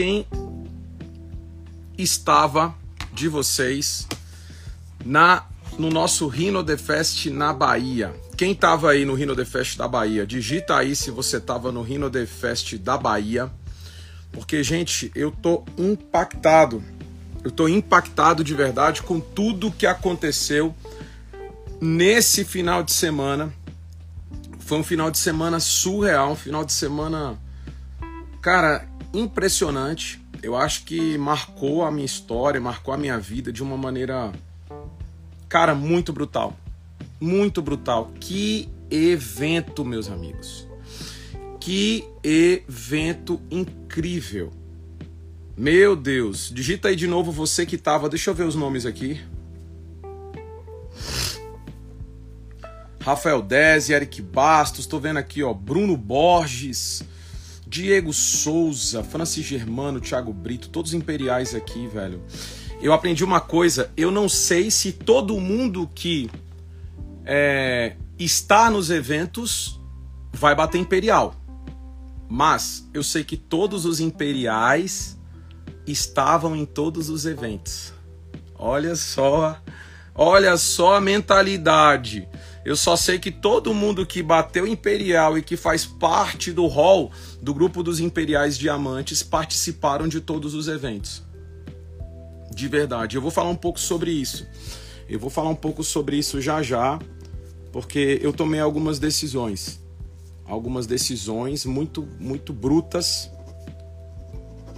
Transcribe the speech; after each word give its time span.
quem 0.00 0.26
estava 1.98 2.74
de 3.12 3.28
vocês 3.28 4.08
na 5.04 5.44
no 5.78 5.90
nosso 5.90 6.26
Rhino 6.26 6.64
The 6.64 6.78
Fest 6.78 7.26
na 7.26 7.52
Bahia. 7.52 8.14
Quem 8.34 8.52
estava 8.52 8.92
aí 8.92 9.04
no 9.04 9.12
Rhino 9.12 9.36
The 9.36 9.44
Fest 9.44 9.76
da 9.76 9.86
Bahia? 9.86 10.26
Digita 10.26 10.78
aí 10.78 10.96
se 10.96 11.10
você 11.10 11.36
estava 11.36 11.70
no 11.70 11.82
Rhino 11.82 12.08
The 12.08 12.24
Fest 12.24 12.78
da 12.78 12.96
Bahia. 12.96 13.50
Porque, 14.32 14.62
gente, 14.62 15.12
eu 15.14 15.30
tô 15.30 15.66
impactado. 15.76 16.82
Eu 17.44 17.50
tô 17.50 17.68
impactado 17.68 18.42
de 18.42 18.54
verdade 18.54 19.02
com 19.02 19.20
tudo 19.20 19.70
que 19.70 19.86
aconteceu 19.86 20.74
nesse 21.78 22.42
final 22.42 22.82
de 22.82 22.92
semana. 22.94 23.52
Foi 24.60 24.78
um 24.78 24.84
final 24.84 25.10
de 25.10 25.18
semana 25.18 25.60
surreal, 25.60 26.32
um 26.32 26.36
final 26.36 26.64
de 26.64 26.72
semana, 26.72 27.38
cara, 28.40 28.89
impressionante. 29.12 30.20
Eu 30.42 30.56
acho 30.56 30.84
que 30.84 31.18
marcou 31.18 31.84
a 31.84 31.90
minha 31.90 32.06
história, 32.06 32.60
marcou 32.60 32.94
a 32.94 32.96
minha 32.96 33.18
vida 33.18 33.52
de 33.52 33.62
uma 33.62 33.76
maneira, 33.76 34.32
cara, 35.48 35.74
muito 35.74 36.12
brutal. 36.12 36.56
Muito 37.20 37.60
brutal. 37.60 38.10
Que 38.18 38.68
evento, 38.90 39.84
meus 39.84 40.08
amigos. 40.08 40.66
Que 41.60 42.08
evento 42.22 43.40
incrível. 43.50 44.50
Meu 45.56 45.94
Deus, 45.94 46.50
digita 46.50 46.88
aí 46.88 46.96
de 46.96 47.06
novo 47.06 47.30
você 47.30 47.66
que 47.66 47.76
tava. 47.76 48.08
Deixa 48.08 48.30
eu 48.30 48.34
ver 48.34 48.44
os 48.44 48.54
nomes 48.54 48.86
aqui. 48.86 49.20
Rafael 53.02 53.42
Dez, 53.42 53.88
Eric 53.90 54.20
Bastos, 54.20 54.86
tô 54.86 54.98
vendo 54.98 55.18
aqui, 55.18 55.42
ó, 55.42 55.54
Bruno 55.54 55.96
Borges, 55.96 57.02
Diego 57.70 58.12
Souza, 58.12 59.04
Francis 59.04 59.46
Germano, 59.46 60.00
Thiago 60.00 60.32
Brito, 60.32 60.68
todos 60.68 60.92
imperiais 60.92 61.54
aqui, 61.54 61.86
velho. 61.86 62.20
Eu 62.82 62.92
aprendi 62.92 63.22
uma 63.22 63.40
coisa, 63.40 63.92
eu 63.96 64.10
não 64.10 64.28
sei 64.28 64.72
se 64.72 64.90
todo 64.90 65.38
mundo 65.38 65.88
que 65.94 66.28
é, 67.24 67.94
está 68.18 68.68
nos 68.68 68.90
eventos 68.90 69.80
vai 70.32 70.52
bater 70.52 70.78
imperial. 70.78 71.36
Mas 72.28 72.88
eu 72.92 73.04
sei 73.04 73.22
que 73.22 73.36
todos 73.36 73.84
os 73.84 74.00
imperiais 74.00 75.16
estavam 75.86 76.56
em 76.56 76.64
todos 76.66 77.08
os 77.08 77.24
eventos. 77.24 77.92
Olha 78.56 78.96
só, 78.96 79.56
olha 80.12 80.56
só 80.56 80.96
a 80.96 81.00
mentalidade. 81.00 82.28
Eu 82.64 82.76
só 82.76 82.94
sei 82.94 83.18
que 83.18 83.30
todo 83.30 83.72
mundo 83.72 84.04
que 84.04 84.22
bateu 84.22 84.66
Imperial 84.66 85.38
e 85.38 85.42
que 85.42 85.56
faz 85.56 85.86
parte 85.86 86.52
do 86.52 86.66
hall 86.66 87.10
do 87.42 87.54
grupo 87.54 87.82
dos 87.82 88.00
Imperiais 88.00 88.58
Diamantes 88.58 89.22
participaram 89.22 90.06
de 90.08 90.20
todos 90.20 90.54
os 90.54 90.68
eventos. 90.68 91.22
De 92.54 92.68
verdade. 92.68 93.16
Eu 93.16 93.22
vou 93.22 93.30
falar 93.30 93.50
um 93.50 93.56
pouco 93.56 93.78
sobre 93.78 94.10
isso. 94.10 94.46
Eu 95.08 95.18
vou 95.18 95.30
falar 95.30 95.50
um 95.50 95.54
pouco 95.54 95.82
sobre 95.82 96.16
isso 96.16 96.40
já 96.40 96.62
já, 96.62 96.98
porque 97.72 98.18
eu 98.22 98.32
tomei 98.32 98.60
algumas 98.60 98.98
decisões. 98.98 99.80
Algumas 100.44 100.86
decisões 100.86 101.64
muito, 101.64 102.06
muito 102.18 102.52
brutas 102.52 103.30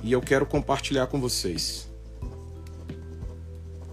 e 0.03 0.13
eu 0.13 0.21
quero 0.21 0.45
compartilhar 0.45 1.07
com 1.07 1.21
vocês. 1.21 1.89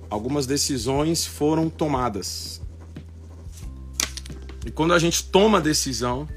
Algumas 0.09 0.45
decisões 0.45 1.25
foram 1.25 1.69
tomadas 1.69 2.59
e 4.65 4.71
quando 4.71 4.93
a 4.93 4.99
gente 4.99 5.23
toma 5.23 5.61
decisão, 5.61 6.27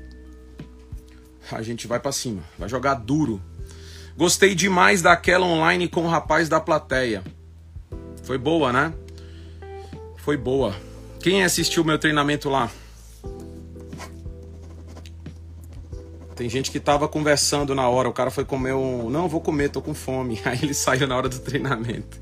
a 1.55 1.63
gente 1.63 1.87
vai 1.87 2.01
para 2.01 2.13
cima, 2.13 2.43
vai 2.59 2.69
jogar 2.69 2.95
duro. 2.95 3.41
Gostei 4.17 4.55
demais 4.55 5.01
daquela 5.03 5.47
online 5.47 5.89
com 5.89 6.05
o 6.05 6.09
rapaz 6.09 6.49
da 6.49 6.61
plateia. 6.61 7.23
Foi 8.23 8.39
boa, 8.39 8.73
né? 8.73 8.93
Foi 10.17 10.37
boa. 10.37 10.75
Quem 11.21 11.45
assistiu 11.45 11.85
meu 11.85 11.99
treinamento 11.99 12.49
lá? 12.49 12.71
Tem 16.35 16.49
gente 16.49 16.71
que 16.71 16.81
tava 16.81 17.07
conversando 17.07 17.75
na 17.75 17.89
hora, 17.89 18.09
o 18.09 18.13
cara 18.13 18.31
foi 18.31 18.45
comer 18.45 18.75
um. 18.75 19.11
Não, 19.11 19.29
vou 19.29 19.41
comer, 19.41 19.69
tô 19.69 19.81
com 19.81 19.95
fome. 19.95 20.41
Aí 20.45 20.59
ele 20.63 20.75
saiu 20.75 21.07
na 21.07 21.17
hora 21.17 21.29
do 21.29 21.39
treinamento. 21.39 22.19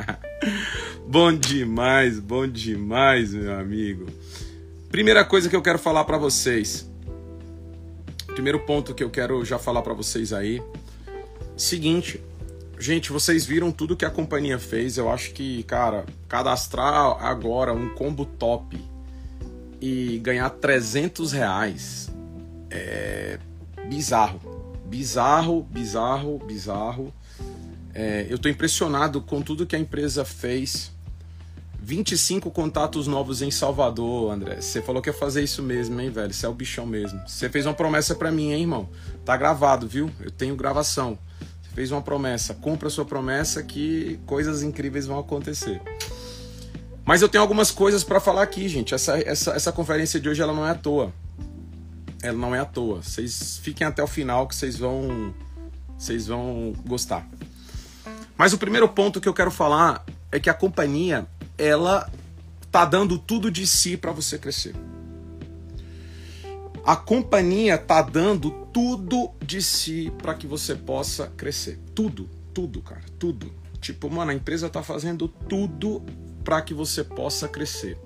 bom 1.06 1.32
demais, 1.32 2.18
bom 2.18 2.46
demais, 2.46 3.32
meu 3.32 3.58
amigo. 3.58 4.06
Primeira 4.90 5.24
coisa 5.24 5.48
que 5.48 5.56
eu 5.56 5.62
quero 5.62 5.78
falar 5.78 6.04
para 6.04 6.18
vocês. 6.18 6.88
Primeiro 8.34 8.58
ponto 8.60 8.92
que 8.92 9.02
eu 9.02 9.10
quero 9.10 9.44
já 9.44 9.58
falar 9.60 9.80
para 9.80 9.94
vocês 9.94 10.32
aí. 10.32 10.60
Seguinte, 11.56 12.20
gente, 12.80 13.12
vocês 13.12 13.46
viram 13.46 13.70
tudo 13.70 13.96
que 13.96 14.04
a 14.04 14.10
companhia 14.10 14.58
fez. 14.58 14.98
Eu 14.98 15.08
acho 15.08 15.32
que, 15.32 15.62
cara, 15.62 16.04
cadastrar 16.28 17.24
agora 17.24 17.72
um 17.72 17.90
combo 17.90 18.26
top 18.26 18.76
e 19.80 20.18
ganhar 20.18 20.50
300 20.50 21.30
reais 21.32 22.10
é 22.70 23.38
bizarro. 23.88 24.40
Bizarro, 24.84 25.62
bizarro, 25.62 26.38
bizarro. 26.38 27.14
É, 27.94 28.26
eu 28.28 28.36
tô 28.36 28.48
impressionado 28.48 29.20
com 29.20 29.40
tudo 29.40 29.64
que 29.64 29.76
a 29.76 29.78
empresa 29.78 30.24
fez 30.24 30.93
25 31.84 32.50
contatos 32.50 33.06
novos 33.06 33.42
em 33.42 33.50
Salvador, 33.50 34.32
André. 34.32 34.58
Você 34.58 34.80
falou 34.80 35.02
que 35.02 35.10
ia 35.10 35.12
fazer 35.12 35.42
isso 35.42 35.62
mesmo, 35.62 36.00
hein, 36.00 36.08
velho? 36.08 36.32
Você 36.32 36.46
é 36.46 36.48
o 36.48 36.54
bichão 36.54 36.86
mesmo. 36.86 37.20
Você 37.28 37.50
fez 37.50 37.66
uma 37.66 37.74
promessa 37.74 38.14
para 38.14 38.32
mim, 38.32 38.52
hein, 38.52 38.62
irmão? 38.62 38.88
Tá 39.22 39.36
gravado, 39.36 39.86
viu? 39.86 40.10
Eu 40.18 40.30
tenho 40.30 40.56
gravação. 40.56 41.18
Você 41.62 41.74
fez 41.74 41.92
uma 41.92 42.00
promessa. 42.00 42.54
Cumpra 42.54 42.88
sua 42.88 43.04
promessa 43.04 43.62
que 43.62 44.18
coisas 44.24 44.62
incríveis 44.62 45.06
vão 45.06 45.18
acontecer. 45.18 45.82
Mas 47.04 47.20
eu 47.20 47.28
tenho 47.28 47.42
algumas 47.42 47.70
coisas 47.70 48.02
para 48.02 48.18
falar 48.18 48.42
aqui, 48.42 48.66
gente. 48.66 48.94
Essa, 48.94 49.18
essa, 49.18 49.50
essa 49.50 49.70
conferência 49.70 50.18
de 50.18 50.26
hoje 50.26 50.40
ela 50.40 50.54
não 50.54 50.66
é 50.66 50.70
à 50.70 50.74
toa. 50.74 51.12
Ela 52.22 52.38
não 52.38 52.54
é 52.54 52.60
à 52.60 52.64
toa. 52.64 53.02
Vocês 53.02 53.60
fiquem 53.62 53.86
até 53.86 54.02
o 54.02 54.06
final 54.06 54.48
que 54.48 54.56
vocês 54.56 54.78
vão 54.78 55.34
vocês 55.98 56.28
vão 56.28 56.72
gostar. 56.86 57.28
Mas 58.38 58.54
o 58.54 58.58
primeiro 58.58 58.88
ponto 58.88 59.20
que 59.20 59.28
eu 59.28 59.34
quero 59.34 59.50
falar 59.50 60.02
é 60.32 60.40
que 60.40 60.50
a 60.50 60.54
companhia 60.54 61.28
ela 61.56 62.10
tá 62.70 62.84
dando 62.84 63.18
tudo 63.18 63.50
de 63.50 63.66
si 63.66 63.96
para 63.96 64.12
você 64.12 64.38
crescer. 64.38 64.74
A 66.84 66.96
companhia 66.96 67.78
tá 67.78 68.02
dando 68.02 68.50
tudo 68.72 69.30
de 69.40 69.62
si 69.62 70.12
para 70.18 70.34
que 70.34 70.46
você 70.46 70.74
possa 70.74 71.28
crescer. 71.28 71.78
Tudo, 71.94 72.28
tudo, 72.52 72.82
cara, 72.82 73.04
tudo. 73.18 73.52
Tipo, 73.80 74.10
mano, 74.10 74.32
a 74.32 74.34
empresa 74.34 74.68
tá 74.68 74.82
fazendo 74.82 75.28
tudo 75.28 76.02
para 76.42 76.60
que 76.60 76.74
você 76.74 77.02
possa 77.02 77.48
crescer. 77.48 77.98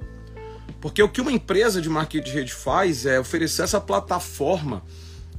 Porque 0.80 1.02
o 1.02 1.08
que 1.08 1.20
uma 1.20 1.32
empresa 1.32 1.80
de 1.82 1.88
marketing 1.88 2.24
de 2.24 2.32
rede 2.36 2.52
faz 2.52 3.04
é 3.04 3.18
oferecer 3.18 3.62
essa 3.62 3.80
plataforma, 3.80 4.84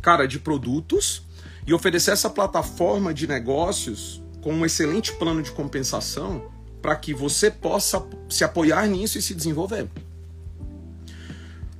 cara, 0.01 0.27
de 0.27 0.37
produtos 0.37 1.23
e 1.65 1.73
oferecer 1.73 2.11
essa 2.11 2.29
plataforma 2.29 3.13
de 3.13 3.25
negócios 3.25 4.21
com 4.41 4.53
um 4.53 4.65
excelente 4.65 5.13
plano 5.13 5.41
de 5.41 5.51
compensação 5.51 6.51
para 6.81 6.95
que 6.95 7.13
você 7.13 7.51
possa 7.51 8.05
se 8.29 8.43
apoiar 8.43 8.87
nisso 8.87 9.17
e 9.17 9.21
se 9.21 9.33
desenvolver. 9.33 9.87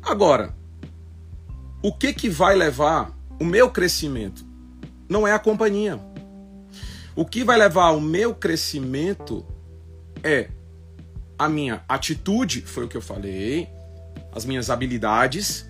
Agora, 0.02 0.56
o 1.82 1.94
que 1.94 2.14
que 2.14 2.30
vai 2.30 2.56
levar 2.56 3.12
o 3.40 3.46
meu 3.46 3.70
crescimento? 3.70 4.46
Não 5.08 5.28
é 5.28 5.34
a 5.34 5.40
companhia. 5.40 6.00
O 7.16 7.26
que 7.26 7.44
vai 7.44 7.58
levar 7.58 7.92
o 7.92 8.02
meu 8.02 8.34
crescimento 8.34 9.46
é 10.24 10.50
a 11.38 11.48
minha 11.48 11.84
atitude, 11.88 12.62
foi 12.62 12.86
o 12.86 12.88
que 12.88 12.98
eu 12.98 13.02
falei, 13.02 13.70
as 14.34 14.46
minhas 14.46 14.70
habilidades, 14.70 15.66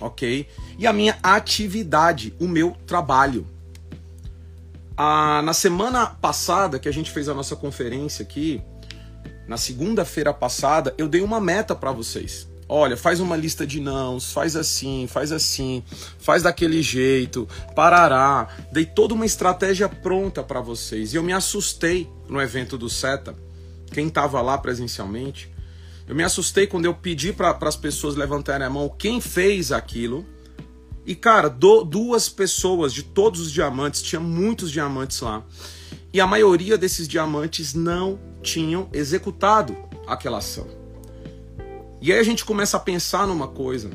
ok? 0.00 0.48
E 0.78 0.86
a 0.86 0.92
minha 0.92 1.18
atividade, 1.22 2.34
o 2.40 2.48
meu 2.48 2.76
trabalho. 2.86 3.46
Ah, 5.00 5.40
na 5.44 5.52
semana 5.52 6.06
passada 6.06 6.76
que 6.76 6.88
a 6.88 6.92
gente 6.92 7.12
fez 7.12 7.28
a 7.28 7.34
nossa 7.34 7.54
conferência 7.54 8.24
aqui, 8.24 8.60
na 9.46 9.56
segunda-feira 9.56 10.34
passada, 10.34 10.92
eu 10.98 11.08
dei 11.08 11.20
uma 11.20 11.40
meta 11.40 11.72
para 11.72 11.92
vocês. 11.92 12.48
Olha, 12.68 12.96
faz 12.96 13.20
uma 13.20 13.36
lista 13.36 13.64
de 13.64 13.80
nãos, 13.80 14.32
faz 14.32 14.56
assim, 14.56 15.06
faz 15.06 15.30
assim, 15.30 15.84
faz 16.18 16.42
daquele 16.42 16.82
jeito, 16.82 17.48
parará. 17.76 18.48
Dei 18.72 18.84
toda 18.84 19.14
uma 19.14 19.24
estratégia 19.24 19.88
pronta 19.88 20.42
para 20.42 20.60
vocês. 20.60 21.14
E 21.14 21.16
eu 21.16 21.22
me 21.22 21.32
assustei 21.32 22.10
no 22.28 22.42
evento 22.42 22.76
do 22.76 22.90
SETA, 22.90 23.36
quem 23.92 24.08
estava 24.08 24.42
lá 24.42 24.58
presencialmente. 24.58 25.48
Eu 26.08 26.14
me 26.16 26.24
assustei 26.24 26.66
quando 26.66 26.86
eu 26.86 26.94
pedi 26.94 27.32
para 27.32 27.56
as 27.62 27.76
pessoas 27.76 28.16
levantarem 28.16 28.66
a 28.66 28.70
mão 28.70 28.88
quem 28.88 29.20
fez 29.20 29.70
aquilo 29.70 30.26
e, 31.08 31.14
cara, 31.14 31.48
do, 31.48 31.84
duas 31.84 32.28
pessoas 32.28 32.92
de 32.92 33.02
todos 33.02 33.40
os 33.40 33.50
diamantes, 33.50 34.02
tinha 34.02 34.20
muitos 34.20 34.70
diamantes 34.70 35.22
lá. 35.22 35.42
E 36.12 36.20
a 36.20 36.26
maioria 36.26 36.76
desses 36.76 37.08
diamantes 37.08 37.72
não 37.72 38.20
tinham 38.42 38.90
executado 38.92 39.74
aquela 40.06 40.36
ação. 40.36 40.66
E 42.02 42.12
aí 42.12 42.18
a 42.18 42.22
gente 42.22 42.44
começa 42.44 42.76
a 42.76 42.80
pensar 42.80 43.26
numa 43.26 43.48
coisa. 43.48 43.90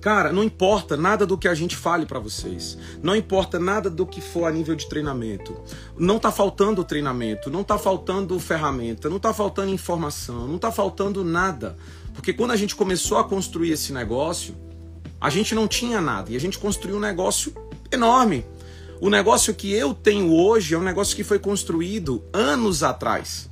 Cara, 0.00 0.32
não 0.32 0.42
importa 0.42 0.96
nada 0.96 1.26
do 1.26 1.36
que 1.36 1.48
a 1.48 1.54
gente 1.54 1.76
fale 1.76 2.06
para 2.06 2.18
vocês. 2.18 2.78
Não 3.02 3.14
importa 3.14 3.58
nada 3.58 3.90
do 3.90 4.06
que 4.06 4.22
for 4.22 4.46
a 4.46 4.50
nível 4.50 4.74
de 4.74 4.88
treinamento. 4.88 5.54
Não 5.98 6.18
tá 6.18 6.32
faltando 6.32 6.82
treinamento, 6.82 7.50
não 7.50 7.62
tá 7.62 7.76
faltando 7.76 8.40
ferramenta, 8.40 9.10
não 9.10 9.18
tá 9.18 9.34
faltando 9.34 9.70
informação, 9.70 10.48
não 10.48 10.56
tá 10.56 10.72
faltando 10.72 11.22
nada. 11.22 11.76
Porque 12.14 12.32
quando 12.32 12.52
a 12.52 12.56
gente 12.56 12.74
começou 12.74 13.18
a 13.18 13.24
construir 13.24 13.72
esse 13.72 13.92
negócio, 13.92 14.56
a 15.20 15.30
gente 15.30 15.54
não 15.54 15.66
tinha 15.66 16.00
nada 16.00 16.30
e 16.30 16.36
a 16.36 16.40
gente 16.40 16.58
construiu 16.58 16.96
um 16.96 17.00
negócio 17.00 17.52
enorme. 17.90 18.44
O 19.00 19.08
negócio 19.08 19.54
que 19.54 19.72
eu 19.72 19.94
tenho 19.94 20.32
hoje 20.32 20.74
é 20.74 20.78
um 20.78 20.82
negócio 20.82 21.14
que 21.14 21.22
foi 21.22 21.38
construído 21.38 22.24
anos 22.32 22.82
atrás 22.82 23.48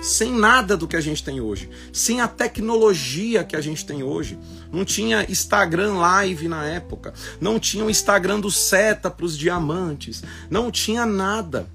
sem 0.00 0.32
nada 0.32 0.76
do 0.76 0.86
que 0.86 0.96
a 0.96 1.00
gente 1.00 1.22
tem 1.22 1.40
hoje, 1.40 1.68
sem 1.92 2.20
a 2.20 2.28
tecnologia 2.28 3.44
que 3.44 3.56
a 3.56 3.60
gente 3.60 3.84
tem 3.84 4.02
hoje. 4.02 4.38
Não 4.70 4.84
tinha 4.84 5.26
Instagram 5.30 5.94
Live 5.94 6.48
na 6.48 6.64
época, 6.64 7.14
não 7.40 7.58
tinha 7.58 7.84
o 7.84 7.90
Instagram 7.90 8.40
do 8.40 8.50
Seta 8.50 9.10
para 9.10 9.26
os 9.26 9.36
diamantes, 9.36 10.22
não 10.50 10.70
tinha 10.70 11.06
nada. 11.06 11.66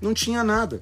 Não 0.00 0.14
tinha 0.14 0.44
nada. 0.44 0.80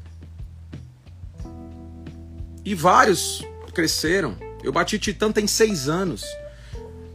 E 2.64 2.74
vários 2.74 3.42
cresceram. 3.72 4.36
Eu 4.62 4.72
bati 4.72 4.98
Titã 4.98 5.32
tem 5.32 5.46
seis 5.46 5.88
anos. 5.88 6.22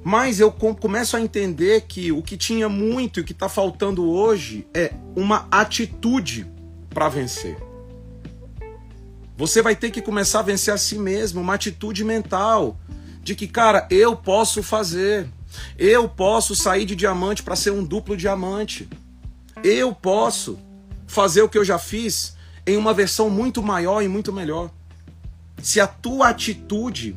Mas 0.04 0.40
eu 0.40 0.52
começo 0.52 1.16
a 1.16 1.22
entender 1.22 1.82
que 1.82 2.12
o 2.12 2.24
que 2.24 2.36
tinha 2.36 2.68
muito 2.68 3.20
e 3.20 3.22
o 3.22 3.24
que 3.24 3.34
está 3.34 3.48
faltando 3.48 4.10
hoje 4.10 4.68
é 4.74 4.94
uma 5.16 5.48
atitude 5.52 6.50
para 6.90 7.08
vencer. 7.08 7.58
Você 9.38 9.62
vai 9.62 9.76
ter 9.76 9.92
que 9.92 10.02
começar 10.02 10.40
a 10.40 10.44
vencer 10.44 10.74
a 10.74 10.78
si 10.78 10.98
mesmo, 10.98 11.42
uma 11.42 11.54
atitude 11.54 12.04
mental 12.04 12.78
de 13.24 13.36
que, 13.36 13.48
cara, 13.48 13.88
eu 13.90 14.16
posso 14.16 14.64
fazer. 14.64 15.28
Eu 15.78 16.08
posso 16.08 16.56
sair 16.56 16.86
de 16.86 16.96
diamante 16.96 17.44
para 17.44 17.56
ser 17.56 17.72
um 17.72 17.84
duplo 17.84 18.18
diamante. 18.18 18.90
Eu 19.64 19.94
posso 19.94 20.58
fazer 21.06 21.42
o 21.42 21.50
que 21.50 21.58
eu 21.58 21.66
já 21.66 21.78
fiz 21.78 22.36
em 22.66 22.78
uma 22.78 22.94
versão 22.94 23.30
muito 23.30 23.62
maior 23.62 24.02
e 24.02 24.08
muito 24.08 24.32
melhor. 24.32 24.72
Se 25.62 25.80
a 25.80 25.88
tua 25.88 26.30
atitude 26.30 27.16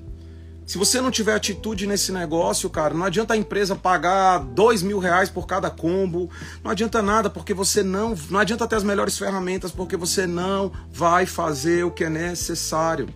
se 0.66 0.78
você 0.78 1.00
não 1.00 1.10
tiver 1.10 1.34
atitude 1.34 1.86
nesse 1.86 2.10
negócio, 2.10 2.70
cara, 2.70 2.94
não 2.94 3.04
adianta 3.04 3.34
a 3.34 3.36
empresa 3.36 3.76
pagar 3.76 4.38
dois 4.38 4.82
mil 4.82 4.98
reais 4.98 5.28
por 5.28 5.46
cada 5.46 5.68
combo, 5.68 6.30
não 6.62 6.70
adianta 6.70 7.02
nada, 7.02 7.28
porque 7.28 7.52
você 7.52 7.82
não. 7.82 8.14
Não 8.30 8.40
adianta 8.40 8.66
ter 8.66 8.76
as 8.76 8.84
melhores 8.84 9.18
ferramentas, 9.18 9.70
porque 9.70 9.96
você 9.96 10.26
não 10.26 10.72
vai 10.90 11.26
fazer 11.26 11.84
o 11.84 11.90
que 11.90 12.04
é 12.04 12.08
necessário. 12.08 13.08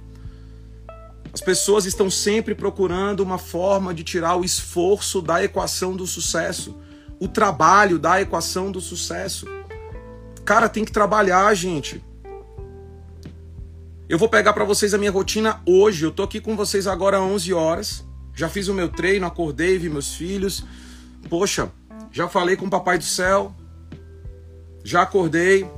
As 1.32 1.40
pessoas 1.40 1.86
estão 1.86 2.10
sempre 2.10 2.54
procurando 2.54 3.20
uma 3.20 3.38
forma 3.38 3.94
de 3.94 4.04
tirar 4.04 4.36
o 4.36 4.44
esforço 4.44 5.22
da 5.22 5.42
equação 5.42 5.96
do 5.96 6.06
sucesso, 6.06 6.76
o 7.18 7.28
trabalho 7.28 7.98
da 7.98 8.20
equação 8.20 8.70
do 8.70 8.80
sucesso. 8.80 9.46
Cara, 10.44 10.68
tem 10.68 10.84
que 10.84 10.92
trabalhar, 10.92 11.52
gente. 11.54 12.02
Eu 14.08 14.16
vou 14.16 14.28
pegar 14.28 14.55
para 14.55 14.64
vocês 14.64 14.94
a 14.94 14.99
minha 14.99 15.10
rotina 15.10 15.60
hoje. 15.66 16.02
Eu 16.02 16.10
tô 16.10 16.22
aqui 16.22 16.40
com 16.40 16.56
vocês 16.56 16.87
agora 16.87 17.19
às 17.19 17.22
11 17.22 17.52
horas. 17.52 18.05
Já 18.34 18.49
fiz 18.49 18.66
o 18.69 18.72
meu 18.72 18.88
treino, 18.88 19.26
acordei, 19.26 19.76
vi 19.76 19.90
meus 19.90 20.14
filhos. 20.14 20.64
Poxa, 21.28 21.70
já 22.10 22.26
falei 22.26 22.56
com 22.56 22.64
o 22.64 22.70
Papai 22.70 22.96
do 22.96 23.05
Céu. 23.05 23.55
Já 24.82 25.02
acordei. 25.02 25.70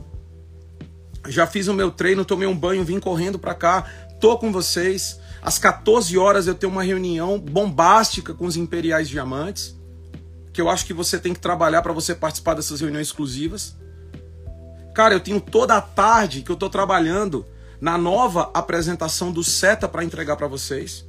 Já 1.27 1.44
fiz 1.44 1.67
o 1.67 1.75
meu 1.75 1.91
treino, 1.91 2.25
tomei 2.25 2.47
um 2.47 2.56
banho, 2.56 2.85
vim 2.85 3.00
correndo 3.00 3.37
para 3.37 3.53
cá. 3.53 3.85
Tô 4.21 4.38
com 4.38 4.53
vocês. 4.53 5.19
Às 5.43 5.59
14 5.59 6.17
horas 6.17 6.47
eu 6.47 6.55
tenho 6.55 6.71
uma 6.71 6.85
reunião 6.85 7.37
bombástica 7.37 8.32
com 8.32 8.47
os 8.47 8.56
Imperiais 8.56 9.09
Diamantes, 9.09 9.77
que 10.53 10.61
eu 10.61 10.71
acho 10.71 10.87
que 10.87 10.94
você 10.94 11.19
tem 11.19 11.35
que 11.35 11.41
trabalhar 11.41 11.82
para 11.82 11.93
você 11.93 12.15
participar 12.15 12.55
dessas 12.55 12.81
reuniões 12.81 13.09
exclusivas. 13.09 13.77
Cara, 14.94 15.15
eu 15.15 15.21
tenho 15.21 15.41
toda 15.41 15.77
a 15.77 15.81
tarde 15.81 16.43
que 16.43 16.50
eu 16.50 16.56
tô 16.56 16.71
trabalhando 16.71 17.44
na 17.81 17.97
nova 17.97 18.50
apresentação 18.53 19.32
do 19.32 19.43
Seta 19.43 19.88
para 19.88 20.05
entregar 20.05 20.37
para 20.37 20.47
vocês. 20.47 21.05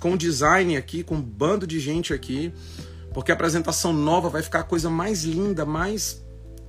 Com 0.00 0.16
design 0.16 0.76
aqui, 0.76 1.02
com 1.02 1.16
um 1.16 1.22
bando 1.22 1.66
de 1.66 1.78
gente 1.78 2.12
aqui. 2.12 2.52
Porque 3.12 3.30
a 3.30 3.34
apresentação 3.34 3.92
nova 3.92 4.28
vai 4.28 4.42
ficar 4.42 4.60
a 4.60 4.64
coisa 4.64 4.90
mais 4.90 5.24
linda, 5.24 5.64
mais. 5.64 6.24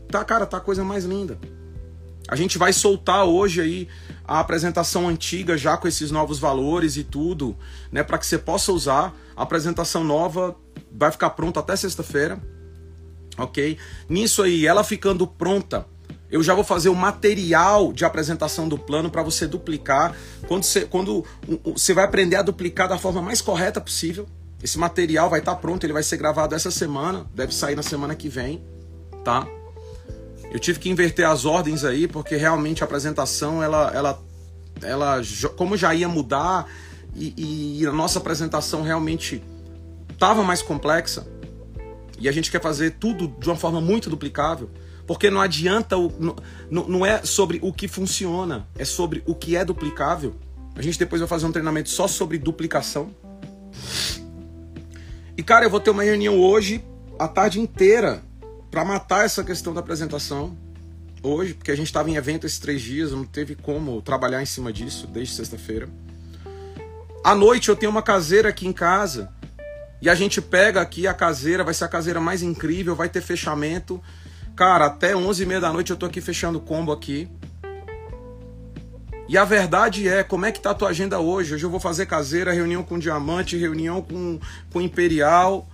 Tá, 0.07 0.23
cara, 0.23 0.45
tá 0.45 0.57
a 0.57 0.61
coisa 0.61 0.83
mais 0.83 1.05
linda. 1.05 1.37
A 2.27 2.35
gente 2.35 2.59
vai 2.59 2.71
soltar 2.71 3.25
hoje 3.25 3.59
aí 3.59 3.87
a 4.23 4.39
apresentação 4.39 5.09
antiga 5.09 5.57
já 5.57 5.75
com 5.75 5.87
esses 5.87 6.11
novos 6.11 6.37
valores 6.37 6.95
e 6.95 7.03
tudo, 7.03 7.57
né, 7.91 8.03
para 8.03 8.19
que 8.19 8.25
você 8.25 8.37
possa 8.37 8.71
usar. 8.71 9.15
A 9.35 9.41
apresentação 9.41 10.03
nova 10.03 10.55
vai 10.91 11.11
ficar 11.11 11.31
pronta 11.31 11.59
até 11.59 11.75
sexta-feira. 11.75 12.39
OK? 13.35 13.77
Nisso 14.07 14.43
aí, 14.43 14.67
ela 14.67 14.83
ficando 14.83 15.25
pronta, 15.25 15.87
eu 16.31 16.43
já 16.43 16.53
vou 16.53 16.63
fazer 16.63 16.89
o 16.89 16.95
material 16.95 17.91
de 17.91 18.05
apresentação 18.05 18.67
do 18.67 18.77
plano 18.77 19.09
para 19.09 19.23
você 19.23 19.47
duplicar. 19.47 20.15
Quando 20.47 20.63
você, 20.63 20.81
quando 20.85 21.25
você 21.63 21.93
vai 21.93 22.05
aprender 22.05 22.35
a 22.35 22.41
duplicar 22.41 22.87
da 22.87 22.97
forma 22.97 23.21
mais 23.21 23.41
correta 23.41 23.81
possível. 23.81 24.27
Esse 24.61 24.77
material 24.77 25.29
vai 25.29 25.39
estar 25.39 25.55
tá 25.55 25.61
pronto, 25.61 25.85
ele 25.85 25.93
vai 25.93 26.03
ser 26.03 26.17
gravado 26.17 26.53
essa 26.53 26.69
semana, 26.69 27.25
deve 27.33 27.55
sair 27.55 27.75
na 27.75 27.83
semana 27.83 28.13
que 28.13 28.27
vem, 28.27 28.61
tá? 29.23 29.47
Eu 30.51 30.59
tive 30.59 30.79
que 30.79 30.89
inverter 30.89 31.25
as 31.25 31.45
ordens 31.45 31.85
aí, 31.85 32.09
porque 32.09 32.35
realmente 32.35 32.83
a 32.83 32.85
apresentação, 32.85 33.63
ela, 33.63 33.89
ela, 33.93 34.21
ela 34.81 35.21
como 35.55 35.77
já 35.77 35.95
ia 35.95 36.09
mudar 36.09 36.67
e, 37.15 37.79
e 37.79 37.85
a 37.85 37.91
nossa 37.93 38.19
apresentação 38.19 38.81
realmente 38.81 39.41
estava 40.11 40.43
mais 40.43 40.61
complexa, 40.61 41.25
e 42.19 42.27
a 42.27 42.31
gente 42.31 42.51
quer 42.51 42.61
fazer 42.61 42.95
tudo 42.99 43.33
de 43.39 43.47
uma 43.47 43.55
forma 43.55 43.79
muito 43.79 44.09
duplicável. 44.09 44.69
Porque 45.09 45.31
não 45.31 45.41
adianta, 45.41 45.97
o, 45.97 46.35
não, 46.69 46.87
não 46.87 47.03
é 47.03 47.23
sobre 47.23 47.57
o 47.63 47.73
que 47.73 47.87
funciona, 47.87 48.67
é 48.77 48.85
sobre 48.85 49.23
o 49.25 49.33
que 49.33 49.55
é 49.55 49.65
duplicável. 49.65 50.35
A 50.75 50.83
gente 50.83 50.99
depois 50.99 51.19
vai 51.19 51.27
fazer 51.27 51.47
um 51.47 51.51
treinamento 51.51 51.89
só 51.89 52.07
sobre 52.07 52.37
duplicação. 52.37 53.09
E 55.35 55.41
cara, 55.41 55.65
eu 55.65 55.69
vou 55.71 55.79
ter 55.79 55.89
uma 55.89 56.03
reunião 56.03 56.39
hoje, 56.39 56.85
a 57.17 57.27
tarde 57.27 57.59
inteira, 57.59 58.21
para 58.69 58.85
matar 58.85 59.25
essa 59.25 59.43
questão 59.43 59.73
da 59.73 59.79
apresentação. 59.79 60.55
Hoje, 61.23 61.55
porque 61.55 61.71
a 61.71 61.75
gente 61.75 61.87
estava 61.87 62.07
em 62.07 62.15
evento 62.15 62.45
esses 62.45 62.59
três 62.59 62.79
dias, 62.79 63.11
não 63.11 63.25
teve 63.25 63.55
como 63.55 64.03
trabalhar 64.03 64.43
em 64.43 64.45
cima 64.45 64.71
disso 64.71 65.07
desde 65.07 65.33
sexta-feira. 65.33 65.89
À 67.23 67.33
noite 67.33 67.69
eu 67.69 67.75
tenho 67.75 67.91
uma 67.91 68.03
caseira 68.03 68.49
aqui 68.49 68.67
em 68.67 68.73
casa. 68.73 69.33
E 70.03 70.07
a 70.07 70.13
gente 70.13 70.39
pega 70.39 70.79
aqui 70.79 71.07
a 71.07 71.15
caseira, 71.15 71.63
vai 71.63 71.73
ser 71.73 71.85
a 71.85 71.87
caseira 71.87 72.21
mais 72.21 72.43
incrível, 72.43 72.95
vai 72.95 73.09
ter 73.09 73.21
fechamento. 73.21 73.99
Cara, 74.59 74.87
até 74.87 75.15
11 75.15 75.41
e 75.41 75.45
meia 75.45 75.61
da 75.61 75.71
noite 75.71 75.89
eu 75.89 75.95
tô 75.95 76.05
aqui 76.05 76.19
fechando 76.19 76.59
combo 76.59 76.91
aqui. 76.91 77.29
E 79.29 79.37
a 79.37 79.45
verdade 79.45 80.05
é, 80.05 80.21
como 80.21 80.45
é 80.45 80.51
que 80.51 80.59
tá 80.59 80.71
a 80.71 80.73
tua 80.73 80.89
agenda 80.89 81.17
hoje? 81.17 81.55
Hoje 81.55 81.65
eu 81.65 81.69
vou 81.69 81.79
fazer 81.79 82.07
caseira, 82.07 82.51
reunião 82.51 82.83
com 82.83 82.99
diamante, 82.99 83.55
reunião 83.55 84.01
com, 84.01 84.37
com 84.73 84.81
imperial, 84.81 85.65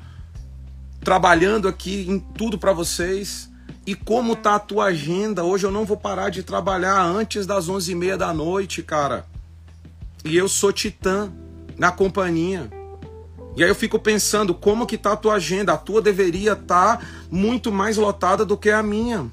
trabalhando 1.04 1.68
aqui 1.68 2.06
em 2.08 2.20
tudo 2.20 2.60
para 2.60 2.74
vocês. 2.74 3.50
E 3.88 3.96
como 3.96 4.36
tá 4.36 4.54
a 4.54 4.60
tua 4.60 4.86
agenda? 4.86 5.44
Hoje 5.44 5.66
eu 5.66 5.72
não 5.72 5.84
vou 5.84 5.98
parar 5.98 6.30
de 6.30 6.44
trabalhar 6.44 7.02
antes 7.02 7.48
das 7.48 7.68
11 7.68 7.92
e 7.92 7.96
meia 7.96 8.16
da 8.16 8.32
noite, 8.36 8.84
cara. 8.84 9.26
E 10.24 10.38
eu 10.38 10.48
sou 10.48 10.72
titã 10.72 11.34
na 11.76 11.92
companhia. 11.92 12.70
E 13.56 13.64
aí 13.64 13.70
eu 13.70 13.76
fico 13.76 13.98
pensando, 13.98 14.54
como 14.54 14.86
que 14.86 14.98
tá 14.98 15.14
a 15.14 15.18
tua 15.18 15.36
agenda? 15.36 15.74
A 15.74 15.78
tua 15.78 16.02
deveria 16.02 16.54
estar 16.54 16.98
tá 16.98 17.06
muito 17.32 17.72
mais 17.72 17.96
lotada 17.96 18.44
do 18.44 18.58
que 18.58 18.70
a 18.70 18.84
minha. 18.84 19.32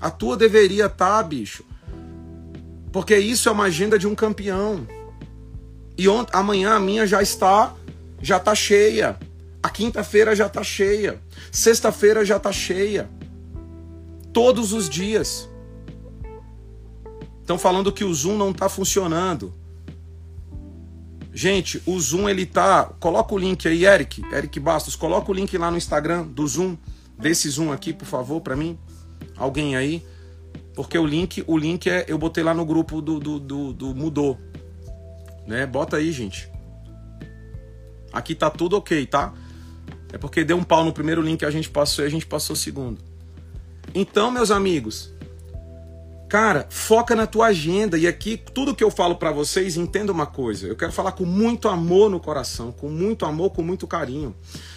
A 0.00 0.10
tua 0.10 0.36
deveria 0.36 0.86
estar, 0.86 1.16
tá, 1.16 1.22
bicho. 1.22 1.64
Porque 2.92 3.16
isso 3.16 3.48
é 3.48 3.52
uma 3.52 3.64
agenda 3.64 3.98
de 3.98 4.06
um 4.06 4.14
campeão. 4.14 4.86
E 5.98 6.06
amanhã 6.32 6.74
a 6.74 6.80
minha 6.80 7.06
já 7.06 7.20
está 7.20 7.74
já 8.24 8.38
tá 8.38 8.54
cheia. 8.54 9.18
A 9.62 9.68
quinta-feira 9.68 10.34
já 10.34 10.48
tá 10.48 10.62
cheia. 10.62 11.20
Sexta-feira 11.50 12.24
já 12.24 12.38
tá 12.38 12.52
cheia. 12.52 13.08
Todos 14.32 14.72
os 14.72 14.88
dias. 14.88 15.48
Estão 17.40 17.58
falando 17.58 17.92
que 17.92 18.04
o 18.04 18.14
Zoom 18.14 18.36
não 18.38 18.50
está 18.50 18.68
funcionando. 18.68 19.52
Gente, 21.34 21.82
o 21.84 21.98
Zoom 21.98 22.28
ele 22.28 22.46
tá. 22.46 22.84
Coloca 23.00 23.34
o 23.34 23.38
link 23.38 23.66
aí, 23.66 23.84
Eric, 23.84 24.22
Eric 24.32 24.60
Bastos, 24.60 24.94
coloca 24.94 25.32
o 25.32 25.34
link 25.34 25.58
lá 25.58 25.68
no 25.68 25.76
Instagram 25.76 26.22
do 26.22 26.46
Zoom, 26.46 26.76
desse 27.18 27.50
Zoom 27.50 27.72
aqui, 27.72 27.92
por 27.92 28.06
favor, 28.06 28.40
para 28.40 28.54
mim. 28.54 28.78
Alguém 29.36 29.74
aí. 29.74 30.04
Porque 30.76 30.96
o 30.96 31.04
link, 31.04 31.42
o 31.46 31.58
link 31.58 31.90
é. 31.90 32.04
Eu 32.06 32.18
botei 32.18 32.44
lá 32.44 32.54
no 32.54 32.64
grupo 32.64 33.02
do, 33.02 33.18
do, 33.18 33.40
do, 33.40 33.72
do 33.72 33.94
Mudou. 33.94 34.38
Né? 35.44 35.66
Bota 35.66 35.96
aí, 35.96 36.12
gente. 36.12 36.48
Aqui 38.12 38.34
tá 38.36 38.48
tudo 38.48 38.76
ok, 38.76 39.04
tá? 39.04 39.34
É 40.12 40.18
porque 40.18 40.44
deu 40.44 40.56
um 40.56 40.62
pau 40.62 40.84
no 40.84 40.92
primeiro 40.92 41.20
link 41.20 41.40
que 41.40 41.44
a 41.44 41.50
gente 41.50 41.68
passou 41.68 42.04
e 42.04 42.06
a 42.06 42.10
gente 42.10 42.26
passou 42.26 42.54
o 42.54 42.56
segundo. 42.56 43.00
Então, 43.92 44.30
meus 44.30 44.52
amigos, 44.52 45.12
Cara, 46.34 46.66
foca 46.68 47.14
na 47.14 47.28
tua 47.28 47.46
agenda. 47.46 47.96
E 47.96 48.08
aqui, 48.08 48.36
tudo 48.36 48.74
que 48.74 48.82
eu 48.82 48.90
falo 48.90 49.14
para 49.14 49.30
vocês, 49.30 49.76
entenda 49.76 50.10
uma 50.10 50.26
coisa. 50.26 50.66
Eu 50.66 50.74
quero 50.74 50.90
falar 50.90 51.12
com 51.12 51.24
muito 51.24 51.68
amor 51.68 52.10
no 52.10 52.18
coração, 52.18 52.72
com 52.72 52.88
muito 52.88 53.24
amor, 53.24 53.50
com 53.50 53.62
muito 53.62 53.86
carinho. 53.86 54.34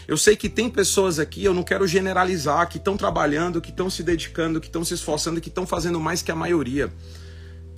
Eu 0.07 0.17
sei 0.17 0.35
que 0.35 0.49
tem 0.49 0.69
pessoas 0.69 1.17
aqui, 1.17 1.43
eu 1.43 1.55
não 1.55 1.63
quero 1.63 1.87
generalizar, 1.87 2.69
que 2.69 2.77
estão 2.77 2.95
trabalhando, 2.95 3.59
que 3.59 3.71
estão 3.71 3.89
se 3.89 4.03
dedicando, 4.03 4.61
que 4.61 4.67
estão 4.67 4.85
se 4.85 4.93
esforçando, 4.93 5.41
que 5.41 5.49
estão 5.49 5.65
fazendo 5.65 5.99
mais 5.99 6.21
que 6.21 6.31
a 6.31 6.35
maioria. 6.35 6.93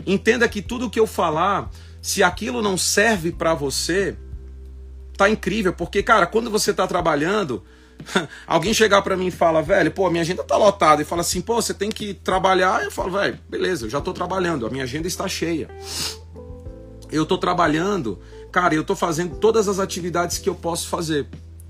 Entenda 0.05 0.45
que 0.49 0.61
tudo 0.61 0.89
que 0.89 0.99
eu 0.99 1.07
falar, 1.07 1.71
se 2.01 2.21
aquilo 2.21 2.61
não 2.61 2.77
serve 2.77 3.31
para 3.31 3.53
você, 3.53 4.17
tá 5.15 5.29
incrível, 5.29 5.71
porque 5.71 6.03
cara, 6.03 6.27
quando 6.27 6.51
você 6.51 6.73
tá 6.73 6.85
trabalhando, 6.85 7.63
Alguém 8.47 8.73
chegar 8.73 9.01
para 9.01 9.17
mim 9.17 9.27
e 9.27 9.31
fala, 9.31 9.61
velho, 9.61 9.91
pô, 9.91 10.09
minha 10.09 10.21
agenda 10.21 10.43
tá 10.43 10.57
lotada, 10.57 11.01
e 11.01 11.05
fala 11.05 11.21
assim, 11.21 11.41
pô, 11.41 11.55
você 11.55 11.73
tem 11.73 11.89
que 11.89 12.13
trabalhar. 12.13 12.83
Eu 12.83 12.91
falo, 12.91 13.11
velho, 13.11 13.39
beleza, 13.49 13.85
eu 13.85 13.89
já 13.89 14.01
tô 14.01 14.13
trabalhando, 14.13 14.65
a 14.65 14.69
minha 14.69 14.83
agenda 14.83 15.07
está 15.07 15.27
cheia. 15.27 15.69
Eu 17.11 17.25
tô 17.25 17.37
trabalhando, 17.37 18.19
cara, 18.51 18.73
eu 18.73 18.83
tô 18.83 18.95
fazendo 18.95 19.35
todas 19.37 19.67
as 19.67 19.79
atividades 19.79 20.37
que 20.37 20.49
eu 20.49 20.55
posso 20.55 20.87
fazer. 20.87 21.27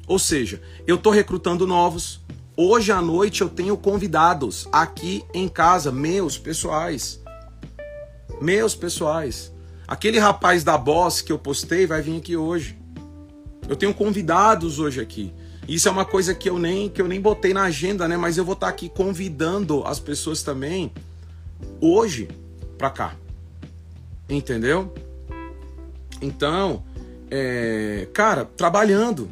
Ou 0.08 0.20
seja, 0.20 0.62
eu 0.88 0.98
tô 0.98 1.12
recrutando 1.12 1.68
novos. 1.68 2.20
Hoje 2.58 2.92
à 2.92 3.02
noite 3.02 3.42
eu 3.42 3.48
tenho 3.48 3.78
convidados 3.78 4.68
aqui 4.72 5.24
em 5.34 5.48
casa, 5.48 5.92
meus 5.92 6.38
pessoais. 6.38 7.22
Meus 8.42 8.76
pessoais. 8.76 9.54
Aquele 9.88 10.20
rapaz 10.20 10.64
da 10.64 10.78
Boss 10.78 11.22
que 11.22 11.32
eu 11.32 11.40
postei 11.40 11.88
vai 11.88 12.02
vir 12.02 12.18
aqui 12.18 12.36
hoje. 12.36 12.78
Eu 13.68 13.76
tenho 13.76 13.94
convidados 13.94 14.80
hoje 14.80 15.00
aqui. 15.00 15.34
Isso 15.70 15.88
é 15.88 15.92
uma 15.92 16.04
coisa 16.04 16.34
que 16.34 16.50
eu 16.50 16.58
nem 16.58 16.90
que 16.90 17.00
eu 17.00 17.08
nem 17.08 17.22
botei 17.22 17.54
na 17.54 17.62
agenda, 17.62 18.08
né? 18.08 18.18
Mas 18.18 18.40
eu 18.40 18.44
vou 18.44 18.56
estar 18.56 18.66
tá 18.66 18.74
aqui 18.74 18.90
convidando 18.90 19.86
as 19.86 20.00
pessoas 20.00 20.42
também 20.42 20.92
hoje 21.80 22.28
para 22.76 22.90
cá. 22.90 23.16
Entendeu? 24.28 24.92
Então, 26.20 26.84
é, 27.30 28.08
cara, 28.12 28.46
trabalhando, 28.46 29.30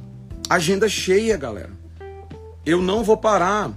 agenda 0.47 0.87
cheia, 0.87 1.35
galera. 1.35 1.71
Eu 2.63 2.83
não 2.83 3.03
vou 3.03 3.17
parar. 3.17 3.75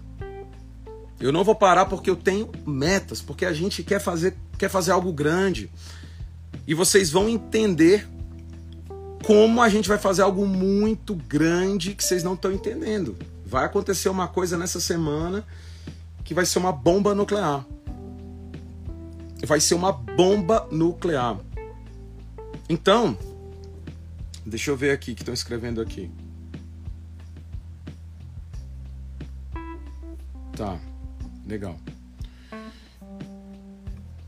Eu 1.19 1.33
não 1.33 1.43
vou 1.43 1.55
parar 1.55 1.87
porque 1.87 2.11
eu 2.11 2.17
tenho 2.17 2.51
metas, 2.67 3.23
porque 3.23 3.47
a 3.47 3.55
gente 3.55 3.83
quer 3.83 4.01
fazer 4.01 4.37
quer 4.59 4.69
fazer 4.69 4.91
algo 4.91 5.15
grande. 5.15 5.71
E 6.67 6.75
vocês 6.75 7.11
vão 7.11 7.27
entender 7.27 8.07
como 9.25 9.61
a 9.63 9.69
gente 9.69 9.89
vai 9.89 9.99
fazer 9.99 10.23
algo 10.23 10.47
muito 10.47 11.15
grande 11.15 11.95
que 11.95 12.03
vocês 12.03 12.23
não 12.23 12.35
estão 12.35 12.53
entendendo. 12.53 13.17
Vai 13.45 13.65
acontecer 13.65 14.09
uma 14.09 14.29
coisa 14.29 14.57
nessa 14.57 14.81
semana 14.81 15.45
que 16.25 16.33
vai 16.33 16.47
ser 16.47 16.59
uma 16.59 16.73
bomba 16.73 17.15
nuclear. 17.15 17.65
Vai 19.47 19.61
ser 19.61 19.75
uma 19.75 19.93
bomba 19.93 20.69
nuclear. 20.71 21.39
Então, 22.69 23.17
deixa 24.47 24.71
eu 24.71 24.77
ver 24.77 24.93
aqui 24.93 25.15
que 25.15 25.23
estão 25.23 25.35
escrevendo 25.35 25.81
aqui. 25.81 26.11
Tá, 30.57 30.79
legal. 31.47 31.77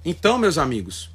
Então, 0.04 0.38
meus 0.38 0.58
amigos, 0.58 1.10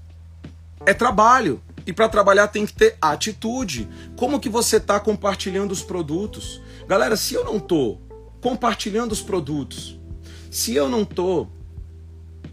é 0.86 0.94
trabalho. 0.94 1.62
E 1.88 1.94
para 1.94 2.10
trabalhar 2.10 2.50
tem 2.50 2.66
que 2.66 2.74
ter 2.74 2.98
atitude. 3.02 3.88
Como 4.18 4.42
que 4.42 4.50
você 4.50 4.76
está 4.76 5.00
compartilhando 5.00 5.72
os 5.72 5.82
produtos? 5.82 6.62
Galera, 6.86 7.16
se 7.16 7.34
eu 7.34 7.46
não 7.46 7.60
tô 7.60 8.00
compartilhando 8.42 9.14
os 9.14 9.22
produtos, 9.22 9.98
se 10.52 10.76
eu 10.76 10.90
não 10.90 11.06
tô 11.06 11.48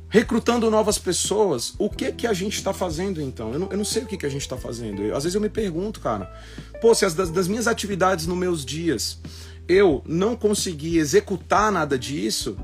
recrutando 0.08 0.70
novas 0.70 0.96
pessoas, 0.96 1.74
o 1.76 1.90
que 1.90 2.12
que 2.12 2.26
a 2.28 2.32
gente 2.32 2.54
está 2.54 2.72
fazendo 2.72 3.20
então? 3.20 3.52
Eu 3.52 3.58
não, 3.58 3.70
eu 3.72 3.76
não, 3.76 3.84
sei 3.84 4.04
o 4.04 4.06
que, 4.06 4.16
que 4.16 4.24
a 4.24 4.28
gente 4.28 4.42
está 4.42 4.56
fazendo. 4.56 5.02
Eu, 5.02 5.16
às 5.16 5.24
vezes 5.24 5.34
eu 5.34 5.40
me 5.40 5.48
pergunto, 5.48 5.98
cara, 5.98 6.32
pô, 6.80 6.94
se 6.94 7.04
as 7.04 7.14
das, 7.14 7.28
das 7.30 7.48
minhas 7.48 7.66
atividades 7.66 8.24
nos 8.28 8.38
meus 8.38 8.64
dias 8.64 9.18
eu 9.66 10.00
não 10.06 10.36
consegui 10.36 10.98
executar 10.98 11.72
nada 11.72 11.98
disso, 11.98 12.56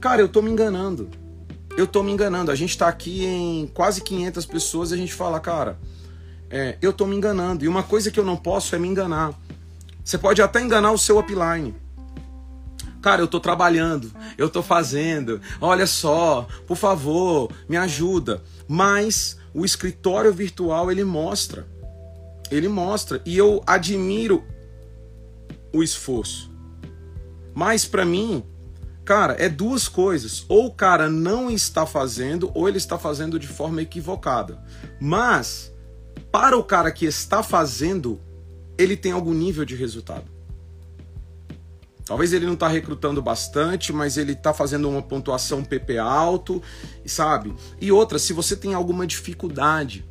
cara, 0.00 0.20
eu 0.20 0.28
tô 0.28 0.42
me 0.42 0.50
enganando. 0.50 1.08
Eu 1.76 1.86
tô 1.86 2.02
me 2.02 2.10
enganando. 2.10 2.50
A 2.50 2.56
gente 2.56 2.76
tá 2.76 2.88
aqui 2.88 3.24
em 3.24 3.68
quase 3.68 4.00
500 4.00 4.44
pessoas 4.46 4.90
e 4.90 4.94
a 4.94 4.96
gente 4.96 5.14
fala, 5.14 5.38
cara, 5.38 5.78
é, 6.50 6.76
eu 6.80 6.90
estou 6.90 7.06
me 7.06 7.16
enganando. 7.16 7.64
E 7.64 7.68
uma 7.68 7.82
coisa 7.82 8.10
que 8.10 8.18
eu 8.18 8.24
não 8.24 8.36
posso 8.36 8.74
é 8.74 8.78
me 8.78 8.88
enganar. 8.88 9.34
Você 10.04 10.16
pode 10.16 10.40
até 10.40 10.60
enganar 10.60 10.92
o 10.92 10.98
seu 10.98 11.18
upline. 11.18 11.74
Cara, 13.02 13.20
eu 13.20 13.26
estou 13.26 13.38
trabalhando, 13.38 14.10
eu 14.36 14.48
estou 14.48 14.64
fazendo, 14.64 15.40
olha 15.60 15.86
só, 15.86 16.48
por 16.66 16.76
favor, 16.76 17.50
me 17.68 17.76
ajuda. 17.76 18.42
Mas 18.66 19.38
o 19.54 19.64
escritório 19.64 20.32
virtual 20.32 20.90
ele 20.90 21.04
mostra. 21.04 21.66
Ele 22.50 22.68
mostra. 22.68 23.22
E 23.24 23.36
eu 23.36 23.62
admiro 23.66 24.44
o 25.72 25.82
esforço. 25.82 26.50
Mas 27.54 27.84
para 27.84 28.04
mim, 28.04 28.44
cara, 29.04 29.36
é 29.38 29.48
duas 29.48 29.88
coisas. 29.88 30.44
Ou 30.48 30.66
o 30.66 30.74
cara 30.74 31.08
não 31.08 31.50
está 31.50 31.86
fazendo, 31.86 32.50
ou 32.54 32.68
ele 32.68 32.78
está 32.78 32.98
fazendo 32.98 33.38
de 33.38 33.46
forma 33.46 33.82
equivocada. 33.82 34.62
Mas 35.00 35.72
para 36.30 36.56
o 36.56 36.64
cara 36.64 36.90
que 36.90 37.06
está 37.06 37.42
fazendo, 37.42 38.20
ele 38.78 38.96
tem 38.96 39.12
algum 39.12 39.32
nível 39.32 39.64
de 39.64 39.74
resultado. 39.74 40.24
Talvez 42.04 42.32
ele 42.32 42.46
não 42.46 42.54
está 42.54 42.68
recrutando 42.68 43.20
bastante, 43.20 43.92
mas 43.92 44.16
ele 44.16 44.32
está 44.32 44.54
fazendo 44.54 44.88
uma 44.88 45.02
pontuação 45.02 45.64
PP 45.64 45.98
alto, 45.98 46.62
sabe? 47.04 47.52
E 47.80 47.90
outra, 47.90 48.18
se 48.18 48.32
você 48.32 48.54
tem 48.54 48.74
alguma 48.74 49.06
dificuldade, 49.06 50.04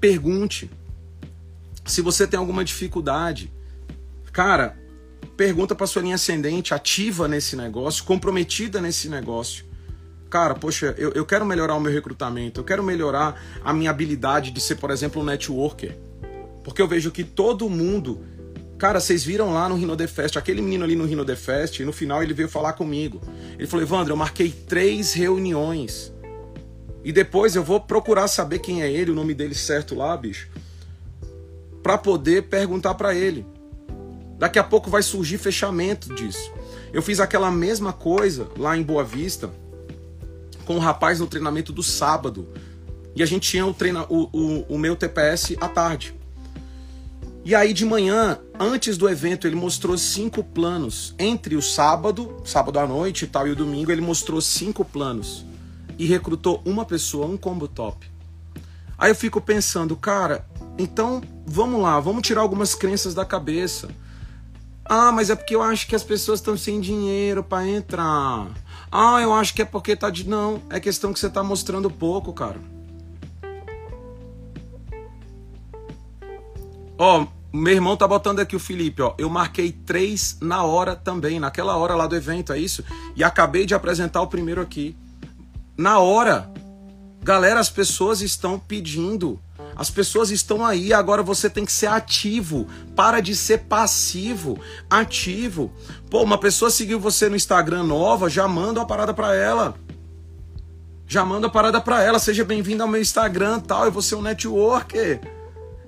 pergunte. 0.00 0.70
Se 1.84 2.00
você 2.00 2.26
tem 2.26 2.38
alguma 2.38 2.64
dificuldade, 2.64 3.52
cara, 4.32 4.78
pergunta 5.36 5.74
para 5.74 5.86
sua 5.86 6.00
linha 6.00 6.14
ascendente, 6.14 6.72
ativa 6.72 7.28
nesse 7.28 7.56
negócio, 7.56 8.04
comprometida 8.04 8.80
nesse 8.80 9.08
negócio 9.08 9.71
cara, 10.32 10.54
poxa, 10.54 10.94
eu, 10.96 11.12
eu 11.12 11.26
quero 11.26 11.44
melhorar 11.44 11.74
o 11.74 11.80
meu 11.80 11.92
recrutamento, 11.92 12.58
eu 12.58 12.64
quero 12.64 12.82
melhorar 12.82 13.38
a 13.62 13.70
minha 13.70 13.90
habilidade 13.90 14.50
de 14.50 14.62
ser, 14.62 14.76
por 14.76 14.90
exemplo, 14.90 15.20
um 15.20 15.24
networker. 15.26 15.94
Porque 16.64 16.80
eu 16.80 16.88
vejo 16.88 17.10
que 17.10 17.22
todo 17.22 17.68
mundo. 17.68 18.24
Cara, 18.78 18.98
vocês 18.98 19.22
viram 19.22 19.52
lá 19.52 19.68
no 19.68 19.74
Rino 19.74 19.94
The 19.94 20.06
Fest, 20.06 20.38
aquele 20.38 20.62
menino 20.62 20.84
ali 20.84 20.96
no 20.96 21.04
Rino 21.04 21.22
The 21.22 21.36
Fest, 21.36 21.80
no 21.80 21.92
final 21.92 22.22
ele 22.22 22.32
veio 22.32 22.48
falar 22.48 22.72
comigo. 22.72 23.20
Ele 23.58 23.66
falou: 23.66 23.84
Evandro, 23.84 24.14
eu 24.14 24.16
marquei 24.16 24.50
três 24.50 25.12
reuniões. 25.12 26.10
E 27.04 27.12
depois 27.12 27.54
eu 27.54 27.62
vou 27.62 27.78
procurar 27.78 28.26
saber 28.26 28.60
quem 28.60 28.82
é 28.82 28.90
ele, 28.90 29.10
o 29.10 29.14
nome 29.14 29.34
dele 29.34 29.54
certo 29.54 29.94
lá, 29.94 30.16
bicho. 30.16 30.48
Pra 31.82 31.98
poder 31.98 32.44
perguntar 32.44 32.94
para 32.94 33.14
ele. 33.14 33.44
Daqui 34.38 34.58
a 34.58 34.64
pouco 34.64 34.88
vai 34.88 35.02
surgir 35.02 35.36
fechamento 35.36 36.14
disso. 36.14 36.50
Eu 36.90 37.02
fiz 37.02 37.20
aquela 37.20 37.50
mesma 37.50 37.92
coisa 37.92 38.48
lá 38.56 38.74
em 38.74 38.82
Boa 38.82 39.04
Vista 39.04 39.50
com 40.62 40.74
o 40.74 40.76
um 40.76 40.80
rapaz 40.80 41.20
no 41.20 41.26
treinamento 41.26 41.72
do 41.72 41.82
sábado. 41.82 42.48
E 43.14 43.22
a 43.22 43.26
gente 43.26 43.50
tinha 43.50 43.66
o, 43.66 43.74
treina, 43.74 44.04
o, 44.08 44.28
o, 44.32 44.74
o 44.74 44.78
meu 44.78 44.96
TPS 44.96 45.54
à 45.60 45.68
tarde. 45.68 46.14
E 47.44 47.54
aí 47.54 47.72
de 47.72 47.84
manhã, 47.84 48.38
antes 48.58 48.96
do 48.96 49.08
evento, 49.08 49.46
ele 49.46 49.56
mostrou 49.56 49.98
cinco 49.98 50.44
planos. 50.44 51.14
Entre 51.18 51.56
o 51.56 51.62
sábado, 51.62 52.36
sábado 52.44 52.78
à 52.78 52.86
noite 52.86 53.24
e 53.24 53.28
tal, 53.28 53.48
e 53.48 53.50
o 53.50 53.56
domingo, 53.56 53.90
ele 53.90 54.00
mostrou 54.00 54.40
cinco 54.40 54.84
planos. 54.84 55.44
E 55.98 56.06
recrutou 56.06 56.62
uma 56.64 56.84
pessoa, 56.84 57.26
um 57.26 57.36
combo 57.36 57.66
top. 57.66 58.10
Aí 58.96 59.10
eu 59.10 59.14
fico 59.16 59.40
pensando, 59.40 59.96
cara, 59.96 60.46
então 60.78 61.20
vamos 61.44 61.82
lá, 61.82 61.98
vamos 61.98 62.22
tirar 62.22 62.40
algumas 62.40 62.74
crenças 62.74 63.12
da 63.12 63.24
cabeça. 63.24 63.88
Ah, 64.84 65.10
mas 65.10 65.28
é 65.28 65.34
porque 65.34 65.54
eu 65.54 65.62
acho 65.62 65.88
que 65.88 65.96
as 65.96 66.04
pessoas 66.04 66.38
estão 66.38 66.56
sem 66.56 66.80
dinheiro 66.80 67.42
para 67.42 67.66
entrar. 67.66 68.48
Ah, 68.94 69.22
eu 69.22 69.32
acho 69.32 69.54
que 69.54 69.62
é 69.62 69.64
porque 69.64 69.96
tá 69.96 70.10
de. 70.10 70.28
Não, 70.28 70.60
é 70.68 70.78
questão 70.78 71.14
que 71.14 71.18
você 71.18 71.30
tá 71.30 71.42
mostrando 71.42 71.90
pouco, 71.90 72.30
cara. 72.34 72.60
Ó, 76.98 77.26
meu 77.50 77.72
irmão 77.72 77.96
tá 77.96 78.06
botando 78.06 78.40
aqui 78.40 78.54
o 78.54 78.60
Felipe, 78.60 79.00
ó. 79.00 79.14
Eu 79.16 79.30
marquei 79.30 79.72
três 79.72 80.36
na 80.42 80.62
hora 80.62 80.94
também, 80.94 81.40
naquela 81.40 81.74
hora 81.76 81.94
lá 81.94 82.06
do 82.06 82.14
evento, 82.14 82.52
é 82.52 82.58
isso? 82.58 82.84
E 83.16 83.24
acabei 83.24 83.64
de 83.64 83.74
apresentar 83.74 84.20
o 84.20 84.26
primeiro 84.26 84.60
aqui. 84.60 84.94
Na 85.74 85.98
hora. 85.98 86.50
Galera, 87.22 87.60
as 87.60 87.70
pessoas 87.70 88.20
estão 88.20 88.58
pedindo 88.58 89.40
as 89.74 89.90
pessoas 89.90 90.30
estão 90.30 90.64
aí, 90.64 90.92
agora 90.92 91.22
você 91.22 91.48
tem 91.48 91.64
que 91.64 91.72
ser 91.72 91.86
ativo. 91.86 92.66
Para 92.94 93.20
de 93.20 93.34
ser 93.34 93.58
passivo, 93.60 94.58
ativo. 94.88 95.72
Pô, 96.10 96.22
uma 96.22 96.38
pessoa 96.38 96.70
seguiu 96.70 97.00
você 97.00 97.28
no 97.28 97.36
Instagram 97.36 97.84
nova, 97.84 98.28
já 98.28 98.46
manda 98.46 98.80
uma 98.80 98.86
parada 98.86 99.14
para 99.14 99.34
ela. 99.34 99.74
Já 101.06 101.24
manda 101.24 101.46
uma 101.46 101.52
parada 101.52 101.80
para 101.80 102.02
ela, 102.02 102.18
seja 102.18 102.44
bem-vindo 102.44 102.82
ao 102.82 102.88
meu 102.88 103.00
Instagram, 103.00 103.60
tal, 103.60 103.84
eu 103.84 103.92
vou 103.92 104.02
ser 104.02 104.14
um 104.14 104.22
networker. 104.22 105.20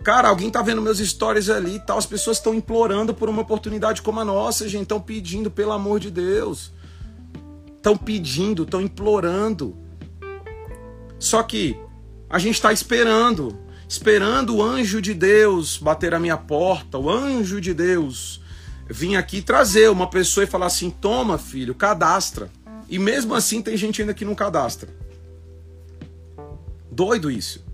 Cara, 0.03 0.29
alguém 0.29 0.51
tá 0.51 0.61
vendo 0.61 0.83
meus 0.83 0.99
stories 0.99 1.49
ali 1.49 1.81
tal, 1.81 1.97
as 1.97 2.05
pessoas 2.05 2.37
estão 2.37 2.55
implorando 2.55 3.15
por 3.15 3.31
uma 3.31 3.41
oportunidade 3.41 4.03
como 4.03 4.21
a 4.21 4.25
nossa, 4.25 4.69
gente, 4.69 4.83
estão 4.83 5.01
pedindo 5.01 5.51
pelo 5.51 5.73
amor 5.73 5.99
de 5.99 6.11
Deus. 6.11 6.71
Estão 7.77 7.97
pedindo, 7.97 8.65
estão 8.65 8.83
implorando. 8.83 9.77
Só 11.19 11.43
que 11.43 11.79
a 12.29 12.39
gente 12.39 12.57
está 12.57 12.71
esperando, 12.71 13.59
esperando 13.89 14.57
o 14.57 14.63
anjo 14.63 15.01
de 15.01 15.15
Deus 15.15 15.79
bater 15.79 16.15
a 16.15 16.21
minha 16.21 16.37
porta, 16.37 16.99
o 16.99 17.11
anjo 17.11 17.61
de 17.61 17.75
Deus 17.75 18.41
vir 18.89 19.17
aqui 19.17 19.41
trazer 19.41 19.91
uma 19.91 20.09
pessoa 20.09 20.45
e 20.45 20.49
falar 20.49 20.67
assim: 20.67 20.91
toma, 20.91 21.39
filho, 21.39 21.75
cadastra. 21.75 22.51
E 22.89 22.99
mesmo 22.99 23.35
assim 23.35 23.63
tem 23.63 23.77
gente 23.77 24.01
ainda 24.01 24.15
que 24.15 24.25
não 24.25 24.35
cadastra. 24.35 24.89
Doido 26.91 27.31
isso. 27.31 27.65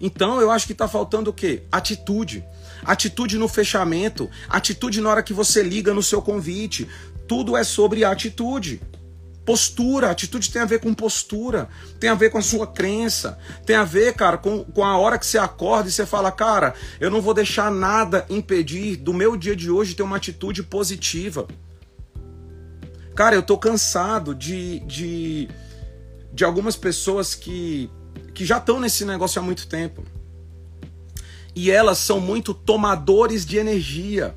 Então 0.00 0.40
eu 0.40 0.50
acho 0.50 0.66
que 0.66 0.72
está 0.72 0.88
faltando 0.88 1.30
o 1.30 1.32
quê? 1.32 1.62
Atitude. 1.70 2.44
Atitude 2.84 3.38
no 3.38 3.46
fechamento, 3.46 4.28
atitude 4.48 5.00
na 5.00 5.08
hora 5.08 5.22
que 5.22 5.32
você 5.32 5.62
liga 5.62 5.94
no 5.94 6.02
seu 6.02 6.20
convite. 6.20 6.88
Tudo 7.28 7.56
é 7.56 7.62
sobre 7.62 8.04
atitude. 8.04 8.80
Postura, 9.44 10.10
atitude 10.10 10.50
tem 10.52 10.62
a 10.62 10.66
ver 10.66 10.78
com 10.78 10.94
postura, 10.94 11.68
tem 11.98 12.08
a 12.08 12.14
ver 12.14 12.30
com 12.30 12.38
a 12.38 12.42
sua 12.42 12.66
crença, 12.66 13.36
tem 13.66 13.74
a 13.74 13.82
ver, 13.82 14.14
cara, 14.14 14.38
com, 14.38 14.62
com 14.64 14.84
a 14.84 14.96
hora 14.96 15.18
que 15.18 15.26
você 15.26 15.36
acorda 15.36 15.88
e 15.88 15.92
você 15.92 16.06
fala, 16.06 16.30
cara, 16.30 16.74
eu 17.00 17.10
não 17.10 17.20
vou 17.20 17.34
deixar 17.34 17.70
nada 17.70 18.24
impedir 18.30 18.96
do 18.96 19.12
meu 19.12 19.36
dia 19.36 19.56
de 19.56 19.68
hoje 19.68 19.96
ter 19.96 20.04
uma 20.04 20.16
atitude 20.16 20.62
positiva. 20.62 21.48
Cara, 23.14 23.34
eu 23.34 23.42
tô 23.42 23.58
cansado 23.58 24.34
de, 24.34 24.80
de, 24.80 25.48
de 26.32 26.44
algumas 26.44 26.76
pessoas 26.76 27.34
que, 27.34 27.90
que 28.32 28.44
já 28.44 28.58
estão 28.58 28.80
nesse 28.80 29.04
negócio 29.04 29.40
há 29.40 29.44
muito 29.44 29.66
tempo. 29.66 30.04
E 31.54 31.70
elas 31.70 31.98
são 31.98 32.20
muito 32.20 32.54
tomadores 32.54 33.44
de 33.44 33.58
energia. 33.58 34.34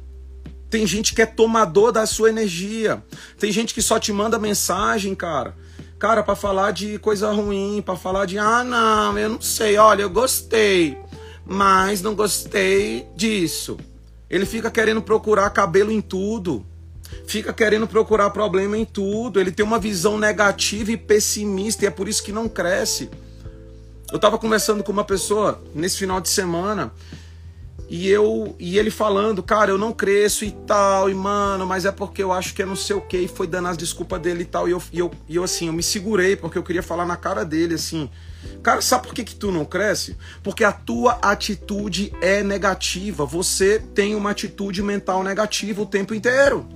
Tem 0.70 0.86
gente 0.86 1.14
que 1.14 1.22
é 1.22 1.26
tomador 1.26 1.92
da 1.92 2.06
sua 2.06 2.30
energia. 2.30 3.04
Tem 3.40 3.52
gente 3.52 3.74
que 3.74 3.82
só 3.82 4.00
te 4.00 4.12
manda 4.12 4.40
mensagem, 4.40 5.14
cara. 5.16 5.56
Cara, 5.98 6.24
para 6.24 6.36
falar 6.36 6.72
de 6.72 7.00
coisa 7.00 7.32
ruim, 7.32 7.82
para 7.86 7.96
falar 7.96 8.26
de 8.26 8.38
ah, 8.38 8.64
não, 8.64 9.18
eu 9.18 9.30
não 9.30 9.42
sei, 9.42 9.78
olha, 9.78 10.02
eu 10.02 10.10
gostei, 10.10 10.98
mas 11.46 12.02
não 12.02 12.14
gostei 12.14 13.08
disso. 13.16 13.78
Ele 14.30 14.46
fica 14.46 14.70
querendo 14.70 15.02
procurar 15.02 15.50
cabelo 15.52 15.92
em 15.92 16.02
tudo. 16.02 16.66
Fica 17.26 17.54
querendo 17.54 17.88
procurar 17.88 18.30
problema 18.32 18.78
em 18.78 18.84
tudo. 18.84 19.40
Ele 19.40 19.52
tem 19.52 19.66
uma 19.66 19.80
visão 19.80 20.18
negativa 20.18 20.92
e 20.92 20.98
pessimista 20.98 21.86
e 21.86 21.88
é 21.88 21.92
por 21.92 22.08
isso 22.08 22.24
que 22.24 22.32
não 22.32 22.50
cresce. 22.50 23.10
Eu 24.12 24.20
tava 24.20 24.38
conversando 24.38 24.84
com 24.84 24.92
uma 24.92 25.04
pessoa 25.04 25.64
nesse 25.74 25.98
final 25.98 26.20
de 26.20 26.30
semana 26.30 26.92
e 27.90 28.10
eu 28.10 28.56
e 28.60 28.78
ele 28.78 28.90
falando, 28.90 29.44
cara, 29.44 29.72
eu 29.72 29.78
não 29.78 29.94
cresço 29.94 30.44
e 30.44 30.52
tal, 30.52 31.10
e 31.10 31.14
mano, 31.14 31.66
mas 31.66 31.86
é 31.86 31.92
porque 31.92 32.24
eu 32.24 32.32
acho 32.32 32.54
que 32.54 32.62
é 32.62 32.66
não 32.66 32.76
sei 32.76 32.96
o 32.96 33.02
que, 33.02 33.18
e 33.18 33.28
foi 33.28 33.46
dando 33.48 33.68
as 33.68 33.78
desculpas 33.78 34.20
dele 34.22 34.42
e 34.42 34.46
tal. 34.46 34.68
E 34.68 34.72
eu, 34.72 34.82
e 34.92 35.00
eu, 35.00 35.12
e 35.30 35.36
eu 35.36 35.44
assim, 35.44 35.68
eu 35.68 35.74
me 35.74 35.84
segurei, 35.84 36.36
porque 36.36 36.58
eu 36.58 36.64
queria 36.64 36.84
falar 36.84 37.06
na 37.06 37.16
cara 37.16 37.46
dele, 37.46 37.76
assim. 37.76 38.10
Cara, 38.64 38.82
sabe 38.82 39.08
por 39.08 39.14
que, 39.14 39.24
que 39.24 39.36
tu 39.36 39.52
não 39.52 39.66
cresce? 39.66 40.18
Porque 40.44 40.64
a 40.64 40.72
tua 40.72 41.14
atitude 41.22 42.12
é 42.22 42.44
negativa. 42.44 43.26
Você 43.26 43.80
tem 43.94 44.16
uma 44.16 44.32
atitude 44.32 44.82
mental 44.82 45.24
negativa 45.24 45.82
o 45.82 45.86
tempo 45.86 46.14
inteiro. 46.14 46.68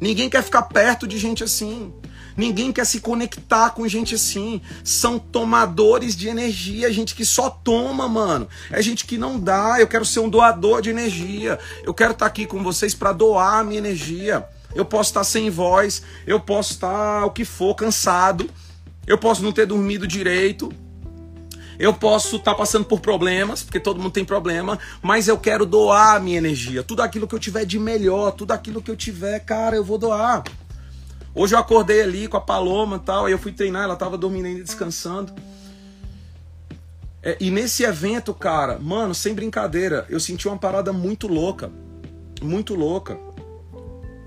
Ninguém 0.00 0.28
quer 0.28 0.42
ficar 0.42 0.62
perto 0.62 1.06
de 1.06 1.18
gente 1.18 1.44
assim. 1.44 1.92
Ninguém 2.36 2.72
quer 2.72 2.84
se 2.84 3.00
conectar 3.00 3.70
com 3.70 3.86
gente 3.86 4.14
assim. 4.14 4.60
São 4.82 5.18
tomadores 5.18 6.16
de 6.16 6.28
energia, 6.28 6.92
gente 6.92 7.14
que 7.14 7.24
só 7.24 7.50
toma, 7.50 8.08
mano. 8.08 8.48
É 8.70 8.80
gente 8.82 9.04
que 9.06 9.18
não 9.18 9.38
dá. 9.38 9.76
Eu 9.78 9.86
quero 9.86 10.04
ser 10.04 10.20
um 10.20 10.28
doador 10.28 10.80
de 10.80 10.90
energia. 10.90 11.58
Eu 11.82 11.94
quero 11.94 12.12
estar 12.12 12.26
aqui 12.26 12.46
com 12.46 12.62
vocês 12.62 12.94
para 12.94 13.12
doar 13.12 13.60
a 13.60 13.64
minha 13.64 13.78
energia. 13.78 14.46
Eu 14.74 14.84
posso 14.84 15.10
estar 15.10 15.24
sem 15.24 15.50
voz, 15.50 16.02
eu 16.26 16.38
posso 16.38 16.72
estar 16.74 17.24
o 17.24 17.30
que 17.30 17.44
for, 17.44 17.74
cansado. 17.74 18.48
Eu 19.06 19.18
posso 19.18 19.42
não 19.42 19.52
ter 19.52 19.66
dormido 19.66 20.06
direito. 20.06 20.72
Eu 21.78 21.94
posso 21.94 22.36
estar 22.36 22.54
passando 22.54 22.84
por 22.84 23.00
problemas, 23.00 23.62
porque 23.62 23.80
todo 23.80 23.98
mundo 23.98 24.12
tem 24.12 24.24
problema, 24.24 24.78
mas 25.00 25.28
eu 25.28 25.38
quero 25.38 25.64
doar 25.64 26.16
a 26.16 26.20
minha 26.20 26.36
energia. 26.36 26.82
Tudo 26.82 27.00
aquilo 27.00 27.26
que 27.26 27.34
eu 27.34 27.38
tiver 27.38 27.64
de 27.64 27.78
melhor, 27.78 28.32
tudo 28.32 28.52
aquilo 28.52 28.82
que 28.82 28.90
eu 28.90 28.96
tiver, 28.96 29.40
cara, 29.40 29.76
eu 29.76 29.82
vou 29.82 29.96
doar. 29.96 30.44
Hoje 31.34 31.54
eu 31.54 31.58
acordei 31.58 32.02
ali 32.02 32.26
com 32.26 32.36
a 32.36 32.40
Paloma 32.40 32.96
e 32.96 33.00
tal, 33.00 33.26
aí 33.26 33.32
eu 33.32 33.38
fui 33.38 33.52
treinar, 33.52 33.84
ela 33.84 33.96
tava 33.96 34.18
dormindo 34.18 34.46
ainda, 34.46 34.64
descansando. 34.64 35.32
É, 37.22 37.36
e 37.38 37.50
nesse 37.50 37.84
evento, 37.84 38.34
cara, 38.34 38.78
mano, 38.78 39.14
sem 39.14 39.34
brincadeira, 39.34 40.06
eu 40.08 40.18
senti 40.18 40.48
uma 40.48 40.58
parada 40.58 40.92
muito 40.92 41.28
louca. 41.28 41.70
Muito 42.42 42.74
louca. 42.74 43.18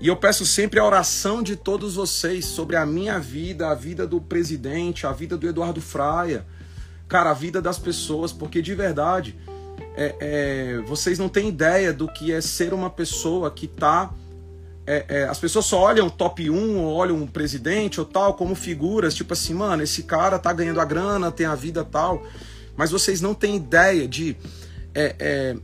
E 0.00 0.08
eu 0.08 0.16
peço 0.16 0.46
sempre 0.46 0.78
a 0.78 0.84
oração 0.84 1.42
de 1.42 1.56
todos 1.56 1.94
vocês 1.94 2.44
sobre 2.44 2.76
a 2.76 2.86
minha 2.86 3.18
vida, 3.18 3.68
a 3.68 3.74
vida 3.74 4.06
do 4.06 4.20
presidente, 4.20 5.06
a 5.06 5.12
vida 5.12 5.36
do 5.36 5.48
Eduardo 5.48 5.80
Fraia, 5.80 6.46
cara, 7.08 7.30
a 7.30 7.34
vida 7.34 7.60
das 7.60 7.78
pessoas, 7.78 8.32
porque 8.32 8.62
de 8.62 8.74
verdade, 8.74 9.36
é, 9.96 10.14
é, 10.20 10.78
vocês 10.86 11.18
não 11.18 11.28
têm 11.28 11.48
ideia 11.48 11.92
do 11.92 12.06
que 12.06 12.32
é 12.32 12.40
ser 12.40 12.72
uma 12.72 12.90
pessoa 12.90 13.50
que 13.50 13.66
tá 13.66 14.12
é, 14.86 15.04
é, 15.08 15.24
as 15.24 15.38
pessoas 15.38 15.64
só 15.64 15.80
olham 15.80 16.10
top 16.10 16.48
1 16.48 16.78
ou 16.78 16.92
olham 16.94 17.16
um 17.16 17.26
presidente 17.26 18.00
ou 18.00 18.06
tal 18.06 18.34
como 18.34 18.54
figuras, 18.54 19.14
tipo 19.14 19.32
assim, 19.32 19.54
mano, 19.54 19.82
esse 19.82 20.02
cara 20.02 20.38
tá 20.38 20.52
ganhando 20.52 20.80
a 20.80 20.84
grana, 20.84 21.32
tem 21.32 21.46
a 21.46 21.54
vida 21.54 21.84
tal, 21.84 22.22
mas 22.76 22.90
vocês 22.90 23.20
não 23.20 23.34
têm 23.34 23.56
ideia 23.56 24.06
de 24.06 24.36
é, 24.94 25.16
é 25.18 25.56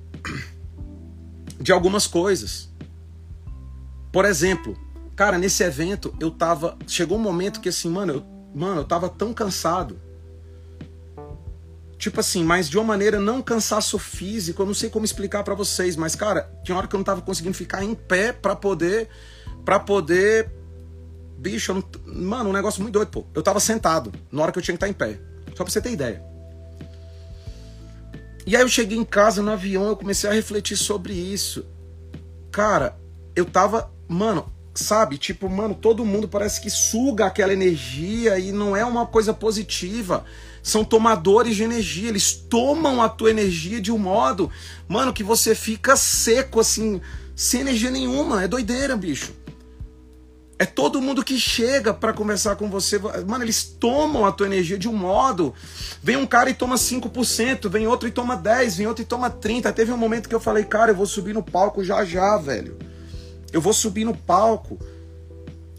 de 1.60 1.72
algumas 1.72 2.06
coisas. 2.06 2.70
Por 4.10 4.24
exemplo, 4.24 4.76
cara, 5.14 5.36
nesse 5.36 5.62
evento 5.62 6.14
eu 6.18 6.30
tava, 6.30 6.76
chegou 6.86 7.18
um 7.18 7.20
momento 7.20 7.60
que 7.60 7.68
assim, 7.68 7.90
mano, 7.90 8.14
eu, 8.14 8.24
mano, 8.54 8.80
eu 8.80 8.84
tava 8.84 9.08
tão 9.08 9.34
cansado 9.34 10.00
Tipo 12.00 12.18
assim, 12.18 12.42
mas 12.42 12.66
de 12.66 12.78
uma 12.78 12.84
maneira 12.84 13.20
não 13.20 13.42
cansaço 13.42 13.98
físico, 13.98 14.62
eu 14.62 14.66
não 14.66 14.72
sei 14.72 14.88
como 14.88 15.04
explicar 15.04 15.44
para 15.44 15.54
vocês, 15.54 15.96
mas 15.96 16.14
cara, 16.14 16.50
tinha 16.64 16.74
hora 16.74 16.88
que 16.88 16.96
eu 16.96 16.98
não 16.98 17.04
tava 17.04 17.20
conseguindo 17.20 17.54
ficar 17.54 17.84
em 17.84 17.94
pé 17.94 18.32
para 18.32 18.56
poder 18.56 19.06
para 19.66 19.78
poder 19.78 20.50
bicho, 21.36 21.74
não... 21.74 21.84
mano, 22.06 22.48
um 22.48 22.52
negócio 22.54 22.80
muito 22.80 22.94
doido, 22.94 23.10
pô. 23.10 23.26
Eu 23.34 23.42
tava 23.42 23.60
sentado 23.60 24.10
na 24.32 24.42
hora 24.42 24.50
que 24.50 24.58
eu 24.58 24.62
tinha 24.62 24.74
que 24.74 24.82
estar 24.82 24.88
em 24.88 24.94
pé. 24.94 25.20
Só 25.54 25.62
pra 25.62 25.70
você 25.70 25.78
ter 25.78 25.92
ideia. 25.92 26.24
E 28.46 28.56
aí 28.56 28.62
eu 28.62 28.68
cheguei 28.68 28.96
em 28.96 29.04
casa 29.04 29.42
no 29.42 29.50
avião, 29.50 29.88
eu 29.88 29.96
comecei 29.96 30.30
a 30.30 30.32
refletir 30.32 30.78
sobre 30.78 31.12
isso. 31.12 31.66
Cara, 32.50 32.96
eu 33.36 33.44
tava, 33.44 33.92
mano, 34.08 34.50
sabe? 34.74 35.18
Tipo, 35.18 35.50
mano, 35.50 35.74
todo 35.74 36.06
mundo 36.06 36.26
parece 36.26 36.62
que 36.62 36.70
suga 36.70 37.26
aquela 37.26 37.52
energia 37.52 38.38
e 38.38 38.52
não 38.52 38.74
é 38.74 38.86
uma 38.86 39.06
coisa 39.06 39.34
positiva 39.34 40.24
são 40.62 40.84
tomadores 40.84 41.56
de 41.56 41.62
energia, 41.62 42.08
eles 42.08 42.32
tomam 42.32 43.02
a 43.02 43.08
tua 43.08 43.30
energia 43.30 43.80
de 43.80 43.90
um 43.90 43.98
modo, 43.98 44.50
mano, 44.88 45.12
que 45.12 45.22
você 45.22 45.54
fica 45.54 45.96
seco, 45.96 46.60
assim, 46.60 47.00
sem 47.34 47.62
energia 47.62 47.90
nenhuma. 47.90 48.42
É 48.42 48.48
doideira, 48.48 48.96
bicho. 48.96 49.32
É 50.60 50.66
todo 50.66 51.00
mundo 51.00 51.24
que 51.24 51.38
chega 51.38 51.94
para 51.94 52.12
conversar 52.12 52.54
com 52.54 52.68
você. 52.68 52.98
Mano, 53.26 53.42
eles 53.42 53.64
tomam 53.64 54.26
a 54.26 54.32
tua 54.32 54.46
energia 54.46 54.76
de 54.76 54.86
um 54.86 54.94
modo. 54.94 55.54
Vem 56.02 56.16
um 56.16 56.26
cara 56.26 56.50
e 56.50 56.54
toma 56.54 56.76
5%, 56.76 57.66
vem 57.70 57.86
outro 57.86 58.06
e 58.06 58.10
toma 58.10 58.36
10%, 58.36 58.76
vem 58.76 58.86
outro 58.86 59.02
e 59.02 59.06
toma 59.06 59.30
30%. 59.30 59.72
Teve 59.72 59.90
um 59.90 59.96
momento 59.96 60.28
que 60.28 60.34
eu 60.34 60.40
falei, 60.40 60.64
cara, 60.64 60.90
eu 60.90 60.94
vou 60.94 61.06
subir 61.06 61.32
no 61.32 61.42
palco 61.42 61.82
já 61.82 62.04
já, 62.04 62.36
velho. 62.36 62.76
Eu 63.50 63.62
vou 63.62 63.72
subir 63.72 64.04
no 64.04 64.14
palco. 64.14 64.78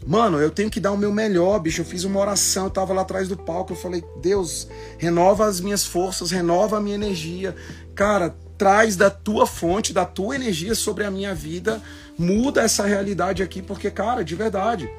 Mano, 0.06 0.40
eu 0.40 0.50
tenho 0.50 0.70
que 0.70 0.80
dar 0.80 0.90
o 0.92 0.98
meu 0.98 1.12
melhor, 1.12 1.60
bicho. 1.60 1.80
Eu 1.80 1.84
fiz 1.84 2.04
uma 2.04 2.18
oração, 2.18 2.64
eu 2.64 2.70
tava 2.70 2.92
lá 2.92 3.02
atrás 3.02 3.28
do 3.28 3.36
palco, 3.36 3.72
eu 3.72 3.76
falei, 3.76 4.02
Deus, 4.20 4.68
renova 4.98 5.46
as 5.46 5.60
minhas 5.60 5.84
forças, 5.84 6.30
renova 6.30 6.78
a 6.78 6.80
minha 6.80 6.96
energia. 6.96 7.54
Cara, 7.94 8.34
traz 8.58 8.96
da 8.96 9.10
tua 9.10 9.46
fonte, 9.46 9.92
da 9.92 10.04
tua 10.04 10.34
energia 10.34 10.74
sobre 10.74 11.04
a 11.04 11.10
minha 11.10 11.34
vida, 11.34 11.80
muda 12.18 12.62
essa 12.62 12.84
realidade 12.84 13.42
aqui, 13.42 13.62
porque, 13.62 13.90
cara, 13.90 14.24
de 14.24 14.34
verdade, 14.34 14.90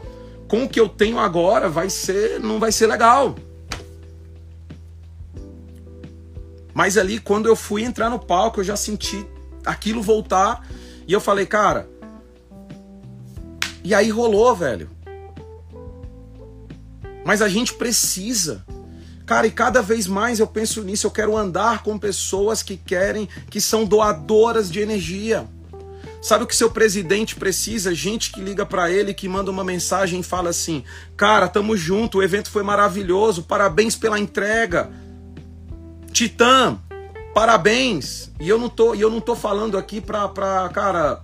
com 0.48 0.63
o 0.63 0.70
que 0.70 0.80
eu 0.80 0.88
tenho 0.88 1.20
agora 1.20 1.70
vai 1.70 1.89
ser, 1.89 2.39
não 2.39 2.60
vai 2.60 2.72
ser 2.72 2.88
legal. 2.88 3.36
Mas 6.74 6.98
ali, 6.98 7.20
quando 7.20 7.48
eu 7.48 7.56
fui 7.56 7.84
entrar 7.84 8.10
no 8.10 8.20
palco, 8.20 8.62
eu 8.62 8.63
já 8.63 8.76
senti 8.76 9.26
aquilo 9.66 10.02
voltar 10.02 10.68
e 11.08 11.13
eu 11.13 11.22
falei, 11.22 11.46
cara, 11.46 11.88
e 13.84 13.94
aí 13.94 14.10
rolou, 14.10 14.56
velho. 14.56 14.89
Mas 17.26 17.42
a 17.42 17.50
gente 17.50 17.74
precisa. 17.74 18.64
Cara, 19.26 19.48
e 19.48 19.52
cada 19.52 19.82
vez 19.82 20.06
mais 20.06 20.40
eu 20.40 20.48
penso 20.48 20.84
nisso, 20.84 21.08
eu 21.08 21.12
quero 21.12 21.38
andar 21.38 21.82
com 21.82 21.98
pessoas 21.98 22.62
que 22.62 22.76
querem, 22.76 23.28
que 23.50 23.62
são 23.62 23.86
doadoras 23.86 24.70
de 24.70 24.80
energia. 24.80 25.48
Sabe 26.22 26.44
o 26.44 26.48
que 26.48 26.56
seu 26.56 26.72
presidente 26.72 27.36
precisa? 27.36 27.94
Gente 27.94 28.32
que 28.32 28.40
liga 28.40 28.66
para 28.66 28.90
ele, 28.90 29.14
que 29.14 29.28
manda 29.28 29.52
uma 29.52 29.64
mensagem 29.64 30.22
e 30.22 30.24
fala 30.24 30.50
assim: 30.50 30.84
"Cara, 31.18 31.48
tamo 31.48 31.76
junto, 31.76 32.18
o 32.18 32.24
evento 32.24 32.50
foi 32.50 32.64
maravilhoso, 32.64 33.44
parabéns 33.44 33.96
pela 33.96 34.20
entrega". 34.20 34.90
Titã, 36.12 36.80
parabéns. 37.34 38.32
E 38.40 38.48
eu 38.48 38.58
não 38.58 38.70
tô, 38.70 38.96
e 38.96 39.02
eu 39.02 39.10
não 39.10 39.20
tô 39.20 39.36
falando 39.36 39.78
aqui 39.78 40.00
pra, 40.00 40.30
pra 40.30 40.70
cara, 40.70 41.22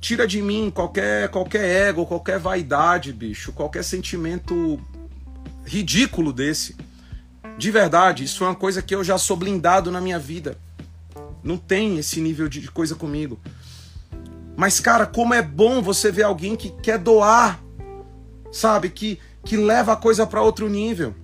tira 0.00 0.26
de 0.26 0.40
mim 0.40 0.70
qualquer 0.74 1.28
qualquer 1.28 1.88
ego, 1.88 2.06
qualquer 2.06 2.38
vaidade, 2.38 3.12
bicho, 3.12 3.52
qualquer 3.52 3.84
sentimento 3.84 4.80
ridículo 5.64 6.32
desse. 6.32 6.76
De 7.58 7.70
verdade, 7.70 8.24
isso 8.24 8.44
é 8.44 8.48
uma 8.48 8.54
coisa 8.54 8.82
que 8.82 8.94
eu 8.94 9.04
já 9.04 9.18
sou 9.18 9.36
blindado 9.36 9.90
na 9.90 10.00
minha 10.00 10.18
vida. 10.18 10.56
Não 11.42 11.56
tem 11.56 11.98
esse 11.98 12.20
nível 12.20 12.48
de 12.48 12.70
coisa 12.70 12.94
comigo. 12.94 13.38
Mas, 14.56 14.80
cara, 14.80 15.06
como 15.06 15.34
é 15.34 15.42
bom 15.42 15.82
você 15.82 16.10
ver 16.10 16.24
alguém 16.24 16.56
que 16.56 16.70
quer 16.70 16.98
doar, 16.98 17.60
sabe? 18.50 18.90
Que, 18.90 19.18
que 19.44 19.56
leva 19.56 19.92
a 19.92 19.96
coisa 19.96 20.26
para 20.26 20.42
outro 20.42 20.68
nível. 20.68 21.14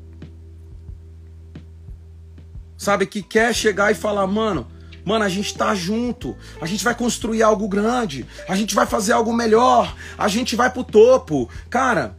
Sabe? 2.77 3.07
Que 3.07 3.22
quer 3.22 3.55
chegar 3.55 3.92
e 3.92 3.94
falar, 3.94 4.27
mano, 4.27 4.66
mano, 5.05 5.24
a 5.24 5.29
gente 5.29 5.55
tá 5.55 5.74
junto. 5.74 6.37
A 6.61 6.66
gente 6.66 6.83
vai 6.83 6.94
construir 6.94 7.42
algo 7.42 7.68
grande. 7.68 8.27
A 8.48 8.57
gente 8.57 8.74
vai 8.74 8.87
fazer 8.87 9.12
algo 9.12 9.33
melhor. 9.33 9.94
A 10.16 10.29
gente 10.29 10.57
vai 10.57 10.70
pro 10.70 10.85
topo. 10.85 11.48
Cara, 11.68 12.16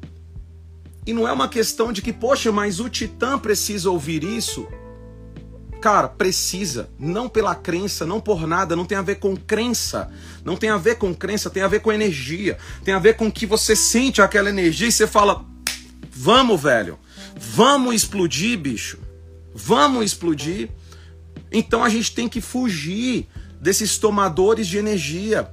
e 1.10 1.14
não 1.14 1.28
é 1.28 1.32
uma 1.32 1.48
questão 1.48 1.92
de 1.92 2.04
que, 2.04 2.14
poxa, 2.14 2.52
mas 2.52 2.80
o 2.80 2.88
Titã 2.88 3.40
precisa 3.40 3.90
ouvir 3.90 4.24
isso. 4.24 4.68
Cara, 5.82 6.08
precisa, 6.08 6.88
não 7.00 7.28
pela 7.28 7.56
crença, 7.56 8.06
não 8.06 8.22
por 8.22 8.46
nada, 8.46 8.76
não 8.76 8.86
tem 8.86 8.96
a 8.96 9.02
ver 9.02 9.16
com 9.16 9.36
crença, 9.36 10.12
não 10.46 10.56
tem 10.56 10.70
a 10.70 10.78
ver 10.78 11.00
com 11.00 11.12
crença, 11.12 11.50
tem 11.50 11.64
a 11.64 11.68
ver 11.68 11.80
com 11.80 11.92
energia, 11.92 12.60
tem 12.84 12.94
a 12.94 13.00
ver 13.00 13.16
com 13.16 13.32
que 13.32 13.48
você 13.48 13.76
sente 13.76 14.22
aquela 14.22 14.50
energia 14.50 14.88
e 14.88 14.92
você 14.92 15.08
fala: 15.08 15.44
"Vamos, 16.12 16.62
velho. 16.62 17.00
Vamos 17.36 17.96
explodir, 17.96 18.60
bicho. 18.60 19.00
Vamos 19.56 20.06
explodir". 20.06 20.70
Então 21.52 21.84
a 21.84 21.90
gente 21.90 22.14
tem 22.14 22.30
que 22.30 22.40
fugir 22.40 23.28
desses 23.60 23.98
tomadores 23.98 24.68
de 24.68 24.78
energia. 24.78 25.50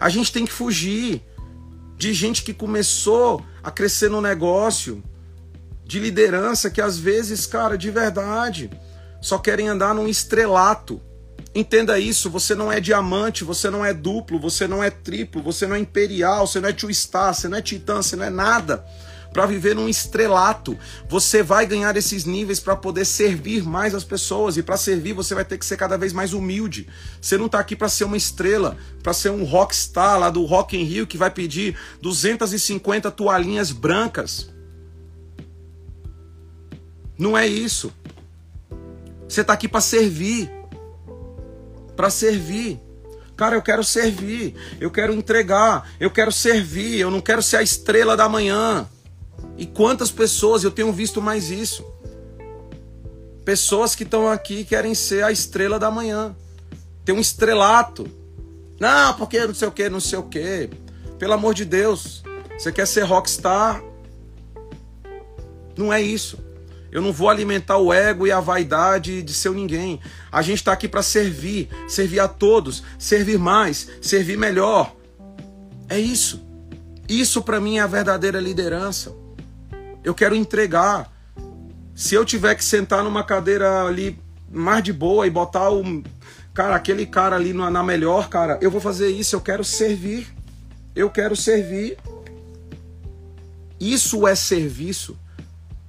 A 0.00 0.08
gente 0.08 0.32
tem 0.32 0.44
que 0.44 0.52
fugir 0.52 1.22
de 1.96 2.12
gente 2.12 2.42
que 2.42 2.52
começou 2.52 3.44
a 3.62 3.70
crescer 3.70 4.10
no 4.10 4.20
negócio, 4.20 5.02
de 5.84 5.98
liderança 5.98 6.68
que 6.68 6.82
às 6.82 6.98
vezes, 6.98 7.46
cara, 7.46 7.78
de 7.78 7.90
verdade, 7.90 8.70
só 9.22 9.38
querem 9.38 9.68
andar 9.68 9.94
num 9.94 10.06
estrelato. 10.06 11.00
Entenda 11.54 11.98
isso, 11.98 12.28
você 12.28 12.54
não 12.54 12.70
é 12.70 12.78
diamante, 12.78 13.42
você 13.42 13.70
não 13.70 13.84
é 13.84 13.94
duplo, 13.94 14.38
você 14.38 14.68
não 14.68 14.84
é 14.84 14.90
triplo, 14.90 15.42
você 15.42 15.66
não 15.66 15.74
é 15.74 15.78
imperial, 15.78 16.46
você 16.46 16.60
não 16.60 16.68
é 16.68 16.72
two 16.72 16.92
star, 16.92 17.34
você 17.34 17.48
não 17.48 17.56
é 17.56 17.62
titã, 17.62 18.02
você 18.02 18.16
não 18.16 18.24
é 18.24 18.30
nada. 18.30 18.84
Para 19.38 19.46
viver 19.46 19.72
num 19.72 19.88
estrelato, 19.88 20.76
você 21.08 21.44
vai 21.44 21.64
ganhar 21.64 21.96
esses 21.96 22.24
níveis 22.24 22.58
para 22.58 22.74
poder 22.74 23.04
servir 23.04 23.62
mais 23.62 23.94
as 23.94 24.02
pessoas 24.02 24.56
e 24.56 24.64
para 24.64 24.76
servir 24.76 25.12
você 25.12 25.32
vai 25.32 25.44
ter 25.44 25.56
que 25.58 25.64
ser 25.64 25.76
cada 25.76 25.96
vez 25.96 26.12
mais 26.12 26.32
humilde. 26.32 26.88
Você 27.20 27.38
não 27.38 27.46
está 27.46 27.60
aqui 27.60 27.76
para 27.76 27.88
ser 27.88 28.02
uma 28.02 28.16
estrela, 28.16 28.76
para 29.00 29.12
ser 29.12 29.30
um 29.30 29.44
rockstar 29.44 30.18
lá 30.18 30.28
do 30.28 30.44
Rock 30.44 30.76
in 30.76 30.82
Rio 30.82 31.06
que 31.06 31.16
vai 31.16 31.30
pedir 31.30 31.78
250 32.02 33.12
toalhinhas 33.12 33.70
brancas. 33.70 34.50
Não 37.16 37.38
é 37.38 37.46
isso. 37.46 37.92
Você 39.28 39.42
está 39.42 39.52
aqui 39.52 39.68
para 39.68 39.80
servir. 39.80 40.50
Para 41.94 42.10
servir. 42.10 42.80
Cara, 43.36 43.54
eu 43.54 43.62
quero 43.62 43.84
servir. 43.84 44.56
Eu 44.80 44.90
quero 44.90 45.12
entregar. 45.12 45.88
Eu 46.00 46.10
quero 46.10 46.32
servir. 46.32 46.98
Eu 46.98 47.08
não 47.08 47.20
quero 47.20 47.40
ser 47.40 47.58
a 47.58 47.62
estrela 47.62 48.16
da 48.16 48.28
manhã. 48.28 48.88
E 49.56 49.66
quantas 49.66 50.10
pessoas 50.10 50.62
eu 50.62 50.70
tenho 50.70 50.92
visto 50.92 51.20
mais 51.20 51.50
isso? 51.50 51.84
Pessoas 53.44 53.94
que 53.94 54.04
estão 54.04 54.28
aqui 54.28 54.64
querem 54.64 54.94
ser 54.94 55.24
a 55.24 55.32
estrela 55.32 55.78
da 55.78 55.90
manhã. 55.90 56.36
Tem 57.04 57.14
um 57.14 57.20
estrelato. 57.20 58.06
Não, 58.78 59.14
porque 59.14 59.46
não 59.46 59.54
sei 59.54 59.68
o 59.68 59.72
que, 59.72 59.88
não 59.88 60.00
sei 60.00 60.18
o 60.18 60.22
que. 60.22 60.70
Pelo 61.18 61.32
amor 61.32 61.54
de 61.54 61.64
Deus. 61.64 62.22
Você 62.56 62.70
quer 62.70 62.86
ser 62.86 63.02
rockstar? 63.02 63.82
Não 65.76 65.92
é 65.92 66.00
isso. 66.00 66.38
Eu 66.90 67.02
não 67.02 67.12
vou 67.12 67.28
alimentar 67.28 67.78
o 67.78 67.92
ego 67.92 68.26
e 68.26 68.32
a 68.32 68.40
vaidade 68.40 69.22
de 69.22 69.34
ser 69.34 69.50
ninguém. 69.52 70.00
A 70.30 70.42
gente 70.42 70.58
está 70.58 70.72
aqui 70.72 70.88
para 70.88 71.02
servir, 71.02 71.68
servir 71.86 72.20
a 72.20 72.28
todos, 72.28 72.82
servir 72.98 73.38
mais, 73.38 73.88
servir 74.00 74.36
melhor. 74.38 74.94
É 75.88 75.98
isso. 75.98 76.46
Isso 77.08 77.42
para 77.42 77.60
mim 77.60 77.78
é 77.78 77.80
a 77.80 77.86
verdadeira 77.86 78.40
liderança. 78.40 79.14
Eu 80.08 80.14
quero 80.14 80.34
entregar. 80.34 81.12
Se 81.94 82.14
eu 82.14 82.24
tiver 82.24 82.54
que 82.54 82.64
sentar 82.64 83.04
numa 83.04 83.22
cadeira 83.22 83.84
ali 83.84 84.18
mais 84.50 84.82
de 84.82 84.90
boa 84.90 85.26
e 85.26 85.30
botar 85.30 85.70
o 85.70 86.02
cara, 86.54 86.74
aquele 86.74 87.04
cara 87.04 87.36
ali 87.36 87.52
na 87.52 87.82
melhor, 87.82 88.30
cara, 88.30 88.58
eu 88.62 88.70
vou 88.70 88.80
fazer 88.80 89.10
isso. 89.10 89.36
Eu 89.36 89.40
quero 89.42 89.62
servir. 89.62 90.26
Eu 90.96 91.10
quero 91.10 91.36
servir. 91.36 91.98
Isso 93.78 94.26
é 94.26 94.34
serviço. 94.34 95.14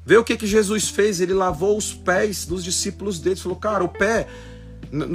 Vê 0.05 0.17
o 0.17 0.23
que, 0.25 0.35
que 0.35 0.45
Jesus 0.45 0.89
fez, 0.89 1.21
ele 1.21 1.33
lavou 1.33 1.77
os 1.77 1.93
pés 1.93 2.45
dos 2.45 2.61
discípulos 2.61 3.19
dele. 3.19 3.37
Falou, 3.37 3.57
cara, 3.57 3.85
o 3.85 3.87
pé 3.87 4.27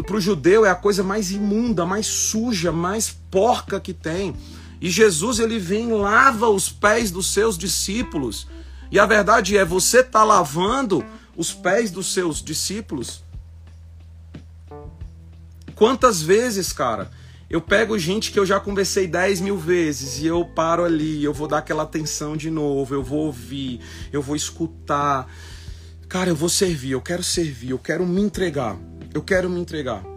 para 0.07 0.17
o 0.17 0.21
judeu 0.21 0.65
é 0.65 0.71
a 0.71 0.75
coisa 0.75 1.03
mais 1.03 1.31
imunda, 1.31 1.85
mais 1.85 2.07
suja, 2.07 2.73
mais 2.73 3.11
porca 3.31 3.79
que 3.79 3.93
tem. 3.93 4.35
E 4.81 4.89
Jesus 4.89 5.41
ele 5.41 5.59
vem 5.59 5.93
lava 5.93 6.49
os 6.49 6.71
pés 6.71 7.11
dos 7.11 7.31
seus 7.31 7.59
discípulos. 7.59 8.47
E 8.91 8.99
a 8.99 9.07
verdade 9.07 9.57
é, 9.57 9.65
você 9.65 10.01
está 10.01 10.23
lavando 10.23 11.05
os 11.37 11.53
pés 11.53 11.91
dos 11.91 12.13
seus 12.13 12.43
discípulos? 12.43 13.23
Quantas 15.75 16.23
vezes, 16.23 16.73
cara, 16.73 17.11
eu 17.51 17.61
pego 17.61 17.99
gente 17.99 18.31
que 18.31 18.39
eu 18.39 18.47
já 18.47 18.61
conversei 18.61 19.07
10 19.07 19.41
mil 19.41 19.59
vezes 19.59 20.19
e 20.21 20.27
eu 20.27 20.45
paro 20.45 20.85
ali, 20.85 21.23
eu 21.23 21.33
vou 21.33 21.49
dar 21.49 21.59
aquela 21.59 21.83
atenção 21.83 22.37
de 22.37 22.51
novo, 22.51 22.95
eu 22.95 23.03
vou 23.03 23.27
ouvir, 23.27 23.81
eu 24.13 24.23
vou 24.23 24.37
escutar. 24.37 25.29
Cara, 26.09 26.31
eu 26.31 26.37
vou 26.37 26.49
servir, 26.49 26.93
eu 26.93 27.01
quero 27.01 27.23
servir, 27.23 27.71
eu 27.71 27.79
quero 27.79 28.07
me 28.07 28.21
entregar, 28.21 28.77
eu 29.13 29.23
quero 29.23 29.51
me 29.51 29.61
entregar. 29.61 30.14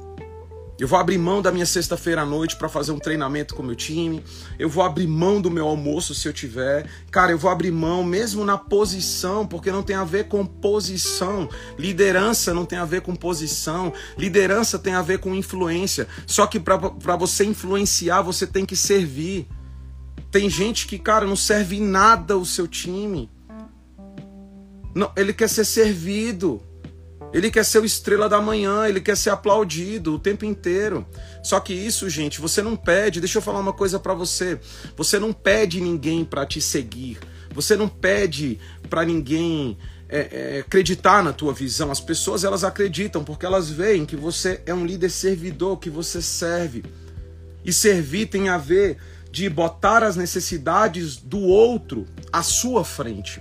Eu 0.79 0.87
vou 0.87 0.99
abrir 0.99 1.17
mão 1.17 1.41
da 1.41 1.51
minha 1.51 1.65
sexta-feira 1.65 2.21
à 2.21 2.25
noite 2.25 2.55
para 2.55 2.69
fazer 2.69 2.91
um 2.91 2.99
treinamento 2.99 3.55
com 3.55 3.63
o 3.63 3.65
meu 3.65 3.75
time. 3.75 4.23
Eu 4.59 4.69
vou 4.69 4.83
abrir 4.83 5.07
mão 5.07 5.41
do 5.41 5.49
meu 5.49 5.67
almoço 5.67 6.13
se 6.13 6.27
eu 6.27 6.33
tiver. 6.33 6.87
Cara, 7.09 7.31
eu 7.31 7.37
vou 7.37 7.49
abrir 7.49 7.71
mão 7.71 8.03
mesmo 8.03 8.45
na 8.45 8.59
posição, 8.59 9.47
porque 9.47 9.71
não 9.71 9.81
tem 9.81 9.95
a 9.95 10.03
ver 10.03 10.27
com 10.27 10.45
posição. 10.45 11.49
Liderança 11.79 12.53
não 12.53 12.63
tem 12.63 12.77
a 12.77 12.85
ver 12.85 13.01
com 13.01 13.15
posição. 13.15 13.91
Liderança 14.19 14.77
tem 14.77 14.93
a 14.93 15.01
ver 15.01 15.17
com 15.17 15.33
influência. 15.33 16.07
Só 16.27 16.45
que 16.45 16.59
para 16.59 17.15
você 17.17 17.43
influenciar, 17.43 18.21
você 18.21 18.45
tem 18.45 18.63
que 18.63 18.75
servir. 18.75 19.47
Tem 20.29 20.47
gente 20.47 20.85
que, 20.85 20.99
cara, 20.99 21.25
não 21.25 21.35
serve 21.35 21.77
em 21.77 21.81
nada 21.81 22.37
o 22.37 22.45
seu 22.45 22.67
time. 22.67 23.31
Não, 24.93 25.11
ele 25.15 25.33
quer 25.33 25.49
ser 25.49 25.65
servido. 25.65 26.61
Ele 27.37 27.51
quer 27.51 27.63
ser 27.63 27.77
o 27.77 27.85
estrela 27.85 28.27
da 28.27 28.41
manhã, 28.41 28.87
ele 28.87 28.99
quer 28.99 29.15
ser 29.15 29.29
aplaudido 29.29 30.15
o 30.15 30.17
tempo 30.17 30.43
inteiro. 30.43 31.05
Só 31.43 31.59
que 31.59 31.71
isso, 31.71 32.09
gente, 32.09 32.41
você 32.41 32.63
não 32.63 32.75
pede. 32.75 33.19
Deixa 33.19 33.37
eu 33.37 33.43
falar 33.43 33.59
uma 33.59 33.73
coisa 33.73 33.99
para 33.99 34.15
você. 34.15 34.59
Você 34.95 35.19
não 35.19 35.31
pede 35.31 35.79
ninguém 35.79 36.25
para 36.25 36.47
te 36.47 36.59
seguir. 36.59 37.19
Você 37.53 37.75
não 37.75 37.87
pede 37.87 38.59
para 38.89 39.05
ninguém 39.05 39.77
é, 40.09 40.55
é, 40.55 40.59
acreditar 40.61 41.23
na 41.23 41.31
tua 41.31 41.53
visão. 41.53 41.91
As 41.91 41.99
pessoas 41.99 42.43
elas 42.43 42.63
acreditam 42.63 43.23
porque 43.23 43.45
elas 43.45 43.69
veem 43.69 44.03
que 44.03 44.15
você 44.15 44.59
é 44.65 44.73
um 44.73 44.83
líder 44.83 45.11
servidor, 45.11 45.77
que 45.77 45.91
você 45.91 46.23
serve. 46.23 46.83
E 47.63 47.71
servir 47.71 48.25
tem 48.29 48.49
a 48.49 48.57
ver 48.57 48.97
de 49.31 49.47
botar 49.47 50.01
as 50.01 50.15
necessidades 50.15 51.17
do 51.17 51.41
outro 51.41 52.07
à 52.33 52.41
sua 52.41 52.83
frente. 52.83 53.39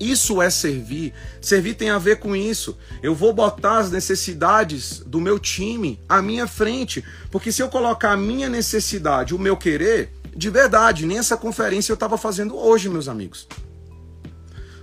Isso 0.00 0.42
é 0.42 0.50
servir. 0.50 1.14
Servir 1.40 1.74
tem 1.74 1.90
a 1.90 1.98
ver 1.98 2.18
com 2.18 2.34
isso. 2.34 2.76
Eu 3.02 3.14
vou 3.14 3.32
botar 3.32 3.78
as 3.78 3.90
necessidades 3.90 4.98
do 5.00 5.20
meu 5.20 5.38
time 5.38 6.00
à 6.08 6.20
minha 6.20 6.46
frente. 6.46 7.04
Porque 7.30 7.52
se 7.52 7.62
eu 7.62 7.68
colocar 7.68 8.12
a 8.12 8.16
minha 8.16 8.48
necessidade, 8.48 9.34
o 9.34 9.38
meu 9.38 9.56
querer, 9.56 10.12
de 10.36 10.50
verdade, 10.50 11.06
nem 11.06 11.18
essa 11.18 11.36
conferência 11.36 11.92
eu 11.92 11.94
estava 11.94 12.18
fazendo 12.18 12.56
hoje, 12.56 12.88
meus 12.88 13.08
amigos. 13.08 13.46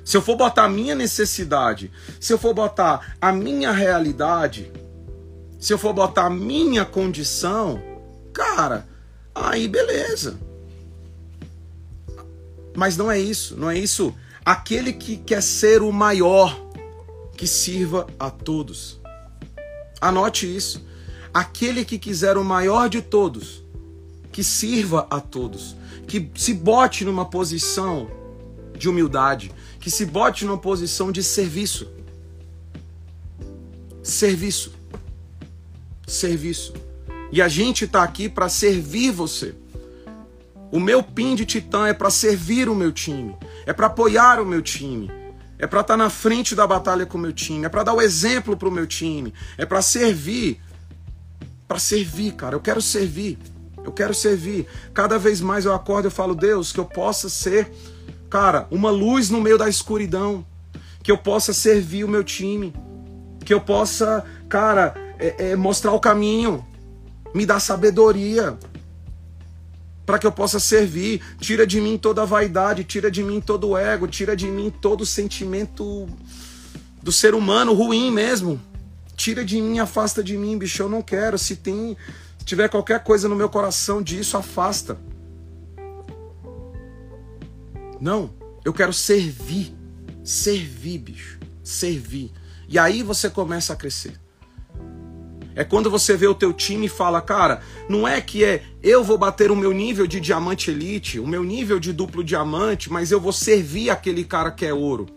Se 0.03 0.15
eu 0.15 0.21
for 0.21 0.35
botar 0.35 0.63
a 0.63 0.69
minha 0.69 0.95
necessidade, 0.95 1.91
se 2.19 2.33
eu 2.33 2.37
for 2.37 2.53
botar 2.53 3.15
a 3.19 3.31
minha 3.31 3.71
realidade, 3.71 4.71
se 5.59 5.73
eu 5.73 5.77
for 5.77 5.93
botar 5.93 6.25
a 6.25 6.29
minha 6.29 6.83
condição, 6.83 7.81
cara, 8.33 8.87
aí 9.35 9.67
beleza. 9.67 10.39
Mas 12.75 12.95
não 12.95 13.11
é 13.11 13.19
isso, 13.19 13.57
não 13.57 13.69
é 13.69 13.77
isso 13.77 14.15
Aquele 14.43 14.91
que 14.91 15.17
quer 15.17 15.41
ser 15.41 15.81
o 15.81 15.91
maior, 15.91 16.59
que 17.37 17.45
sirva 17.45 18.07
a 18.19 18.29
todos. 18.29 18.99
Anote 19.99 20.53
isso. 20.53 20.83
Aquele 21.33 21.85
que 21.85 21.99
quiser 21.99 22.37
o 22.37 22.43
maior 22.43 22.89
de 22.89 23.01
todos, 23.01 23.63
que 24.31 24.43
sirva 24.43 25.07
a 25.09 25.19
todos. 25.19 25.75
Que 26.07 26.29
se 26.35 26.53
bote 26.53 27.05
numa 27.05 27.25
posição 27.25 28.09
de 28.77 28.89
humildade. 28.89 29.51
Que 29.79 29.91
se 29.91 30.05
bote 30.05 30.43
numa 30.43 30.57
posição 30.57 31.11
de 31.11 31.23
serviço. 31.23 31.87
Serviço. 34.03 34.73
Serviço. 36.07 36.73
E 37.31 37.41
a 37.41 37.47
gente 37.47 37.85
está 37.85 38.03
aqui 38.03 38.27
para 38.27 38.49
servir 38.49 39.11
você. 39.11 39.55
O 40.71 40.79
meu 40.79 41.03
PIN 41.03 41.35
de 41.35 41.45
titã 41.45 41.87
é 41.87 41.93
para 41.93 42.09
servir 42.09 42.69
o 42.69 42.75
meu 42.75 42.93
time, 42.93 43.35
é 43.65 43.73
para 43.73 43.87
apoiar 43.87 44.39
o 44.39 44.45
meu 44.45 44.61
time, 44.61 45.11
é 45.59 45.67
para 45.67 45.81
estar 45.81 45.93
tá 45.93 45.97
na 45.97 46.09
frente 46.09 46.55
da 46.55 46.65
batalha 46.65 47.05
com 47.05 47.17
o 47.17 47.21
meu 47.21 47.33
time, 47.33 47.65
é 47.65 47.69
para 47.69 47.83
dar 47.83 47.93
o 47.93 48.01
exemplo 48.01 48.55
para 48.55 48.69
o 48.69 48.71
meu 48.71 48.87
time, 48.87 49.33
é 49.57 49.65
para 49.65 49.81
servir. 49.81 50.61
Para 51.67 51.77
servir, 51.77 52.33
cara, 52.33 52.55
eu 52.55 52.59
quero 52.61 52.81
servir. 52.81 53.37
Eu 53.83 53.91
quero 53.91 54.13
servir. 54.13 54.65
Cada 54.93 55.17
vez 55.17 55.41
mais 55.41 55.65
eu 55.65 55.73
acordo 55.73 56.07
e 56.07 56.11
falo, 56.11 56.35
Deus, 56.35 56.71
que 56.71 56.79
eu 56.79 56.85
possa 56.85 57.29
ser, 57.29 57.71
cara, 58.29 58.67
uma 58.71 58.89
luz 58.89 59.29
no 59.29 59.41
meio 59.41 59.57
da 59.57 59.67
escuridão. 59.67 60.45
Que 61.03 61.11
eu 61.11 61.17
possa 61.17 61.53
servir 61.53 62.03
o 62.03 62.07
meu 62.07 62.23
time. 62.23 62.73
Que 63.43 63.53
eu 63.53 63.59
possa, 63.59 64.23
cara, 64.47 64.93
é, 65.17 65.51
é, 65.51 65.55
mostrar 65.55 65.91
o 65.93 65.99
caminho. 65.99 66.65
Me 67.33 67.45
dar 67.45 67.59
sabedoria 67.59 68.57
para 70.05 70.19
que 70.19 70.27
eu 70.27 70.31
possa 70.31 70.59
servir. 70.59 71.21
Tira 71.39 71.65
de 71.65 71.79
mim 71.79 71.97
toda 71.97 72.21
a 72.21 72.25
vaidade, 72.25 72.83
tira 72.83 73.09
de 73.09 73.23
mim 73.23 73.39
todo 73.39 73.69
o 73.69 73.77
ego, 73.77 74.07
tira 74.07 74.35
de 74.35 74.47
mim 74.47 74.69
todo 74.69 75.01
o 75.01 75.05
sentimento 75.05 76.07
do 77.01 77.11
ser 77.11 77.33
humano 77.33 77.73
ruim 77.73 78.11
mesmo. 78.11 78.61
Tira 79.15 79.45
de 79.45 79.61
mim, 79.61 79.79
afasta 79.79 80.23
de 80.23 80.37
mim, 80.37 80.57
bicho, 80.57 80.81
eu 80.81 80.89
não 80.89 81.01
quero. 81.01 81.37
Se 81.37 81.55
tem, 81.55 81.95
se 82.37 82.45
tiver 82.45 82.69
qualquer 82.69 83.03
coisa 83.03 83.29
no 83.29 83.35
meu 83.35 83.49
coração 83.49 84.01
disso, 84.01 84.37
afasta. 84.37 84.97
Não, 87.99 88.33
eu 88.65 88.73
quero 88.73 88.93
servir. 88.93 89.75
Servir, 90.23 90.97
bicho. 90.97 91.39
Servir. 91.63 92.31
E 92.67 92.79
aí 92.79 93.03
você 93.03 93.29
começa 93.29 93.73
a 93.73 93.75
crescer. 93.75 94.19
É 95.55 95.63
quando 95.63 95.89
você 95.89 96.15
vê 96.15 96.27
o 96.27 96.35
teu 96.35 96.53
time 96.53 96.85
e 96.85 96.89
fala, 96.89 97.21
cara, 97.21 97.61
não 97.89 98.07
é 98.07 98.21
que 98.21 98.43
é 98.43 98.63
eu 98.81 99.03
vou 99.03 99.17
bater 99.17 99.51
o 99.51 99.55
meu 99.55 99.71
nível 99.71 100.07
de 100.07 100.19
diamante 100.19 100.71
elite, 100.71 101.19
o 101.19 101.27
meu 101.27 101.43
nível 101.43 101.79
de 101.79 101.93
duplo 101.93 102.23
diamante, 102.23 102.91
mas 102.91 103.11
eu 103.11 103.19
vou 103.19 103.33
servir 103.33 103.89
aquele 103.89 104.23
cara 104.23 104.51
que 104.51 104.65
é 104.65 104.73
ouro. 104.73 105.07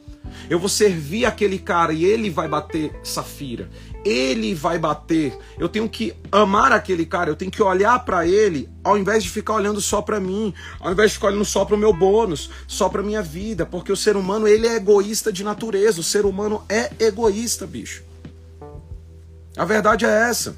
Eu 0.48 0.58
vou 0.58 0.68
servir 0.68 1.24
aquele 1.24 1.58
cara 1.58 1.92
e 1.92 2.04
ele 2.04 2.28
vai 2.28 2.48
bater 2.48 2.92
safira. 3.02 3.68
Ele 4.04 4.54
vai 4.54 4.78
bater. 4.78 5.36
Eu 5.58 5.68
tenho 5.68 5.88
que 5.88 6.12
amar 6.30 6.72
aquele 6.72 7.06
cara, 7.06 7.30
eu 7.30 7.36
tenho 7.36 7.50
que 7.50 7.62
olhar 7.62 8.04
para 8.04 8.26
ele, 8.26 8.68
ao 8.82 8.98
invés 8.98 9.22
de 9.22 9.30
ficar 9.30 9.54
olhando 9.54 9.80
só 9.80 10.02
para 10.02 10.20
mim, 10.20 10.52
ao 10.80 10.92
invés 10.92 11.10
de 11.10 11.14
ficar 11.16 11.28
olhando 11.28 11.44
só 11.44 11.64
para 11.64 11.74
o 11.74 11.78
meu 11.78 11.92
bônus, 11.92 12.50
só 12.66 12.88
para 12.88 13.02
minha 13.02 13.22
vida, 13.22 13.64
porque 13.64 13.92
o 13.92 13.96
ser 13.96 14.16
humano, 14.16 14.46
ele 14.46 14.66
é 14.66 14.76
egoísta 14.76 15.32
de 15.32 15.42
natureza. 15.42 16.00
O 16.00 16.04
ser 16.04 16.26
humano 16.26 16.62
é 16.68 16.90
egoísta, 16.98 17.66
bicho. 17.66 18.02
A 19.56 19.64
verdade 19.64 20.04
é 20.04 20.28
essa. 20.28 20.56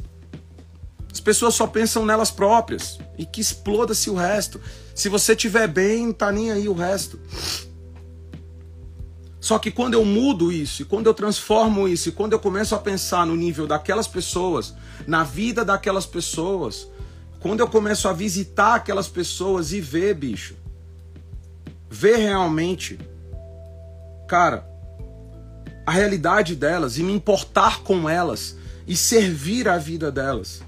As 1.12 1.20
pessoas 1.20 1.54
só 1.54 1.66
pensam 1.66 2.04
nelas 2.04 2.30
próprias 2.30 2.98
e 3.16 3.24
que 3.24 3.40
exploda-se 3.40 4.10
o 4.10 4.14
resto. 4.14 4.60
Se 4.94 5.08
você 5.08 5.34
tiver 5.34 5.66
bem, 5.66 6.12
tá 6.12 6.30
nem 6.30 6.50
aí 6.50 6.68
o 6.68 6.74
resto. 6.74 7.18
Só 9.40 9.58
que 9.58 9.70
quando 9.70 9.94
eu 9.94 10.04
mudo 10.04 10.50
isso, 10.50 10.82
e 10.82 10.84
quando 10.84 11.06
eu 11.06 11.14
transformo 11.14 11.86
isso, 11.86 12.08
e 12.08 12.12
quando 12.12 12.32
eu 12.32 12.38
começo 12.38 12.74
a 12.74 12.78
pensar 12.78 13.24
no 13.24 13.36
nível 13.36 13.66
daquelas 13.66 14.08
pessoas, 14.08 14.74
na 15.06 15.22
vida 15.22 15.64
daquelas 15.64 16.04
pessoas, 16.04 16.88
quando 17.38 17.60
eu 17.60 17.68
começo 17.68 18.08
a 18.08 18.12
visitar 18.12 18.74
aquelas 18.74 19.06
pessoas 19.06 19.72
e 19.72 19.80
ver, 19.80 20.14
bicho, 20.14 20.56
ver 21.88 22.16
realmente, 22.16 22.98
cara, 24.26 24.66
a 25.86 25.92
realidade 25.92 26.56
delas 26.56 26.98
e 26.98 27.04
me 27.04 27.12
importar 27.12 27.84
com 27.84 28.10
elas, 28.10 28.56
e 28.86 28.96
servir 28.96 29.68
a 29.68 29.78
vida 29.78 30.10
delas, 30.12 30.62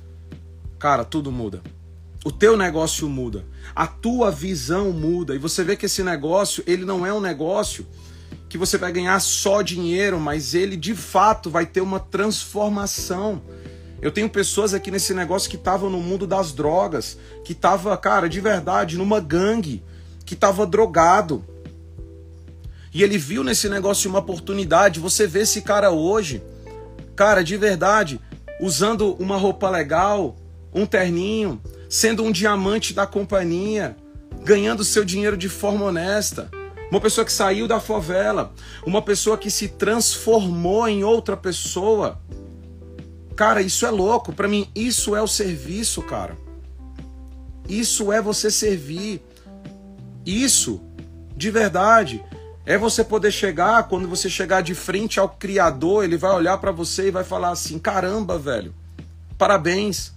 cara, 0.78 1.04
tudo 1.04 1.30
muda. 1.30 1.62
O 2.24 2.32
teu 2.32 2.56
negócio 2.56 3.08
muda, 3.08 3.44
a 3.74 3.86
tua 3.86 4.30
visão 4.30 4.90
muda 4.92 5.34
e 5.34 5.38
você 5.38 5.62
vê 5.62 5.76
que 5.76 5.86
esse 5.86 6.02
negócio, 6.02 6.62
ele 6.66 6.84
não 6.84 7.06
é 7.06 7.12
um 7.12 7.20
negócio 7.20 7.86
que 8.48 8.58
você 8.58 8.78
vai 8.78 8.90
ganhar 8.90 9.20
só 9.20 9.62
dinheiro, 9.62 10.18
mas 10.18 10.54
ele 10.54 10.76
de 10.76 10.94
fato 10.94 11.50
vai 11.50 11.66
ter 11.66 11.80
uma 11.80 12.00
transformação. 12.00 13.42
Eu 14.00 14.10
tenho 14.10 14.28
pessoas 14.28 14.72
aqui 14.72 14.90
nesse 14.90 15.12
negócio 15.12 15.50
que 15.50 15.56
estavam 15.56 15.90
no 15.90 16.00
mundo 16.00 16.26
das 16.26 16.52
drogas, 16.52 17.18
que 17.44 17.54
tava, 17.54 17.96
cara, 17.96 18.28
de 18.28 18.40
verdade, 18.40 18.96
numa 18.96 19.20
gangue, 19.20 19.82
que 20.24 20.36
tava 20.36 20.66
drogado. 20.66 21.44
E 22.94 23.02
ele 23.02 23.18
viu 23.18 23.44
nesse 23.44 23.68
negócio 23.68 24.08
uma 24.08 24.20
oportunidade. 24.20 25.00
Você 25.00 25.26
vê 25.26 25.40
esse 25.40 25.62
cara 25.62 25.90
hoje, 25.90 26.42
cara, 27.18 27.42
de 27.42 27.56
verdade, 27.56 28.20
usando 28.60 29.14
uma 29.14 29.36
roupa 29.36 29.68
legal, 29.68 30.36
um 30.72 30.86
terninho, 30.86 31.60
sendo 31.90 32.22
um 32.22 32.30
diamante 32.30 32.94
da 32.94 33.08
companhia, 33.08 33.96
ganhando 34.44 34.84
seu 34.84 35.04
dinheiro 35.04 35.36
de 35.36 35.48
forma 35.48 35.86
honesta. 35.86 36.48
Uma 36.92 37.00
pessoa 37.00 37.24
que 37.24 37.32
saiu 37.32 37.66
da 37.66 37.80
favela, 37.80 38.54
uma 38.86 39.02
pessoa 39.02 39.36
que 39.36 39.50
se 39.50 39.66
transformou 39.66 40.86
em 40.86 41.02
outra 41.02 41.36
pessoa. 41.36 42.20
Cara, 43.34 43.62
isso 43.62 43.84
é 43.84 43.90
louco. 43.90 44.32
Para 44.32 44.46
mim, 44.46 44.68
isso 44.72 45.16
é 45.16 45.20
o 45.20 45.26
serviço, 45.26 46.00
cara. 46.02 46.36
Isso 47.68 48.12
é 48.12 48.22
você 48.22 48.48
servir. 48.48 49.20
Isso, 50.24 50.80
de 51.36 51.50
verdade, 51.50 52.22
é 52.68 52.76
você 52.76 53.02
poder 53.02 53.32
chegar, 53.32 53.88
quando 53.88 54.06
você 54.06 54.28
chegar 54.28 54.60
de 54.60 54.74
frente 54.74 55.18
ao 55.18 55.26
Criador, 55.26 56.04
ele 56.04 56.18
vai 56.18 56.32
olhar 56.32 56.58
para 56.58 56.70
você 56.70 57.08
e 57.08 57.10
vai 57.10 57.24
falar 57.24 57.48
assim: 57.48 57.78
caramba, 57.78 58.38
velho, 58.38 58.74
parabéns. 59.38 60.12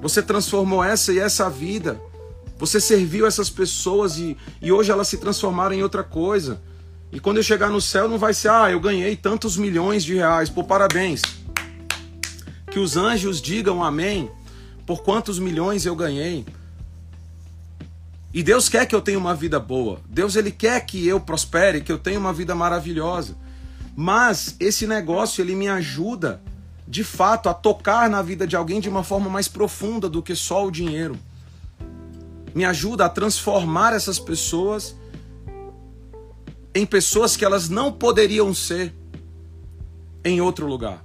Você 0.00 0.22
transformou 0.22 0.82
essa 0.82 1.12
e 1.12 1.18
essa 1.18 1.50
vida. 1.50 2.00
Você 2.56 2.80
serviu 2.80 3.26
essas 3.26 3.50
pessoas 3.50 4.16
e, 4.16 4.36
e 4.62 4.70
hoje 4.70 4.92
elas 4.92 5.08
se 5.08 5.18
transformaram 5.18 5.74
em 5.74 5.82
outra 5.82 6.04
coisa. 6.04 6.62
E 7.10 7.18
quando 7.18 7.38
eu 7.38 7.42
chegar 7.42 7.68
no 7.68 7.80
céu, 7.80 8.08
não 8.08 8.16
vai 8.16 8.32
ser, 8.32 8.48
ah, 8.48 8.70
eu 8.70 8.78
ganhei 8.78 9.16
tantos 9.16 9.56
milhões 9.56 10.04
de 10.04 10.14
reais. 10.14 10.48
Pô, 10.48 10.62
parabéns. 10.62 11.20
Que 12.70 12.78
os 12.78 12.96
anjos 12.96 13.42
digam 13.42 13.82
amém 13.82 14.30
por 14.86 15.02
quantos 15.02 15.40
milhões 15.40 15.84
eu 15.84 15.96
ganhei. 15.96 16.46
E 18.32 18.42
Deus 18.42 18.68
quer 18.68 18.86
que 18.86 18.94
eu 18.94 19.00
tenha 19.00 19.18
uma 19.18 19.34
vida 19.34 19.58
boa. 19.58 20.00
Deus 20.08 20.36
ele 20.36 20.52
quer 20.52 20.80
que 20.86 21.06
eu 21.06 21.18
prospere, 21.18 21.80
que 21.80 21.90
eu 21.90 21.98
tenha 21.98 22.18
uma 22.18 22.32
vida 22.32 22.54
maravilhosa. 22.54 23.36
Mas 23.96 24.56
esse 24.60 24.86
negócio 24.86 25.42
ele 25.42 25.54
me 25.54 25.68
ajuda 25.68 26.40
de 26.86 27.02
fato 27.02 27.48
a 27.48 27.54
tocar 27.54 28.08
na 28.08 28.22
vida 28.22 28.46
de 28.46 28.56
alguém 28.56 28.80
de 28.80 28.88
uma 28.88 29.02
forma 29.02 29.28
mais 29.28 29.48
profunda 29.48 30.08
do 30.08 30.22
que 30.22 30.34
só 30.34 30.66
o 30.66 30.70
dinheiro. 30.70 31.18
Me 32.54 32.64
ajuda 32.64 33.06
a 33.06 33.08
transformar 33.08 33.92
essas 33.92 34.18
pessoas 34.18 34.96
em 36.74 36.86
pessoas 36.86 37.36
que 37.36 37.44
elas 37.44 37.68
não 37.68 37.92
poderiam 37.92 38.54
ser 38.54 38.94
em 40.24 40.40
outro 40.40 40.66
lugar. 40.66 41.04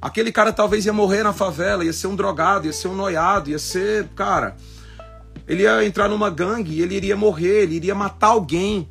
Aquele 0.00 0.32
cara 0.32 0.52
talvez 0.52 0.84
ia 0.84 0.92
morrer 0.92 1.22
na 1.22 1.32
favela, 1.32 1.84
ia 1.84 1.92
ser 1.92 2.08
um 2.08 2.16
drogado, 2.16 2.66
ia 2.66 2.72
ser 2.72 2.88
um 2.88 2.94
noiado, 2.94 3.50
ia 3.50 3.58
ser, 3.58 4.08
cara, 4.16 4.56
ele 5.52 5.64
ia 5.64 5.84
entrar 5.84 6.08
numa 6.08 6.30
gangue, 6.30 6.80
ele 6.80 6.94
iria 6.94 7.14
morrer, 7.14 7.64
ele 7.64 7.74
iria 7.74 7.94
matar 7.94 8.28
alguém. 8.28 8.88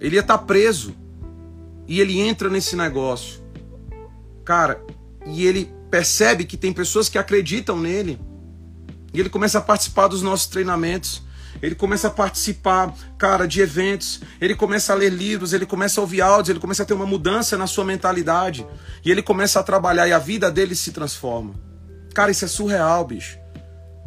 Ele 0.00 0.14
ia 0.14 0.20
estar 0.20 0.38
tá 0.38 0.44
preso. 0.44 0.94
E 1.88 2.00
ele 2.00 2.20
entra 2.20 2.48
nesse 2.48 2.76
negócio. 2.76 3.42
Cara, 4.44 4.80
e 5.26 5.44
ele 5.44 5.68
percebe 5.90 6.44
que 6.44 6.56
tem 6.56 6.72
pessoas 6.72 7.08
que 7.08 7.18
acreditam 7.18 7.80
nele. 7.80 8.20
E 9.12 9.18
ele 9.18 9.28
começa 9.28 9.58
a 9.58 9.60
participar 9.60 10.06
dos 10.06 10.22
nossos 10.22 10.46
treinamentos. 10.46 11.20
Ele 11.60 11.74
começa 11.74 12.06
a 12.06 12.10
participar, 12.12 12.94
cara, 13.18 13.44
de 13.44 13.60
eventos. 13.60 14.20
Ele 14.40 14.54
começa 14.54 14.92
a 14.92 14.96
ler 14.96 15.10
livros, 15.10 15.52
ele 15.52 15.66
começa 15.66 16.00
a 16.00 16.02
ouvir 16.02 16.20
áudios, 16.20 16.50
ele 16.50 16.60
começa 16.60 16.84
a 16.84 16.86
ter 16.86 16.94
uma 16.94 17.06
mudança 17.06 17.58
na 17.58 17.66
sua 17.66 17.84
mentalidade. 17.84 18.64
E 19.04 19.10
ele 19.10 19.20
começa 19.20 19.58
a 19.58 19.64
trabalhar 19.64 20.06
e 20.06 20.12
a 20.12 20.18
vida 20.20 20.48
dele 20.48 20.76
se 20.76 20.92
transforma. 20.92 21.54
Cara, 22.14 22.30
isso 22.30 22.44
é 22.44 22.48
surreal, 22.48 23.04
bicho 23.04 23.36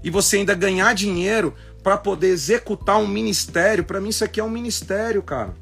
e 0.04 0.10
você 0.10 0.38
ainda 0.38 0.54
ganhar 0.54 0.94
dinheiro 0.94 1.54
para 1.84 1.98
poder 1.98 2.28
executar 2.28 2.98
um 2.98 3.08
ministério, 3.08 3.84
para 3.84 4.00
mim 4.00 4.10
isso 4.10 4.24
aqui 4.24 4.40
é 4.40 4.44
um 4.44 4.50
ministério, 4.50 5.22
cara. 5.22 5.56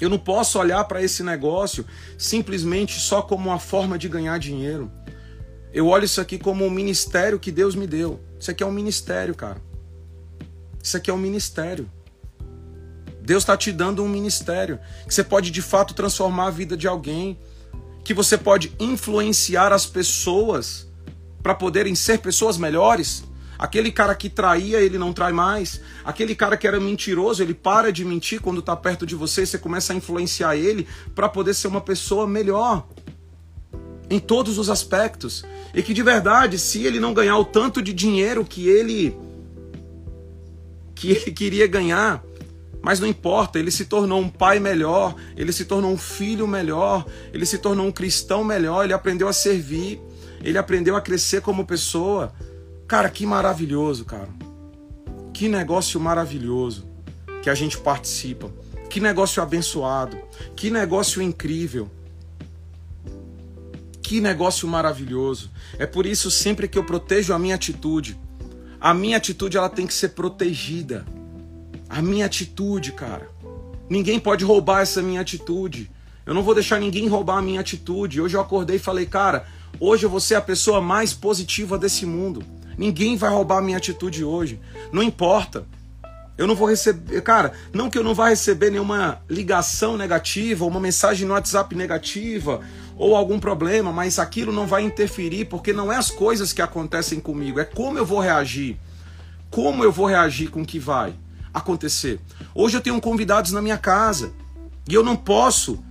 Eu 0.00 0.08
não 0.08 0.18
posso 0.18 0.58
olhar 0.58 0.82
para 0.84 1.02
esse 1.02 1.22
negócio 1.22 1.84
simplesmente 2.16 2.98
só 2.98 3.20
como 3.20 3.50
uma 3.50 3.58
forma 3.58 3.98
de 3.98 4.08
ganhar 4.08 4.38
dinheiro. 4.38 4.90
Eu 5.72 5.86
olho 5.86 6.04
isso 6.04 6.20
aqui 6.20 6.38
como 6.38 6.64
um 6.64 6.70
ministério 6.70 7.38
que 7.38 7.52
Deus 7.52 7.74
me 7.74 7.86
deu. 7.86 8.18
Isso 8.38 8.50
aqui 8.50 8.62
é 8.62 8.66
um 8.66 8.72
ministério, 8.72 9.34
cara. 9.34 9.60
Isso 10.82 10.96
aqui 10.96 11.10
é 11.10 11.14
um 11.14 11.18
ministério. 11.18 11.88
Deus 13.22 13.42
está 13.42 13.56
te 13.56 13.70
dando 13.70 14.02
um 14.02 14.08
ministério 14.08 14.80
que 15.06 15.14
você 15.14 15.22
pode 15.22 15.50
de 15.50 15.62
fato 15.62 15.94
transformar 15.94 16.46
a 16.46 16.50
vida 16.50 16.76
de 16.76 16.88
alguém, 16.88 17.38
que 18.02 18.14
você 18.14 18.38
pode 18.38 18.72
influenciar 18.80 19.72
as 19.72 19.86
pessoas 19.86 20.88
para 21.42 21.54
poderem 21.54 21.94
ser 21.94 22.18
pessoas 22.18 22.56
melhores. 22.56 23.22
Aquele 23.60 23.92
cara 23.92 24.14
que 24.14 24.30
traía, 24.30 24.80
ele 24.80 24.96
não 24.96 25.12
trai 25.12 25.32
mais. 25.32 25.82
Aquele 26.02 26.34
cara 26.34 26.56
que 26.56 26.66
era 26.66 26.80
mentiroso, 26.80 27.42
ele 27.42 27.52
para 27.52 27.92
de 27.92 28.06
mentir 28.06 28.40
quando 28.40 28.60
está 28.60 28.74
perto 28.74 29.04
de 29.04 29.14
você, 29.14 29.44
você 29.44 29.58
começa 29.58 29.92
a 29.92 29.96
influenciar 29.96 30.56
ele 30.56 30.88
para 31.14 31.28
poder 31.28 31.52
ser 31.52 31.68
uma 31.68 31.82
pessoa 31.82 32.26
melhor 32.26 32.88
em 34.08 34.18
todos 34.18 34.56
os 34.56 34.70
aspectos. 34.70 35.44
E 35.74 35.82
que 35.82 35.92
de 35.92 36.02
verdade, 36.02 36.58
se 36.58 36.86
ele 36.86 36.98
não 36.98 37.12
ganhar 37.12 37.36
o 37.36 37.44
tanto 37.44 37.82
de 37.82 37.92
dinheiro 37.92 38.46
que 38.46 38.66
ele 38.66 39.14
que 40.94 41.10
ele 41.10 41.30
queria 41.30 41.66
ganhar, 41.66 42.24
Mas 42.82 42.98
não 42.98 43.06
importa, 43.06 43.58
ele 43.58 43.70
se 43.70 43.84
tornou 43.84 44.20
um 44.20 44.28
pai 44.28 44.58
melhor, 44.58 45.14
ele 45.36 45.52
se 45.52 45.64
tornou 45.64 45.92
um 45.92 45.98
filho 45.98 46.48
melhor, 46.48 47.04
ele 47.32 47.44
se 47.44 47.58
tornou 47.58 47.86
um 47.86 47.92
cristão 47.92 48.42
melhor, 48.42 48.84
ele 48.84 48.94
aprendeu 48.94 49.28
a 49.28 49.32
servir, 49.32 50.00
ele 50.42 50.56
aprendeu 50.56 50.96
a 50.96 51.00
crescer 51.00 51.42
como 51.42 51.66
pessoa. 51.66 52.32
Cara, 52.90 53.08
que 53.08 53.24
maravilhoso, 53.24 54.04
cara. 54.04 54.28
Que 55.32 55.48
negócio 55.48 56.00
maravilhoso 56.00 56.88
que 57.40 57.48
a 57.48 57.54
gente 57.54 57.78
participa. 57.78 58.50
Que 58.90 58.98
negócio 58.98 59.40
abençoado. 59.40 60.18
Que 60.56 60.72
negócio 60.72 61.22
incrível. 61.22 61.88
Que 64.02 64.20
negócio 64.20 64.66
maravilhoso. 64.66 65.52
É 65.78 65.86
por 65.86 66.04
isso 66.04 66.32
sempre 66.32 66.66
que 66.66 66.76
eu 66.76 66.82
protejo 66.82 67.32
a 67.32 67.38
minha 67.38 67.54
atitude, 67.54 68.18
a 68.80 68.92
minha 68.92 69.18
atitude 69.18 69.56
ela 69.56 69.68
tem 69.68 69.86
que 69.86 69.94
ser 69.94 70.08
protegida. 70.08 71.06
A 71.88 72.02
minha 72.02 72.26
atitude, 72.26 72.90
cara. 72.90 73.28
Ninguém 73.88 74.18
pode 74.18 74.44
roubar 74.44 74.80
essa 74.80 75.00
minha 75.00 75.20
atitude. 75.20 75.88
Eu 76.26 76.34
não 76.34 76.42
vou 76.42 76.54
deixar 76.54 76.80
ninguém 76.80 77.06
roubar 77.06 77.38
a 77.38 77.42
minha 77.42 77.60
atitude. 77.60 78.20
Hoje 78.20 78.36
eu 78.36 78.40
acordei 78.40 78.78
e 78.78 78.80
falei, 78.80 79.06
cara, 79.06 79.46
hoje 79.78 80.06
eu 80.06 80.10
vou 80.10 80.18
ser 80.18 80.34
a 80.34 80.42
pessoa 80.42 80.80
mais 80.80 81.14
positiva 81.14 81.78
desse 81.78 82.04
mundo. 82.04 82.44
Ninguém 82.80 83.14
vai 83.14 83.28
roubar 83.28 83.58
a 83.58 83.60
minha 83.60 83.76
atitude 83.76 84.24
hoje. 84.24 84.58
Não 84.90 85.02
importa. 85.02 85.66
Eu 86.38 86.46
não 86.46 86.54
vou 86.54 86.66
receber, 86.66 87.20
cara, 87.20 87.52
não 87.74 87.90
que 87.90 87.98
eu 87.98 88.02
não 88.02 88.14
vá 88.14 88.30
receber 88.30 88.70
nenhuma 88.70 89.20
ligação 89.28 89.98
negativa, 89.98 90.64
uma 90.64 90.80
mensagem 90.80 91.28
no 91.28 91.34
WhatsApp 91.34 91.74
negativa 91.74 92.62
ou 92.96 93.14
algum 93.14 93.38
problema, 93.38 93.92
mas 93.92 94.18
aquilo 94.18 94.50
não 94.50 94.66
vai 94.66 94.82
interferir 94.82 95.44
porque 95.44 95.74
não 95.74 95.92
é 95.92 95.96
as 95.96 96.10
coisas 96.10 96.54
que 96.54 96.62
acontecem 96.62 97.20
comigo, 97.20 97.60
é 97.60 97.66
como 97.66 97.98
eu 97.98 98.06
vou 98.06 98.18
reagir. 98.18 98.78
Como 99.50 99.84
eu 99.84 99.92
vou 99.92 100.06
reagir 100.06 100.48
com 100.48 100.62
o 100.62 100.66
que 100.66 100.78
vai 100.78 101.12
acontecer. 101.52 102.18
Hoje 102.54 102.78
eu 102.78 102.80
tenho 102.80 102.98
convidados 102.98 103.52
na 103.52 103.60
minha 103.60 103.76
casa 103.76 104.32
e 104.88 104.94
eu 104.94 105.04
não 105.04 105.16
posso 105.16 105.84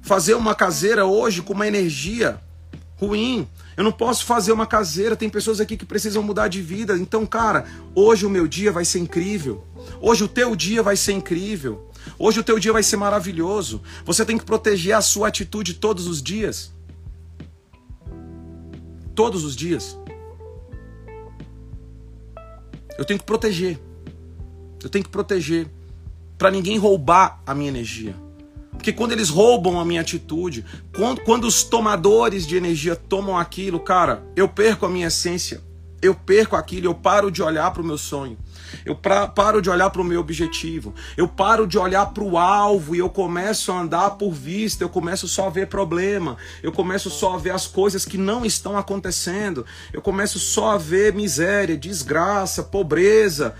fazer 0.00 0.34
uma 0.34 0.54
caseira 0.54 1.06
hoje 1.06 1.42
com 1.42 1.54
uma 1.54 1.66
energia 1.66 2.40
ruim. 3.00 3.48
Eu 3.76 3.84
não 3.84 3.92
posso 3.92 4.24
fazer 4.24 4.52
uma 4.52 4.66
caseira, 4.66 5.14
tem 5.14 5.28
pessoas 5.28 5.60
aqui 5.60 5.76
que 5.76 5.84
precisam 5.84 6.22
mudar 6.22 6.48
de 6.48 6.62
vida. 6.62 6.96
Então, 6.96 7.26
cara, 7.26 7.66
hoje 7.94 8.24
o 8.24 8.30
meu 8.30 8.48
dia 8.48 8.72
vai 8.72 8.84
ser 8.84 9.00
incrível. 9.00 9.64
Hoje 10.00 10.24
o 10.24 10.28
teu 10.28 10.56
dia 10.56 10.82
vai 10.82 10.96
ser 10.96 11.12
incrível. 11.12 11.90
Hoje 12.18 12.40
o 12.40 12.44
teu 12.44 12.58
dia 12.58 12.72
vai 12.72 12.82
ser 12.82 12.96
maravilhoso. 12.96 13.82
Você 14.04 14.24
tem 14.24 14.38
que 14.38 14.44
proteger 14.44 14.94
a 14.94 15.02
sua 15.02 15.28
atitude 15.28 15.74
todos 15.74 16.06
os 16.06 16.22
dias. 16.22 16.72
Todos 19.14 19.44
os 19.44 19.54
dias. 19.54 19.98
Eu 22.96 23.04
tenho 23.04 23.18
que 23.18 23.26
proteger. 23.26 23.78
Eu 24.82 24.88
tenho 24.88 25.04
que 25.04 25.10
proteger 25.10 25.68
para 26.38 26.50
ninguém 26.50 26.78
roubar 26.78 27.42
a 27.46 27.54
minha 27.54 27.68
energia. 27.68 28.25
Porque 28.86 28.96
quando 28.96 29.10
eles 29.10 29.30
roubam 29.30 29.80
a 29.80 29.84
minha 29.84 30.00
atitude, 30.00 30.64
quando, 30.94 31.20
quando 31.22 31.44
os 31.44 31.64
tomadores 31.64 32.46
de 32.46 32.56
energia 32.56 32.94
tomam 32.94 33.36
aquilo, 33.36 33.80
cara, 33.80 34.22
eu 34.36 34.48
perco 34.48 34.86
a 34.86 34.88
minha 34.88 35.08
essência. 35.08 35.60
Eu 36.00 36.14
perco 36.14 36.54
aquilo, 36.54 36.86
eu 36.86 36.94
paro 36.94 37.28
de 37.28 37.42
olhar 37.42 37.68
para 37.72 37.82
o 37.82 37.84
meu 37.84 37.98
sonho. 37.98 38.38
Eu 38.84 38.94
pra, 38.94 39.26
paro 39.26 39.60
de 39.60 39.68
olhar 39.68 39.90
para 39.90 40.00
o 40.00 40.04
meu 40.04 40.20
objetivo. 40.20 40.94
Eu 41.16 41.26
paro 41.26 41.66
de 41.66 41.76
olhar 41.76 42.06
para 42.06 42.22
o 42.22 42.38
alvo 42.38 42.94
e 42.94 43.00
eu 43.00 43.10
começo 43.10 43.72
a 43.72 43.80
andar 43.80 44.10
por 44.10 44.30
vista. 44.30 44.84
Eu 44.84 44.88
começo 44.88 45.26
só 45.26 45.48
a 45.48 45.50
ver 45.50 45.66
problema. 45.66 46.36
Eu 46.62 46.70
começo 46.70 47.10
só 47.10 47.34
a 47.34 47.38
ver 47.38 47.50
as 47.50 47.66
coisas 47.66 48.04
que 48.04 48.16
não 48.16 48.46
estão 48.46 48.78
acontecendo. 48.78 49.66
Eu 49.92 50.00
começo 50.00 50.38
só 50.38 50.70
a 50.70 50.78
ver 50.78 51.12
miséria, 51.12 51.76
desgraça, 51.76 52.62
pobreza 52.62 53.56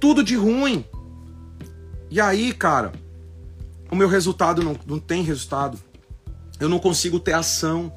tudo 0.00 0.24
de 0.24 0.34
ruim. 0.34 0.82
E 2.10 2.18
aí, 2.18 2.54
cara, 2.54 2.90
o 3.90 3.96
meu 3.96 4.08
resultado 4.08 4.62
não, 4.62 4.78
não 4.86 4.98
tem 4.98 5.22
resultado. 5.22 5.78
Eu 6.58 6.68
não 6.68 6.78
consigo 6.78 7.18
ter 7.18 7.32
ação. 7.32 7.92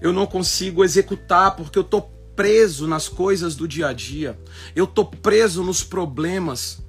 Eu 0.00 0.12
não 0.12 0.26
consigo 0.26 0.84
executar 0.84 1.56
porque 1.56 1.78
eu 1.78 1.84
tô 1.84 2.02
preso 2.36 2.86
nas 2.86 3.08
coisas 3.08 3.54
do 3.54 3.66
dia 3.66 3.88
a 3.88 3.92
dia. 3.92 4.38
Eu 4.74 4.86
tô 4.86 5.04
preso 5.04 5.62
nos 5.62 5.82
problemas. 5.82 6.82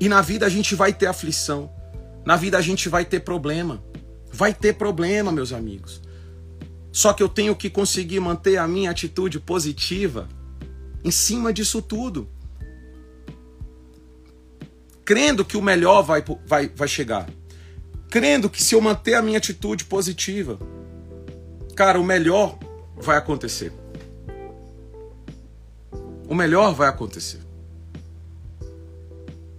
E 0.00 0.08
na 0.08 0.20
vida 0.20 0.46
a 0.46 0.48
gente 0.48 0.74
vai 0.74 0.92
ter 0.92 1.06
aflição. 1.06 1.70
Na 2.24 2.36
vida 2.36 2.58
a 2.58 2.60
gente 2.60 2.88
vai 2.88 3.04
ter 3.04 3.20
problema. 3.20 3.82
Vai 4.32 4.52
ter 4.52 4.74
problema, 4.74 5.30
meus 5.30 5.52
amigos. 5.52 6.02
Só 6.90 7.12
que 7.12 7.22
eu 7.22 7.28
tenho 7.28 7.54
que 7.56 7.68
conseguir 7.68 8.20
manter 8.20 8.56
a 8.56 8.68
minha 8.68 8.90
atitude 8.90 9.40
positiva 9.40 10.28
em 11.02 11.10
cima 11.10 11.52
disso 11.52 11.82
tudo. 11.82 12.28
Crendo 15.04 15.44
que 15.44 15.56
o 15.56 15.62
melhor 15.62 16.02
vai, 16.02 16.24
vai, 16.46 16.70
vai 16.74 16.88
chegar. 16.88 17.28
Crendo 18.10 18.48
que 18.48 18.62
se 18.62 18.74
eu 18.74 18.80
manter 18.80 19.14
a 19.14 19.22
minha 19.22 19.38
atitude 19.38 19.84
positiva, 19.84 20.58
cara, 21.76 22.00
o 22.00 22.04
melhor 22.04 22.58
vai 22.96 23.16
acontecer. 23.16 23.72
O 26.28 26.34
melhor 26.34 26.72
vai 26.74 26.88
acontecer. 26.88 27.40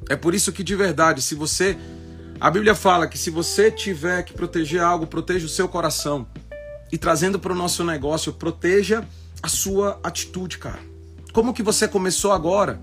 É 0.09 0.15
por 0.15 0.33
isso 0.33 0.51
que 0.51 0.63
de 0.63 0.75
verdade, 0.75 1.21
se 1.21 1.35
você. 1.35 1.77
A 2.39 2.49
Bíblia 2.51 2.75
fala 2.75 3.07
que 3.07 3.17
se 3.17 3.29
você 3.29 3.71
tiver 3.71 4.23
que 4.23 4.33
proteger 4.33 4.81
algo, 4.81 5.07
proteja 5.07 5.45
o 5.45 5.49
seu 5.49 5.67
coração. 5.67 6.27
E 6.91 6.97
trazendo 6.97 7.39
para 7.39 7.53
o 7.53 7.55
nosso 7.55 7.83
negócio, 7.83 8.33
proteja 8.33 9.05
a 9.41 9.47
sua 9.47 9.99
atitude, 10.03 10.57
cara. 10.57 10.79
Como 11.33 11.53
que 11.53 11.63
você 11.63 11.87
começou 11.87 12.31
agora? 12.31 12.79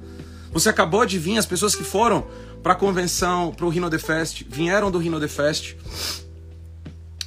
Você 0.52 0.68
acabou 0.68 1.06
de 1.06 1.18
vir, 1.18 1.38
as 1.38 1.46
pessoas 1.46 1.74
que 1.74 1.84
foram 1.84 2.26
para 2.62 2.72
a 2.72 2.76
convenção, 2.76 3.52
para 3.52 3.66
o 3.66 3.68
Rhino 3.68 3.90
The 3.90 3.98
Fest, 3.98 4.44
vieram 4.48 4.90
do 4.90 4.98
Rhino 4.98 5.18
The 5.18 5.28
Fest 5.28 5.74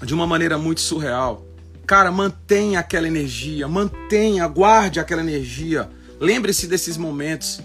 de 0.02 0.14
uma 0.14 0.26
maneira 0.26 0.58
muito 0.58 0.82
surreal. 0.82 1.46
Cara, 1.86 2.12
mantenha 2.12 2.80
aquela 2.80 3.08
energia, 3.08 3.68
mantenha, 3.68 4.48
guarde 4.48 5.00
aquela 5.00 5.22
energia. 5.22 5.90
Lembre-se 6.20 6.68
desses 6.68 6.98
momentos. 6.98 7.62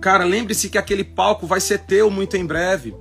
Cara, 0.00 0.24
lembre-se 0.24 0.68
que 0.68 0.78
aquele 0.78 1.04
palco 1.04 1.46
vai 1.46 1.60
ser 1.60 1.78
teu 1.78 2.10
muito 2.10 2.36
em 2.36 2.44
breve, 2.44 2.94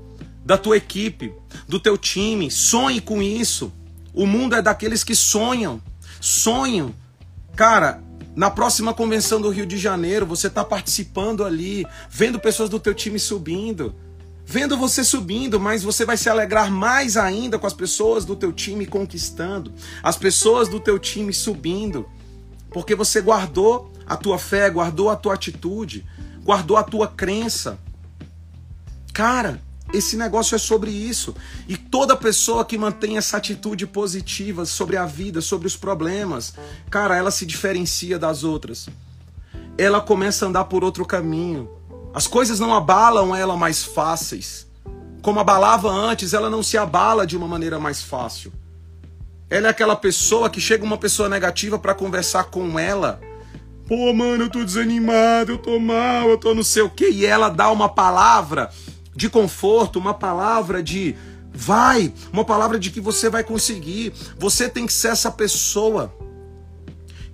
da 0.45 0.57
tua 0.57 0.77
equipe, 0.77 1.33
do 1.67 1.79
teu 1.79 1.97
time. 1.97 2.49
Sonhe 2.49 3.01
com 3.01 3.21
isso. 3.21 3.73
O 4.13 4.25
mundo 4.25 4.55
é 4.55 4.61
daqueles 4.61 5.03
que 5.03 5.15
sonham. 5.15 5.81
Sonham. 6.21 6.93
Cara, 7.55 8.01
na 8.37 8.51
próxima 8.51 8.93
convenção 8.93 9.41
do 9.41 9.49
Rio 9.49 9.65
de 9.65 9.79
Janeiro, 9.79 10.23
você 10.23 10.45
está 10.45 10.63
participando 10.63 11.43
ali, 11.43 11.87
vendo 12.07 12.39
pessoas 12.39 12.69
do 12.69 12.79
teu 12.79 12.93
time 12.93 13.17
subindo, 13.17 13.95
vendo 14.45 14.77
você 14.77 15.03
subindo, 15.03 15.59
mas 15.59 15.81
você 15.81 16.05
vai 16.05 16.15
se 16.17 16.29
alegrar 16.29 16.69
mais 16.69 17.17
ainda 17.17 17.57
com 17.57 17.65
as 17.65 17.73
pessoas 17.73 18.25
do 18.25 18.35
teu 18.35 18.53
time 18.53 18.85
conquistando, 18.85 19.73
as 20.03 20.17
pessoas 20.17 20.69
do 20.69 20.79
teu 20.79 20.99
time 20.99 21.33
subindo, 21.33 22.07
porque 22.69 22.93
você 22.93 23.21
guardou 23.21 23.91
a 24.05 24.15
tua 24.15 24.37
fé, 24.37 24.69
guardou 24.69 25.09
a 25.09 25.15
tua 25.15 25.33
atitude, 25.33 26.05
guardou 26.43 26.77
a 26.77 26.83
tua 26.83 27.07
crença. 27.07 27.79
Cara, 29.15 29.59
esse 29.93 30.17
negócio 30.17 30.55
é 30.55 30.57
sobre 30.57 30.91
isso. 30.91 31.33
E 31.67 31.77
toda 31.77 32.15
pessoa 32.15 32.65
que 32.65 32.77
mantém 32.77 33.17
essa 33.17 33.37
atitude 33.37 33.87
positiva 33.87 34.65
sobre 34.65 34.97
a 34.97 35.05
vida, 35.05 35.41
sobre 35.41 35.67
os 35.67 35.77
problemas, 35.77 36.53
cara, 36.89 37.15
ela 37.15 37.31
se 37.31 37.45
diferencia 37.45 38.19
das 38.19 38.43
outras. 38.43 38.89
Ela 39.77 40.01
começa 40.01 40.45
a 40.45 40.49
andar 40.49 40.65
por 40.65 40.83
outro 40.83 41.05
caminho. 41.05 41.69
As 42.13 42.27
coisas 42.27 42.59
não 42.59 42.73
abalam 42.73 43.35
ela 43.35 43.55
mais 43.55 43.83
fáceis. 43.83 44.67
Como 45.21 45.39
abalava 45.39 45.89
antes, 45.89 46.33
ela 46.33 46.49
não 46.49 46.63
se 46.63 46.77
abala 46.77 47.25
de 47.25 47.37
uma 47.37 47.47
maneira 47.47 47.79
mais 47.79 48.01
fácil. 48.01 48.51
Ela 49.49 49.67
é 49.67 49.69
aquela 49.69 49.95
pessoa 49.95 50.49
que 50.49 50.59
chega 50.59 50.83
uma 50.83 50.97
pessoa 50.97 51.29
negativa 51.29 51.79
para 51.79 51.93
conversar 51.93 52.45
com 52.45 52.77
ela. 52.77 53.21
Pô, 53.87 54.11
mano, 54.13 54.43
eu 54.43 54.49
tô 54.49 54.65
desanimado, 54.65 55.53
eu 55.53 55.57
tô 55.57 55.79
mal, 55.79 56.27
eu 56.29 56.37
tô 56.37 56.53
não 56.53 56.63
sei 56.63 56.81
o 56.81 56.89
quê. 56.89 57.09
E 57.09 57.25
ela 57.25 57.47
dá 57.47 57.71
uma 57.71 57.87
palavra 57.87 58.69
de 59.17 59.29
conforto, 59.29 59.97
uma 59.97 60.13
palavra 60.13 60.81
de 60.81 61.15
vai, 61.51 62.13
uma 62.31 62.45
palavra 62.45 62.77
de 62.77 62.91
que 62.91 63.01
você 63.01 63.31
vai 63.31 63.43
conseguir. 63.43 64.13
Você 64.37 64.69
tem 64.69 64.85
que 64.85 64.93
ser 64.93 65.07
essa 65.07 65.31
pessoa 65.31 66.15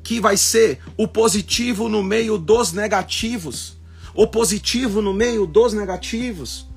que 0.02 0.22
vai 0.22 0.38
ser 0.38 0.80
o 0.98 1.08
positivo 1.08 1.90
no 1.90 2.02
meio 2.02 2.38
dos 2.38 2.72
negativos, 2.72 3.78
o 4.16 4.26
positivo 4.26 5.02
no 5.02 5.14
meio 5.14 5.46
dos 5.46 5.74
negativos. 5.74 6.70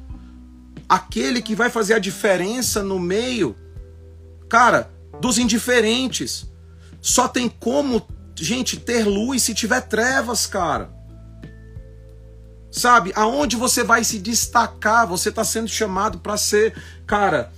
Aquele 0.89 1.41
que 1.41 1.55
vai 1.55 1.71
fazer 1.71 1.95
a 1.95 2.01
diferença 2.01 2.83
no 2.83 2.99
meio, 2.99 3.55
cara, 4.49 4.91
dos 5.21 5.39
indiferentes. 5.39 6.51
Só 7.01 7.29
tem 7.29 7.49
como, 7.49 8.03
gente, 8.35 8.77
ter 8.77 9.05
luz 9.05 9.43
se 9.43 9.55
tiver 9.55 9.83
trevas, 9.83 10.47
cara. 10.47 10.96
Sabe? 12.77 13.11
Aonde 13.17 13.57
você 13.57 13.83
vai 13.83 14.05
se 14.05 14.19
destacar? 14.19 15.07
Você 15.07 15.31
está 15.31 15.43
sendo 15.43 15.67
chamado 15.67 16.19
para 16.19 16.37
ser, 16.37 16.75
cara, 17.07 17.51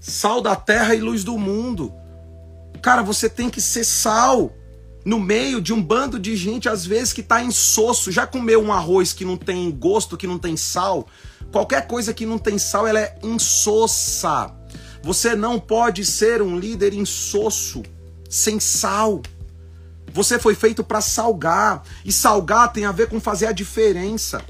sal 0.00 0.40
da 0.40 0.56
terra 0.56 0.96
e 0.96 1.00
luz 1.00 1.22
do 1.22 1.38
mundo. 1.38 1.94
Cara, 2.82 3.00
você 3.00 3.28
tem 3.28 3.48
que 3.48 3.60
ser 3.60 3.84
sal. 3.84 4.52
no 5.04 5.20
meio 5.20 5.60
de 5.60 5.72
um 5.72 5.82
bando 5.82 6.18
de 6.18 6.34
gente, 6.34 6.66
às 6.66 6.84
vezes, 6.84 7.12
que 7.12 7.20
está 7.20 7.40
insosso, 7.40 8.10
já 8.10 8.26
comeu 8.26 8.60
um 8.60 8.72
arroz 8.72 9.12
que 9.12 9.24
não 9.24 9.36
tem 9.36 9.70
gosto, 9.70 10.16
que 10.16 10.26
não 10.26 10.38
tem 10.38 10.56
sal. 10.56 11.06
Qualquer 11.52 11.86
coisa 11.86 12.12
que 12.12 12.26
não 12.26 12.38
tem 12.38 12.58
sal, 12.58 12.86
ela 12.86 12.98
é 12.98 13.16
insossa. 13.22 14.50
Você 15.04 15.36
não 15.36 15.60
pode 15.60 16.04
ser 16.04 16.42
um 16.42 16.58
líder 16.58 16.94
insosso, 16.94 17.82
sem 18.28 18.58
sal. 18.58 19.22
Você 20.12 20.38
foi 20.38 20.54
feito 20.54 20.82
para 20.82 21.00
salgar, 21.02 21.82
e 22.04 22.10
salgar 22.10 22.72
tem 22.72 22.86
a 22.86 22.92
ver 22.92 23.08
com 23.08 23.20
fazer 23.20 23.46
a 23.46 23.52
diferença. 23.52 24.42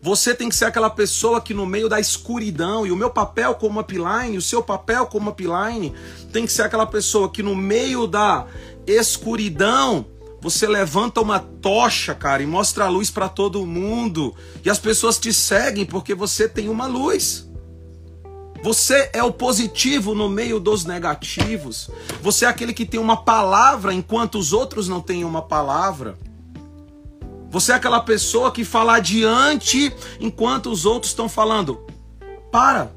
Você 0.00 0.32
tem 0.32 0.48
que 0.48 0.54
ser 0.54 0.66
aquela 0.66 0.88
pessoa 0.88 1.40
que 1.40 1.52
no 1.52 1.66
meio 1.66 1.88
da 1.88 1.98
escuridão, 1.98 2.86
e 2.86 2.92
o 2.92 2.96
meu 2.96 3.10
papel 3.10 3.54
como 3.54 3.80
upline, 3.80 4.36
o 4.36 4.42
seu 4.42 4.62
papel 4.62 5.06
como 5.06 5.30
upline, 5.30 5.92
tem 6.32 6.46
que 6.46 6.52
ser 6.52 6.62
aquela 6.62 6.86
pessoa 6.86 7.28
que 7.28 7.42
no 7.42 7.56
meio 7.56 8.06
da 8.06 8.46
escuridão, 8.86 10.06
você 10.40 10.68
levanta 10.68 11.20
uma 11.20 11.40
tocha, 11.40 12.14
cara, 12.14 12.42
e 12.42 12.46
mostra 12.46 12.84
a 12.84 12.88
luz 12.88 13.10
para 13.10 13.28
todo 13.28 13.66
mundo. 13.66 14.34
E 14.64 14.70
as 14.70 14.78
pessoas 14.78 15.18
te 15.18 15.32
seguem 15.32 15.84
porque 15.84 16.14
você 16.14 16.48
tem 16.48 16.68
uma 16.68 16.86
luz. 16.86 17.48
Você 18.62 19.10
é 19.12 19.22
o 19.22 19.32
positivo 19.32 20.14
no 20.14 20.28
meio 20.28 20.60
dos 20.60 20.84
negativos. 20.84 21.90
Você 22.22 22.44
é 22.44 22.48
aquele 22.48 22.72
que 22.72 22.86
tem 22.86 23.00
uma 23.00 23.16
palavra 23.16 23.92
enquanto 23.92 24.38
os 24.38 24.52
outros 24.52 24.88
não 24.88 25.00
têm 25.00 25.24
uma 25.24 25.42
palavra. 25.42 26.16
Você 27.50 27.72
é 27.72 27.74
aquela 27.74 28.00
pessoa 28.00 28.52
que 28.52 28.64
fala 28.64 28.96
adiante 28.96 29.94
enquanto 30.20 30.70
os 30.70 30.84
outros 30.84 31.12
estão 31.12 31.28
falando. 31.28 31.80
Para. 32.52 32.92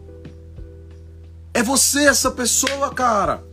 É 1.53 1.63
você 1.63 2.05
essa 2.05 2.31
pessoa, 2.31 2.93
cara. 2.93 3.43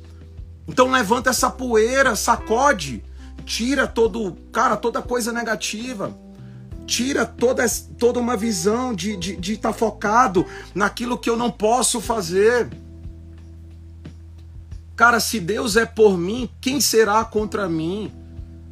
Então 0.66 0.90
levanta 0.90 1.30
essa 1.30 1.48
poeira, 1.48 2.14
sacode, 2.14 3.02
tira 3.44 3.86
todo, 3.86 4.36
cara, 4.52 4.76
toda 4.76 5.00
coisa 5.00 5.32
negativa. 5.32 6.16
Tira 6.86 7.24
toda, 7.26 7.64
toda 7.98 8.18
uma 8.18 8.36
visão 8.36 8.94
de 8.94 9.10
estar 9.10 9.20
de, 9.20 9.36
de 9.36 9.56
tá 9.56 9.72
focado 9.72 10.46
naquilo 10.74 11.18
que 11.18 11.28
eu 11.28 11.36
não 11.36 11.50
posso 11.50 12.00
fazer. 12.00 12.68
Cara, 14.96 15.20
se 15.20 15.38
Deus 15.38 15.76
é 15.76 15.86
por 15.86 16.18
mim, 16.18 16.48
quem 16.60 16.80
será 16.80 17.24
contra 17.24 17.68
mim? 17.68 18.12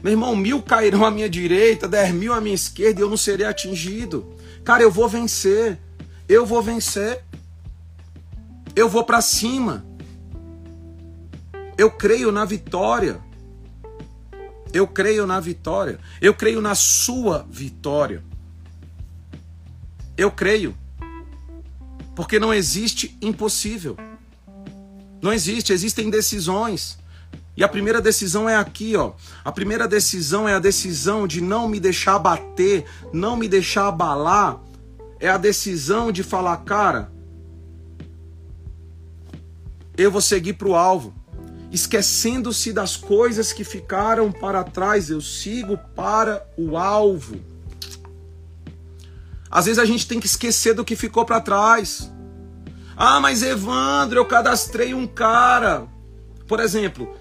Meu 0.03 0.13
irmão, 0.13 0.37
mil 0.37 0.63
cairão 0.63 1.05
à 1.05 1.11
minha 1.11 1.29
direita, 1.29 1.89
dez 1.89 2.13
mil 2.13 2.33
à 2.33 2.41
minha 2.41 2.55
esquerda 2.55 3.01
e 3.01 3.03
eu 3.03 3.11
não 3.11 3.17
serei 3.17 3.47
atingido. 3.47 4.35
Cara, 4.65 4.83
eu 4.83 4.91
vou 4.91 5.09
vencer. 5.09 5.79
Eu 6.29 6.45
vou 6.45 6.63
vencer. 6.63 7.23
Eu 8.75 8.89
vou 8.89 9.05
para 9.05 9.21
cima. 9.21 9.85
Eu 11.79 11.91
creio 11.91 12.31
na 12.33 12.45
vitória. 12.45 13.21
Eu 14.73 14.87
creio 14.87 15.27
na 15.27 15.41
vitória. 15.41 15.99
Eu 16.21 16.35
creio 16.35 16.61
na 16.61 16.75
sua 16.75 17.47
vitória. 17.49 18.23
Eu 20.17 20.31
creio. 20.31 20.77
Porque 22.15 22.39
não 22.39 22.53
existe 22.53 23.17
impossível. 23.21 23.97
Não 25.23 25.33
existe, 25.33 25.73
existem 25.73 26.11
decisões. 26.11 26.96
E 27.57 27.65
a 27.65 27.69
primeira 27.69 28.03
decisão 28.03 28.49
é 28.49 28.55
aqui, 28.55 28.95
ó. 28.97 29.13
A 29.45 29.51
primeira 29.51 29.89
decisão 29.89 30.47
é 30.47 30.55
a 30.55 30.59
decisão 30.59 31.27
de 31.27 31.41
não 31.41 31.69
me 31.69 31.81
deixar 31.81 32.19
bater, 32.19 32.85
não 33.13 33.35
me 33.35 33.49
deixar 33.49 33.89
abalar. 33.89 34.61
É 35.19 35.29
a 35.29 35.39
decisão 35.39 36.13
de 36.13 36.23
falar, 36.23 36.59
cara, 36.59 37.11
eu 39.97 40.11
vou 40.11 40.21
seguir 40.21 40.53
para 40.53 40.69
o 40.69 40.75
alvo. 40.75 41.15
Esquecendo-se 41.73 42.73
das 42.73 42.97
coisas 42.97 43.53
que 43.53 43.65
ficaram 43.65 44.31
para 44.31 44.63
trás, 44.63 45.09
eu 45.09 45.21
sigo 45.21 45.79
para 45.95 46.47
o 46.57 46.77
alvo. 46.77 47.41
Às 49.51 49.65
vezes 49.65 49.79
a 49.79 49.87
gente 49.87 50.07
tem 50.07 50.21
que 50.21 50.27
esquecer 50.27 50.75
do 50.75 50.85
que 50.85 50.95
ficou 50.95 51.25
para 51.25 51.41
trás. 51.41 52.13
Ah, 52.95 53.19
mas 53.21 53.43
Evandro, 53.43 54.19
eu 54.21 54.25
cadastrei 54.27 54.93
um 54.93 55.07
cara. 55.07 55.87
Por 56.47 56.61
exemplo, 56.61 57.15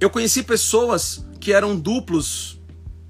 eu 0.00 0.10
conheci 0.10 0.42
pessoas 0.42 1.24
que 1.40 1.52
eram 1.52 1.76
duplos 1.76 2.60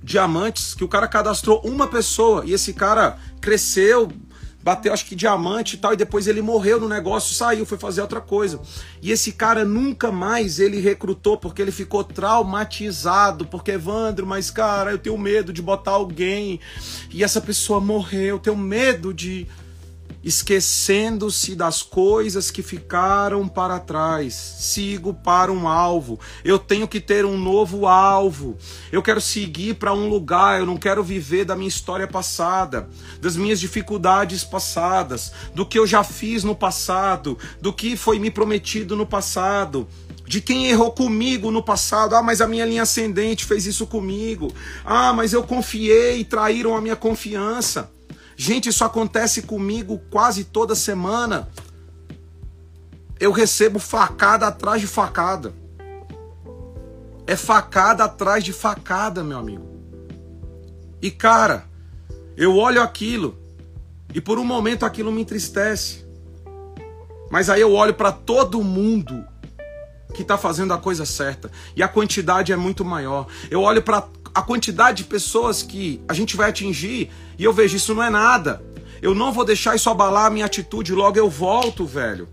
diamantes, 0.03 0.75
que 0.75 0.85
o 0.85 0.89
cara 0.89 1.09
cadastrou 1.09 1.61
uma 1.65 1.89
pessoa 1.89 2.45
e 2.47 2.53
esse 2.53 2.73
cara 2.73 3.19
cresceu, 3.41 4.13
bateu 4.63 4.93
acho 4.93 5.07
que 5.07 5.17
diamante 5.17 5.75
e 5.75 5.79
tal, 5.79 5.93
e 5.93 5.97
depois 5.97 6.29
ele 6.29 6.41
morreu 6.41 6.81
no 6.81 6.89
negócio, 6.89 7.35
saiu, 7.35 7.67
foi 7.67 7.77
fazer 7.77 8.03
outra 8.03 8.21
coisa. 8.21 8.61
E 9.03 9.11
esse 9.11 9.33
cara 9.33 9.65
nunca 9.65 10.13
mais 10.13 10.61
ele 10.61 10.81
recrutou 10.81 11.37
porque 11.37 11.61
ele 11.61 11.73
ficou 11.73 12.05
traumatizado, 12.05 13.47
porque 13.47 13.73
Evandro, 13.73 14.27
mas 14.27 14.51
cara, 14.51 14.93
eu 14.93 14.99
tenho 14.99 15.19
medo 15.19 15.53
de 15.53 15.61
botar 15.61 15.93
alguém 15.93 16.61
e 17.11 17.25
essa 17.25 17.41
pessoa 17.41 17.81
morreu, 17.81 18.37
eu 18.37 18.39
tenho 18.39 18.57
medo 18.57 19.13
de 19.13 19.49
esquecendo-se 20.27 21.55
das 21.55 21.85
coisas 21.85 22.51
que 22.51 22.61
ficaram 22.61 23.47
para 23.47 23.79
trás. 23.79 24.35
Sigo 24.35 25.15
para 25.15 25.53
um 25.53 25.69
alvo. 25.69 26.19
Eu 26.45 26.59
tenho 26.59 26.89
que 26.89 27.01
ter 27.01 27.25
um 27.25 27.39
novo 27.39 27.87
alvo. 27.87 28.59
Eu 28.91 29.01
quero 29.05 29.21
seguir 29.21 29.77
para 29.77 29.95
um 29.95 30.09
lugar. 30.09 30.59
Eu 30.59 30.67
não 30.67 30.77
quero 30.77 31.05
viver 31.05 31.45
da 31.45 31.55
minha 31.55 31.69
história 31.69 32.09
passada, 32.09 32.89
das 33.21 33.37
minhas 33.37 33.61
dificuldades 33.61 34.43
passadas, 34.43 35.31
do 35.55 35.65
que 35.65 35.79
eu 35.79 35.87
já 35.87 36.03
fiz 36.03 36.43
no 36.43 36.57
passado, 36.57 37.39
do 37.61 37.73
que 37.73 37.97
foi 37.97 38.19
me 38.19 38.31
prometido 38.31 38.97
no 38.97 39.07
passado 39.07 39.87
de 40.27 40.41
quem 40.41 40.67
errou 40.67 40.91
comigo 40.91 41.53
no 41.53 41.63
passado. 41.63 42.17
Ah, 42.17 42.23
mas 42.23 42.41
a 42.41 42.49
minha 42.49 42.67
linha 42.67 42.83
ascendente 42.83 43.45
fez 43.45 43.65
isso 43.65 43.87
comigo. 43.87 44.53
Ah, 44.85 45.13
mas 45.13 45.33
eu 45.33 45.45
confiei 45.45 46.19
e 46.19 46.25
traíram 46.25 46.75
a 46.75 46.81
minha 46.81 46.97
confiança. 46.97 47.95
Gente, 48.37 48.69
isso 48.69 48.85
acontece 48.85 49.43
comigo 49.43 49.99
quase 50.11 50.45
toda 50.45 50.75
semana. 50.75 51.49
Eu 53.19 53.33
recebo 53.33 53.79
facada 53.79 54.47
atrás 54.47 54.81
de 54.81 54.87
facada. 54.87 55.55
É 57.27 57.35
facada 57.35 58.05
atrás 58.05 58.45
de 58.45 58.53
facada, 58.53 59.25
meu 59.25 59.39
amigo. 59.39 59.67
E 61.01 61.11
cara, 61.11 61.65
eu 62.37 62.57
olho 62.57 62.83
aquilo 62.83 63.37
e 64.15 64.21
por 64.21 64.39
um 64.39 64.45
momento 64.45 64.85
aquilo 64.85 65.11
me 65.11 65.23
entristece. 65.23 66.05
Mas 67.31 67.49
aí 67.49 67.61
eu 67.61 67.73
olho 67.73 67.95
para 67.95 68.13
todo 68.13 68.63
mundo 68.63 69.27
que 70.15 70.23
está 70.23 70.39
fazendo 70.39 70.73
a 70.73 70.79
coisa 70.79 71.05
certa 71.05 71.51
e 71.75 71.83
a 71.83 71.89
quantidade 71.89 72.53
é 72.53 72.57
muito 72.57 72.85
maior. 72.85 73.27
Eu 73.51 73.63
olho 73.63 73.83
para 73.83 74.07
a 74.37 74.43
quantidade 74.43 74.99
de 74.99 75.05
pessoas 75.05 75.63
que 75.63 75.99
a 76.07 76.13
gente 76.13 76.37
vai 76.37 76.51
atingir 76.51 77.11
e 77.39 77.43
eu 77.43 77.55
vejo 77.55 77.75
isso 77.75 77.95
não 77.95 78.03
é 78.03 78.11
nada. 78.11 78.63
Eu 79.01 79.15
não 79.15 79.33
vou 79.33 79.47
deixar 79.47 79.75
isso 79.75 79.89
abalar 79.89 80.27
a 80.27 80.31
minha 80.31 80.45
atitude, 80.45 80.93
logo 80.93 81.19
eu 81.19 81.31
volto, 81.31 81.87
velho. 81.87 82.29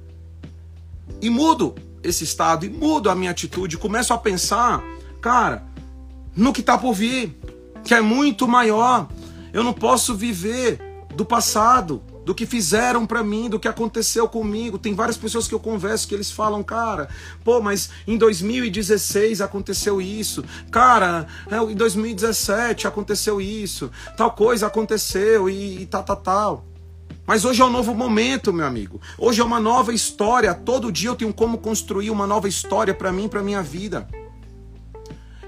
E 1.22 1.30
mudo 1.30 1.74
esse 2.04 2.26
estado, 2.26 2.66
e 2.66 2.70
mudo 2.70 3.10
a 3.10 3.16
minha 3.16 3.32
atitude, 3.32 3.78
começo 3.78 4.14
a 4.14 4.18
pensar, 4.18 4.84
cara, 5.22 5.64
no 6.36 6.52
que 6.52 6.60
está 6.60 6.78
por 6.78 6.94
vir, 6.94 7.40
que 7.86 7.94
é 7.94 8.02
muito 8.02 8.50
maior. 8.50 9.08
Eu 9.54 9.64
não 9.64 9.72
posso 9.72 10.14
viver 10.14 10.82
do 11.16 11.24
passado 11.24 12.04
do 12.26 12.34
que 12.34 12.46
fizeram 12.46 13.06
para 13.06 13.24
mim, 13.24 13.50
do 13.50 13.60
que 13.60 13.68
aconteceu 13.68 14.28
comigo. 14.28 14.78
Tem 14.78 14.94
várias 14.94 15.18
pessoas 15.18 15.48
que 15.48 15.54
eu 15.54 15.60
converso 15.60 16.08
que 16.08 16.16
eles 16.16 16.32
falam, 16.32 16.64
cara, 16.64 17.10
pô, 17.44 17.62
mas 17.62 17.90
em 18.08 18.18
2016 18.18 19.42
aconteceu 19.42 20.02
isso, 20.02 20.44
cara, 20.72 21.28
é, 21.50 21.58
em 21.58 21.76
2017 21.76 22.88
aconteceu 22.88 23.42
isso, 23.42 23.92
tal 24.18 24.32
coisa 24.32 24.68
aconteceu 24.68 25.50
e, 25.50 25.82
e 25.82 25.86
tal, 25.86 26.04
tal, 26.04 26.18
tal. 26.18 26.66
Mas 27.26 27.46
hoje 27.46 27.62
é 27.62 27.66
um 27.66 27.70
novo 27.70 27.96
momento, 27.96 28.52
meu 28.52 28.66
amigo. 28.66 29.00
Hoje 29.18 29.40
é 29.40 29.44
uma 29.44 29.60
nova 29.60 29.94
história. 29.94 30.54
Todo 30.54 30.92
dia 30.92 31.10
eu 31.10 31.16
tenho 31.16 31.34
como 31.34 31.58
construir 31.58 32.10
uma 32.10 32.28
nova 32.28 32.50
história 32.50 32.94
para 32.94 33.14
mim, 33.14 33.30
para 33.30 33.42
minha 33.42 33.64
vida. 33.64 34.10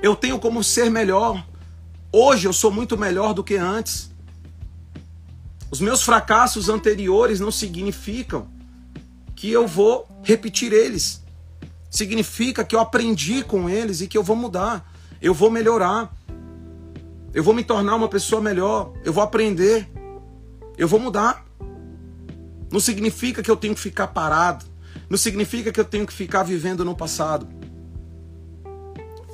Eu 0.01 0.15
tenho 0.15 0.39
como 0.39 0.63
ser 0.63 0.89
melhor. 0.89 1.45
Hoje 2.13 2.47
eu 2.47 2.53
sou 2.53 2.71
muito 2.71 2.97
melhor 2.97 3.33
do 3.33 3.43
que 3.43 3.55
antes. 3.55 4.14
Os 5.75 5.81
meus 5.81 6.03
fracassos 6.03 6.69
anteriores 6.69 7.41
não 7.41 7.51
significam 7.51 8.47
que 9.35 9.51
eu 9.51 9.67
vou 9.67 10.07
repetir 10.23 10.71
eles. 10.71 11.21
Significa 11.89 12.63
que 12.63 12.73
eu 12.73 12.79
aprendi 12.79 13.43
com 13.43 13.69
eles 13.69 13.99
e 13.99 14.07
que 14.07 14.17
eu 14.17 14.23
vou 14.23 14.37
mudar. 14.37 14.89
Eu 15.21 15.33
vou 15.33 15.51
melhorar. 15.51 16.15
Eu 17.33 17.43
vou 17.43 17.53
me 17.53 17.61
tornar 17.61 17.93
uma 17.95 18.07
pessoa 18.07 18.41
melhor. 18.41 18.93
Eu 19.03 19.11
vou 19.11 19.21
aprender. 19.21 19.91
Eu 20.77 20.87
vou 20.87 20.97
mudar. 20.97 21.45
Não 22.71 22.79
significa 22.79 23.43
que 23.43 23.51
eu 23.51 23.57
tenho 23.57 23.75
que 23.75 23.81
ficar 23.81 24.07
parado. 24.07 24.63
Não 25.09 25.17
significa 25.17 25.73
que 25.73 25.79
eu 25.81 25.83
tenho 25.83 26.07
que 26.07 26.13
ficar 26.13 26.43
vivendo 26.43 26.85
no 26.85 26.95
passado. 26.95 27.45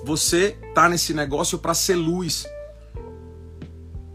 Você 0.04 0.58
tá 0.74 0.90
nesse 0.90 1.14
negócio 1.14 1.60
para 1.60 1.76
ser 1.76 1.94
luz 1.98 2.48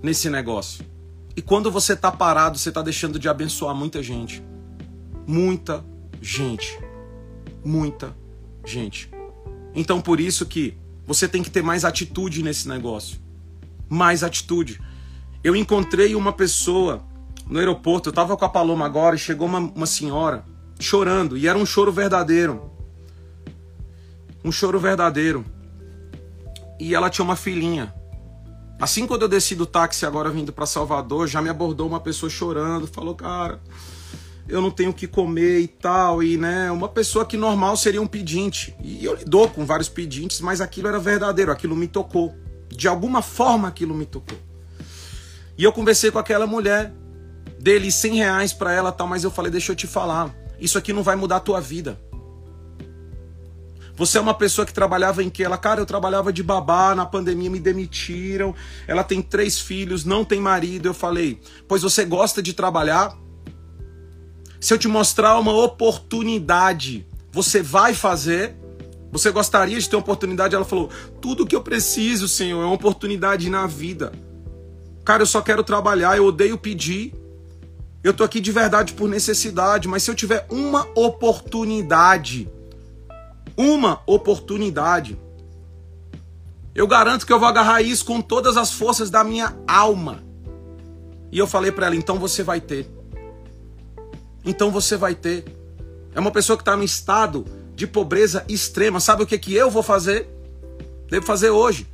nesse 0.03 0.29
negócio. 0.29 0.96
E 1.37 1.43
quando 1.43 1.71
você 1.71 1.93
está 1.93 2.11
parado, 2.11 2.59
você 2.59 2.71
está 2.71 2.81
deixando 2.81 3.19
de 3.19 3.29
abençoar 3.29 3.75
muita 3.75 4.03
gente. 4.03 4.43
Muita 5.27 5.85
gente. 6.21 6.81
Muita 7.63 8.17
gente. 8.65 9.11
Então 9.75 10.01
por 10.01 10.19
isso 10.19 10.47
que 10.47 10.79
você 11.07 11.29
tem 11.29 11.43
que 11.43 11.51
ter 11.51 11.63
mais 11.63 11.85
atitude 11.85 12.43
nesse 12.43 12.67
negócio. 12.67 13.19
Mais 13.89 14.25
atitude. 14.25 14.81
Eu 15.45 15.55
encontrei 15.55 16.15
uma 16.15 16.33
pessoa 16.33 17.05
no 17.47 17.59
aeroporto, 17.59 18.09
eu 18.09 18.13
tava 18.13 18.37
com 18.37 18.45
a 18.45 18.49
Paloma 18.49 18.87
agora 18.87 19.15
e 19.15 19.19
chegou 19.19 19.47
uma, 19.47 19.59
uma 19.59 19.87
senhora 19.87 20.45
chorando, 20.81 21.37
e 21.37 21.47
era 21.47 21.57
um 21.57 21.65
choro 21.65 21.93
verdadeiro. 21.93 22.71
Um 24.45 24.51
choro 24.51 24.81
verdadeiro. 24.81 25.45
E 26.81 26.95
ela 26.95 27.09
tinha 27.09 27.25
uma 27.25 27.37
filhinha. 27.37 27.95
Assim 28.81 29.07
quando 29.07 29.23
eu 29.23 29.29
desci 29.29 29.55
do 29.55 29.65
táxi 29.65 30.05
agora 30.05 30.31
vindo 30.31 30.53
para 30.53 30.67
Salvador, 30.67 31.27
já 31.27 31.41
me 31.41 31.49
abordou 31.49 31.87
uma 31.87 32.01
pessoa 32.01 32.29
chorando, 32.29 32.87
falou: 32.87 33.15
"Cara, 33.15 33.61
eu 34.49 34.61
não 34.61 34.71
tenho 34.71 34.91
o 34.91 34.95
que 34.95 35.07
comer 35.07 35.61
e 35.61 35.67
tal, 35.67 36.23
e 36.23 36.37
né, 36.37 36.71
uma 36.71 36.89
pessoa 36.89 37.25
que 37.25 37.37
normal 37.37 37.77
seria 37.77 38.01
um 38.01 38.07
pedinte. 38.07 38.75
E 38.83 39.05
eu 39.05 39.15
lido 39.15 39.49
com 39.49 39.65
vários 39.67 39.89
pedintes, 39.89 40.41
mas 40.41 40.61
aquilo 40.61 40.89
era 40.89 40.99
verdadeiro, 40.99 41.51
aquilo 41.51 41.75
me 41.75 41.89
tocou. 41.89 42.35
De 42.69 42.87
alguma 42.87 43.23
forma 43.23 43.67
aquilo 43.67 43.95
me 43.95 44.07
tocou. 44.07 44.39
E 45.59 45.65
eu 45.65 45.73
conversei 45.73 46.11
com 46.11 46.19
aquela 46.19 46.47
mulher, 46.47 46.93
dele 47.59 47.91
100 47.91 48.15
reais 48.17 48.53
para 48.53 48.73
ela 48.73 48.93
tal, 48.93 49.09
mas 49.09 49.25
eu 49.25 49.31
falei, 49.31 49.51
deixa 49.51 49.73
eu 49.73 49.77
te 49.77 49.87
falar, 49.87 50.33
isso 50.61 50.79
aqui 50.79 50.93
não 50.93 51.03
vai 51.03 51.17
mudar 51.17 51.37
a 51.37 51.41
tua 51.41 51.61
vida. 51.61 51.99
Você 53.97 54.19
é 54.19 54.21
uma 54.21 54.35
pessoa 54.35 54.67
que 54.67 54.75
trabalhava 54.75 55.23
em 55.23 55.31
que? 55.31 55.43
Ela, 55.43 55.57
cara, 55.57 55.81
eu 55.81 55.87
trabalhava 55.87 56.31
de 56.33 56.43
babá, 56.43 56.95
na 56.95 57.07
pandemia 57.07 57.49
me 57.49 57.59
demitiram. 57.59 58.55
Ela 58.87 59.03
tem 59.03 59.23
três 59.23 59.59
filhos, 59.59 60.05
não 60.05 60.25
tem 60.25 60.39
marido. 60.39 60.87
Eu 60.87 60.95
falei, 60.95 61.41
pois 61.67 61.83
você 61.83 62.05
gosta 62.05 62.43
de 62.43 62.53
trabalhar? 62.53 63.17
Se 64.61 64.75
eu 64.75 64.79
te 64.79 64.87
mostrar 64.87 65.39
uma 65.39 65.53
oportunidade, 65.53 67.07
você 67.33 67.63
vai 67.63 67.95
fazer? 67.95 68.55
Você 69.13 69.31
gostaria 69.31 69.79
de 69.79 69.89
ter 69.89 69.97
uma 69.97 70.03
oportunidade? 70.03 70.55
Ela 70.55 70.65
falou: 70.65 70.91
Tudo 71.21 71.47
que 71.47 71.55
eu 71.55 71.63
preciso, 71.63 72.29
Senhor, 72.29 72.61
é 72.63 72.65
uma 72.65 72.75
oportunidade 72.75 73.49
na 73.49 73.67
vida. 73.67 74.13
Cara, 75.05 75.23
eu 75.23 75.27
só 75.27 75.41
quero 75.41 75.63
trabalhar, 75.63 76.17
eu 76.17 76.27
odeio 76.27 76.59
pedir. 76.59 77.15
Eu 78.03 78.13
tô 78.13 78.25
aqui 78.25 78.41
de 78.41 78.53
verdade 78.53 78.93
por 78.93 79.09
necessidade, 79.09 79.89
mas 79.89 80.03
se 80.03 80.11
eu 80.11 80.15
tiver 80.15 80.47
uma 80.51 80.87
oportunidade, 80.95 82.49
uma 83.57 84.03
oportunidade, 84.07 85.19
eu 86.75 86.87
garanto 86.87 87.27
que 87.27 87.33
eu 87.33 87.39
vou 87.39 87.49
agarrar 87.49 87.83
isso 87.83 88.05
com 88.05 88.21
todas 88.21 88.57
as 88.57 88.73
forças 88.73 89.11
da 89.11 89.25
minha 89.25 89.57
alma. 89.67 90.23
E 91.33 91.39
eu 91.39 91.47
falei 91.47 91.73
para 91.73 91.87
ela: 91.87 91.97
então 91.97 92.19
você 92.19 92.43
vai 92.43 92.61
ter 92.61 92.97
então 94.47 94.71
você 94.71 94.97
vai 94.97 95.15
ter. 95.15 95.45
É 96.15 96.21
uma 96.21 96.31
pessoa 96.31 96.57
que 96.57 96.63
está 96.63 96.77
no 96.77 96.85
estado 96.85 97.45
de 97.75 97.87
pobreza 97.87 98.45
extrema. 98.49 99.01
Sabe 99.01 99.25
o 99.25 99.27
que, 99.27 99.37
que 99.37 99.53
eu 99.53 99.69
vou 99.69 99.83
fazer? 99.83 100.31
Devo 101.11 101.27
fazer 101.27 101.51
hoje. 101.51 101.87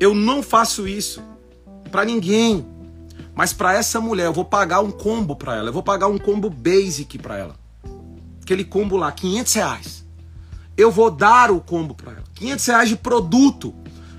Eu 0.00 0.14
não 0.14 0.42
faço 0.42 0.88
isso 0.88 1.22
para 1.90 2.06
ninguém. 2.06 2.66
Mas 3.34 3.52
para 3.52 3.74
essa 3.74 4.00
mulher, 4.00 4.26
eu 4.26 4.32
vou 4.32 4.44
pagar 4.44 4.80
um 4.80 4.90
combo 4.90 5.36
para 5.36 5.56
ela. 5.56 5.68
Eu 5.68 5.72
vou 5.72 5.82
pagar 5.82 6.08
um 6.08 6.18
combo 6.18 6.48
basic 6.48 7.18
para 7.18 7.38
ela. 7.38 7.54
Aquele 8.42 8.64
combo 8.64 8.96
lá, 8.96 9.12
500 9.12 9.52
reais. 9.52 10.01
Eu 10.76 10.90
vou 10.90 11.10
dar 11.10 11.50
o 11.50 11.60
combo 11.60 11.94
para 11.94 12.12
ela. 12.12 12.24
500 12.34 12.66
reais 12.66 12.88
de 12.88 12.96
produto. 12.96 13.74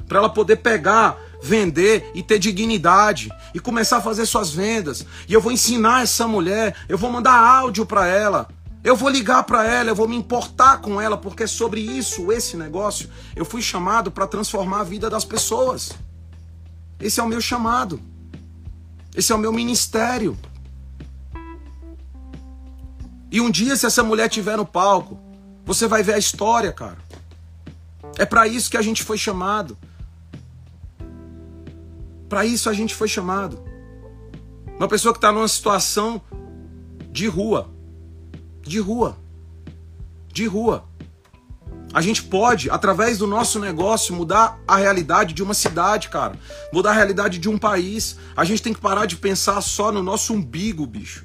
Para 0.07 0.19
ela 0.19 0.29
poder 0.29 0.57
pegar 0.57 1.17
vender 1.43 2.09
e 2.15 2.23
ter 2.23 2.39
dignidade 2.39 3.29
e 3.53 3.59
começar 3.59 3.97
a 3.97 4.01
fazer 4.01 4.25
suas 4.25 4.51
vendas. 4.51 5.05
E 5.27 5.33
eu 5.33 5.41
vou 5.41 5.51
ensinar 5.51 6.01
essa 6.01 6.25
mulher, 6.25 6.73
eu 6.87 6.97
vou 6.97 7.11
mandar 7.11 7.35
áudio 7.35 7.85
para 7.85 8.07
ela. 8.07 8.47
Eu 8.81 8.95
vou 8.95 9.09
ligar 9.09 9.43
para 9.43 9.65
ela, 9.65 9.89
eu 9.89 9.95
vou 9.95 10.07
me 10.07 10.15
importar 10.15 10.79
com 10.79 10.99
ela, 10.99 11.17
porque 11.17 11.45
sobre 11.47 11.79
isso, 11.79 12.31
esse 12.31 12.57
negócio, 12.57 13.09
eu 13.35 13.45
fui 13.45 13.61
chamado 13.61 14.11
para 14.11 14.27
transformar 14.27 14.81
a 14.81 14.83
vida 14.83 15.09
das 15.09 15.23
pessoas. 15.23 15.91
Esse 16.99 17.19
é 17.19 17.23
o 17.23 17.27
meu 17.27 17.41
chamado. 17.41 17.99
Esse 19.15 19.31
é 19.31 19.35
o 19.35 19.37
meu 19.37 19.53
ministério. 19.53 20.37
E 23.31 23.39
um 23.39 23.49
dia, 23.49 23.75
se 23.75 23.85
essa 23.85 24.03
mulher 24.03 24.27
estiver 24.27 24.57
no 24.57 24.65
palco, 24.65 25.19
você 25.65 25.87
vai 25.87 26.03
ver 26.03 26.13
a 26.13 26.17
história, 26.17 26.71
cara. 26.71 26.97
É 28.17 28.25
para 28.25 28.47
isso 28.47 28.69
que 28.69 28.77
a 28.77 28.81
gente 28.81 29.03
foi 29.03 29.17
chamado. 29.17 29.77
Para 32.29 32.45
isso 32.45 32.69
a 32.69 32.73
gente 32.73 32.93
foi 32.93 33.07
chamado. 33.07 33.63
Uma 34.77 34.87
pessoa 34.87 35.13
que 35.13 35.17
está 35.17 35.31
numa 35.31 35.47
situação 35.47 36.21
de 37.11 37.27
rua. 37.27 37.69
De 38.61 38.79
rua. 38.79 39.17
De 40.27 40.45
rua. 40.45 40.85
A 41.93 42.01
gente 42.01 42.23
pode, 42.23 42.71
através 42.71 43.19
do 43.19 43.27
nosso 43.27 43.59
negócio, 43.59 44.15
mudar 44.15 44.59
a 44.67 44.77
realidade 44.77 45.33
de 45.33 45.43
uma 45.43 45.53
cidade, 45.53 46.09
cara. 46.09 46.39
Mudar 46.73 46.89
a 46.89 46.93
realidade 46.93 47.37
de 47.37 47.47
um 47.47 47.57
país. 47.57 48.17
A 48.35 48.43
gente 48.43 48.63
tem 48.63 48.73
que 48.73 48.81
parar 48.81 49.05
de 49.05 49.15
pensar 49.15 49.61
só 49.61 49.91
no 49.91 50.01
nosso 50.01 50.33
umbigo, 50.33 50.87
bicho. 50.87 51.23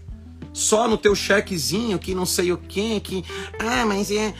Só 0.58 0.88
no 0.88 0.98
teu 0.98 1.14
chequezinho, 1.14 1.98
que 1.98 2.14
não 2.14 2.26
sei 2.26 2.52
o 2.52 2.56
quê, 2.56 3.00
que. 3.02 3.24
Ah, 3.58 3.86
mas 3.86 4.10
é. 4.10 4.34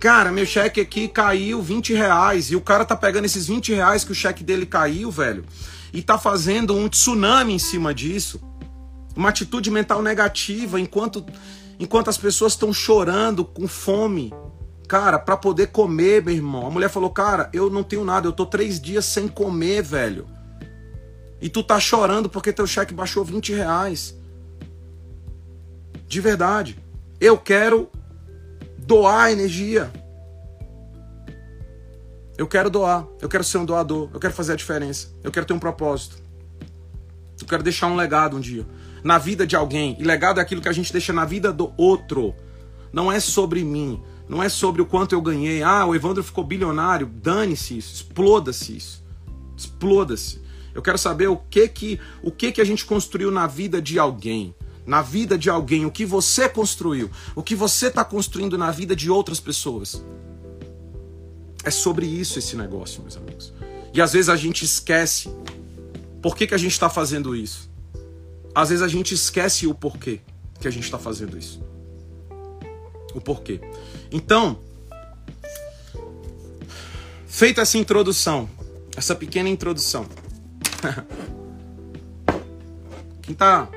Cara, 0.00 0.30
meu 0.30 0.44
cheque 0.44 0.80
aqui 0.80 1.08
caiu 1.08 1.62
20 1.62 1.94
reais. 1.94 2.50
E 2.50 2.56
o 2.56 2.60
cara 2.60 2.84
tá 2.84 2.96
pegando 2.96 3.24
esses 3.24 3.46
20 3.46 3.72
reais 3.72 4.04
que 4.04 4.12
o 4.12 4.14
cheque 4.14 4.44
dele 4.44 4.66
caiu, 4.66 5.10
velho 5.10 5.44
e 5.94 6.00
está 6.00 6.18
fazendo 6.18 6.74
um 6.74 6.88
tsunami 6.88 7.54
em 7.54 7.58
cima 7.58 7.94
disso. 7.94 8.40
Uma 9.14 9.28
atitude 9.28 9.70
mental 9.70 10.02
negativa 10.02 10.80
enquanto, 10.80 11.24
enquanto 11.78 12.10
as 12.10 12.18
pessoas 12.18 12.54
estão 12.54 12.72
chorando 12.72 13.44
com 13.44 13.68
fome. 13.68 14.34
Cara, 14.88 15.20
para 15.20 15.36
poder 15.36 15.68
comer, 15.68 16.20
meu 16.20 16.34
irmão. 16.34 16.66
A 16.66 16.70
mulher 16.70 16.90
falou, 16.90 17.10
cara, 17.10 17.48
eu 17.52 17.70
não 17.70 17.84
tenho 17.84 18.04
nada, 18.04 18.26
eu 18.26 18.32
tô 18.32 18.44
três 18.44 18.80
dias 18.80 19.04
sem 19.04 19.28
comer, 19.28 19.82
velho. 19.84 20.26
E 21.40 21.48
tu 21.48 21.62
tá 21.62 21.78
chorando 21.78 22.28
porque 22.28 22.52
teu 22.52 22.66
cheque 22.66 22.92
baixou 22.92 23.24
20 23.24 23.52
reais. 23.52 24.18
De 26.06 26.20
verdade. 26.20 26.78
Eu 27.20 27.38
quero 27.38 27.90
doar 28.78 29.32
energia. 29.32 29.90
Eu 32.36 32.48
quero 32.48 32.68
doar, 32.68 33.06
eu 33.20 33.28
quero 33.28 33.44
ser 33.44 33.58
um 33.58 33.64
doador, 33.64 34.10
eu 34.12 34.18
quero 34.18 34.34
fazer 34.34 34.54
a 34.54 34.56
diferença, 34.56 35.08
eu 35.22 35.30
quero 35.30 35.46
ter 35.46 35.52
um 35.52 35.58
propósito. 35.58 36.16
Eu 37.40 37.46
quero 37.46 37.62
deixar 37.62 37.86
um 37.86 37.94
legado 37.94 38.36
um 38.36 38.40
dia 38.40 38.66
na 39.04 39.18
vida 39.18 39.46
de 39.46 39.54
alguém. 39.54 39.96
E 40.00 40.02
legado 40.02 40.40
é 40.40 40.42
aquilo 40.42 40.60
que 40.60 40.68
a 40.68 40.72
gente 40.72 40.92
deixa 40.92 41.12
na 41.12 41.24
vida 41.24 41.52
do 41.52 41.72
outro. 41.76 42.34
Não 42.92 43.12
é 43.12 43.20
sobre 43.20 43.62
mim, 43.62 44.02
não 44.28 44.42
é 44.42 44.48
sobre 44.48 44.82
o 44.82 44.86
quanto 44.86 45.14
eu 45.14 45.20
ganhei. 45.20 45.62
Ah, 45.62 45.84
o 45.84 45.94
Evandro 45.94 46.24
ficou 46.24 46.42
bilionário. 46.42 47.06
Dane-se 47.06 47.78
isso, 47.78 47.94
exploda-se 47.94 48.76
isso. 48.76 49.04
Exploda-se. 49.56 50.42
Eu 50.74 50.82
quero 50.82 50.98
saber 50.98 51.28
o 51.28 51.36
que 51.36 51.68
que 51.68 52.00
o 52.22 52.32
que 52.32 52.50
que 52.50 52.60
a 52.60 52.64
gente 52.64 52.84
construiu 52.84 53.30
na 53.30 53.46
vida 53.46 53.80
de 53.80 53.98
alguém. 53.98 54.54
Na 54.86 55.00
vida 55.00 55.38
de 55.38 55.48
alguém, 55.48 55.86
o 55.86 55.90
que 55.90 56.04
você 56.04 56.48
construiu, 56.48 57.10
o 57.34 57.42
que 57.42 57.54
você 57.54 57.86
está 57.86 58.04
construindo 58.04 58.58
na 58.58 58.70
vida 58.70 58.94
de 58.94 59.10
outras 59.10 59.40
pessoas. 59.40 60.04
É 61.64 61.70
sobre 61.70 62.06
isso 62.06 62.38
esse 62.38 62.56
negócio, 62.56 63.00
meus 63.00 63.16
amigos. 63.16 63.52
E 63.94 64.00
às 64.00 64.12
vezes 64.12 64.28
a 64.28 64.36
gente 64.36 64.64
esquece. 64.64 65.34
Por 66.20 66.36
que, 66.36 66.46
que 66.46 66.54
a 66.54 66.58
gente 66.58 66.72
está 66.72 66.90
fazendo 66.90 67.34
isso? 67.34 67.70
Às 68.54 68.68
vezes 68.68 68.82
a 68.82 68.88
gente 68.88 69.14
esquece 69.14 69.66
o 69.66 69.74
porquê 69.74 70.20
que 70.60 70.68
a 70.68 70.70
gente 70.70 70.84
está 70.84 70.98
fazendo 70.98 71.36
isso. 71.36 71.60
O 73.14 73.20
porquê. 73.20 73.60
Então, 74.10 74.58
feita 77.26 77.62
essa 77.62 77.78
introdução, 77.78 78.48
essa 78.96 79.14
pequena 79.14 79.48
introdução. 79.48 80.06
quem 83.22 83.34
tá, 83.34 83.68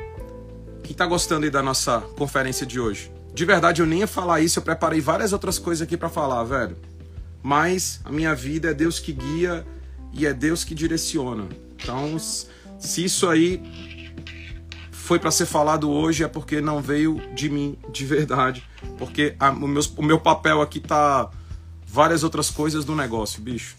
quem 0.87 0.95
tá 0.95 1.05
gostando 1.05 1.45
aí 1.45 1.51
da 1.51 1.61
nossa 1.61 2.01
conferência 2.17 2.65
de 2.65 2.79
hoje? 2.79 3.11
De 3.33 3.45
verdade, 3.45 3.81
eu 3.81 3.85
nem 3.85 3.99
ia 3.99 4.07
falar 4.07 4.41
isso, 4.41 4.57
eu 4.57 4.63
preparei 4.63 4.99
várias 4.99 5.31
outras 5.33 5.59
coisas 5.59 5.83
aqui 5.83 5.95
para 5.95 6.09
falar, 6.09 6.43
velho 6.43 6.75
mas 7.47 8.01
a 8.03 8.11
minha 8.11 8.35
vida 8.35 8.71
é 8.71 8.73
Deus 8.73 8.99
que 8.99 9.13
guia 9.13 9.65
e 10.11 10.25
é 10.25 10.33
Deus 10.33 10.65
que 10.65 10.75
direciona. 10.75 11.47
Então, 11.75 12.17
se 12.19 13.05
isso 13.05 13.25
aí 13.29 14.11
foi 14.91 15.17
para 15.17 15.31
ser 15.31 15.45
falado 15.45 15.89
hoje 15.89 16.25
é 16.25 16.27
porque 16.27 16.59
não 16.59 16.81
veio 16.81 17.21
de 17.33 17.49
mim 17.49 17.77
de 17.89 18.05
verdade, 18.05 18.67
porque 18.97 19.33
a, 19.39 19.49
o, 19.51 19.65
meu, 19.65 19.81
o 19.95 20.03
meu 20.03 20.19
papel 20.19 20.61
aqui 20.61 20.81
tá 20.81 21.29
várias 21.85 22.21
outras 22.21 22.49
coisas 22.49 22.83
do 22.83 22.93
negócio, 22.93 23.41
bicho. 23.41 23.77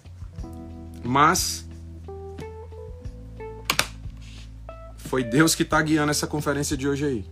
Mas 1.05 1.68
Foi 5.09 5.25
Deus 5.25 5.55
que 5.55 5.63
está 5.63 5.81
guiando 5.81 6.11
essa 6.11 6.27
conferência 6.27 6.77
de 6.77 6.87
hoje 6.87 7.07
aí. 7.07 7.25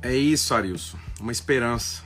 É 0.00 0.16
isso, 0.16 0.54
Arilson. 0.54 0.96
Uma 1.20 1.32
esperança. 1.32 2.02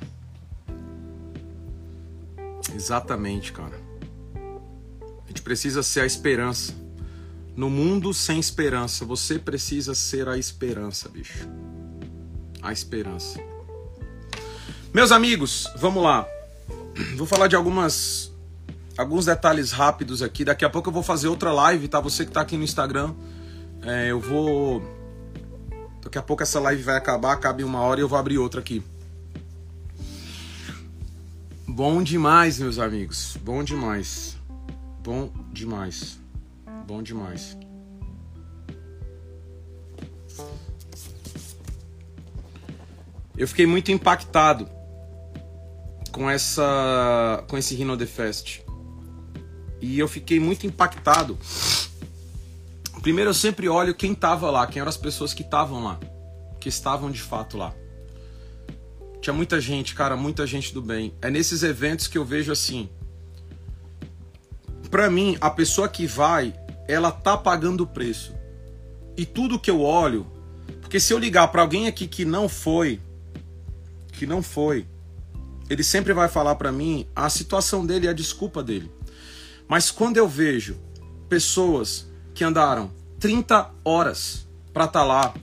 Exatamente, 2.78 3.52
cara. 3.52 3.74
A 5.24 5.26
gente 5.26 5.42
precisa 5.42 5.82
ser 5.82 6.02
a 6.02 6.06
esperança. 6.06 6.72
No 7.56 7.68
mundo 7.68 8.14
sem 8.14 8.38
esperança, 8.38 9.04
você 9.04 9.36
precisa 9.36 9.96
ser 9.96 10.28
a 10.28 10.38
esperança, 10.38 11.08
bicho. 11.08 11.48
A 12.62 12.72
esperança. 12.72 13.40
Meus 14.94 15.10
amigos, 15.10 15.68
vamos 15.76 16.04
lá. 16.04 16.24
Vou 17.16 17.26
falar 17.26 17.48
de 17.48 17.56
algumas 17.56 18.32
alguns 18.96 19.24
detalhes 19.26 19.72
rápidos 19.72 20.22
aqui. 20.22 20.44
Daqui 20.44 20.64
a 20.64 20.70
pouco 20.70 20.88
eu 20.88 20.92
vou 20.92 21.02
fazer 21.02 21.26
outra 21.26 21.52
live, 21.52 21.88
tá? 21.88 21.98
Você 21.98 22.24
que 22.24 22.30
tá 22.30 22.42
aqui 22.42 22.56
no 22.56 22.62
Instagram, 22.62 23.12
é, 23.82 24.12
eu 24.12 24.20
vou. 24.20 24.80
Daqui 26.00 26.16
a 26.16 26.22
pouco 26.22 26.44
essa 26.44 26.60
live 26.60 26.84
vai 26.84 26.96
acabar, 26.96 27.36
cabe 27.38 27.64
uma 27.64 27.80
hora 27.80 27.98
e 27.98 28.04
eu 28.04 28.08
vou 28.08 28.16
abrir 28.16 28.38
outra 28.38 28.60
aqui. 28.60 28.84
Bom 31.78 32.02
demais, 32.02 32.58
meus 32.58 32.80
amigos. 32.80 33.36
Bom 33.40 33.62
demais. 33.62 34.36
Bom 35.00 35.30
demais. 35.52 36.18
Bom 36.84 37.00
demais. 37.00 37.56
Eu 43.36 43.46
fiquei 43.46 43.64
muito 43.64 43.92
impactado 43.92 44.68
com 46.10 46.28
essa 46.28 47.44
com 47.46 47.56
esse 47.56 47.76
Rhino 47.76 47.96
The 47.96 48.06
Fest. 48.06 48.62
E 49.80 50.00
eu 50.00 50.08
fiquei 50.08 50.40
muito 50.40 50.66
impactado. 50.66 51.38
Primeiro 53.02 53.30
eu 53.30 53.34
sempre 53.34 53.68
olho 53.68 53.94
quem 53.94 54.16
tava 54.16 54.50
lá, 54.50 54.66
quem 54.66 54.80
eram 54.80 54.90
as 54.90 54.96
pessoas 54.96 55.32
que 55.32 55.42
estavam 55.42 55.84
lá, 55.84 56.00
que 56.58 56.68
estavam 56.68 57.08
de 57.08 57.22
fato 57.22 57.56
lá. 57.56 57.72
Tinha 59.28 59.36
muita 59.36 59.60
gente, 59.60 59.94
cara, 59.94 60.16
muita 60.16 60.46
gente 60.46 60.72
do 60.72 60.80
bem. 60.80 61.12
É 61.20 61.28
nesses 61.28 61.62
eventos 61.62 62.06
que 62.06 62.16
eu 62.16 62.24
vejo 62.24 62.50
assim. 62.50 62.88
Para 64.90 65.10
mim, 65.10 65.36
a 65.38 65.50
pessoa 65.50 65.86
que 65.86 66.06
vai, 66.06 66.54
ela 66.88 67.12
tá 67.12 67.36
pagando 67.36 67.82
o 67.82 67.86
preço. 67.86 68.34
E 69.18 69.26
tudo 69.26 69.58
que 69.58 69.70
eu 69.70 69.82
olho, 69.82 70.26
porque 70.80 70.98
se 70.98 71.12
eu 71.12 71.18
ligar 71.18 71.48
para 71.48 71.60
alguém 71.60 71.86
aqui 71.86 72.08
que 72.08 72.24
não 72.24 72.48
foi, 72.48 73.02
que 74.14 74.26
não 74.26 74.42
foi, 74.42 74.86
ele 75.68 75.82
sempre 75.82 76.14
vai 76.14 76.30
falar 76.30 76.54
para 76.54 76.72
mim 76.72 77.06
a 77.14 77.28
situação 77.28 77.84
dele 77.84 78.06
e 78.06 78.08
a 78.08 78.14
desculpa 78.14 78.62
dele. 78.62 78.90
Mas 79.68 79.90
quando 79.90 80.16
eu 80.16 80.26
vejo 80.26 80.74
pessoas 81.28 82.08
que 82.32 82.42
andaram 82.44 82.90
30 83.20 83.72
horas 83.84 84.48
para 84.72 84.86
estar 84.86 85.00
tá 85.00 85.04
lá, 85.04 85.34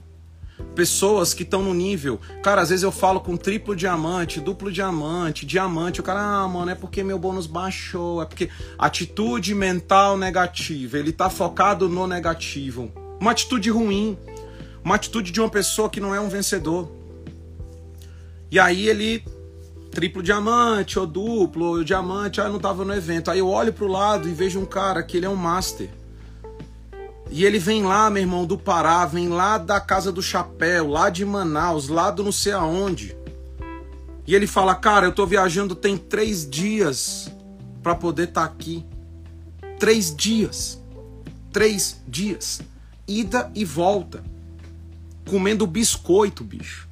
pessoas 0.74 1.32
que 1.34 1.42
estão 1.42 1.62
no 1.62 1.72
nível, 1.72 2.20
cara, 2.42 2.62
às 2.62 2.70
vezes 2.70 2.82
eu 2.82 2.92
falo 2.92 3.20
com 3.20 3.36
triplo 3.36 3.74
diamante, 3.74 4.40
duplo 4.40 4.70
diamante, 4.70 5.46
diamante, 5.46 6.00
o 6.00 6.02
cara, 6.02 6.20
ah, 6.20 6.48
mano, 6.48 6.70
é 6.70 6.74
porque 6.74 7.02
meu 7.02 7.18
bônus 7.18 7.46
baixou, 7.46 8.22
é 8.22 8.26
porque 8.26 8.48
atitude 8.78 9.54
mental 9.54 10.16
negativa, 10.16 10.98
ele 10.98 11.12
tá 11.12 11.30
focado 11.30 11.88
no 11.88 12.06
negativo. 12.06 12.90
Uma 13.20 13.30
atitude 13.30 13.70
ruim, 13.70 14.18
uma 14.84 14.94
atitude 14.94 15.30
de 15.30 15.40
uma 15.40 15.48
pessoa 15.48 15.88
que 15.88 16.00
não 16.00 16.14
é 16.14 16.20
um 16.20 16.28
vencedor. 16.28 16.90
E 18.50 18.58
aí 18.58 18.88
ele 18.88 19.24
triplo 19.90 20.22
diamante, 20.22 20.98
ou 20.98 21.06
duplo, 21.06 21.64
ou 21.66 21.84
diamante, 21.84 22.38
ah, 22.38 22.44
eu 22.44 22.52
não 22.52 22.58
tava 22.58 22.84
no 22.84 22.94
evento. 22.94 23.30
Aí 23.30 23.38
eu 23.38 23.48
olho 23.48 23.72
pro 23.72 23.86
lado 23.86 24.28
e 24.28 24.32
vejo 24.32 24.60
um 24.60 24.66
cara 24.66 25.02
que 25.02 25.16
ele 25.16 25.24
é 25.24 25.28
um 25.28 25.34
master. 25.34 25.88
E 27.30 27.44
ele 27.44 27.58
vem 27.58 27.82
lá, 27.82 28.08
meu 28.08 28.22
irmão, 28.22 28.46
do 28.46 28.56
Pará, 28.56 29.04
vem 29.04 29.28
lá 29.28 29.58
da 29.58 29.80
Casa 29.80 30.12
do 30.12 30.22
Chapéu, 30.22 30.88
lá 30.88 31.10
de 31.10 31.24
Manaus, 31.24 31.88
lá 31.88 32.10
do 32.10 32.22
não 32.22 32.32
sei 32.32 32.52
aonde. 32.52 33.16
E 34.26 34.34
ele 34.34 34.46
fala, 34.46 34.74
cara, 34.74 35.06
eu 35.06 35.12
tô 35.12 35.26
viajando 35.26 35.74
tem 35.74 35.96
três 35.96 36.48
dias 36.48 37.30
para 37.82 37.94
poder 37.94 38.28
estar 38.28 38.46
tá 38.46 38.46
aqui. 38.46 38.84
Três 39.78 40.14
dias. 40.14 40.82
Três 41.52 42.00
dias. 42.08 42.60
Ida 43.06 43.50
e 43.54 43.64
volta. 43.64 44.24
Comendo 45.28 45.66
biscoito, 45.66 46.42
bicho. 46.42 46.88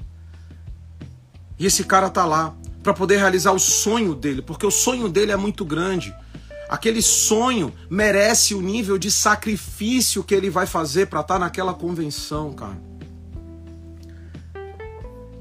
E 1.59 1.67
esse 1.67 1.85
cara 1.85 2.11
tá 2.11 2.25
lá 2.25 2.55
para 2.83 2.93
poder 2.93 3.17
realizar 3.17 3.53
o 3.53 3.59
sonho 3.59 4.15
dele, 4.15 4.43
porque 4.43 4.67
o 4.67 4.71
sonho 4.71 5.09
dele 5.09 5.33
é 5.33 5.37
muito 5.37 5.65
grande. 5.65 6.15
Aquele 6.69 7.03
sonho 7.03 7.73
merece 7.91 8.55
o 8.55 8.61
nível 8.61 8.99
de 8.99 9.11
sacrifício 9.11 10.25
que 10.25 10.35
ele 10.35 10.51
vai 10.51 10.67
fazer 10.67 11.07
para 11.07 11.21
estar 11.21 11.35
tá 11.35 11.41
naquela 11.41 11.75
convenção, 11.75 12.53
cara. 12.53 12.95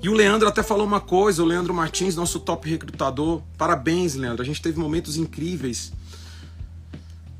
E 0.04 0.10
o 0.10 0.14
Leandro 0.14 0.50
até 0.50 0.62
falou 0.62 0.86
uma 0.86 1.00
coisa, 1.00 1.42
o 1.42 1.46
Leandro 1.46 1.74
Martins, 1.74 2.14
nosso 2.14 2.38
top 2.42 2.70
recrutador. 2.70 3.42
Parabéns, 3.58 4.16
Leandro. 4.16 4.42
A 4.42 4.46
gente 4.46 4.62
teve 4.62 4.78
momentos 4.78 5.16
incríveis 5.16 5.94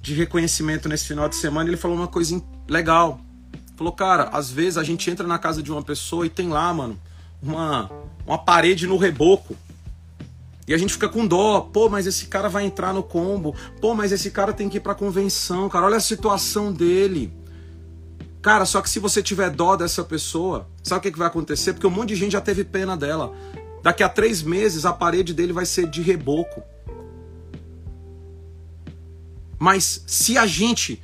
de 0.02 0.14
reconhecimento 0.14 0.88
nesse 0.88 1.06
final 1.06 1.28
de 1.28 1.36
semana. 1.36 1.70
Ele 1.70 1.76
falou 1.76 1.98
uma 1.98 2.08
coisa 2.08 2.42
legal. 2.66 3.20
Falou, 3.76 3.92
cara, 3.92 4.30
às 4.32 4.50
vezes 4.50 4.78
a 4.78 4.84
gente 4.84 5.12
entra 5.12 5.28
na 5.28 5.38
casa 5.38 5.62
de 5.62 5.74
uma 5.74 5.84
pessoa 5.84 6.26
e 6.26 6.30
tem 6.30 6.48
lá, 6.48 6.74
mano, 6.74 6.98
uma, 7.42 7.92
uma 8.26 8.38
parede 8.38 8.88
no 8.88 8.96
reboco. 8.96 9.58
E 10.68 10.74
a 10.74 10.78
gente 10.78 10.94
fica 10.94 11.10
com 11.10 11.28
dó, 11.28 11.62
pô, 11.62 11.90
mas 11.90 12.08
esse 12.08 12.28
cara 12.28 12.48
vai 12.48 12.66
entrar 12.66 12.94
no 12.94 13.04
combo, 13.04 13.54
pô, 13.82 13.94
mas 13.94 14.12
esse 14.12 14.32
cara 14.32 14.54
tem 14.54 14.70
que 14.70 14.78
ir 14.78 14.80
pra 14.80 14.96
convenção, 14.96 15.68
cara, 15.68 15.86
olha 15.86 15.98
a 15.98 16.02
situação 16.02 16.72
dele. 16.72 17.34
Cara, 18.42 18.66
só 18.66 18.82
que 18.82 18.90
se 18.90 19.00
você 19.00 19.22
tiver 19.22 19.50
dó 19.50 19.76
dessa 19.76 20.04
pessoa, 20.04 20.68
sabe 20.82 21.00
o 21.00 21.02
que, 21.04 21.12
que 21.12 21.18
vai 21.18 21.28
acontecer? 21.28 21.74
Porque 21.74 21.88
um 21.88 21.90
monte 21.90 22.10
de 22.10 22.16
gente 22.16 22.34
já 22.34 22.42
teve 22.42 22.64
pena 22.64 22.96
dela. 22.96 23.34
Daqui 23.82 24.04
a 24.04 24.10
três 24.10 24.42
meses 24.42 24.86
a 24.86 24.94
parede 24.94 25.34
dele 25.34 25.54
vai 25.54 25.66
ser 25.66 25.88
de 25.88 26.02
reboco. 26.02 26.62
Mas 29.58 30.04
se 30.06 30.38
a 30.38 30.46
gente, 30.46 31.02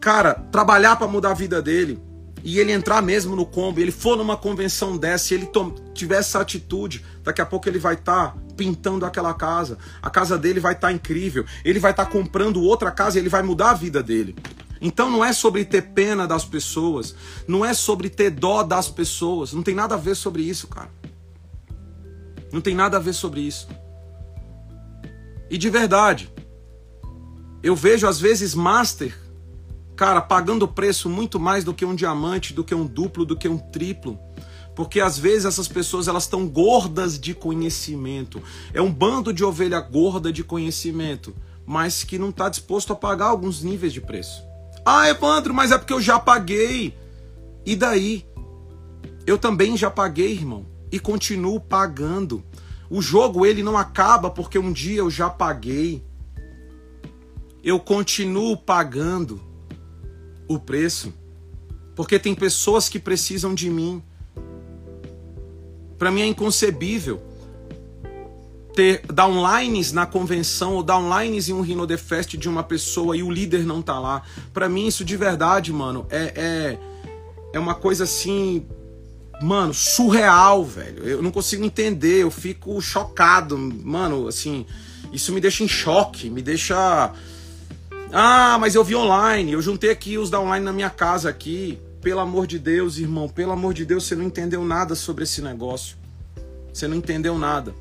cara, 0.00 0.34
trabalhar 0.34 0.96
para 0.96 1.08
mudar 1.08 1.30
a 1.30 1.34
vida 1.34 1.62
dele, 1.62 1.98
e 2.42 2.58
ele 2.58 2.72
entrar 2.72 3.02
mesmo 3.02 3.36
no 3.36 3.44
combo, 3.44 3.80
ele 3.80 3.90
for 3.90 4.16
numa 4.16 4.36
convenção 4.36 4.96
dessa, 4.96 5.32
e 5.32 5.36
ele 5.36 5.48
tiver 5.94 6.18
essa 6.18 6.40
atitude, 6.40 7.04
daqui 7.22 7.40
a 7.40 7.46
pouco 7.46 7.68
ele 7.68 7.78
vai 7.78 7.94
estar 7.94 8.32
tá 8.32 8.36
pintando 8.56 9.04
aquela 9.04 9.34
casa. 9.34 9.78
A 10.02 10.10
casa 10.10 10.38
dele 10.38 10.60
vai 10.60 10.72
estar 10.72 10.88
tá 10.88 10.92
incrível. 10.92 11.44
Ele 11.64 11.78
vai 11.78 11.90
estar 11.90 12.04
tá 12.04 12.10
comprando 12.10 12.62
outra 12.62 12.90
casa 12.90 13.18
ele 13.18 13.28
vai 13.28 13.42
mudar 13.42 13.70
a 13.70 13.74
vida 13.74 14.02
dele. 14.02 14.36
Então 14.80 15.10
não 15.10 15.24
é 15.24 15.32
sobre 15.32 15.64
ter 15.64 15.82
pena 15.82 16.26
das 16.26 16.44
pessoas, 16.44 17.14
não 17.46 17.64
é 17.64 17.74
sobre 17.74 18.08
ter 18.08 18.30
dó 18.30 18.62
das 18.62 18.88
pessoas, 18.88 19.52
não 19.52 19.62
tem 19.62 19.74
nada 19.74 19.94
a 19.94 19.98
ver 19.98 20.16
sobre 20.16 20.42
isso, 20.42 20.68
cara. 20.68 20.90
Não 22.50 22.60
tem 22.60 22.74
nada 22.74 22.96
a 22.96 23.00
ver 23.00 23.12
sobre 23.12 23.42
isso. 23.42 23.68
E 25.50 25.58
de 25.58 25.68
verdade, 25.68 26.32
eu 27.62 27.76
vejo 27.76 28.06
às 28.06 28.18
vezes 28.18 28.54
master 28.54 29.14
cara, 30.00 30.22
pagando 30.22 30.66
preço 30.66 31.10
muito 31.10 31.38
mais 31.38 31.62
do 31.62 31.74
que 31.74 31.84
um 31.84 31.94
diamante, 31.94 32.54
do 32.54 32.64
que 32.64 32.74
um 32.74 32.86
duplo, 32.86 33.26
do 33.26 33.36
que 33.36 33.46
um 33.46 33.58
triplo. 33.58 34.18
Porque 34.74 34.98
às 34.98 35.18
vezes 35.18 35.44
essas 35.44 35.68
pessoas 35.68 36.08
elas 36.08 36.22
estão 36.22 36.48
gordas 36.48 37.20
de 37.20 37.34
conhecimento. 37.34 38.42
É 38.72 38.80
um 38.80 38.90
bando 38.90 39.30
de 39.30 39.44
ovelha 39.44 39.78
gorda 39.78 40.32
de 40.32 40.42
conhecimento, 40.42 41.36
mas 41.66 42.02
que 42.02 42.18
não 42.18 42.30
está 42.30 42.48
disposto 42.48 42.94
a 42.94 42.96
pagar 42.96 43.26
alguns 43.26 43.62
níveis 43.62 43.92
de 43.92 44.00
preço. 44.00 44.42
Ah, 44.86 45.06
Evandro, 45.06 45.52
mas 45.52 45.70
é 45.70 45.76
porque 45.76 45.92
eu 45.92 46.00
já 46.00 46.18
paguei. 46.18 46.96
E 47.66 47.76
daí? 47.76 48.26
Eu 49.26 49.36
também 49.36 49.76
já 49.76 49.90
paguei, 49.90 50.32
irmão, 50.32 50.64
e 50.90 50.98
continuo 50.98 51.60
pagando. 51.60 52.42
O 52.88 53.02
jogo 53.02 53.44
ele 53.44 53.62
não 53.62 53.76
acaba 53.76 54.30
porque 54.30 54.58
um 54.58 54.72
dia 54.72 55.00
eu 55.00 55.10
já 55.10 55.28
paguei. 55.28 56.02
Eu 57.62 57.78
continuo 57.78 58.56
pagando 58.56 59.49
o 60.54 60.58
preço, 60.58 61.14
porque 61.94 62.18
tem 62.18 62.34
pessoas 62.34 62.88
que 62.88 62.98
precisam 62.98 63.54
de 63.54 63.70
mim. 63.70 64.02
Para 65.96 66.10
mim 66.10 66.22
é 66.22 66.26
inconcebível 66.26 67.22
ter 68.74 69.02
downlines 69.06 69.92
na 69.92 70.06
convenção 70.06 70.74
ou 70.74 70.82
downlines 70.82 71.48
em 71.48 71.52
um 71.52 71.60
Rhino 71.60 71.86
The 71.86 71.96
Fest 71.96 72.36
de 72.36 72.48
uma 72.48 72.62
pessoa 72.62 73.16
e 73.16 73.22
o 73.22 73.30
líder 73.30 73.64
não 73.64 73.80
tá 73.80 73.98
lá. 73.98 74.22
Para 74.52 74.68
mim 74.68 74.86
isso 74.88 75.04
de 75.04 75.16
verdade, 75.16 75.72
mano, 75.72 76.06
é, 76.10 76.32
é 76.34 76.78
é 77.52 77.58
uma 77.58 77.74
coisa 77.74 78.04
assim, 78.04 78.66
mano, 79.42 79.74
surreal, 79.74 80.64
velho. 80.64 81.04
Eu 81.04 81.22
não 81.22 81.30
consigo 81.30 81.64
entender, 81.64 82.22
eu 82.22 82.30
fico 82.30 82.80
chocado, 82.80 83.58
mano, 83.58 84.28
assim, 84.28 84.64
isso 85.12 85.32
me 85.32 85.40
deixa 85.40 85.64
em 85.64 85.68
choque, 85.68 86.30
me 86.30 86.42
deixa 86.42 87.12
ah, 88.12 88.58
mas 88.58 88.74
eu 88.74 88.82
vi 88.82 88.96
online, 88.96 89.52
eu 89.52 89.62
juntei 89.62 89.90
aqui 89.90 90.18
os 90.18 90.30
da 90.30 90.40
online 90.40 90.64
na 90.64 90.72
minha 90.72 90.90
casa 90.90 91.28
aqui. 91.28 91.78
Pelo 92.00 92.20
amor 92.20 92.46
de 92.46 92.58
Deus, 92.58 92.96
irmão, 92.96 93.28
pelo 93.28 93.52
amor 93.52 93.74
de 93.74 93.84
Deus, 93.84 94.04
você 94.04 94.16
não 94.16 94.24
entendeu 94.24 94.64
nada 94.64 94.94
sobre 94.94 95.24
esse 95.24 95.42
negócio. 95.42 95.96
Você 96.72 96.88
não 96.88 96.96
entendeu 96.96 97.38
nada. 97.38 97.74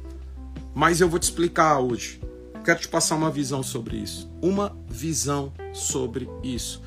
Mas 0.75 1.01
eu 1.01 1.09
vou 1.09 1.19
te 1.19 1.23
explicar 1.23 1.79
hoje. 1.79 2.19
Quero 2.63 2.79
te 2.79 2.87
passar 2.87 3.15
uma 3.15 3.31
visão 3.31 3.63
sobre 3.63 3.97
isso. 3.97 4.29
Uma 4.41 4.75
visão 4.87 5.53
sobre 5.73 6.29
isso. 6.43 6.81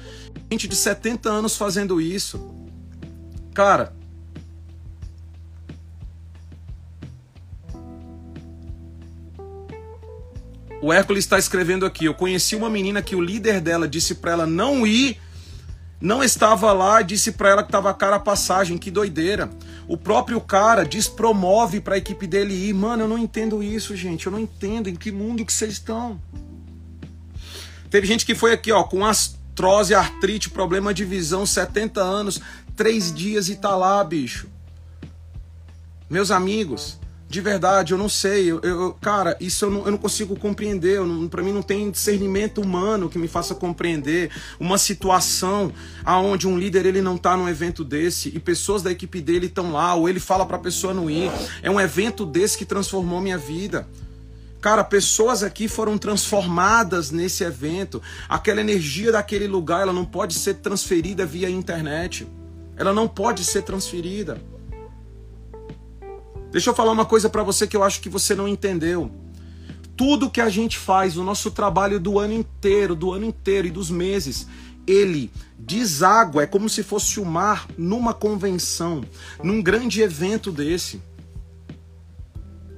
Gente 0.51 0.69
de 0.69 0.77
70 0.77 1.29
anos 1.29 1.57
fazendo 1.57 2.01
isso. 2.01 2.55
Cara, 3.55 3.95
O 10.83 10.93
Hércules 10.93 11.23
está 11.23 11.39
escrevendo 11.39 11.87
aqui. 11.87 12.07
Eu 12.07 12.13
conheci 12.13 12.57
uma 12.57 12.69
menina 12.69 13.01
que 13.01 13.15
o 13.15 13.21
líder 13.21 13.61
dela 13.61 13.87
disse 13.87 14.17
para 14.17 14.33
ela 14.33 14.47
não 14.47 14.85
ir, 14.85 15.17
não 16.01 16.25
estava 16.25 16.73
lá, 16.73 17.01
disse 17.03 17.31
para 17.31 17.51
ela 17.51 17.63
que 17.63 17.69
estava 17.69 17.95
cara 17.95 18.17
a 18.17 18.21
passagem. 18.21 18.77
Que 18.77 18.91
doideira. 18.91 19.49
O 19.87 19.97
próprio 19.97 20.41
cara 20.41 20.85
despromove 20.85 21.81
para 21.81 21.95
a 21.95 21.99
equipe 21.99 22.27
dele 22.27 22.53
ir. 22.53 22.75
Mano, 22.75 23.05
eu 23.05 23.09
não 23.09 23.17
entendo 23.17 23.63
isso, 23.63 23.95
gente. 23.95 24.27
Eu 24.27 24.33
não 24.33 24.41
entendo 24.41 24.89
em 24.89 24.97
que 24.97 25.13
mundo 25.13 25.47
que 25.47 25.53
vocês 25.53 25.75
estão. 25.75 26.21
Teve 27.89 28.05
gente 28.05 28.27
que 28.27 28.35
foi 28.35 28.53
aqui, 28.53 28.73
ó, 28.73 28.83
com 28.83 29.07
astrose, 29.07 29.95
artrite, 29.95 30.51
problema 30.51 30.93
de 30.93 31.05
visão, 31.05 31.47
70 31.47 32.01
anos, 32.01 32.41
três 32.75 33.15
dias 33.15 33.49
e 33.49 33.55
tá 33.55 33.77
lá, 33.77 34.03
bicho. 34.03 34.49
Meus 36.11 36.33
amigos, 36.33 36.99
de 37.33 37.41
verdade, 37.41 37.93
eu 37.93 37.99
não 37.99 38.11
sei. 38.11 38.51
Eu, 38.51 38.61
eu 38.61 38.93
cara, 39.01 39.35
isso 39.41 39.65
eu 39.65 39.71
não, 39.71 39.85
eu 39.87 39.91
não 39.93 39.97
consigo 39.97 40.39
compreender. 40.39 41.01
Para 41.31 41.43
mim 41.43 41.51
não 41.51 41.63
tem 41.63 41.91
discernimento 41.91 42.61
humano 42.61 43.09
que 43.09 43.19
me 43.19 43.27
faça 43.27 43.55
compreender 43.55 44.31
uma 44.61 44.77
situação 44.77 45.73
aonde 46.05 46.47
um 46.47 46.59
líder 46.59 46.85
ele 46.85 47.01
não 47.01 47.17
tá 47.17 47.35
num 47.35 47.49
evento 47.49 47.85
desse 47.85 48.29
e 48.29 48.39
pessoas 48.39 48.83
da 48.83 48.91
equipe 48.93 49.19
dele 49.23 49.47
estão 49.47 49.73
lá, 49.73 49.95
ou 49.95 50.11
ele 50.11 50.21
fala 50.21 50.45
para 50.45 50.59
pessoa 50.59 50.93
não 50.93 51.09
ir. 51.09 51.31
É 51.63 51.71
um 51.71 51.81
evento 51.81 52.27
desse 52.27 52.59
que 52.59 52.67
transformou 52.67 53.19
minha 53.19 53.39
vida. 53.39 53.89
Cara, 54.61 54.85
pessoas 54.85 55.43
aqui 55.43 55.69
foram 55.69 55.97
transformadas 55.97 57.11
nesse 57.11 57.45
evento. 57.45 58.03
Aquela 58.29 58.61
energia 58.61 59.11
daquele 59.11 59.47
lugar, 59.47 59.81
ela 59.81 59.93
não 59.93 60.05
pode 60.05 60.35
ser 60.35 60.57
transferida 60.57 61.25
via 61.25 61.49
internet. 61.49 62.29
Ela 62.77 62.93
não 62.93 63.09
pode 63.09 63.43
ser 63.43 63.63
transferida. 63.63 64.39
Deixa 66.53 66.69
eu 66.69 66.75
falar 66.75 66.93
uma 66.93 67.07
coisa 67.07 67.31
para 67.31 67.43
você 67.43 67.67
que 67.67 67.75
eu 67.75 67.83
acho 67.83 68.01
que 68.03 68.11
você 68.11 68.35
não 68.35 68.47
entendeu. 68.47 69.11
Tudo 69.97 70.31
que 70.31 70.41
a 70.41 70.51
gente 70.51 70.77
faz, 70.79 71.17
o 71.17 71.25
nosso 71.25 71.51
trabalho 71.51 71.99
do 71.99 72.19
ano 72.19 72.35
inteiro, 72.35 72.95
do 72.95 73.11
ano 73.11 73.25
inteiro 73.25 73.69
e 73.69 73.71
dos 73.71 73.91
meses, 73.91 74.47
ele 74.87 75.31
deságua, 75.59 76.43
é 76.43 76.47
como 76.47 76.69
se 76.69 76.83
fosse 76.83 77.19
o 77.19 77.25
mar 77.25 77.67
numa 77.79 78.13
convenção, 78.13 79.03
num 79.43 79.63
grande 79.63 80.03
evento 80.03 80.53
desse. 80.53 81.01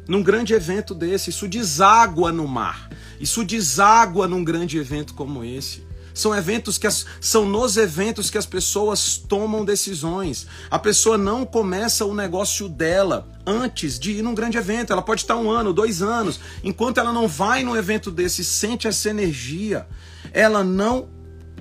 Num 0.07 0.23
grande 0.23 0.55
evento 0.55 0.95
desse, 0.95 1.31
isso 1.31 1.49
deságua 1.49 2.31
no 2.31 2.47
mar. 2.47 2.91
Isso 3.19 3.43
deságua 3.43 4.29
num 4.29 4.45
grande 4.45 4.79
evento 4.79 5.15
como 5.15 5.43
esse. 5.43 5.84
São 6.15 6.33
eventos 6.33 6.79
que 6.79 6.87
as, 6.87 7.05
são 7.21 7.45
nos 7.45 7.77
eventos 7.77 8.31
que 8.31 8.39
as 8.39 8.47
pessoas 8.47 9.19
tomam 9.19 9.65
decisões. 9.65 10.47
A 10.71 10.79
pessoa 10.79 11.19
não 11.19 11.45
começa 11.45 12.05
o 12.05 12.15
negócio 12.15 12.69
dela 12.69 13.29
antes 13.45 13.99
de 13.99 14.13
ir 14.13 14.23
num 14.23 14.33
grande 14.33 14.57
evento. 14.57 14.93
Ela 14.93 15.03
pode 15.03 15.23
estar 15.23 15.37
um 15.37 15.51
ano, 15.51 15.73
dois 15.73 16.03
anos. 16.03 16.39
Enquanto 16.63 16.99
ela 16.99 17.13
não 17.13 17.27
vai 17.27 17.65
num 17.65 17.77
evento 17.77 18.13
desse 18.13 18.45
sente 18.45 18.87
essa 18.87 19.11
energia, 19.11 19.89
ela 20.33 20.63
não 20.63 21.09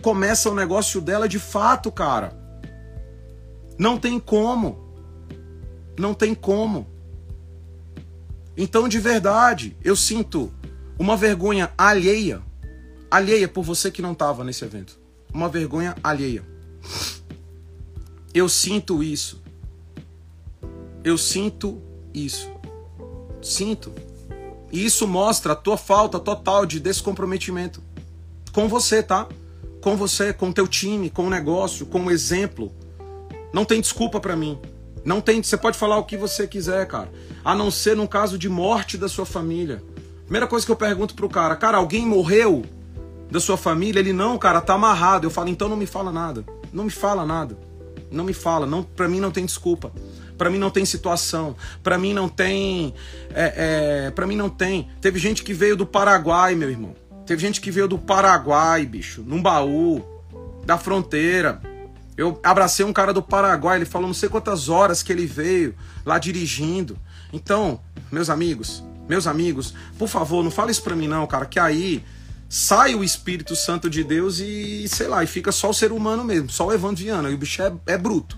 começa 0.04 0.52
o 0.52 0.56
negócio 0.56 1.02
dela 1.02 1.28
de 1.28 1.40
fato, 1.40 1.92
cara. 1.92 2.38
Não 3.76 3.98
tem 3.98 4.20
como. 4.20 4.88
Não 5.98 6.14
tem 6.14 6.36
como. 6.36 6.88
Então, 8.56 8.88
de 8.88 9.00
verdade, 9.00 9.76
eu 9.84 9.96
sinto 9.96 10.54
uma 11.00 11.18
vergonha 11.18 11.74
alheia 11.76 12.40
alheia 13.14 13.48
por 13.48 13.64
você 13.64 13.92
que 13.92 14.02
não 14.02 14.14
estava 14.14 14.44
nesse 14.44 14.66
evento. 14.66 15.00
Uma 15.32 15.48
vergonha 15.48 15.96
alheia. 16.04 16.44
Eu 18.34 18.50
sinto 18.50 19.04
isso. 19.04 19.40
Eu 21.04 21.16
sinto 21.16 21.80
isso. 22.12 22.52
Sinto. 23.40 23.94
E 24.72 24.84
isso 24.84 25.08
mostra 25.08 25.54
a 25.54 25.56
tua 25.56 25.78
falta 25.78 26.20
total 26.20 26.66
de 26.66 26.80
descomprometimento 26.80 27.84
com 28.52 28.68
você, 28.68 29.04
tá? 29.04 29.28
Com 29.80 29.96
você, 29.96 30.34
com 30.34 30.52
teu 30.52 30.68
time, 30.68 31.12
com 31.12 31.28
o 31.28 31.30
negócio, 31.30 31.86
com 31.86 32.06
o 32.06 32.10
exemplo. 32.10 32.74
Não 33.54 33.64
tem 33.64 33.80
desculpa 33.80 34.20
para 34.20 34.36
mim. 34.36 34.58
Não 35.06 35.22
tem, 35.22 35.44
você 35.44 35.56
pode 35.56 35.78
falar 35.78 36.00
o 36.00 36.06
que 36.06 36.18
você 36.18 36.48
quiser, 36.48 36.88
cara. 36.88 37.12
A 37.46 37.54
não 37.54 37.70
ser 37.70 37.96
no 37.96 38.08
caso 38.08 38.40
de 38.40 38.50
morte 38.50 38.98
da 38.98 39.08
sua 39.08 39.26
família. 39.26 39.84
Primeira 40.24 40.48
coisa 40.48 40.66
que 40.66 40.72
eu 40.72 40.76
pergunto 40.76 41.14
pro 41.14 41.30
cara, 41.30 41.56
cara, 41.56 41.78
alguém 41.78 42.08
morreu? 42.08 42.66
Da 43.34 43.40
sua 43.40 43.58
família, 43.58 44.00
ele 44.00 44.14
não, 44.14 44.38
cara, 44.38 44.62
tá 44.62 44.76
amarrado. 44.76 45.26
Eu 45.26 45.32
falo, 45.32 45.50
então 45.50 45.68
não 45.68 45.76
me 45.76 45.88
fala 45.88 46.12
nada. 46.12 46.46
Não 46.72 46.84
me 46.84 46.92
fala 46.92 47.26
nada. 47.26 47.58
Não 48.12 48.24
me 48.24 48.32
fala. 48.32 48.68
Não, 48.68 48.84
para 48.84 49.08
mim 49.08 49.20
não 49.20 49.32
tem 49.32 49.44
desculpa. 49.44 49.92
Para 50.38 50.52
mim 50.52 50.60
não 50.60 50.70
tem 50.70 50.86
situação. 50.86 51.56
Para 51.82 51.98
mim 51.98 52.14
não 52.14 52.30
tem. 52.30 52.94
É, 53.32 54.06
é, 54.06 54.12
para 54.12 54.28
mim 54.28 54.36
não 54.36 54.50
tem. 54.50 54.88
Teve 55.02 55.18
gente 55.18 55.42
que 55.42 55.52
veio 55.52 55.76
do 55.76 55.84
Paraguai, 55.84 56.54
meu 56.54 56.70
irmão. 56.70 56.94
Teve 57.26 57.42
gente 57.42 57.60
que 57.60 57.72
veio 57.72 57.88
do 57.88 57.98
Paraguai, 57.98 58.86
bicho, 58.86 59.24
num 59.26 59.42
baú, 59.42 60.06
da 60.64 60.78
fronteira. 60.78 61.60
Eu 62.16 62.40
abracei 62.44 62.86
um 62.86 62.94
cara 62.94 63.12
do 63.12 63.24
Paraguai, 63.24 63.80
ele 63.80 63.86
falou 63.86 64.06
não 64.06 64.14
sei 64.14 64.30
quantas 64.30 64.70
horas 64.70 65.02
que 65.02 65.12
ele 65.12 65.26
veio 65.26 65.74
lá 66.06 66.20
dirigindo. 66.20 67.00
Então, 67.32 67.80
meus 68.12 68.30
amigos, 68.30 68.84
meus 69.10 69.26
amigos, 69.26 69.74
por 69.98 70.08
favor, 70.08 70.44
não 70.44 70.52
fala 70.52 70.70
isso 70.70 70.84
pra 70.84 70.96
mim 70.96 71.08
não, 71.08 71.26
cara, 71.26 71.48
que 71.48 71.60
aí 71.60 72.04
sai 72.54 72.94
o 72.94 73.04
Espírito 73.04 73.56
Santo 73.56 73.90
de 73.90 74.04
Deus 74.04 74.38
e, 74.38 74.88
sei 74.88 75.08
lá, 75.08 75.24
e 75.24 75.28
fica 75.28 75.52
só 75.52 75.72
o 75.72 75.74
ser 75.74 75.92
humano 75.92 76.24
mesmo, 76.24 76.52
só 76.52 76.68
o 76.68 76.72
Evandro 76.72 77.04
Viana. 77.04 77.32
E 77.32 77.34
o 77.34 77.38
bicho 77.38 77.64
é, 77.64 77.74
é 77.88 77.98
bruto. 77.98 78.38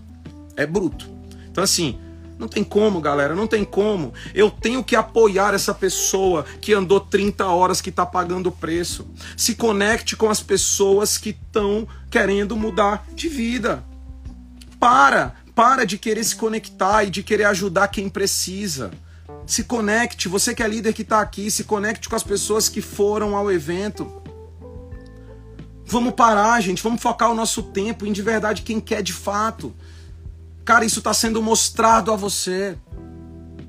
É 0.55 0.65
bruto. 0.65 1.05
Então, 1.51 1.61
assim, 1.61 1.99
não 2.39 2.47
tem 2.47 2.63
como, 2.63 3.01
galera, 3.01 3.35
não 3.35 3.45
tem 3.45 3.65
como. 3.65 4.13
Eu 4.33 4.49
tenho 4.49 4.81
que 4.85 4.95
apoiar 4.95 5.53
essa 5.53 5.73
pessoa 5.73 6.45
que 6.61 6.73
andou 6.73 7.01
30 7.01 7.45
horas, 7.45 7.81
que 7.81 7.89
está 7.89 8.05
pagando 8.05 8.47
o 8.47 8.53
preço. 8.53 9.05
Se 9.35 9.53
conecte 9.53 10.15
com 10.15 10.29
as 10.29 10.41
pessoas 10.41 11.17
que 11.17 11.31
estão 11.31 11.85
querendo 12.09 12.55
mudar 12.55 13.05
de 13.13 13.27
vida. 13.27 13.83
Para, 14.79 15.35
para 15.53 15.85
de 15.85 15.97
querer 15.97 16.23
se 16.23 16.37
conectar 16.37 17.03
e 17.03 17.09
de 17.09 17.21
querer 17.21 17.47
ajudar 17.47 17.89
quem 17.89 18.07
precisa. 18.07 18.91
Se 19.45 19.63
conecte, 19.63 20.27
você 20.27 20.55
que 20.55 20.63
é 20.63 20.67
líder 20.67 20.93
que 20.93 21.03
está 21.03 21.21
aqui, 21.21 21.51
se 21.51 21.63
conecte 21.63 22.09
com 22.09 22.15
as 22.15 22.23
pessoas 22.23 22.67
que 22.67 22.81
foram 22.81 23.35
ao 23.35 23.51
evento. 23.51 24.11
Vamos 25.85 26.13
parar, 26.13 26.59
gente, 26.61 26.81
vamos 26.81 27.01
focar 27.01 27.31
o 27.31 27.35
nosso 27.35 27.61
tempo 27.61 28.05
em 28.05 28.11
de 28.11 28.23
verdade 28.23 28.63
quem 28.63 28.79
quer 28.79 29.03
de 29.03 29.13
fato. 29.13 29.73
Cara, 30.63 30.83
isso 30.83 30.97
está 30.97 31.13
sendo 31.13 31.41
mostrado 31.43 32.11
a 32.11 32.15
você. 32.15 32.75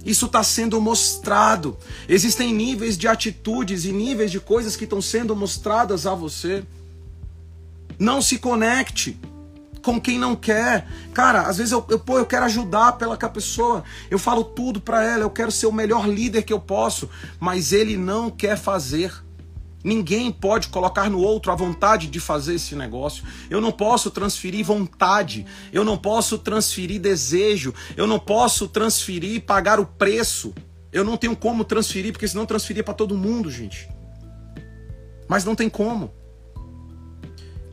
Isso 0.02 0.26
está 0.26 0.42
sendo 0.42 0.80
mostrado. 0.80 1.76
Existem 2.08 2.54
níveis 2.54 2.96
de 2.96 3.06
atitudes 3.06 3.84
e 3.84 3.92
níveis 3.92 4.30
de 4.30 4.40
coisas 4.40 4.76
que 4.76 4.84
estão 4.84 5.02
sendo 5.02 5.36
mostradas 5.36 6.06
a 6.06 6.14
você. 6.14 6.64
Não 7.98 8.22
se 8.22 8.38
conecte 8.38 9.18
com 9.86 10.00
quem 10.00 10.18
não 10.18 10.34
quer. 10.34 10.84
Cara, 11.14 11.42
às 11.42 11.58
vezes 11.58 11.70
eu, 11.70 11.86
eu, 11.88 12.00
pô, 12.00 12.18
eu 12.18 12.26
quero 12.26 12.44
ajudar 12.46 12.94
pela 12.94 13.16
pessoa, 13.16 13.84
eu 14.10 14.18
falo 14.18 14.42
tudo 14.42 14.80
para 14.80 15.04
ela, 15.04 15.22
eu 15.22 15.30
quero 15.30 15.52
ser 15.52 15.66
o 15.66 15.72
melhor 15.72 16.08
líder 16.08 16.42
que 16.42 16.52
eu 16.52 16.58
posso, 16.58 17.08
mas 17.38 17.72
ele 17.72 17.96
não 17.96 18.28
quer 18.28 18.58
fazer. 18.58 19.14
Ninguém 19.84 20.32
pode 20.32 20.66
colocar 20.70 21.08
no 21.08 21.20
outro 21.20 21.52
a 21.52 21.54
vontade 21.54 22.08
de 22.08 22.18
fazer 22.18 22.56
esse 22.56 22.74
negócio. 22.74 23.22
Eu 23.48 23.60
não 23.60 23.70
posso 23.70 24.10
transferir 24.10 24.64
vontade, 24.64 25.46
eu 25.72 25.84
não 25.84 25.96
posso 25.96 26.36
transferir 26.36 27.00
desejo, 27.00 27.72
eu 27.96 28.08
não 28.08 28.18
posso 28.18 28.66
transferir 28.66 29.42
pagar 29.42 29.78
o 29.78 29.86
preço. 29.86 30.52
Eu 30.92 31.04
não 31.04 31.16
tenho 31.16 31.36
como 31.36 31.62
transferir, 31.62 32.10
porque 32.10 32.26
senão 32.26 32.44
transferia 32.44 32.82
para 32.82 32.94
todo 32.94 33.16
mundo, 33.16 33.48
gente. 33.52 33.88
Mas 35.28 35.44
não 35.44 35.54
tem 35.54 35.68
como. 35.68 36.12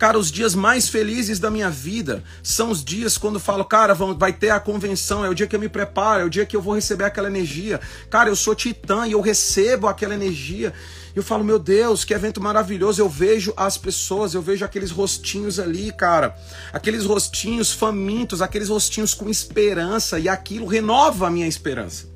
Cara, 0.04 0.20
os 0.20 0.30
dias 0.30 0.54
mais 0.54 0.90
felizes 0.90 1.40
da 1.40 1.50
minha 1.50 1.70
vida 1.70 2.26
são 2.44 2.70
os 2.70 2.84
dias 2.84 3.18
quando 3.18 3.36
eu 3.36 3.40
falo, 3.40 3.64
cara, 3.64 3.94
vai 3.94 4.34
ter 4.34 4.50
a 4.50 4.60
convenção, 4.60 5.24
é 5.24 5.30
o 5.30 5.34
dia 5.34 5.48
que 5.48 5.56
eu 5.56 5.60
me 5.62 5.70
preparo, 5.70 6.24
é 6.24 6.26
o 6.26 6.30
dia 6.30 6.46
que 6.46 6.58
eu 6.58 6.62
vou 6.62 6.76
receber 6.76 7.06
aquela 7.06 7.30
energia. 7.30 7.80
Cara, 8.10 8.28
eu 8.28 8.36
sou 8.36 8.54
titã 8.54 9.08
e 9.08 9.14
eu 9.14 9.22
recebo 9.22 9.88
aquela 9.88 10.14
energia. 10.14 10.74
Eu 11.16 11.24
falo, 11.24 11.42
meu 11.42 11.58
Deus, 11.58 12.04
que 12.04 12.14
evento 12.14 12.42
maravilhoso. 12.42 13.02
Eu 13.02 13.08
vejo 13.08 13.54
as 13.56 13.78
pessoas, 13.78 14.34
eu 14.34 14.42
vejo 14.42 14.66
aqueles 14.66 14.92
rostinhos 14.92 15.58
ali, 15.58 15.90
cara. 15.94 16.36
Aqueles 16.74 17.06
rostinhos 17.06 17.72
famintos, 17.72 18.42
aqueles 18.42 18.68
rostinhos 18.68 19.14
com 19.14 19.30
esperança. 19.30 20.20
E 20.20 20.28
aquilo 20.28 20.66
renova 20.66 21.28
a 21.28 21.32
minha 21.32 21.48
esperança. 21.48 22.10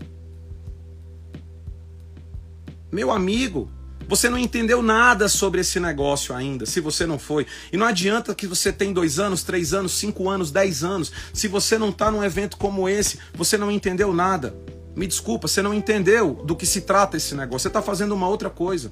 Meu 2.91 3.11
amigo, 3.11 3.71
você 4.07 4.29
não 4.29 4.37
entendeu 4.37 4.81
nada 4.81 5.27
sobre 5.27 5.61
esse 5.61 5.79
negócio 5.79 6.33
ainda, 6.33 6.65
se 6.65 6.79
você 6.79 7.05
não 7.05 7.19
foi. 7.19 7.45
E 7.71 7.77
não 7.77 7.85
adianta 7.85 8.33
que 8.33 8.47
você 8.47 8.71
tem 8.71 8.93
dois 8.93 9.19
anos, 9.19 9.43
três 9.43 9.73
anos, 9.73 9.91
cinco 9.93 10.29
anos, 10.29 10.49
dez 10.49 10.83
anos. 10.83 11.11
Se 11.33 11.47
você 11.47 11.77
não 11.77 11.89
está 11.89 12.09
num 12.09 12.23
evento 12.23 12.57
como 12.57 12.87
esse, 12.87 13.19
você 13.33 13.57
não 13.57 13.69
entendeu 13.69 14.13
nada. 14.13 14.55
Me 14.95 15.05
desculpa, 15.05 15.47
você 15.47 15.61
não 15.61 15.73
entendeu 15.73 16.33
do 16.45 16.55
que 16.55 16.65
se 16.65 16.81
trata 16.81 17.17
esse 17.17 17.35
negócio. 17.35 17.59
Você 17.59 17.67
está 17.67 17.81
fazendo 17.81 18.13
uma 18.13 18.27
outra 18.27 18.49
coisa. 18.49 18.91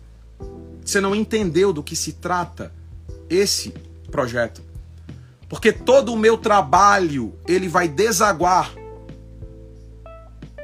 Você 0.84 1.00
não 1.00 1.16
entendeu 1.16 1.72
do 1.72 1.82
que 1.82 1.96
se 1.96 2.14
trata 2.14 2.72
esse 3.30 3.74
projeto. 4.12 4.62
Porque 5.48 5.72
todo 5.72 6.14
o 6.14 6.18
meu 6.18 6.38
trabalho, 6.38 7.34
ele 7.48 7.68
vai 7.68 7.88
desaguar 7.88 8.72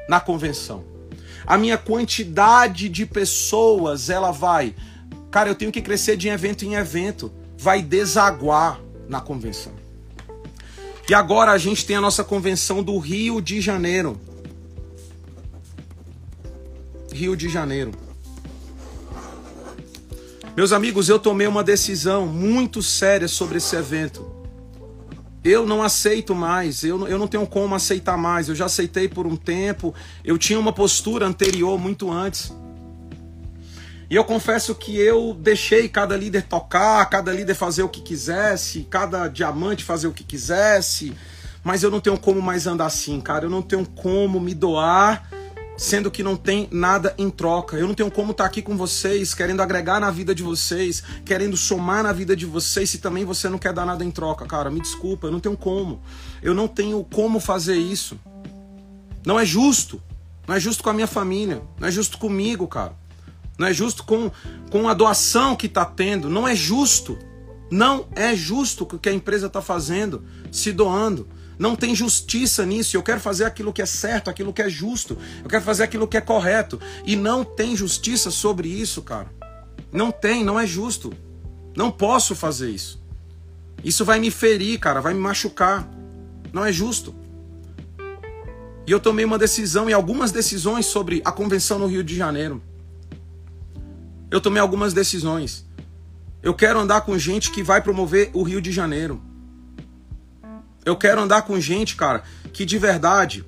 na 0.10 0.20
convenção. 0.20 0.91
A 1.46 1.58
minha 1.58 1.78
quantidade 1.78 2.90
de 2.90 3.06
pessoas, 3.06 4.10
ela 4.10 4.32
vai. 4.32 4.76
Cara, 5.30 5.50
eu 5.50 5.56
tenho 5.56 5.72
que 5.72 5.82
crescer 5.82 6.18
de 6.18 6.28
evento 6.28 6.66
em 6.66 6.76
evento. 6.76 7.32
Vai 7.58 7.82
desaguar 7.82 8.80
na 9.08 9.20
convenção. 9.20 9.74
E 11.10 11.14
agora 11.14 11.52
a 11.52 11.58
gente 11.58 11.86
tem 11.86 11.98
a 11.98 12.02
nossa 12.02 12.24
convenção 12.24 12.82
do 12.82 12.98
Rio 12.98 13.42
de 13.42 13.60
Janeiro. 13.60 14.20
Rio 17.12 17.36
de 17.36 17.50
Janeiro. 17.50 17.92
Meus 20.56 20.72
amigos, 20.72 21.10
eu 21.10 21.20
tomei 21.20 21.48
uma 21.48 21.64
decisão 21.64 22.26
muito 22.26 22.82
séria 22.82 23.28
sobre 23.28 23.58
esse 23.58 23.76
evento. 23.76 24.31
Eu 25.44 25.66
não 25.66 25.82
aceito 25.82 26.36
mais, 26.36 26.84
eu, 26.84 27.08
eu 27.08 27.18
não 27.18 27.28
tenho 27.28 27.48
como 27.48 27.74
aceitar 27.74 28.16
mais. 28.16 28.48
Eu 28.48 28.56
já 28.56 28.66
aceitei 28.66 29.08
por 29.08 29.26
um 29.26 29.36
tempo, 29.36 29.94
eu 30.24 30.38
tinha 30.38 30.60
uma 30.60 30.72
postura 30.72 31.26
anterior 31.26 31.80
muito 31.80 32.12
antes. 32.12 32.54
E 34.10 34.16
eu 34.16 34.24
confesso 34.24 34.76
que 34.76 34.98
eu 34.98 35.34
deixei 35.34 35.88
cada 35.88 36.18
líder 36.18 36.44
tocar, 36.44 37.04
cada 37.10 37.32
líder 37.32 37.56
fazer 37.56 37.82
o 37.82 37.90
que 37.90 38.02
quisesse, 38.02 38.86
cada 38.90 39.28
diamante 39.30 39.84
fazer 39.86 40.08
o 40.08 40.12
que 40.12 40.24
quisesse, 40.24 41.14
mas 41.64 41.82
eu 41.82 41.90
não 41.90 42.02
tenho 42.02 42.20
como 42.20 42.42
mais 42.42 42.68
andar 42.68 42.88
assim, 42.88 43.20
cara. 43.22 43.46
Eu 43.46 43.50
não 43.50 43.62
tenho 43.62 43.86
como 43.86 44.40
me 44.40 44.54
doar 44.54 45.28
sendo 45.82 46.12
que 46.12 46.22
não 46.22 46.36
tem 46.36 46.68
nada 46.72 47.16
em 47.18 47.28
troca. 47.28 47.76
Eu 47.76 47.88
não 47.88 47.96
tenho 47.96 48.12
como 48.12 48.34
estar 48.34 48.46
aqui 48.46 48.62
com 48.62 48.78
vocês, 48.78 49.34
querendo 49.34 49.62
agregar 49.62 50.00
na 50.00 50.12
vida 50.12 50.34
de 50.36 50.44
vocês, 50.44 51.02
querendo 51.26 51.58
somar 51.58 52.04
na 52.04 52.14
vida 52.14 52.36
de 52.36 52.46
vocês, 52.46 52.88
se 52.88 53.00
também 53.00 53.26
você 53.26 53.50
não 53.50 53.58
quer 53.58 53.74
dar 53.74 53.84
nada 53.84 54.06
em 54.06 54.12
troca, 54.12 54.46
cara. 54.46 54.70
Me 54.70 54.80
desculpa, 54.80 55.26
eu 55.26 55.32
não 55.32 55.40
tenho 55.40 55.58
como. 55.58 56.00
Eu 56.40 56.54
não 56.54 56.68
tenho 56.68 57.04
como 57.04 57.40
fazer 57.40 57.78
isso. 57.78 58.20
Não 59.26 59.40
é 59.40 59.44
justo. 59.44 60.00
Não 60.48 60.54
é 60.54 60.60
justo 60.60 60.84
com 60.84 60.92
a 60.92 60.94
minha 60.94 61.08
família. 61.08 61.64
Não 61.80 61.88
é 61.88 61.92
justo 61.92 62.20
comigo, 62.20 62.68
cara. 62.68 62.94
Não 63.58 63.66
é 63.66 63.74
justo 63.74 64.04
com, 64.04 64.32
com 64.70 64.88
a 64.88 64.94
doação 64.94 65.56
que 65.56 65.66
está 65.66 65.84
tendo. 65.84 66.30
Não 66.30 66.48
é 66.48 66.56
justo. 66.56 67.18
Não 67.72 68.10
é 68.14 68.36
justo 68.36 68.84
o 68.84 69.00
que 69.00 69.08
a 69.08 69.14
empresa 69.14 69.48
está 69.48 69.62
fazendo, 69.62 70.26
se 70.52 70.74
doando. 70.74 71.28
Não 71.58 71.74
tem 71.74 71.96
justiça 71.96 72.66
nisso. 72.66 72.98
Eu 72.98 73.02
quero 73.02 73.22
fazer 73.22 73.46
aquilo 73.46 73.72
que 73.72 73.82
é 73.82 73.86
certo, 73.86 74.30
aquilo 74.30 74.52
que 74.52 74.62
é 74.62 74.70
justo. 74.70 75.18
Eu 75.42 75.50
quero 75.50 75.64
fazer 75.64 75.84
aquilo 75.84 76.08
que 76.08 76.18
é 76.18 76.22
correto. 76.22 76.82
E 77.06 77.16
não 77.16 77.46
tem 77.46 77.76
justiça 77.76 78.30
sobre 78.30 78.68
isso, 78.68 79.02
cara. 79.02 79.32
Não 79.90 80.12
tem, 80.12 80.44
não 80.44 80.60
é 80.60 80.68
justo. 80.68 81.14
Não 81.74 81.90
posso 81.90 82.36
fazer 82.36 82.70
isso. 82.70 83.02
Isso 83.84 84.04
vai 84.04 84.20
me 84.20 84.30
ferir, 84.30 84.78
cara, 84.78 85.00
vai 85.00 85.14
me 85.14 85.22
machucar. 85.22 85.90
Não 86.52 86.66
é 86.66 86.74
justo. 86.74 87.16
E 88.86 88.92
eu 88.92 89.00
tomei 89.00 89.24
uma 89.24 89.38
decisão 89.38 89.90
e 89.90 89.94
algumas 89.94 90.32
decisões 90.32 90.86
sobre 90.88 91.22
a 91.24 91.32
convenção 91.32 91.80
no 91.80 91.88
Rio 91.88 92.04
de 92.04 92.16
Janeiro. 92.16 92.62
Eu 94.30 94.42
tomei 94.42 94.62
algumas 94.62 94.94
decisões. 94.94 95.66
Eu 96.44 96.54
quero 96.54 96.80
andar 96.80 97.02
com 97.02 97.18
gente 97.18 97.52
que 97.52 97.62
vai 97.62 97.82
promover 97.82 98.32
o 98.34 98.44
Rio 98.44 98.62
de 98.62 98.72
Janeiro. 98.72 99.22
Eu 100.84 100.96
quero 100.96 101.22
andar 101.22 101.44
com 101.44 101.60
gente, 101.60 101.96
cara, 101.96 102.24
que 102.52 102.66
de 102.66 102.78
verdade, 102.80 103.46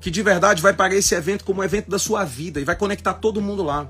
que 0.00 0.10
de 0.10 0.22
verdade 0.22 0.60
vai 0.60 0.72
pagar 0.72 0.96
esse 0.96 1.14
evento 1.14 1.44
como 1.44 1.60
um 1.60 1.64
evento 1.64 1.88
da 1.88 1.98
sua 1.98 2.24
vida 2.24 2.60
e 2.60 2.64
vai 2.64 2.74
conectar 2.74 3.14
todo 3.14 3.40
mundo 3.40 3.62
lá. 3.62 3.88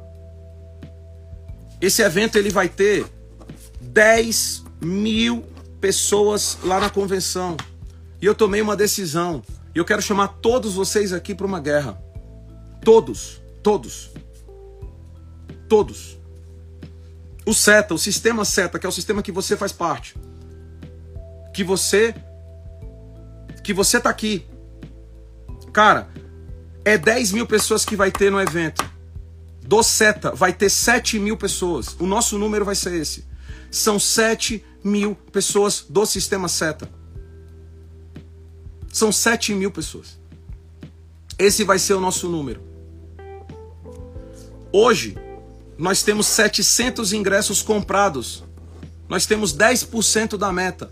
Esse 1.80 2.02
evento 2.02 2.36
ele 2.36 2.50
vai 2.50 2.68
ter 2.68 3.06
10 3.80 4.64
mil 4.82 5.44
pessoas 5.80 6.58
lá 6.62 6.78
na 6.78 6.90
convenção. 6.90 7.56
E 8.20 8.26
eu 8.26 8.34
tomei 8.34 8.60
uma 8.60 8.76
decisão. 8.76 9.42
E 9.74 9.78
eu 9.78 9.84
quero 9.84 10.02
chamar 10.02 10.28
todos 10.28 10.74
vocês 10.74 11.12
aqui 11.12 11.34
para 11.34 11.46
uma 11.46 11.58
guerra. 11.58 12.00
Todos, 12.84 13.40
todos. 13.62 14.10
Todos. 15.68 16.21
O 17.44 17.52
SETA, 17.52 17.94
o 17.94 17.98
sistema 17.98 18.44
SETA, 18.44 18.78
que 18.78 18.86
é 18.86 18.88
o 18.88 18.92
sistema 18.92 19.22
que 19.22 19.32
você 19.32 19.56
faz 19.56 19.72
parte. 19.72 20.14
Que 21.52 21.64
você 21.64 22.14
que 23.62 23.72
você 23.72 24.00
tá 24.00 24.10
aqui. 24.10 24.46
Cara, 25.72 26.08
é 26.84 26.98
10 26.98 27.32
mil 27.32 27.46
pessoas 27.46 27.84
que 27.84 27.96
vai 27.96 28.10
ter 28.10 28.30
no 28.30 28.40
evento. 28.40 28.84
Do 29.64 29.82
SETA 29.82 30.32
vai 30.32 30.52
ter 30.52 30.68
7 30.68 31.18
mil 31.18 31.36
pessoas. 31.36 31.96
O 31.98 32.06
nosso 32.06 32.38
número 32.38 32.64
vai 32.64 32.74
ser 32.74 32.94
esse. 32.94 33.24
São 33.70 33.98
7 33.98 34.64
mil 34.84 35.14
pessoas 35.14 35.84
do 35.88 36.04
sistema 36.04 36.48
SETA. 36.48 36.88
São 38.92 39.10
7 39.10 39.54
mil 39.54 39.70
pessoas. 39.70 40.18
Esse 41.38 41.64
vai 41.64 41.78
ser 41.78 41.94
o 41.94 42.00
nosso 42.00 42.28
número. 42.28 42.62
Hoje, 44.72 45.16
nós 45.78 46.02
temos 46.02 46.26
700 46.26 47.12
ingressos 47.12 47.62
comprados. 47.62 48.44
Nós 49.08 49.26
temos 49.26 49.54
10% 49.54 50.36
da 50.36 50.52
meta. 50.52 50.90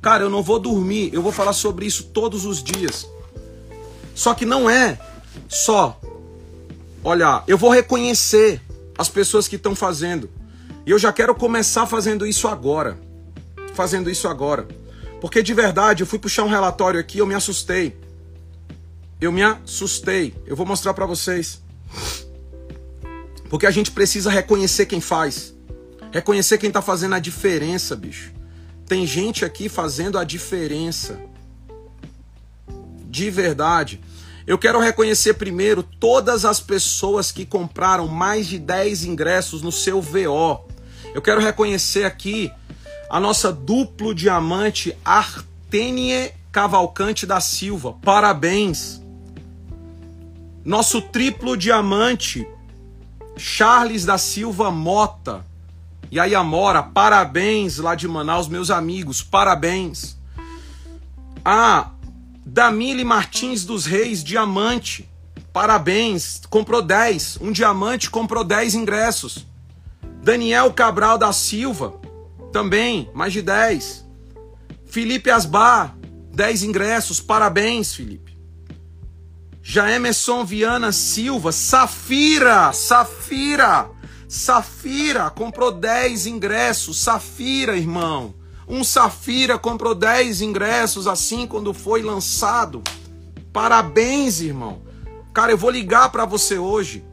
Cara, 0.00 0.22
eu 0.22 0.30
não 0.30 0.42
vou 0.42 0.58
dormir, 0.58 1.10
eu 1.12 1.22
vou 1.22 1.32
falar 1.32 1.52
sobre 1.52 1.86
isso 1.86 2.04
todos 2.04 2.44
os 2.44 2.62
dias. 2.62 3.08
Só 4.14 4.34
que 4.34 4.46
não 4.46 4.68
é 4.70 4.98
só 5.48 6.00
olhar, 7.02 7.44
eu 7.46 7.58
vou 7.58 7.70
reconhecer 7.70 8.60
as 8.96 9.08
pessoas 9.08 9.48
que 9.48 9.56
estão 9.56 9.74
fazendo. 9.74 10.30
E 10.86 10.90
eu 10.90 10.98
já 10.98 11.12
quero 11.12 11.34
começar 11.34 11.86
fazendo 11.86 12.26
isso 12.26 12.46
agora. 12.46 12.98
Fazendo 13.74 14.08
isso 14.08 14.28
agora. 14.28 14.66
Porque 15.20 15.42
de 15.42 15.52
verdade, 15.52 16.02
eu 16.02 16.06
fui 16.06 16.18
puxar 16.18 16.44
um 16.44 16.48
relatório 16.48 17.00
aqui, 17.00 17.18
eu 17.18 17.26
me 17.26 17.34
assustei. 17.34 17.96
Eu 19.20 19.32
me 19.32 19.42
assustei. 19.42 20.34
Eu 20.46 20.54
vou 20.54 20.64
mostrar 20.64 20.94
para 20.94 21.06
vocês. 21.06 21.60
Porque 23.48 23.66
a 23.66 23.70
gente 23.70 23.90
precisa 23.90 24.30
reconhecer 24.30 24.86
quem 24.86 25.00
faz. 25.00 25.54
Reconhecer 26.12 26.58
quem 26.58 26.70
tá 26.70 26.80
fazendo 26.80 27.14
a 27.14 27.18
diferença, 27.18 27.94
bicho. 27.94 28.32
Tem 28.86 29.06
gente 29.06 29.44
aqui 29.44 29.68
fazendo 29.68 30.18
a 30.18 30.24
diferença. 30.24 31.20
De 33.04 33.30
verdade. 33.30 34.00
Eu 34.46 34.56
quero 34.56 34.78
reconhecer 34.78 35.34
primeiro 35.34 35.82
todas 35.82 36.44
as 36.44 36.60
pessoas 36.60 37.32
que 37.32 37.44
compraram 37.44 38.06
mais 38.06 38.46
de 38.46 38.58
10 38.58 39.04
ingressos 39.04 39.60
no 39.60 39.72
seu 39.72 40.00
VO. 40.00 40.60
Eu 41.12 41.20
quero 41.20 41.40
reconhecer 41.40 42.04
aqui 42.04 42.52
a 43.10 43.18
nossa 43.18 43.52
duplo 43.52 44.14
diamante 44.14 44.96
Artenie 45.04 46.30
Cavalcante 46.52 47.26
da 47.26 47.40
Silva. 47.40 47.94
Parabéns. 48.02 49.02
Nosso 50.64 51.02
triplo 51.02 51.56
diamante 51.56 52.46
Charles 53.36 54.04
da 54.04 54.18
Silva 54.18 54.70
Mota. 54.70 55.44
E 56.10 56.18
aí, 56.18 56.34
Amora, 56.34 56.82
parabéns 56.82 57.78
lá 57.78 57.94
de 57.94 58.06
Manaus, 58.06 58.48
meus 58.48 58.70
amigos, 58.70 59.22
parabéns. 59.22 60.16
Ah, 61.44 61.90
Damile 62.44 63.04
Martins 63.04 63.64
dos 63.64 63.86
Reis, 63.86 64.22
diamante, 64.22 65.08
parabéns, 65.52 66.40
comprou 66.48 66.80
10. 66.80 67.38
Um 67.40 67.52
diamante 67.52 68.08
comprou 68.08 68.44
10 68.44 68.74
ingressos. 68.74 69.46
Daniel 70.22 70.72
Cabral 70.72 71.18
da 71.18 71.32
Silva, 71.32 72.00
também, 72.52 73.10
mais 73.14 73.32
de 73.32 73.42
10. 73.42 74.06
Felipe 74.86 75.30
Asbar, 75.30 75.96
10 76.32 76.62
ingressos, 76.62 77.20
parabéns, 77.20 77.94
Felipe. 77.94 78.25
Já 79.68 79.90
Emerson 79.90 80.44
Viana 80.44 80.92
Silva, 80.92 81.50
Safira, 81.50 82.72
Safira, 82.72 83.90
Safira 84.28 85.28
comprou 85.28 85.72
10 85.72 86.28
ingressos. 86.28 87.00
Safira, 87.00 87.76
irmão. 87.76 88.32
Um 88.68 88.84
Safira 88.84 89.58
comprou 89.58 89.92
10 89.92 90.40
ingressos 90.40 91.08
assim 91.08 91.48
quando 91.48 91.74
foi 91.74 92.00
lançado. 92.00 92.80
Parabéns, 93.52 94.40
irmão. 94.40 94.82
Cara, 95.34 95.50
eu 95.50 95.58
vou 95.58 95.70
ligar 95.70 96.10
para 96.10 96.24
você 96.24 96.56
hoje. 96.56 97.04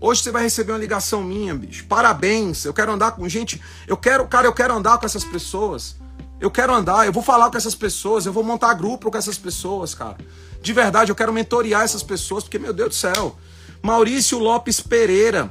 Hoje 0.00 0.22
você 0.22 0.30
vai 0.30 0.44
receber 0.44 0.70
uma 0.70 0.78
ligação 0.78 1.20
minha, 1.20 1.52
bicho. 1.52 1.84
Parabéns. 1.86 2.64
Eu 2.64 2.72
quero 2.72 2.92
andar 2.92 3.10
com 3.10 3.28
gente. 3.28 3.60
Eu 3.88 3.96
quero, 3.96 4.24
cara, 4.28 4.46
eu 4.46 4.52
quero 4.52 4.72
andar 4.72 4.98
com 4.98 5.06
essas 5.06 5.24
pessoas. 5.24 5.96
Eu 6.42 6.50
quero 6.50 6.74
andar, 6.74 7.06
eu 7.06 7.12
vou 7.12 7.22
falar 7.22 7.50
com 7.52 7.56
essas 7.56 7.76
pessoas, 7.76 8.26
eu 8.26 8.32
vou 8.32 8.42
montar 8.42 8.74
grupo 8.74 9.12
com 9.12 9.16
essas 9.16 9.38
pessoas, 9.38 9.94
cara. 9.94 10.16
De 10.62 10.72
verdade, 10.72 11.10
eu 11.10 11.16
quero 11.16 11.32
mentorear 11.32 11.82
essas 11.82 12.02
pessoas, 12.02 12.44
porque, 12.44 12.58
meu 12.58 12.72
Deus 12.72 12.90
do 12.90 12.94
céu. 12.94 13.36
Maurício 13.82 14.38
Lopes 14.38 14.80
Pereira, 14.80 15.50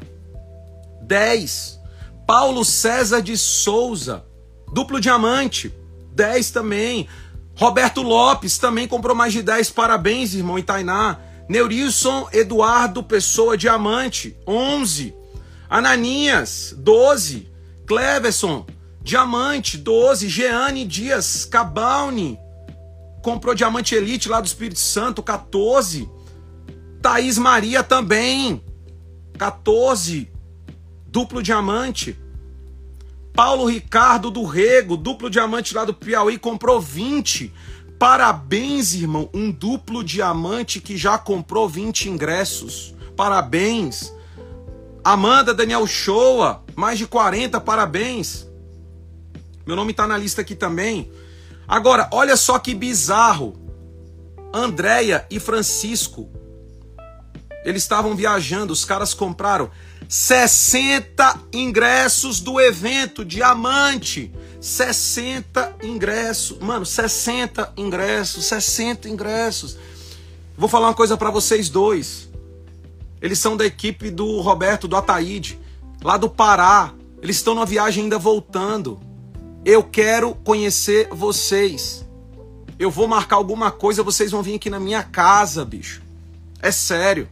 10. 1.01 1.79
Paulo 2.25 2.63
César 2.63 3.21
de 3.21 3.37
Souza, 3.37 4.23
duplo 4.71 5.01
diamante, 5.01 5.73
10 6.13 6.51
também. 6.51 7.09
Roberto 7.57 8.01
Lopes 8.01 8.57
também 8.57 8.87
comprou 8.87 9.13
mais 9.13 9.33
de 9.33 9.41
10. 9.41 9.69
Parabéns, 9.71 10.33
irmão 10.33 10.57
Itainá. 10.57 11.19
Neurilson 11.49 12.29
Eduardo 12.31 13.03
Pessoa 13.03 13.57
Diamante, 13.57 14.37
11. 14.47 15.13
Ananias, 15.69 16.73
12. 16.77 17.51
Cleverson, 17.85 18.65
Diamante, 19.01 19.77
12. 19.77 20.29
Jeane 20.29 20.85
Dias 20.85 21.43
Cabalni, 21.43 22.39
comprou 23.21 23.53
Diamante 23.53 23.95
Elite 23.95 24.29
lá 24.29 24.41
do 24.41 24.47
Espírito 24.47 24.79
Santo, 24.79 25.21
14. 25.21 26.09
Thaís 27.01 27.37
Maria 27.37 27.83
também. 27.83 28.63
14. 29.37 30.29
Duplo 31.07 31.41
diamante. 31.41 32.17
Paulo 33.33 33.65
Ricardo 33.65 34.29
do 34.29 34.43
Rego, 34.43 34.97
duplo 34.97 35.29
diamante 35.29 35.73
lá 35.73 35.85
do 35.85 35.93
Piauí, 35.93 36.37
comprou 36.37 36.79
20. 36.79 37.51
Parabéns, 37.97 38.93
irmão. 38.93 39.29
Um 39.33 39.51
duplo 39.51 40.03
diamante 40.03 40.79
que 40.79 40.97
já 40.97 41.17
comprou 41.17 41.67
20 41.67 42.09
ingressos. 42.09 42.93
Parabéns. 43.15 44.13
Amanda 45.03 45.53
Daniel 45.53 45.87
Shoa, 45.87 46.63
mais 46.75 46.99
de 46.99 47.07
40, 47.07 47.59
parabéns. 47.61 48.47
Meu 49.65 49.75
nome 49.75 49.93
tá 49.93 50.05
na 50.05 50.17
lista 50.17 50.41
aqui 50.41 50.55
também. 50.55 51.11
Agora, 51.71 52.09
olha 52.11 52.35
só 52.35 52.59
que 52.59 52.75
bizarro. 52.75 53.53
Andréia 54.53 55.25
e 55.31 55.39
Francisco. 55.39 56.29
Eles 57.63 57.83
estavam 57.83 58.13
viajando, 58.13 58.73
os 58.73 58.83
caras 58.83 59.13
compraram 59.13 59.71
60 60.09 61.39
ingressos 61.53 62.41
do 62.41 62.59
evento 62.59 63.23
Diamante. 63.23 64.33
60 64.59 65.77
ingressos. 65.81 66.59
Mano, 66.59 66.85
60 66.85 67.71
ingressos, 67.77 68.47
60 68.47 69.07
ingressos. 69.07 69.77
Vou 70.57 70.67
falar 70.67 70.89
uma 70.89 70.93
coisa 70.93 71.15
para 71.15 71.31
vocês 71.31 71.69
dois. 71.69 72.29
Eles 73.21 73.39
são 73.39 73.55
da 73.55 73.65
equipe 73.65 74.11
do 74.11 74.41
Roberto 74.41 74.89
do 74.89 74.97
Ataíde, 74.97 75.57
lá 76.03 76.17
do 76.17 76.29
Pará. 76.29 76.93
Eles 77.21 77.37
estão 77.37 77.55
na 77.55 77.63
viagem 77.63 78.03
ainda 78.03 78.19
voltando. 78.19 78.99
Eu 79.63 79.83
quero 79.83 80.33
conhecer 80.33 81.07
vocês. 81.11 82.03
Eu 82.79 82.89
vou 82.89 83.07
marcar 83.07 83.35
alguma 83.35 83.69
coisa, 83.69 84.01
vocês 84.01 84.31
vão 84.31 84.41
vir 84.41 84.55
aqui 84.55 84.69
na 84.69 84.79
minha 84.79 85.03
casa, 85.03 85.63
bicho. 85.63 86.01
É 86.61 86.71
sério. 86.71 87.29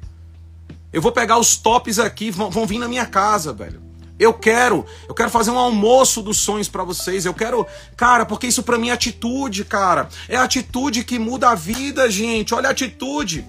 Eu 0.93 1.01
vou 1.01 1.11
pegar 1.11 1.39
os 1.39 1.55
tops 1.55 1.97
aqui, 1.97 2.29
vão, 2.29 2.51
vão 2.51 2.67
vir 2.67 2.77
na 2.77 2.87
minha 2.87 3.05
casa, 3.05 3.51
velho. 3.51 3.81
Eu 4.19 4.33
quero, 4.33 4.85
eu 5.07 5.15
quero 5.15 5.29
fazer 5.29 5.49
um 5.49 5.57
almoço 5.57 6.21
dos 6.21 6.37
sonhos 6.37 6.67
para 6.67 6.83
vocês. 6.83 7.25
Eu 7.25 7.33
quero, 7.33 7.65
cara, 7.95 8.25
porque 8.25 8.47
isso 8.47 8.61
para 8.61 8.77
mim 8.77 8.89
é 8.89 8.91
atitude, 8.91 9.63
cara. 9.63 10.09
É 10.27 10.35
atitude 10.35 11.03
que 11.03 11.17
muda 11.17 11.49
a 11.49 11.55
vida, 11.55 12.09
gente. 12.11 12.53
Olha 12.53 12.67
a 12.67 12.71
atitude. 12.71 13.45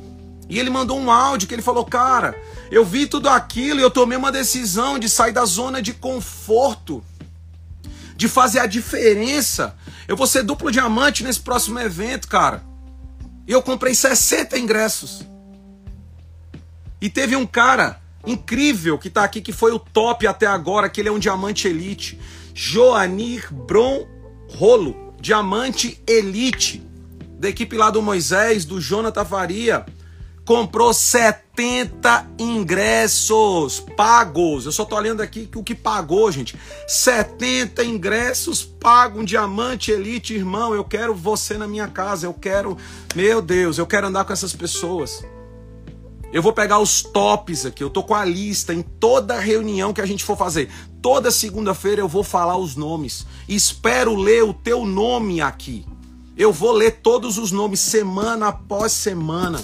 E 0.49 0.59
ele 0.59 0.71
mandou 0.71 0.99
um 0.99 1.11
áudio 1.11 1.49
que 1.49 1.55
ele 1.55 1.63
falou: 1.63 1.85
Cara, 1.85 2.41
eu 2.71 2.85
vi 2.85 3.07
tudo 3.07 3.29
aquilo 3.29 3.81
e 3.81 3.83
eu 3.83 3.91
tomei 3.91 4.17
uma 4.17 4.33
decisão 4.33 4.99
de 4.99 5.09
sair 5.09 5.33
da 5.33 5.45
zona 5.45 5.83
de 5.83 5.93
conforto, 5.93 7.03
de 8.21 8.29
fazer 8.29 8.59
a 8.59 8.67
diferença. 8.67 9.75
Eu 10.07 10.15
vou 10.15 10.27
ser 10.27 10.43
duplo 10.43 10.71
diamante 10.71 11.25
nesse 11.25 11.41
próximo 11.41 11.81
evento, 11.81 12.29
cara. 12.29 12.63
E 13.49 13.53
eu 13.53 13.63
comprei 13.63 13.95
60 13.95 14.59
ingressos. 14.59 15.23
E 17.01 17.09
teve 17.09 17.35
um 17.35 17.47
cara 17.47 17.99
incrível 18.27 18.99
que 18.99 19.09
tá 19.09 19.25
aqui, 19.25 19.41
que 19.41 19.55
foi 19.55 19.73
o 19.73 19.79
top 19.79 20.27
até 20.27 20.45
agora, 20.45 20.91
que 20.91 21.01
ele 21.01 21.09
é 21.09 21.13
um 21.13 21.19
diamante 21.19 21.67
elite. 21.67 22.21
Joanir 22.53 23.51
Bron 23.51 24.07
Rolo, 24.51 25.15
diamante 25.19 25.99
elite. 26.07 26.87
Da 27.39 27.49
equipe 27.49 27.75
lá 27.75 27.89
do 27.89 28.03
Moisés, 28.03 28.67
do 28.67 28.83
Jonathan 28.83 29.25
Faria 29.25 29.87
comprou 30.45 30.93
70 30.93 32.31
ingressos 32.39 33.81
pagos. 33.97 34.67
Eu 34.67 34.73
só 34.73 34.85
tô 34.85 34.97
olhando 34.97 35.21
aqui 35.21 35.49
o 35.55 35.63
que 35.63 35.75
pagou, 35.75 36.31
gente. 36.33 36.59
70 36.87 37.85
ingressos 37.85 38.65
pagos, 38.65 39.21
um 39.21 39.25
diamante 39.25 39.91
elite, 39.91 40.35
irmão. 40.35 40.75
Eu 40.75 40.85
quero 40.85 41.15
você 41.15 41.57
na 41.57 41.69
minha 41.69 41.89
casa. 41.89 42.27
Eu 42.27 42.35
quero, 42.35 42.77
meu 43.15 43.41
Deus, 43.41 43.79
eu 43.79 43.87
quero 43.87 44.07
andar 44.07 44.25
com 44.25 44.33
essas 44.33 44.53
pessoas. 44.53 45.25
Eu 46.33 46.43
vou 46.43 46.53
pegar 46.53 46.79
os 46.79 47.03
tops 47.03 47.67
aqui. 47.67 47.83
Eu 47.83 47.91
tô 47.91 48.03
com 48.03 48.15
a 48.15 48.25
lista 48.25 48.73
em 48.73 48.83
toda 48.83 49.39
reunião 49.39 49.93
que 49.93 50.01
a 50.01 50.07
gente 50.07 50.25
for 50.25 50.37
fazer. 50.37 50.71
Toda 51.03 51.31
segunda-feira 51.31 52.01
eu 52.01 52.09
vou 52.09 52.23
falar 52.23 52.57
os 52.57 52.77
nomes. 52.77 53.27
Espero 53.49 54.15
ler 54.15 54.45
o 54.45 54.55
teu 54.55 54.85
nome 54.85 55.41
aqui. 55.41 55.85
Eu 56.37 56.53
vou 56.53 56.73
ler 56.73 57.01
todos 57.03 57.37
os 57.37 57.51
nomes 57.51 57.81
semana 57.81 58.49
após 58.49 58.93
semana. 58.93 59.61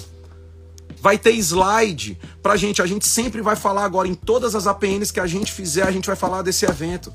Vai 1.07 1.17
ter 1.17 1.35
slide 1.35 2.19
pra 2.43 2.57
gente. 2.57 2.83
A 2.83 2.87
gente 2.87 3.07
sempre 3.07 3.41
vai 3.41 3.55
falar 3.55 3.85
agora 3.85 4.09
em 4.09 4.15
todas 4.15 4.57
as 4.57 4.67
APNs 4.67 5.13
que 5.13 5.21
a 5.21 5.27
gente 5.29 5.53
fizer, 5.53 5.85
a 5.85 5.93
gente 5.93 6.07
vai 6.07 6.17
falar 6.17 6.43
desse 6.43 6.67
evento. 6.67 7.13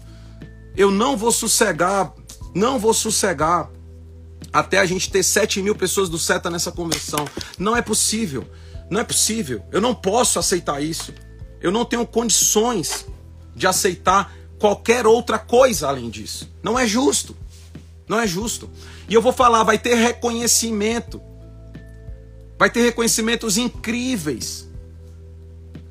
Eu 0.78 0.89
não 0.89 1.18
vou 1.18 1.30
sossegar, 1.30 2.14
não 2.56 2.80
vou 2.80 2.94
sossegar 2.94 3.70
até 4.54 4.80
a 4.80 4.86
gente 4.86 5.12
ter 5.12 5.22
7 5.22 5.62
mil 5.62 5.76
pessoas 5.76 6.08
do 6.08 6.18
SETA 6.18 6.50
nessa 6.50 6.72
convenção. 6.72 7.28
Não 7.60 7.76
é 7.76 7.82
possível. 7.82 8.50
Não 8.89 9.02
é 9.02 9.04
possível. 9.04 9.62
Eu 9.74 9.82
não 9.82 9.94
posso 9.94 10.39
aceitar 10.39 10.82
isso. 10.82 11.14
Eu 11.60 11.70
não 11.70 11.84
tenho 11.84 12.08
condições 12.08 13.06
de 13.54 13.68
aceitar 13.68 14.34
qualquer 14.58 15.06
outra 15.06 15.38
coisa 15.38 15.89
além 15.89 16.10
disso. 16.10 16.50
Não 16.64 16.80
é 16.80 16.88
justo. 16.88 17.36
Não 18.08 18.18
é 18.18 18.26
justo. 18.26 18.70
E 19.10 19.14
eu 19.14 19.22
vou 19.22 19.34
falar, 19.34 19.66
vai 19.66 19.78
ter 19.78 19.96
reconhecimento 19.96 21.22
Vai 22.62 22.70
ter 22.70 22.82
reconhecimentos 22.82 23.57
incríveis 23.57 24.70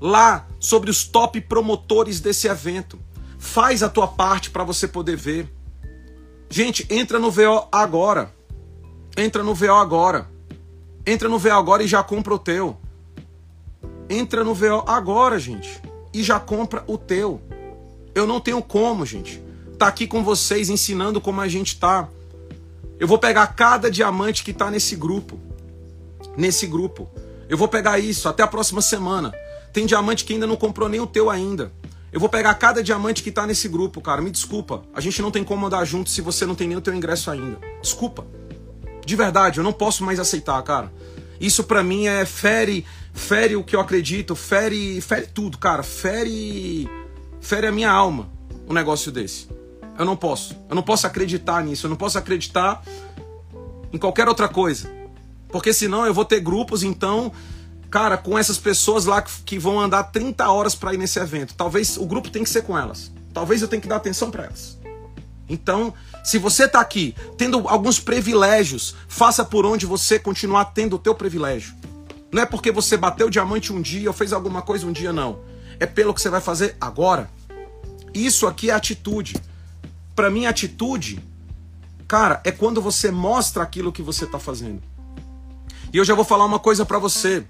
lá 0.00 0.46
sobre 0.60 0.88
os 0.88 1.02
top 1.02 1.40
promotores 1.40 2.20
desse 2.20 2.46
evento. 2.46 2.96
Faz 3.40 3.82
a 3.82 3.88
tua 3.88 4.06
parte 4.06 4.50
para 4.50 4.62
você 4.62 4.86
poder 4.86 5.16
ver. 5.16 5.52
Gente, 6.48 6.86
entra 6.88 7.18
no 7.18 7.28
VO 7.28 7.66
agora. 7.72 8.32
Entra 9.16 9.42
no 9.42 9.52
VO 9.52 9.72
agora. 9.72 10.30
Entra 11.04 11.28
no 11.28 11.40
VO 11.40 11.50
agora 11.50 11.82
e 11.82 11.88
já 11.88 12.04
compra 12.04 12.34
o 12.34 12.38
teu. 12.38 12.76
Entra 14.08 14.44
no 14.44 14.54
VO 14.54 14.84
agora, 14.86 15.40
gente, 15.40 15.82
e 16.14 16.22
já 16.22 16.38
compra 16.38 16.84
o 16.86 16.96
teu. 16.96 17.42
Eu 18.14 18.28
não 18.28 18.38
tenho 18.38 18.62
como, 18.62 19.04
gente. 19.04 19.42
Tá 19.76 19.88
aqui 19.88 20.06
com 20.06 20.22
vocês 20.22 20.70
ensinando 20.70 21.20
como 21.20 21.40
a 21.40 21.48
gente 21.48 21.80
tá. 21.80 22.08
Eu 23.00 23.08
vou 23.08 23.18
pegar 23.18 23.48
cada 23.48 23.90
diamante 23.90 24.44
que 24.44 24.52
tá 24.52 24.70
nesse 24.70 24.94
grupo 24.94 25.49
nesse 26.40 26.66
grupo. 26.66 27.08
Eu 27.48 27.58
vou 27.58 27.68
pegar 27.68 27.98
isso 27.98 28.28
até 28.28 28.42
a 28.42 28.46
próxima 28.46 28.80
semana. 28.80 29.32
Tem 29.72 29.86
diamante 29.86 30.24
que 30.24 30.32
ainda 30.32 30.46
não 30.46 30.56
comprou 30.56 30.88
nem 30.88 31.00
o 31.00 31.06
teu 31.06 31.28
ainda. 31.28 31.70
Eu 32.12 32.18
vou 32.18 32.28
pegar 32.28 32.54
cada 32.54 32.82
diamante 32.82 33.22
que 33.22 33.30
tá 33.30 33.46
nesse 33.46 33.68
grupo, 33.68 34.00
cara. 34.00 34.22
Me 34.22 34.30
desculpa. 34.30 34.82
A 34.94 35.00
gente 35.00 35.22
não 35.22 35.30
tem 35.30 35.44
como 35.44 35.64
andar 35.66 35.84
junto 35.84 36.10
se 36.10 36.20
você 36.20 36.44
não 36.46 36.54
tem 36.54 36.66
nem 36.66 36.76
o 36.76 36.80
teu 36.80 36.94
ingresso 36.94 37.30
ainda. 37.30 37.58
Desculpa. 37.80 38.26
De 39.04 39.14
verdade, 39.14 39.58
eu 39.58 39.64
não 39.64 39.72
posso 39.72 40.02
mais 40.02 40.18
aceitar, 40.18 40.60
cara. 40.62 40.92
Isso 41.40 41.64
para 41.64 41.82
mim 41.82 42.06
é 42.06 42.24
fere, 42.24 42.84
fere 43.12 43.56
o 43.56 43.62
que 43.62 43.76
eu 43.76 43.80
acredito, 43.80 44.34
fere, 44.34 45.00
fere 45.00 45.26
tudo, 45.26 45.58
cara. 45.58 45.82
Fere, 45.82 46.88
fere 47.40 47.66
a 47.66 47.72
minha 47.72 47.90
alma, 47.90 48.28
um 48.68 48.72
negócio 48.72 49.12
desse. 49.12 49.48
Eu 49.98 50.04
não 50.04 50.16
posso. 50.16 50.56
Eu 50.68 50.74
não 50.74 50.82
posso 50.82 51.06
acreditar 51.06 51.62
nisso. 51.62 51.86
Eu 51.86 51.90
não 51.90 51.96
posso 51.96 52.18
acreditar 52.18 52.82
em 53.92 53.98
qualquer 53.98 54.28
outra 54.28 54.48
coisa. 54.48 54.99
Porque 55.50 55.72
senão 55.72 56.06
eu 56.06 56.14
vou 56.14 56.24
ter 56.24 56.40
grupos, 56.40 56.82
então, 56.82 57.32
cara, 57.90 58.16
com 58.16 58.38
essas 58.38 58.58
pessoas 58.58 59.04
lá 59.04 59.22
que 59.22 59.58
vão 59.58 59.80
andar 59.80 60.04
30 60.04 60.48
horas 60.48 60.74
para 60.74 60.94
ir 60.94 60.98
nesse 60.98 61.18
evento. 61.18 61.54
Talvez 61.54 61.96
o 61.96 62.06
grupo 62.06 62.30
tem 62.30 62.44
que 62.44 62.50
ser 62.50 62.62
com 62.62 62.78
elas. 62.78 63.10
Talvez 63.32 63.62
eu 63.62 63.68
tenha 63.68 63.80
que 63.80 63.88
dar 63.88 63.96
atenção 63.96 64.30
para 64.30 64.44
elas. 64.44 64.78
Então, 65.48 65.92
se 66.22 66.38
você 66.38 66.64
está 66.64 66.80
aqui 66.80 67.14
tendo 67.36 67.68
alguns 67.68 67.98
privilégios, 67.98 68.94
faça 69.08 69.44
por 69.44 69.66
onde 69.66 69.84
você 69.84 70.18
continuar 70.18 70.66
tendo 70.66 70.96
o 70.96 70.98
teu 70.98 71.14
privilégio. 71.14 71.74
Não 72.32 72.42
é 72.42 72.46
porque 72.46 72.70
você 72.70 72.96
bateu 72.96 73.28
diamante 73.28 73.72
um 73.72 73.82
dia 73.82 74.08
ou 74.08 74.14
fez 74.14 74.32
alguma 74.32 74.62
coisa 74.62 74.86
um 74.86 74.92
dia, 74.92 75.12
não. 75.12 75.40
É 75.80 75.86
pelo 75.86 76.14
que 76.14 76.20
você 76.20 76.30
vai 76.30 76.40
fazer 76.40 76.76
agora. 76.80 77.28
Isso 78.14 78.46
aqui 78.46 78.70
é 78.70 78.72
atitude. 78.72 79.34
Para 80.14 80.30
mim, 80.30 80.46
atitude, 80.46 81.20
cara, 82.06 82.40
é 82.44 82.52
quando 82.52 82.80
você 82.80 83.10
mostra 83.10 83.62
aquilo 83.62 83.90
que 83.90 84.02
você 84.02 84.24
está 84.24 84.38
fazendo. 84.38 84.80
E 85.92 85.96
eu 85.96 86.04
já 86.04 86.14
vou 86.14 86.24
falar 86.24 86.44
uma 86.44 86.58
coisa 86.58 86.84
para 86.84 86.98
você. 86.98 87.44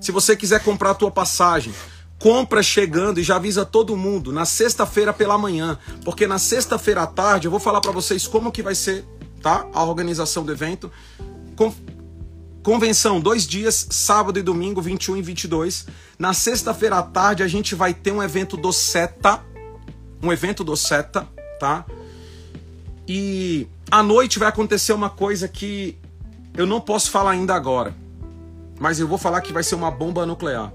Se 0.00 0.10
você 0.10 0.36
quiser 0.36 0.62
comprar 0.62 0.90
a 0.90 0.94
tua 0.94 1.10
passagem, 1.10 1.72
compra 2.18 2.62
chegando 2.62 3.20
e 3.20 3.22
já 3.22 3.36
avisa 3.36 3.64
todo 3.64 3.96
mundo 3.96 4.32
na 4.32 4.44
sexta-feira 4.44 5.12
pela 5.12 5.38
manhã, 5.38 5.78
porque 6.04 6.26
na 6.26 6.38
sexta-feira 6.38 7.02
à 7.02 7.06
tarde 7.06 7.46
eu 7.46 7.50
vou 7.50 7.60
falar 7.60 7.80
para 7.80 7.92
vocês 7.92 8.26
como 8.26 8.50
que 8.50 8.62
vai 8.62 8.74
ser, 8.74 9.04
tá? 9.42 9.66
A 9.72 9.84
organização 9.84 10.44
do 10.44 10.50
evento. 10.50 10.90
Convenção, 12.62 13.20
dois 13.20 13.46
dias, 13.46 13.86
sábado 13.90 14.38
e 14.38 14.42
domingo, 14.42 14.80
21 14.80 15.18
e 15.18 15.22
22. 15.22 15.86
Na 16.18 16.32
sexta-feira 16.32 16.96
à 16.98 17.02
tarde 17.02 17.42
a 17.42 17.48
gente 17.48 17.74
vai 17.74 17.92
ter 17.92 18.10
um 18.10 18.22
evento 18.22 18.56
do 18.56 18.72
SETA, 18.72 19.44
um 20.22 20.32
evento 20.32 20.64
do 20.64 20.74
SETA, 20.74 21.28
tá? 21.60 21.84
E 23.06 23.68
à 23.90 24.02
noite 24.02 24.38
vai 24.38 24.48
acontecer 24.48 24.94
uma 24.94 25.10
coisa 25.10 25.46
que 25.46 25.98
eu 26.56 26.66
não 26.66 26.80
posso 26.80 27.10
falar 27.10 27.32
ainda 27.32 27.54
agora, 27.54 27.94
mas 28.78 29.00
eu 29.00 29.08
vou 29.08 29.18
falar 29.18 29.40
que 29.40 29.52
vai 29.52 29.62
ser 29.62 29.74
uma 29.74 29.90
bomba 29.90 30.24
nuclear. 30.24 30.72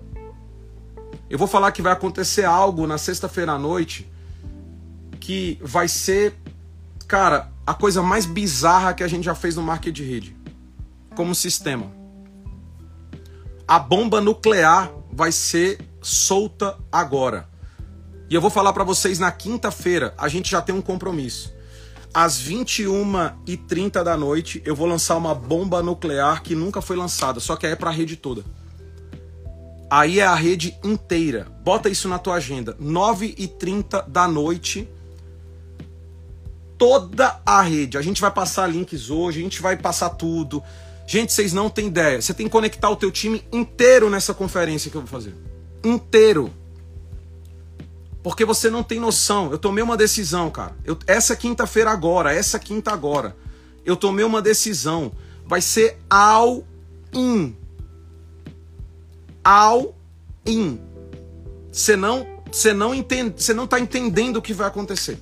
Eu 1.29 1.37
vou 1.37 1.47
falar 1.47 1.71
que 1.71 1.81
vai 1.81 1.93
acontecer 1.93 2.43
algo 2.43 2.85
na 2.87 2.97
sexta-feira 2.97 3.53
à 3.53 3.59
noite 3.59 4.09
que 5.19 5.59
vai 5.61 5.87
ser, 5.87 6.35
cara, 7.07 7.51
a 7.65 7.73
coisa 7.73 8.01
mais 8.01 8.25
bizarra 8.25 8.93
que 8.93 9.03
a 9.03 9.07
gente 9.07 9.25
já 9.25 9.35
fez 9.35 9.55
no 9.55 9.61
Market 9.61 9.97
Rede 9.99 10.35
como 11.15 11.35
sistema. 11.35 11.91
A 13.67 13.77
bomba 13.77 14.19
nuclear 14.19 14.91
vai 15.11 15.31
ser 15.31 15.79
solta 16.01 16.77
agora. 16.91 17.47
E 18.29 18.33
eu 18.33 18.41
vou 18.41 18.49
falar 18.49 18.73
para 18.73 18.83
vocês 18.83 19.19
na 19.19 19.31
quinta-feira, 19.31 20.13
a 20.17 20.27
gente 20.27 20.49
já 20.49 20.61
tem 20.61 20.73
um 20.73 20.81
compromisso. 20.81 21.53
Às 22.13 22.41
21h30 22.41 24.03
da 24.03 24.17
noite, 24.17 24.61
eu 24.65 24.75
vou 24.75 24.87
lançar 24.87 25.15
uma 25.15 25.35
bomba 25.35 25.83
nuclear 25.83 26.41
que 26.41 26.55
nunca 26.55 26.81
foi 26.81 26.95
lançada, 26.95 27.39
só 27.39 27.55
que 27.55 27.67
é 27.67 27.75
para 27.75 27.89
a 27.89 27.93
rede 27.93 28.15
toda. 28.15 28.43
Aí 29.89 30.19
é 30.19 30.25
a 30.25 30.35
rede 30.35 30.77
inteira. 30.83 31.47
Bota 31.63 31.89
isso 31.89 32.07
na 32.07 32.19
tua 32.19 32.35
agenda. 32.35 32.75
9h30 32.81 34.07
da 34.07 34.27
noite, 34.27 34.87
toda 36.77 37.39
a 37.45 37.61
rede. 37.61 37.97
A 37.97 38.01
gente 38.01 38.21
vai 38.21 38.31
passar 38.31 38.67
links 38.67 39.09
hoje, 39.09 39.39
a 39.39 39.43
gente 39.43 39.61
vai 39.61 39.77
passar 39.77 40.09
tudo. 40.09 40.63
Gente, 41.07 41.33
vocês 41.33 41.53
não 41.53 41.69
têm 41.69 41.87
ideia. 41.87 42.21
Você 42.21 42.33
tem 42.33 42.45
que 42.45 42.51
conectar 42.51 42.89
o 42.89 42.95
teu 42.95 43.11
time 43.11 43.43
inteiro 43.51 44.09
nessa 44.09 44.33
conferência 44.33 44.91
que 44.91 44.97
eu 44.97 45.01
vou 45.01 45.09
fazer. 45.09 45.35
Inteiro. 45.83 46.53
Porque 48.21 48.43
você 48.43 48.69
não 48.69 48.83
tem 48.83 48.99
noção. 48.99 49.51
Eu 49.51 49.57
tomei 49.57 49.83
uma 49.83 49.95
decisão, 49.95 50.49
cara. 50.49 50.75
Eu, 50.83 50.97
essa 51.07 51.35
quinta-feira 51.35 51.89
agora, 51.89 52.33
essa 52.33 52.59
quinta 52.59 52.91
agora, 52.91 53.35
eu 53.85 53.95
tomei 53.95 54.25
uma 54.25 54.41
decisão. 54.41 55.11
Vai 55.45 55.61
ser 55.61 55.97
all 56.09 56.65
in. 57.13 57.55
All 59.43 59.95
in. 60.45 60.79
Você 61.71 61.95
não, 61.95 62.27
você 62.51 62.73
não 62.73 62.93
entende, 62.93 63.41
você 63.41 63.53
não 63.53 63.65
tá 63.65 63.79
entendendo 63.79 64.37
o 64.37 64.41
que 64.41 64.53
vai 64.53 64.67
acontecer. 64.67 65.19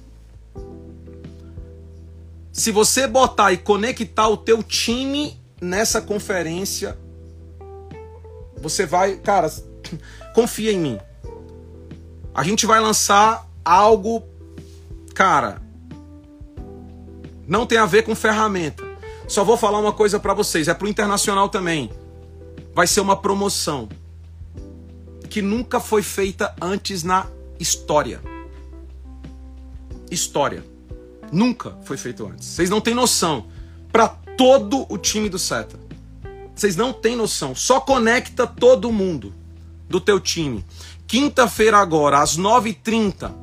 Se 2.51 2.71
você 2.71 3.05
botar 3.05 3.51
e 3.53 3.57
conectar 3.57 4.27
o 4.27 4.35
teu 4.35 4.63
time 4.63 5.39
nessa 5.61 6.01
conferência, 6.01 6.97
você 8.59 8.85
vai, 8.85 9.17
cara, 9.17 9.51
confia 10.33 10.71
em 10.71 10.79
mim. 10.79 10.99
A 12.37 12.43
gente 12.43 12.67
vai 12.67 12.79
lançar 12.79 13.49
algo, 13.65 14.23
cara, 15.15 15.59
não 17.47 17.65
tem 17.65 17.79
a 17.79 17.85
ver 17.87 18.03
com 18.03 18.13
ferramenta. 18.13 18.83
Só 19.27 19.43
vou 19.43 19.57
falar 19.57 19.79
uma 19.79 19.91
coisa 19.91 20.19
para 20.19 20.35
vocês, 20.35 20.67
é 20.67 20.73
pro 20.75 20.87
internacional 20.87 21.49
também. 21.49 21.91
Vai 22.75 22.85
ser 22.85 23.01
uma 23.01 23.15
promoção 23.15 23.89
que 25.31 25.41
nunca 25.41 25.79
foi 25.79 26.03
feita 26.03 26.55
antes 26.61 27.01
na 27.01 27.25
história. 27.59 28.21
História. 30.11 30.63
Nunca 31.31 31.75
foi 31.85 31.97
feito 31.97 32.23
antes. 32.27 32.47
Vocês 32.47 32.69
não 32.69 32.79
têm 32.79 32.93
noção. 32.93 33.47
Para 33.91 34.09
todo 34.09 34.85
o 34.89 34.97
time 34.99 35.27
do 35.27 35.39
Seta. 35.39 35.79
Vocês 36.55 36.75
não 36.75 36.93
têm 36.93 37.15
noção. 37.15 37.55
Só 37.55 37.79
conecta 37.79 38.45
todo 38.45 38.91
mundo 38.91 39.33
do 39.89 39.99
teu 39.99 40.19
time. 40.19 40.63
Quinta-feira 41.07 41.77
agora, 41.77 42.19
às 42.19 42.37
9h30. 42.37 43.33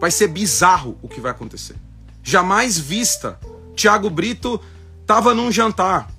Vai 0.00 0.10
ser 0.10 0.28
bizarro 0.28 0.98
o 1.02 1.08
que 1.08 1.20
vai 1.20 1.30
acontecer. 1.30 1.76
Jamais 2.22 2.78
vista. 2.78 3.38
Tiago 3.76 4.08
Brito 4.08 4.58
estava 5.02 5.34
num 5.34 5.52
jantar. 5.52 6.10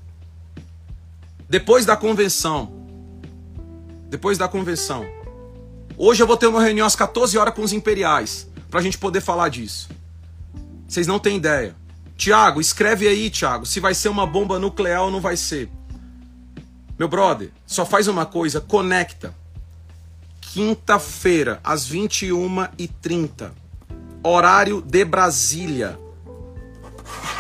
Depois 1.50 1.86
da 1.86 1.98
convenção. 1.98 2.72
Depois 4.10 4.38
da 4.38 4.48
convenção. 4.48 5.06
Hoje 5.98 6.22
eu 6.22 6.28
vou 6.28 6.38
ter 6.38 6.48
uma 6.48 6.62
reunião 6.62 6.86
às 6.86 6.96
14 6.96 7.36
horas 7.38 7.54
com 7.56 7.64
os 7.64 7.74
imperiais. 7.74 8.48
Pra 8.70 8.82
gente 8.82 8.98
poder 8.98 9.22
falar 9.22 9.50
disso. 9.50 9.90
Vocês 10.88 11.08
não 11.08 11.18
têm 11.18 11.38
ideia. 11.38 11.76
Tiago, 12.16 12.62
escreve 12.62 13.08
aí, 13.08 13.30
Tiago, 13.30 13.66
se 13.66 13.80
vai 13.80 13.96
ser 13.96 14.10
uma 14.10 14.28
bomba 14.28 14.60
nuclear 14.60 15.02
ou 15.02 15.12
não 15.12 15.20
vai 15.20 15.36
ser. 15.36 15.68
Meu 16.98 17.08
brother, 17.08 17.52
só 17.66 17.86
faz 17.86 18.08
uma 18.08 18.26
coisa, 18.26 18.62
conecta. 18.62 19.34
Quinta-feira, 20.54 21.60
às 21.64 21.90
21h30, 21.90 23.50
horário 24.24 24.84
de 24.84 25.04
Brasília. 25.04 25.98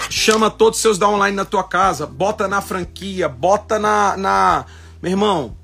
Chama 0.09 0.49
todos 0.49 0.79
os 0.79 0.81
seus 0.81 0.97
downline 0.97 1.35
na 1.35 1.45
tua 1.45 1.63
casa, 1.63 2.07
bota 2.07 2.47
na 2.47 2.59
franquia, 2.59 3.29
bota 3.29 3.77
na, 3.77 4.17
na. 4.17 4.65
Meu 4.99 5.11
irmão, 5.11 5.55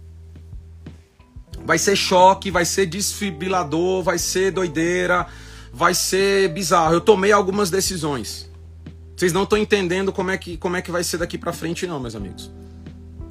vai 1.65 1.79
ser 1.79 1.95
choque, 1.95 2.51
vai 2.51 2.65
ser 2.65 2.85
desfibrilador, 2.85 4.03
vai 4.03 4.19
ser 4.19 4.51
doideira, 4.51 5.25
vai 5.73 5.95
ser 5.95 6.49
bizarro. 6.49 6.93
Eu 6.93 7.01
tomei 7.01 7.31
algumas 7.31 7.71
decisões. 7.71 8.47
Vocês 9.17 9.33
não 9.33 9.41
estão 9.41 9.57
entendendo 9.57 10.13
como 10.13 10.29
é 10.29 10.37
que 10.37 10.55
como 10.55 10.75
é 10.75 10.83
que 10.83 10.91
vai 10.91 11.03
ser 11.03 11.17
daqui 11.17 11.35
para 11.35 11.51
frente 11.51 11.87
não, 11.87 11.99
meus 11.99 12.15
amigos. 12.15 12.51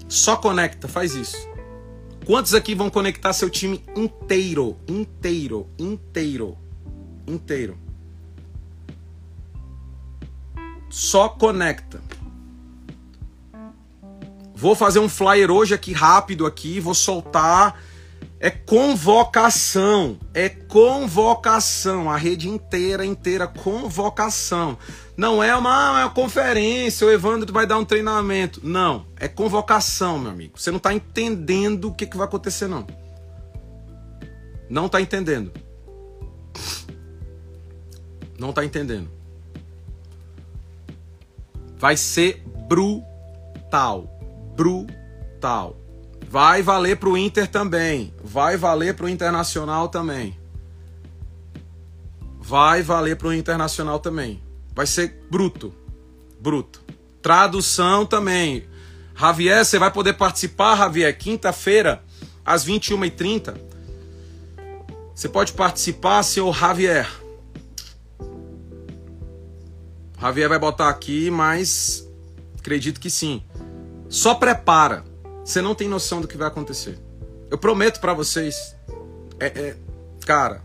Só 0.09 0.35
conecta, 0.35 0.89
faz 0.89 1.14
isso. 1.14 1.37
Quantos 2.29 2.53
aqui 2.53 2.74
vão 2.74 2.91
conectar 2.91 3.33
seu 3.33 3.49
time 3.49 3.83
inteiro, 3.97 4.76
inteiro, 4.87 5.66
inteiro, 5.79 6.59
inteiro? 7.26 7.79
Só 10.91 11.31
conecta. 11.31 12.03
Vou 14.55 14.74
fazer 14.74 14.99
um 14.99 15.09
flyer 15.09 15.51
hoje 15.51 15.72
aqui 15.72 15.95
rápido 15.95 16.45
aqui, 16.45 16.79
vou 16.81 16.93
soltar 16.93 17.81
é 18.41 18.51
convocação, 18.51 20.18
é 20.32 20.49
convocação, 20.49 22.09
a 22.09 22.16
rede 22.16 22.49
inteira, 22.49 23.05
inteira, 23.05 23.49
convocação. 23.49 24.78
Não 25.16 25.43
é 25.43 25.57
uma, 25.57 26.01
é 26.01 26.05
uma 26.05 26.11
conferência, 26.11 27.07
o 27.07 27.11
Evandro 27.11 27.53
vai 27.53 27.66
dar 27.66 27.78
um 27.78 27.84
treinamento. 27.84 28.61
Não, 28.62 29.07
é 29.16 29.26
convocação, 29.26 30.18
meu 30.18 30.30
amigo. 30.30 30.59
Você 30.59 30.70
não 30.70 30.78
está 30.78 30.95
entendendo 30.95 31.89
o 31.89 31.95
que, 31.95 32.07
que 32.07 32.16
vai 32.16 32.26
acontecer, 32.26 32.68
não. 32.68 32.86
Não 34.70 34.86
está 34.86 35.01
entendendo. 35.01 35.53
Não 38.39 38.51
está 38.51 38.64
entendendo. 38.64 39.11
Vai 41.76 41.97
ser 41.97 42.45
brutal. 42.68 44.09
Brutal. 44.55 45.78
Vai 46.29 46.61
valer 46.61 46.97
para 46.99 47.09
o 47.09 47.16
Inter 47.16 47.49
também. 47.49 48.12
Vai 48.22 48.59
valer 48.59 48.95
para 48.95 49.07
o 49.07 49.09
Internacional 49.09 49.89
também. 49.89 50.39
Vai 52.39 52.83
valer 52.83 53.16
para 53.16 53.29
o 53.29 53.33
Internacional 53.33 53.99
também. 53.99 54.43
Vai 54.74 54.87
ser 54.87 55.22
bruto. 55.31 55.74
Bruto. 56.39 56.83
Tradução 57.22 58.05
também. 58.05 58.68
Javier, 59.16 59.64
você 59.64 59.79
vai 59.79 59.91
poder 59.91 60.12
participar, 60.12 60.76
Javier, 60.76 61.16
quinta-feira, 61.16 62.05
às 62.45 62.64
21h30. 62.64 63.57
Você 65.15 65.28
pode 65.31 65.55
participar, 65.55 66.23
senhor 66.23 66.55
Javier. 66.55 67.11
Javier 70.20 70.48
vai 70.48 70.59
botar 70.59 70.90
aqui, 70.90 71.31
mas 71.31 72.07
acredito 72.59 73.01
que 73.01 73.09
sim. 73.09 73.43
Só 74.09 74.35
prepara. 74.35 75.05
Você 75.49 75.62
não 75.62 75.75
tem 75.75 75.89
noção 75.89 76.20
do 76.20 76.29
que 76.29 76.37
vai 76.37 76.47
acontecer. 76.47 76.99
Eu 77.51 77.57
prometo 77.57 78.01
para 78.01 78.12
vocês. 78.12 78.77
É, 79.41 79.47
é, 79.47 79.77
cara. 80.27 80.62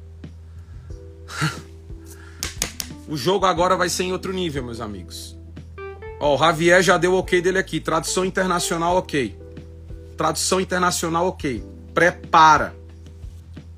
o 3.07 3.15
jogo 3.15 3.45
agora 3.45 3.77
vai 3.77 3.87
ser 3.87 4.03
em 4.03 4.11
outro 4.11 4.33
nível, 4.33 4.61
meus 4.61 4.81
amigos. 4.81 5.37
Ó, 6.19 6.35
o 6.35 6.37
Javier 6.37 6.83
já 6.83 6.97
deu 6.97 7.13
o 7.13 7.17
ok 7.19 7.41
dele 7.41 7.59
aqui. 7.59 7.79
Tradução 7.79 8.25
internacional, 8.25 8.97
ok. 8.97 9.39
Tradução 10.17 10.59
internacional, 10.59 11.27
ok. 11.27 11.63
Prepara. 11.93 12.75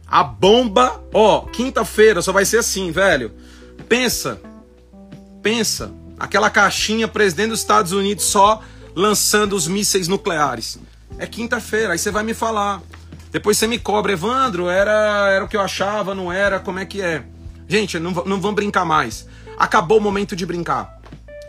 A 0.07 0.23
bomba, 0.23 1.03
ó, 1.13 1.41
quinta-feira 1.41 2.19
só 2.23 2.31
vai 2.31 2.45
ser 2.45 2.57
assim, 2.57 2.89
velho. 2.89 3.31
Pensa. 3.87 4.41
Pensa. 5.43 5.93
Aquela 6.17 6.49
caixinha 6.49 7.07
presidente 7.07 7.49
dos 7.49 7.59
Estados 7.59 7.91
Unidos 7.91 8.25
só 8.25 8.63
lançando 8.95 9.55
os 9.55 9.67
mísseis 9.67 10.07
nucleares. 10.07 10.79
É 11.17 11.25
quinta-feira, 11.25 11.93
aí 11.93 11.99
você 11.99 12.11
vai 12.11 12.23
me 12.23 12.33
falar. 12.33 12.81
Depois 13.31 13.57
você 13.57 13.67
me 13.67 13.79
cobra, 13.79 14.11
Evandro, 14.11 14.69
era, 14.69 15.29
era 15.29 15.45
o 15.45 15.47
que 15.47 15.57
eu 15.57 15.61
achava, 15.61 16.13
não 16.13 16.31
era, 16.31 16.59
como 16.59 16.79
é 16.79 16.85
que 16.85 17.01
é? 17.01 17.23
Gente, 17.67 17.97
não, 17.99 18.11
não 18.11 18.39
vamos 18.39 18.55
brincar 18.55 18.85
mais. 18.85 19.27
Acabou 19.57 19.97
o 19.97 20.01
momento 20.01 20.35
de 20.35 20.45
brincar. 20.45 20.99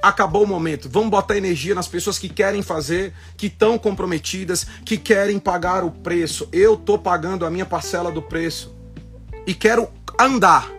Acabou 0.02 0.44
o 0.44 0.46
momento. 0.46 0.88
Vamos 0.88 1.10
botar 1.10 1.36
energia 1.36 1.74
nas 1.74 1.88
pessoas 1.88 2.18
que 2.18 2.28
querem 2.28 2.62
fazer, 2.62 3.12
que 3.36 3.46
estão 3.46 3.78
comprometidas, 3.78 4.66
que 4.84 4.96
querem 4.96 5.38
pagar 5.38 5.84
o 5.84 5.90
preço. 5.90 6.48
Eu 6.52 6.76
tô 6.76 6.98
pagando 6.98 7.44
a 7.44 7.50
minha 7.50 7.66
parcela 7.66 8.10
do 8.10 8.22
preço. 8.22 8.74
E 9.46 9.52
quero 9.52 9.88
andar 10.18 10.70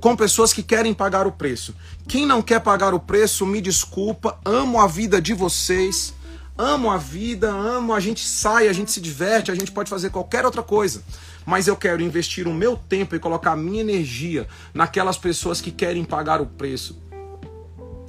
com 0.00 0.16
pessoas 0.16 0.52
que 0.52 0.62
querem 0.62 0.92
pagar 0.92 1.26
o 1.26 1.32
preço. 1.32 1.74
Quem 2.06 2.26
não 2.26 2.42
quer 2.42 2.60
pagar 2.60 2.92
o 2.92 3.00
preço, 3.00 3.46
me 3.46 3.60
desculpa, 3.60 4.38
amo 4.44 4.80
a 4.80 4.86
vida 4.86 5.20
de 5.20 5.32
vocês 5.32 6.14
amo 6.56 6.90
a 6.90 6.96
vida, 6.96 7.50
amo, 7.50 7.94
a 7.94 8.00
gente 8.00 8.26
sai, 8.26 8.68
a 8.68 8.72
gente 8.72 8.90
se 8.90 9.00
diverte, 9.00 9.50
a 9.50 9.54
gente 9.54 9.72
pode 9.72 9.90
fazer 9.90 10.10
qualquer 10.10 10.44
outra 10.44 10.62
coisa. 10.62 11.02
Mas 11.44 11.66
eu 11.66 11.76
quero 11.76 12.02
investir 12.02 12.46
o 12.46 12.54
meu 12.54 12.76
tempo 12.76 13.16
e 13.16 13.18
colocar 13.18 13.52
a 13.52 13.56
minha 13.56 13.80
energia 13.80 14.46
naquelas 14.72 15.18
pessoas 15.18 15.60
que 15.60 15.70
querem 15.70 16.04
pagar 16.04 16.40
o 16.40 16.46
preço. 16.46 17.00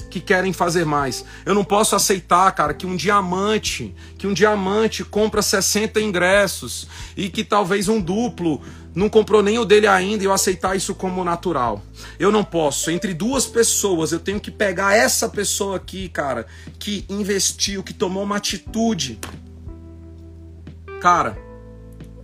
que 0.09 0.19
querem 0.19 0.53
fazer 0.53 0.85
mais. 0.85 1.25
Eu 1.43 1.55
não 1.55 1.63
posso 1.63 1.95
aceitar, 1.95 2.51
cara, 2.51 2.75
que 2.75 2.85
um 2.85 2.95
diamante, 2.95 3.95
que 4.15 4.27
um 4.27 4.33
diamante 4.33 5.03
compra 5.03 5.41
60 5.41 5.99
ingressos 5.99 6.87
e 7.17 7.29
que 7.29 7.43
talvez 7.43 7.89
um 7.89 7.99
duplo 7.99 8.61
não 8.95 9.09
comprou 9.09 9.41
nem 9.41 9.57
o 9.57 9.65
dele 9.65 9.87
ainda 9.87 10.23
e 10.23 10.27
eu 10.27 10.33
aceitar 10.33 10.75
isso 10.75 10.93
como 10.93 11.23
natural. 11.23 11.81
Eu 12.19 12.31
não 12.31 12.43
posso. 12.43 12.91
Entre 12.91 13.13
duas 13.13 13.45
pessoas, 13.45 14.11
eu 14.11 14.19
tenho 14.19 14.39
que 14.39 14.51
pegar 14.51 14.95
essa 14.95 15.27
pessoa 15.27 15.77
aqui, 15.77 16.09
cara, 16.09 16.45
que 16.77 17.05
investiu, 17.09 17.81
que 17.81 17.93
tomou 17.93 18.23
uma 18.23 18.37
atitude. 18.37 19.19
Cara, 21.01 21.37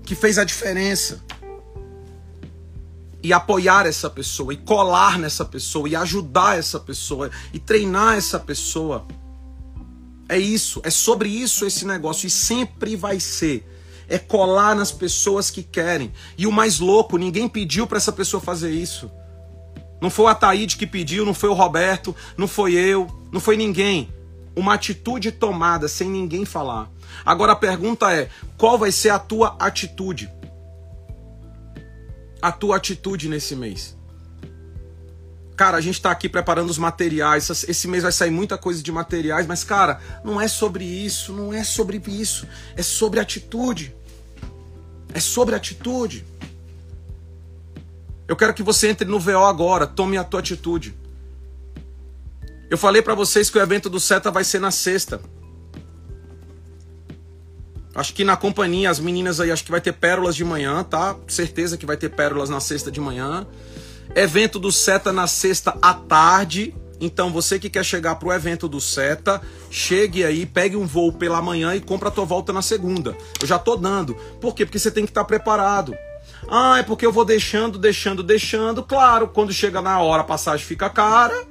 que 0.04 0.14
fez 0.14 0.38
a 0.38 0.44
diferença. 0.44 1.24
E 3.22 3.34
apoiar 3.34 3.86
essa 3.86 4.10
pessoa, 4.10 4.54
e 4.54 4.58
colar 4.58 5.20
nessa 5.20 5.44
pessoa, 5.44 5.90
e 5.90 5.96
ajudar 5.96 6.58
essa 6.58 6.80
pessoa, 6.80 7.30
e 7.52 7.60
treinar 7.60 8.16
essa 8.16 8.40
pessoa. 8.40 9.06
É 10.30 10.38
isso, 10.38 10.80
é 10.86 10.90
sobre 10.90 11.28
isso 11.28 11.66
esse 11.66 11.86
negócio, 11.86 12.28
e 12.28 12.30
sempre 12.30 12.96
vai 12.96 13.20
ser 13.20 13.68
é 14.10 14.18
colar 14.18 14.76
nas 14.76 14.92
pessoas 14.92 15.50
que 15.50 15.64
querem. 15.64 16.12
E 16.38 16.48
o 16.48 16.52
mais 16.52 16.80
louco, 16.80 17.18
ninguém 17.18 17.48
pediu 17.48 17.86
para 17.86 17.98
essa 17.98 18.12
pessoa 18.12 18.42
fazer 18.42 18.72
isso. 18.72 19.10
Não 20.02 20.10
foi 20.10 20.26
o 20.26 20.30
Ataíde 20.30 20.78
que 20.78 20.88
pediu, 20.88 21.26
não 21.26 21.34
foi 21.34 21.50
o 21.50 21.54
Roberto, 21.54 22.16
não 22.36 22.48
foi 22.48 22.74
eu, 22.74 23.08
não 23.32 23.40
foi 23.40 23.56
ninguém. 23.56 24.12
Uma 24.56 24.74
atitude 24.74 25.32
tomada 25.32 25.88
sem 25.88 26.10
ninguém 26.10 26.44
falar. 26.44 26.90
Agora 27.26 27.52
a 27.52 27.56
pergunta 27.56 28.12
é: 28.14 28.30
qual 28.58 28.78
vai 28.78 28.92
ser 28.92 29.10
a 29.10 29.20
tua 29.20 29.56
atitude? 29.60 30.32
A 32.42 32.52
tua 32.52 32.78
atitude 32.78 33.30
nesse 33.30 33.56
mês. 33.56 33.98
Cara, 35.56 35.76
a 35.76 35.82
gente 35.82 35.96
está 35.96 36.10
aqui 36.10 36.30
preparando 36.30 36.70
os 36.70 36.78
materiais. 36.78 37.50
Esse 37.68 37.86
mês 37.86 38.04
vai 38.04 38.14
sair 38.14 38.32
muita 38.32 38.58
coisa 38.58 38.82
de 38.82 38.92
materiais, 38.94 39.46
mas, 39.46 39.62
cara, 39.62 40.00
não 40.24 40.40
é 40.40 40.48
sobre 40.48 40.86
isso, 40.86 41.34
não 41.34 41.54
é 41.54 41.66
sobre 41.66 42.02
isso. 42.08 42.48
É 42.78 42.82
sobre 42.82 43.20
atitude. 43.20 43.94
É 45.14 45.20
sobre 45.20 45.56
atitude. 45.56 46.26
Eu 48.28 48.36
quero 48.36 48.54
que 48.54 48.62
você 48.62 48.90
entre 48.90 49.08
no 49.08 49.20
VO 49.20 49.46
agora, 49.46 49.88
tome 49.88 50.18
a 50.18 50.24
tua 50.24 50.40
atitude. 50.40 50.96
Eu 52.70 52.78
falei 52.78 53.02
para 53.02 53.16
vocês 53.16 53.50
que 53.50 53.58
o 53.58 53.62
evento 53.62 53.90
do 53.90 54.00
Seta 54.00 54.30
vai 54.30 54.44
ser 54.44 54.60
na 54.60 54.70
sexta. 54.70 55.20
Acho 57.96 58.14
que 58.14 58.24
na 58.24 58.38
companhia, 58.38 58.90
as 58.90 59.00
meninas 59.00 59.40
aí, 59.40 59.52
acho 59.52 59.66
que 59.66 59.72
vai 59.72 59.82
ter 59.82 59.94
pérolas 59.94 60.36
de 60.36 60.46
manhã, 60.46 60.84
tá? 60.84 61.16
Certeza 61.28 61.76
que 61.76 61.86
vai 61.86 61.98
ter 61.98 62.10
pérolas 62.10 62.50
na 62.50 62.60
sexta 62.60 62.92
de 62.92 63.02
manhã. 63.02 63.48
Evento 64.16 64.60
do 64.60 64.72
Seta 64.72 65.12
na 65.12 65.26
sexta 65.26 65.76
à 65.82 65.94
tarde. 65.94 66.76
Então 67.00 67.32
você 67.32 67.58
que 67.58 67.70
quer 67.70 67.84
chegar 67.84 68.16
pro 68.16 68.32
evento 68.32 68.68
do 68.68 68.82
Seta, 68.82 69.42
chegue 69.72 70.24
aí, 70.24 70.46
pegue 70.46 70.76
um 70.76 70.86
voo 70.86 71.14
pela 71.14 71.42
manhã 71.42 71.76
e 71.76 71.80
compra 71.80 72.10
a 72.10 72.12
tua 72.12 72.26
volta 72.26 72.52
na 72.52 72.62
segunda. 72.62 73.16
Eu 73.40 73.48
já 73.48 73.58
tô 73.58 73.76
dando. 73.76 74.16
Por 74.42 74.54
quê? 74.54 74.66
Porque 74.66 74.80
você 74.80 74.92
tem 74.92 75.06
que 75.06 75.12
estar 75.12 75.22
tá 75.22 75.28
preparado. 75.28 75.96
Ah, 76.50 76.80
é 76.80 76.84
porque 76.84 77.06
eu 77.06 77.12
vou 77.12 77.26
deixando, 77.26 77.78
deixando, 77.78 78.24
deixando. 78.24 78.84
Claro, 78.84 79.28
quando 79.28 79.54
chega 79.54 79.82
na 79.82 80.00
hora 80.00 80.22
a 80.22 80.26
passagem 80.26 80.66
fica 80.66 80.90
cara. 80.90 81.48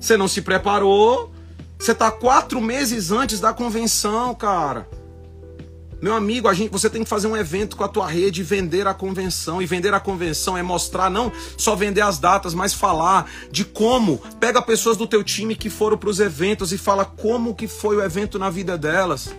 Você 0.00 0.16
não 0.16 0.26
se 0.26 0.42
preparou. 0.42 1.32
Você 1.78 1.94
tá 1.94 2.10
quatro 2.10 2.60
meses 2.60 3.10
antes 3.10 3.40
da 3.40 3.52
convenção, 3.52 4.34
cara. 4.34 4.88
Meu 6.02 6.16
amigo, 6.16 6.48
a 6.48 6.52
gente, 6.52 6.68
você 6.72 6.90
tem 6.90 7.04
que 7.04 7.08
fazer 7.08 7.28
um 7.28 7.36
evento 7.36 7.76
com 7.76 7.84
a 7.84 7.88
tua 7.88 8.08
rede 8.08 8.40
e 8.40 8.44
vender 8.44 8.88
a 8.88 8.92
convenção. 8.92 9.62
E 9.62 9.66
vender 9.66 9.94
a 9.94 10.00
convenção 10.00 10.58
é 10.58 10.62
mostrar, 10.62 11.08
não 11.08 11.30
só 11.56 11.76
vender 11.76 12.00
as 12.00 12.18
datas, 12.18 12.54
mas 12.54 12.74
falar 12.74 13.30
de 13.52 13.64
como. 13.64 14.18
Pega 14.40 14.60
pessoas 14.60 14.96
do 14.96 15.06
teu 15.06 15.22
time 15.22 15.54
que 15.54 15.70
foram 15.70 15.96
para 15.96 16.10
os 16.10 16.18
eventos 16.18 16.72
e 16.72 16.76
fala 16.76 17.04
como 17.04 17.54
que 17.54 17.68
foi 17.68 17.94
o 17.94 18.02
evento 18.02 18.36
na 18.36 18.50
vida 18.50 18.76
delas. 18.76 19.32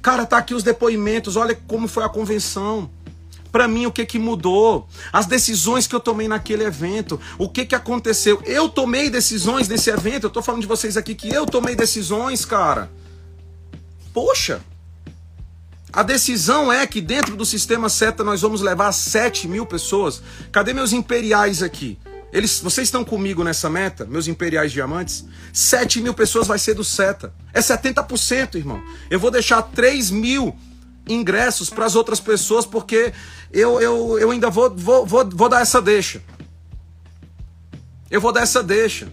Cara, 0.00 0.24
tá 0.24 0.38
aqui 0.38 0.54
os 0.54 0.62
depoimentos, 0.62 1.36
olha 1.36 1.54
como 1.54 1.86
foi 1.86 2.02
a 2.02 2.08
convenção. 2.08 2.88
Para 3.52 3.68
mim, 3.68 3.84
o 3.84 3.92
que 3.92 4.06
que 4.06 4.18
mudou? 4.18 4.88
As 5.12 5.26
decisões 5.26 5.86
que 5.86 5.94
eu 5.94 6.00
tomei 6.00 6.28
naquele 6.28 6.64
evento, 6.64 7.20
o 7.36 7.46
que 7.46 7.66
que 7.66 7.74
aconteceu? 7.74 8.40
Eu 8.46 8.70
tomei 8.70 9.10
decisões 9.10 9.68
nesse 9.68 9.90
evento, 9.90 10.24
eu 10.24 10.30
tô 10.30 10.40
falando 10.40 10.62
de 10.62 10.66
vocês 10.66 10.96
aqui 10.96 11.14
que 11.14 11.28
eu 11.28 11.44
tomei 11.44 11.76
decisões, 11.76 12.46
cara. 12.46 12.90
Poxa, 14.14 14.62
a 15.96 16.02
decisão 16.02 16.70
é 16.70 16.86
que 16.86 17.00
dentro 17.00 17.34
do 17.34 17.46
sistema 17.46 17.88
SETA 17.88 18.22
nós 18.22 18.42
vamos 18.42 18.60
levar 18.60 18.92
7 18.92 19.48
mil 19.48 19.64
pessoas. 19.64 20.22
Cadê 20.52 20.74
meus 20.74 20.92
imperiais 20.92 21.62
aqui? 21.62 21.98
Eles, 22.30 22.60
vocês 22.60 22.88
estão 22.88 23.02
comigo 23.02 23.42
nessa 23.42 23.70
meta, 23.70 24.04
meus 24.04 24.28
imperiais 24.28 24.70
diamantes? 24.72 25.24
7 25.54 26.02
mil 26.02 26.12
pessoas 26.12 26.46
vai 26.46 26.58
ser 26.58 26.74
do 26.74 26.84
SETA. 26.84 27.32
É 27.50 27.60
70%, 27.60 28.56
irmão. 28.56 28.78
Eu 29.08 29.18
vou 29.18 29.30
deixar 29.30 29.62
3 29.62 30.10
mil 30.10 30.54
ingressos 31.08 31.70
para 31.70 31.86
as 31.86 31.94
outras 31.96 32.20
pessoas, 32.20 32.66
porque 32.66 33.14
eu, 33.50 33.80
eu, 33.80 34.18
eu 34.18 34.30
ainda 34.30 34.50
vou, 34.50 34.68
vou, 34.76 35.06
vou, 35.06 35.26
vou 35.26 35.48
dar 35.48 35.62
essa 35.62 35.80
deixa. 35.80 36.20
Eu 38.10 38.20
vou 38.20 38.32
dar 38.32 38.42
essa 38.42 38.62
deixa. 38.62 39.10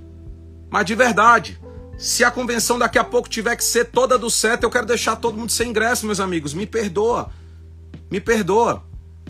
Mas 0.70 0.86
de 0.86 0.96
verdade, 0.96 1.58
se 2.04 2.22
a 2.22 2.30
convenção 2.30 2.78
daqui 2.78 3.00
a 3.00 3.04
pouco 3.04 3.30
tiver 3.30 3.56
que 3.56 3.64
ser 3.64 3.86
toda 3.86 4.18
do 4.18 4.30
certo, 4.30 4.64
eu 4.64 4.70
quero 4.70 4.86
deixar 4.86 5.16
todo 5.16 5.38
mundo 5.38 5.54
sem 5.54 5.70
ingresso, 5.70 6.06
meus 6.06 6.20
amigos. 6.20 6.54
Me 6.54 6.68
perdoa. 6.68 7.32
Me 8.12 8.20
perdoa. 8.20 8.84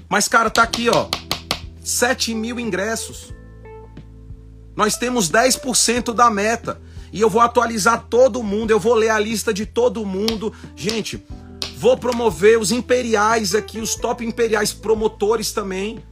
Mas, 0.09 0.27
cara, 0.27 0.49
tá 0.49 0.63
aqui, 0.63 0.89
ó. 0.89 1.07
7 1.83 2.33
mil 2.33 2.59
ingressos. 2.59 3.31
Nós 4.75 4.97
temos 4.97 5.29
10% 5.29 6.15
da 6.15 6.31
meta. 6.31 6.81
E 7.11 7.21
eu 7.21 7.29
vou 7.29 7.43
atualizar 7.43 8.07
todo 8.09 8.41
mundo. 8.41 8.71
Eu 8.71 8.79
vou 8.79 8.95
ler 8.95 9.09
a 9.09 9.19
lista 9.19 9.53
de 9.53 9.67
todo 9.67 10.03
mundo. 10.03 10.51
Gente, 10.75 11.23
vou 11.77 11.95
promover 11.95 12.57
os 12.57 12.71
imperiais 12.71 13.53
aqui, 13.53 13.79
os 13.79 13.93
top 13.93 14.25
imperiais 14.25 14.73
promotores 14.73 15.51
também. 15.51 16.03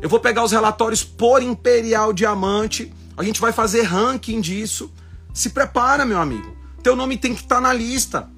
Eu 0.00 0.08
vou 0.08 0.20
pegar 0.20 0.44
os 0.44 0.52
relatórios 0.52 1.02
por 1.02 1.42
imperial 1.42 2.12
diamante. 2.12 2.94
A 3.16 3.24
gente 3.24 3.40
vai 3.40 3.50
fazer 3.50 3.82
ranking 3.82 4.40
disso. 4.40 4.88
Se 5.36 5.50
prepara, 5.50 6.06
meu 6.06 6.18
amigo. 6.18 6.56
Teu 6.82 6.96
nome 6.96 7.18
tem 7.18 7.34
que 7.34 7.42
estar 7.42 7.56
tá 7.56 7.60
na 7.60 7.70
lista. 7.70 8.30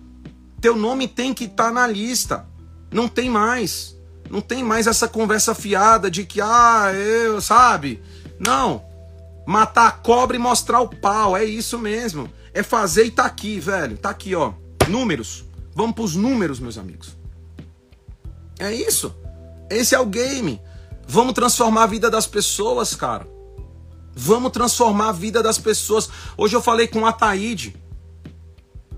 Teu 0.61 0.75
nome 0.75 1.07
tem 1.07 1.33
que 1.33 1.45
estar 1.45 1.67
tá 1.67 1.71
na 1.71 1.87
lista. 1.87 2.45
Não 2.91 3.07
tem 3.07 3.31
mais. 3.31 3.97
Não 4.29 4.41
tem 4.41 4.65
mais 4.65 4.89
essa 4.89 5.07
conversa 5.07 5.55
fiada 5.55 6.11
de 6.11 6.25
que, 6.25 6.41
ah, 6.41 6.91
eu, 6.93 7.41
sabe? 7.41 8.03
Não. 8.41 8.85
Matar 9.47 9.87
a 9.87 9.93
cobra 9.93 10.37
e 10.37 10.41
mostrar 10.41 10.81
o 10.81 10.89
pau. 10.89 11.37
É 11.37 11.45
isso 11.45 11.79
mesmo. 11.79 12.29
É 12.53 12.65
fazer 12.65 13.05
e 13.05 13.13
tá 13.13 13.27
aqui, 13.27 13.61
velho. 13.61 13.97
Tá 13.97 14.11
aqui, 14.11 14.35
ó. 14.35 14.55
Números. 14.89 15.45
Vamos 15.77 15.95
pros 15.95 16.17
números, 16.17 16.59
meus 16.59 16.77
amigos. 16.77 17.17
É 18.59 18.75
isso. 18.75 19.15
Esse 19.71 19.95
é 19.95 20.01
o 20.01 20.07
game. 20.07 20.61
Vamos 21.07 21.35
transformar 21.35 21.85
a 21.85 21.87
vida 21.87 22.11
das 22.11 22.27
pessoas, 22.27 22.97
cara. 22.97 23.38
Vamos 24.21 24.51
transformar 24.51 25.11
a 25.11 25.13
vida 25.13 25.41
das 25.41 25.59
pessoas. 25.59 26.11
Hoje 26.37 26.57
eu 26.57 26.61
falei 26.61 26.89
com 26.89 27.07
a 27.07 27.13
Taíde. 27.13 27.77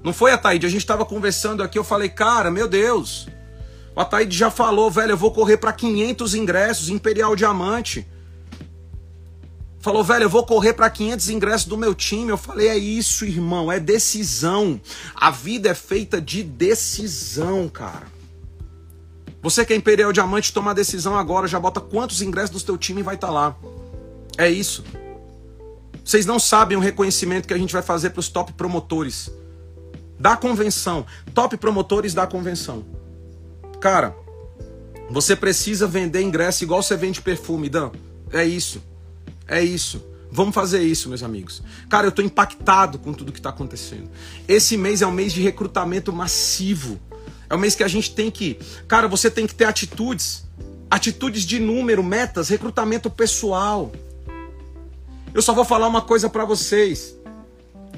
Não 0.02 0.14
foi 0.14 0.32
a 0.32 0.38
Taíde, 0.38 0.64
a 0.64 0.70
gente 0.70 0.80
estava 0.80 1.04
conversando 1.04 1.62
aqui, 1.62 1.78
eu 1.78 1.84
falei, 1.84 2.08
cara, 2.08 2.50
meu 2.50 2.66
Deus. 2.66 3.28
O 3.94 4.00
Ataíde 4.00 4.34
já 4.34 4.50
falou, 4.50 4.90
velho, 4.90 5.12
eu 5.12 5.18
vou 5.18 5.30
correr 5.30 5.58
para 5.58 5.74
500 5.74 6.34
ingressos, 6.34 6.88
Imperial 6.88 7.36
Diamante. 7.36 8.08
Falou, 9.78 10.02
velho, 10.02 10.22
eu 10.22 10.30
vou 10.30 10.46
correr 10.46 10.72
para 10.72 10.88
500 10.88 11.28
ingressos 11.28 11.66
do 11.66 11.76
meu 11.76 11.94
time. 11.94 12.30
Eu 12.30 12.38
falei, 12.38 12.68
é 12.68 12.78
isso, 12.78 13.26
irmão, 13.26 13.70
é 13.70 13.78
decisão. 13.78 14.80
A 15.14 15.30
vida 15.30 15.68
é 15.68 15.74
feita 15.74 16.18
de 16.18 16.42
decisão, 16.42 17.68
cara. 17.68 18.06
Você 19.42 19.66
que 19.66 19.74
é 19.74 19.76
Imperial 19.76 20.14
Diamante, 20.14 20.50
toma 20.50 20.70
a 20.70 20.74
decisão 20.74 21.14
agora, 21.14 21.46
já 21.46 21.60
bota 21.60 21.78
quantos 21.78 22.22
ingressos 22.22 22.62
do 22.62 22.64
teu 22.64 22.78
time 22.78 23.02
vai 23.02 23.16
estar 23.16 23.26
tá 23.26 23.32
lá. 23.34 23.56
É 24.38 24.48
isso. 24.48 24.82
Vocês 26.10 26.26
não 26.26 26.40
sabem 26.40 26.76
o 26.76 26.80
reconhecimento 26.80 27.46
que 27.46 27.54
a 27.54 27.56
gente 27.56 27.72
vai 27.72 27.82
fazer 27.82 28.10
para 28.10 28.18
os 28.18 28.28
top 28.28 28.52
promotores 28.54 29.30
da 30.18 30.36
convenção. 30.36 31.06
Top 31.32 31.56
promotores 31.56 32.12
da 32.12 32.26
convenção. 32.26 32.84
Cara, 33.80 34.16
você 35.08 35.36
precisa 35.36 35.86
vender 35.86 36.20
ingresso 36.20 36.64
igual 36.64 36.82
você 36.82 36.96
vende 36.96 37.22
perfume, 37.22 37.68
Dan. 37.68 37.92
É 38.32 38.44
isso. 38.44 38.82
É 39.46 39.62
isso. 39.62 40.04
Vamos 40.32 40.52
fazer 40.52 40.82
isso, 40.82 41.08
meus 41.08 41.22
amigos. 41.22 41.62
Cara, 41.88 42.08
eu 42.08 42.12
tô 42.12 42.22
impactado 42.22 42.98
com 42.98 43.12
tudo 43.12 43.30
que 43.30 43.40
tá 43.40 43.50
acontecendo. 43.50 44.10
Esse 44.48 44.76
mês 44.76 45.02
é 45.02 45.06
um 45.06 45.12
mês 45.12 45.32
de 45.32 45.40
recrutamento 45.40 46.12
massivo. 46.12 46.98
É 47.48 47.54
um 47.54 47.58
mês 47.58 47.76
que 47.76 47.84
a 47.84 47.88
gente 47.88 48.12
tem 48.16 48.32
que. 48.32 48.58
Cara, 48.88 49.06
você 49.06 49.30
tem 49.30 49.46
que 49.46 49.54
ter 49.54 49.66
atitudes. 49.66 50.44
Atitudes 50.90 51.44
de 51.44 51.60
número, 51.60 52.02
metas, 52.02 52.48
recrutamento 52.48 53.08
pessoal. 53.08 53.92
Eu 55.32 55.42
só 55.42 55.52
vou 55.52 55.64
falar 55.64 55.86
uma 55.86 56.02
coisa 56.02 56.28
para 56.28 56.44
vocês. 56.44 57.14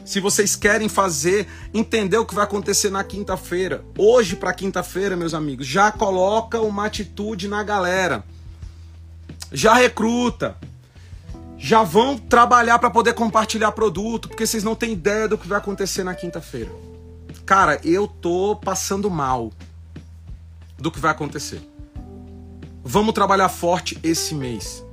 Se 0.04 0.20
vocês 0.20 0.56
querem 0.56 0.88
fazer, 0.88 1.46
entender 1.72 2.18
o 2.18 2.26
que 2.26 2.34
vai 2.34 2.44
acontecer 2.44 2.90
na 2.90 3.04
quinta-feira, 3.04 3.84
hoje 3.96 4.34
para 4.34 4.52
quinta-feira, 4.52 5.16
meus 5.16 5.32
amigos, 5.32 5.66
já 5.66 5.92
coloca 5.92 6.60
uma 6.60 6.86
atitude 6.86 7.46
na 7.48 7.62
galera. 7.62 8.24
Já 9.52 9.74
recruta. 9.74 10.56
já 11.56 11.84
vão 11.84 12.18
trabalhar 12.18 12.80
para 12.80 12.90
poder 12.90 13.14
compartilhar 13.14 13.70
produto, 13.70 14.28
porque 14.28 14.44
vocês 14.44 14.64
não 14.64 14.74
têm 14.74 14.94
ideia 14.94 15.28
do 15.28 15.38
que 15.38 15.46
vai 15.46 15.58
acontecer 15.58 16.02
na 16.02 16.12
quinta-feira. 16.12 16.72
Cara, 17.46 17.80
eu 17.84 18.08
tô 18.08 18.56
passando 18.56 19.08
mal 19.08 19.52
do 20.76 20.90
que 20.90 20.98
vai 20.98 21.12
acontecer. 21.12 21.62
Vamos 22.82 23.14
trabalhar 23.14 23.48
forte 23.48 23.96
esse 24.02 24.34
mês. 24.34 24.84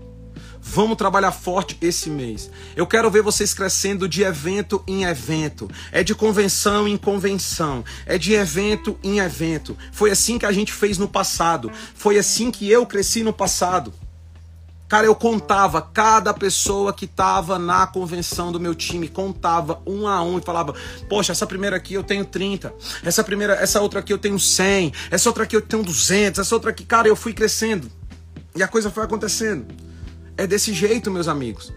Vamos 0.72 0.98
trabalhar 0.98 1.32
forte 1.32 1.76
esse 1.82 2.12
mês. 2.12 2.52
Eu 2.76 2.86
quero 2.86 3.10
ver 3.10 3.24
vocês 3.24 3.56
crescendo 3.56 4.08
de 4.08 4.22
evento 4.22 4.84
em 4.86 5.04
evento. 5.04 5.68
É 5.92 6.04
de 6.04 6.14
convenção 6.14 6.88
em 6.88 6.96
convenção. 6.96 7.84
É 8.06 8.20
de 8.20 8.34
evento 8.34 8.96
em 9.02 9.18
evento. 9.18 9.76
Foi 9.92 10.12
assim 10.12 10.38
que 10.38 10.46
a 10.46 10.52
gente 10.52 10.72
fez 10.72 11.00
no 11.00 11.08
passado. 11.08 11.72
Foi 11.96 12.20
assim 12.20 12.52
que 12.52 12.70
eu 12.70 12.86
cresci 12.86 13.24
no 13.24 13.34
passado. 13.34 13.92
Cara, 14.88 15.08
eu 15.08 15.16
contava 15.16 15.82
cada 15.82 16.36
pessoa 16.36 16.94
que 16.94 17.06
estava 17.06 17.58
na 17.58 17.88
convenção 17.88 18.52
do 18.52 18.60
meu 18.60 18.76
time, 18.76 19.08
contava 19.08 19.82
um 19.88 20.08
a 20.08 20.22
um 20.22 20.38
e 20.38 20.42
falava: 20.42 20.76
"Poxa, 21.10 21.32
essa 21.32 21.48
primeira 21.48 21.78
aqui 21.78 21.96
eu 21.96 22.04
tenho 22.04 22.26
30, 22.26 22.72
essa 23.04 23.24
primeira, 23.24 23.54
essa 23.56 23.82
outra 23.82 24.02
aqui 24.02 24.14
eu 24.14 24.20
tenho 24.20 24.40
100, 24.40 24.94
essa 25.10 25.30
outra 25.30 25.46
aqui 25.46 25.56
eu 25.56 25.62
tenho 25.62 25.82
200, 25.82 26.40
essa 26.40 26.54
outra 26.54 26.70
aqui, 26.70 26.86
cara, 26.86 27.08
eu 27.08 27.16
fui 27.16 27.34
crescendo". 27.34 27.92
E 28.56 28.62
a 28.62 28.68
coisa 28.68 28.92
foi 28.92 29.04
acontecendo. 29.04 29.89
É 30.40 30.48
desse 30.48 30.74
jeito, 30.74 31.12
meus 31.12 31.28
amigos. 31.28 31.74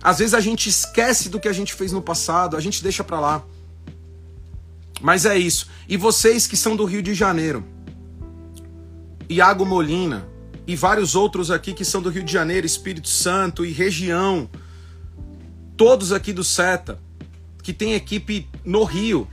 Às 0.00 0.20
vezes 0.20 0.32
a 0.32 0.38
gente 0.38 0.68
esquece 0.68 1.28
do 1.28 1.40
que 1.40 1.48
a 1.48 1.52
gente 1.52 1.74
fez 1.74 1.90
no 1.90 2.00
passado, 2.00 2.56
a 2.56 2.60
gente 2.60 2.84
deixa 2.84 3.02
pra 3.02 3.18
lá. 3.18 3.44
Mas 5.00 5.26
é 5.26 5.36
isso. 5.36 5.66
E 5.88 5.96
vocês 5.96 6.46
que 6.46 6.56
são 6.56 6.76
do 6.76 6.84
Rio 6.84 7.02
de 7.02 7.14
Janeiro, 7.14 7.64
Iago 9.28 9.66
Molina 9.66 10.28
e 10.68 10.76
vários 10.76 11.16
outros 11.16 11.50
aqui 11.50 11.74
que 11.74 11.84
são 11.84 12.00
do 12.00 12.10
Rio 12.10 12.22
de 12.22 12.32
Janeiro, 12.32 12.64
Espírito 12.64 13.08
Santo 13.08 13.66
e 13.66 13.72
região, 13.72 14.48
todos 15.76 16.12
aqui 16.12 16.32
do 16.32 16.44
SETA, 16.44 16.96
que 17.60 17.72
tem 17.72 17.94
equipe 17.94 18.48
no 18.64 18.84
Rio, 18.84 19.26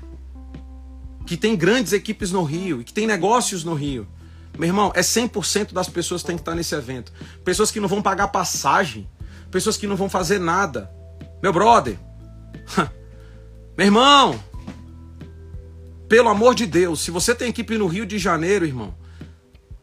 que 1.28 1.38
tem 1.38 1.56
grandes 1.56 1.94
equipes 1.94 2.32
no 2.32 2.42
Rio 2.44 2.82
e 2.82 2.84
que 2.84 2.92
tem 2.92 3.06
negócios 3.06 3.64
no 3.64 3.76
Rio. 3.76 4.08
Meu 4.58 4.68
irmão, 4.68 4.92
é 4.96 5.02
100% 5.02 5.72
das 5.72 5.88
pessoas 5.88 6.22
que 6.22 6.28
tem 6.28 6.36
que 6.36 6.42
estar 6.42 6.56
nesse 6.56 6.74
evento. 6.74 7.14
Pessoas 7.44 7.70
que 7.70 7.80
não 7.80 7.88
vão 7.88 8.02
pagar 8.02 8.30
passagem, 8.30 9.08
pessoas 9.52 9.78
que 9.78 9.86
não 9.86 9.96
vão 9.96 10.10
fazer 10.10 10.40
nada. 10.40 10.92
Meu 11.44 11.54
brother, 11.54 11.98
meu 13.78 13.86
irmão, 13.86 14.44
pelo 16.10 16.30
amor 16.30 16.56
de 16.56 16.66
Deus, 16.66 17.02
se 17.02 17.12
você 17.12 17.36
tem 17.36 17.50
equipe 17.50 17.78
no 17.78 17.86
Rio 17.86 18.06
de 18.06 18.18
Janeiro, 18.18 18.66
irmão, 18.66 18.96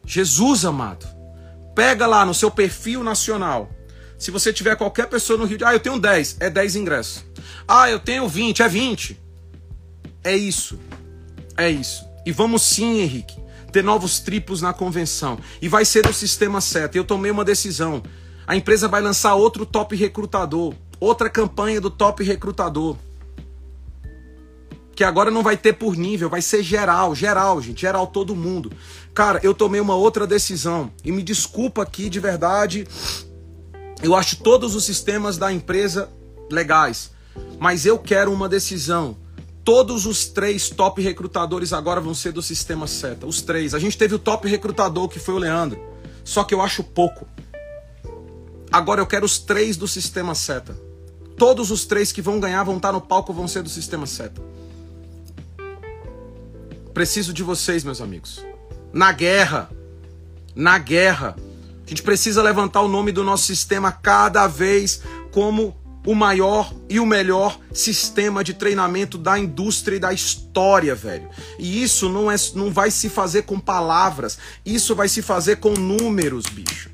Jesus 0.04 0.64
amado, 0.64 1.06
pega 1.74 2.06
lá 2.06 2.26
no 2.26 2.34
seu 2.34 2.50
perfil 2.50 3.04
nacional. 3.04 3.70
Se 4.18 4.32
você 4.32 4.52
tiver 4.52 4.74
qualquer 4.74 5.06
pessoa 5.06 5.38
no 5.38 5.44
Rio 5.44 5.58
de 5.58 5.64
Ah, 5.64 5.72
eu 5.72 5.80
tenho 5.80 6.00
10, 6.00 6.38
é 6.40 6.50
10 6.50 6.76
ingressos. 6.76 7.24
Ah, 7.68 7.88
eu 7.88 8.00
tenho 8.00 8.28
20, 8.28 8.62
é 8.62 8.68
20. 8.68 9.20
É 10.24 10.36
isso. 10.36 10.80
É 11.56 11.70
isso. 11.70 12.04
E 12.26 12.32
vamos 12.32 12.62
sim, 12.62 13.00
Henrique 13.00 13.43
ter 13.74 13.82
novos 13.82 14.20
triplos 14.20 14.62
na 14.62 14.72
convenção. 14.72 15.36
E 15.60 15.68
vai 15.68 15.84
ser 15.84 16.06
o 16.06 16.14
sistema 16.14 16.60
certo. 16.60 16.94
Eu 16.94 17.02
tomei 17.02 17.32
uma 17.32 17.44
decisão. 17.44 18.04
A 18.46 18.54
empresa 18.54 18.86
vai 18.86 19.00
lançar 19.00 19.34
outro 19.34 19.66
top 19.66 19.96
recrutador, 19.96 20.74
outra 21.00 21.28
campanha 21.28 21.80
do 21.80 21.90
top 21.90 22.22
recrutador. 22.22 22.96
Que 24.94 25.02
agora 25.02 25.28
não 25.28 25.42
vai 25.42 25.56
ter 25.56 25.72
por 25.72 25.96
nível, 25.96 26.30
vai 26.30 26.40
ser 26.40 26.62
geral, 26.62 27.16
geral, 27.16 27.60
gente, 27.60 27.80
geral 27.80 28.06
todo 28.06 28.36
mundo. 28.36 28.70
Cara, 29.12 29.40
eu 29.42 29.52
tomei 29.52 29.80
uma 29.80 29.96
outra 29.96 30.24
decisão 30.24 30.92
e 31.04 31.10
me 31.10 31.24
desculpa 31.24 31.82
aqui 31.82 32.08
de 32.08 32.20
verdade. 32.20 32.86
Eu 34.04 34.14
acho 34.14 34.36
todos 34.36 34.76
os 34.76 34.84
sistemas 34.84 35.36
da 35.36 35.52
empresa 35.52 36.08
legais, 36.48 37.10
mas 37.58 37.84
eu 37.84 37.98
quero 37.98 38.32
uma 38.32 38.48
decisão 38.48 39.16
Todos 39.64 40.04
os 40.04 40.26
três 40.26 40.68
top 40.68 41.00
recrutadores 41.00 41.72
agora 41.72 41.98
vão 41.98 42.14
ser 42.14 42.32
do 42.32 42.42
sistema 42.42 42.86
SETA. 42.86 43.26
Os 43.26 43.40
três. 43.40 43.74
A 43.74 43.78
gente 43.78 43.96
teve 43.96 44.14
o 44.14 44.18
top 44.18 44.46
recrutador 44.46 45.08
que 45.08 45.18
foi 45.18 45.34
o 45.34 45.38
Leandro. 45.38 45.80
Só 46.22 46.44
que 46.44 46.54
eu 46.54 46.60
acho 46.60 46.84
pouco. 46.84 47.26
Agora 48.70 49.00
eu 49.00 49.06
quero 49.06 49.24
os 49.24 49.38
três 49.38 49.76
do 49.76 49.88
sistema 49.88 50.34
SETA. 50.34 50.76
Todos 51.38 51.70
os 51.70 51.86
três 51.86 52.12
que 52.12 52.20
vão 52.20 52.38
ganhar 52.38 52.62
vão 52.62 52.76
estar 52.76 52.92
no 52.92 53.00
palco 53.00 53.32
vão 53.32 53.48
ser 53.48 53.62
do 53.62 53.68
sistema 53.70 54.06
SETA. 54.06 54.42
Preciso 56.92 57.32
de 57.32 57.42
vocês, 57.42 57.82
meus 57.82 58.02
amigos. 58.02 58.44
Na 58.92 59.12
guerra. 59.12 59.70
Na 60.54 60.78
guerra. 60.78 61.36
A 61.86 61.88
gente 61.88 62.02
precisa 62.02 62.42
levantar 62.42 62.82
o 62.82 62.88
nome 62.88 63.12
do 63.12 63.24
nosso 63.24 63.44
sistema 63.44 63.90
cada 63.90 64.46
vez 64.46 65.00
como 65.32 65.74
o 66.04 66.14
maior 66.14 66.72
e 66.88 67.00
o 67.00 67.06
melhor 67.06 67.58
sistema 67.72 68.44
de 68.44 68.52
treinamento 68.52 69.16
da 69.16 69.38
indústria 69.38 69.96
e 69.96 70.00
da 70.00 70.12
história, 70.12 70.94
velho. 70.94 71.28
E 71.58 71.82
isso 71.82 72.08
não, 72.08 72.30
é, 72.30 72.36
não 72.54 72.70
vai 72.70 72.90
se 72.90 73.08
fazer 73.08 73.42
com 73.42 73.58
palavras, 73.58 74.38
isso 74.64 74.94
vai 74.94 75.08
se 75.08 75.22
fazer 75.22 75.56
com 75.56 75.72
números, 75.72 76.44
bicho. 76.44 76.90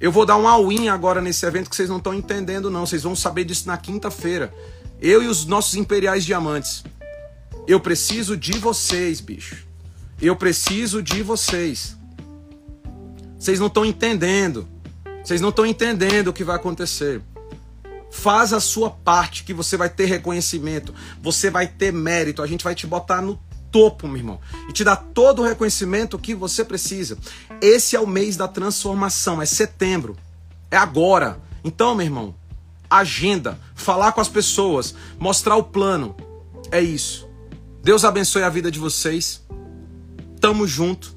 Eu 0.00 0.12
vou 0.12 0.24
dar 0.24 0.36
um 0.36 0.46
all-in 0.46 0.88
agora 0.88 1.20
nesse 1.20 1.44
evento 1.44 1.70
que 1.70 1.76
vocês 1.76 1.88
não 1.88 1.98
estão 1.98 2.14
entendendo, 2.14 2.70
não. 2.70 2.86
Vocês 2.86 3.02
vão 3.02 3.16
saber 3.16 3.44
disso 3.44 3.66
na 3.66 3.76
quinta-feira. 3.76 4.54
Eu 5.00 5.22
e 5.22 5.26
os 5.26 5.44
nossos 5.44 5.74
imperiais 5.74 6.24
diamantes. 6.24 6.84
Eu 7.66 7.80
preciso 7.80 8.36
de 8.36 8.52
vocês, 8.58 9.20
bicho. 9.20 9.66
Eu 10.20 10.36
preciso 10.36 11.02
de 11.02 11.22
vocês. 11.22 11.96
Vocês 13.38 13.58
não 13.58 13.66
estão 13.66 13.84
entendendo. 13.84 14.68
Vocês 15.22 15.40
não 15.40 15.50
estão 15.50 15.66
entendendo 15.66 16.28
o 16.28 16.32
que 16.32 16.44
vai 16.44 16.56
acontecer. 16.56 17.20
Faz 18.10 18.52
a 18.52 18.60
sua 18.60 18.90
parte 18.90 19.44
que 19.44 19.52
você 19.52 19.76
vai 19.76 19.88
ter 19.88 20.06
reconhecimento, 20.06 20.94
você 21.22 21.50
vai 21.50 21.66
ter 21.66 21.92
mérito, 21.92 22.42
a 22.42 22.46
gente 22.46 22.64
vai 22.64 22.74
te 22.74 22.86
botar 22.86 23.20
no 23.20 23.38
topo, 23.70 24.08
meu 24.08 24.16
irmão, 24.16 24.40
e 24.68 24.72
te 24.72 24.82
dar 24.82 24.96
todo 24.96 25.42
o 25.42 25.44
reconhecimento 25.44 26.18
que 26.18 26.34
você 26.34 26.64
precisa. 26.64 27.18
Esse 27.60 27.96
é 27.96 28.00
o 28.00 28.06
mês 28.06 28.36
da 28.36 28.48
transformação, 28.48 29.42
é 29.42 29.46
setembro, 29.46 30.16
é 30.70 30.76
agora. 30.76 31.40
Então, 31.62 31.94
meu 31.94 32.06
irmão, 32.06 32.34
agenda, 32.90 33.58
falar 33.74 34.12
com 34.12 34.20
as 34.20 34.28
pessoas, 34.28 34.94
mostrar 35.18 35.56
o 35.56 35.62
plano. 35.62 36.16
É 36.70 36.80
isso. 36.80 37.28
Deus 37.82 38.04
abençoe 38.04 38.42
a 38.42 38.48
vida 38.48 38.70
de 38.70 38.78
vocês. 38.78 39.42
Tamo 40.40 40.66
junto. 40.66 41.16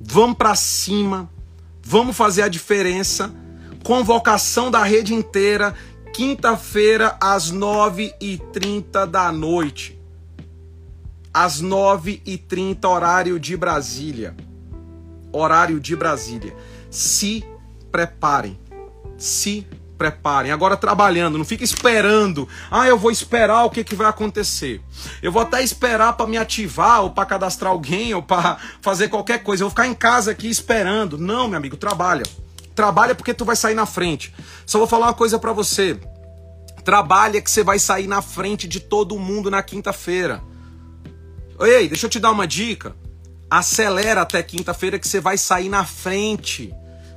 Vamos 0.00 0.36
para 0.36 0.54
cima. 0.54 1.30
Vamos 1.82 2.16
fazer 2.16 2.42
a 2.42 2.48
diferença. 2.48 3.32
Convocação 3.84 4.70
da 4.70 4.82
rede 4.82 5.14
inteira 5.14 5.74
quinta-feira, 6.18 7.16
às 7.20 7.52
9h30 7.52 9.06
da 9.06 9.30
noite. 9.30 9.96
Às 11.32 11.62
9h30, 11.62 12.84
horário 12.88 13.38
de 13.38 13.56
Brasília. 13.56 14.34
Horário 15.32 15.78
de 15.78 15.94
Brasília. 15.94 16.52
Se 16.90 17.44
preparem. 17.92 18.58
Se 19.16 19.64
preparem. 19.96 20.50
Agora 20.50 20.76
trabalhando, 20.76 21.38
não 21.38 21.44
fica 21.44 21.62
esperando. 21.62 22.48
Ah, 22.68 22.88
eu 22.88 22.98
vou 22.98 23.12
esperar 23.12 23.64
o 23.64 23.70
que, 23.70 23.84
que 23.84 23.94
vai 23.94 24.08
acontecer. 24.08 24.80
Eu 25.22 25.30
vou 25.30 25.42
até 25.42 25.62
esperar 25.62 26.14
para 26.14 26.26
me 26.26 26.36
ativar, 26.36 27.00
ou 27.00 27.10
para 27.10 27.26
cadastrar 27.26 27.70
alguém, 27.70 28.12
ou 28.12 28.24
para 28.24 28.58
fazer 28.82 29.06
qualquer 29.06 29.44
coisa. 29.44 29.62
Eu 29.62 29.68
vou 29.68 29.70
ficar 29.70 29.86
em 29.86 29.94
casa 29.94 30.32
aqui 30.32 30.48
esperando. 30.48 31.16
Não, 31.16 31.46
meu 31.46 31.58
amigo, 31.58 31.76
trabalha. 31.76 32.24
Trabalha 32.78 33.12
porque 33.12 33.34
tu 33.34 33.44
vai 33.44 33.56
sair 33.56 33.74
na 33.74 33.86
frente. 33.86 34.32
Só 34.64 34.78
vou 34.78 34.86
falar 34.86 35.06
uma 35.06 35.12
coisa 35.12 35.36
para 35.36 35.52
você. 35.52 35.98
Trabalha 36.84 37.42
que 37.42 37.50
você 37.50 37.64
vai 37.64 37.76
sair 37.76 38.06
na 38.06 38.22
frente 38.22 38.68
de 38.68 38.78
todo 38.78 39.18
mundo 39.18 39.50
na 39.50 39.64
quinta-feira. 39.64 40.40
Ei, 41.58 41.88
deixa 41.88 42.06
eu 42.06 42.10
te 42.10 42.20
dar 42.20 42.30
uma 42.30 42.46
dica. 42.46 42.94
Acelera 43.50 44.22
até 44.22 44.40
quinta-feira 44.44 44.96
que 44.96 45.08
você 45.08 45.18
vai 45.18 45.36
sair 45.36 45.68
na 45.68 45.84
frente. 45.84 46.72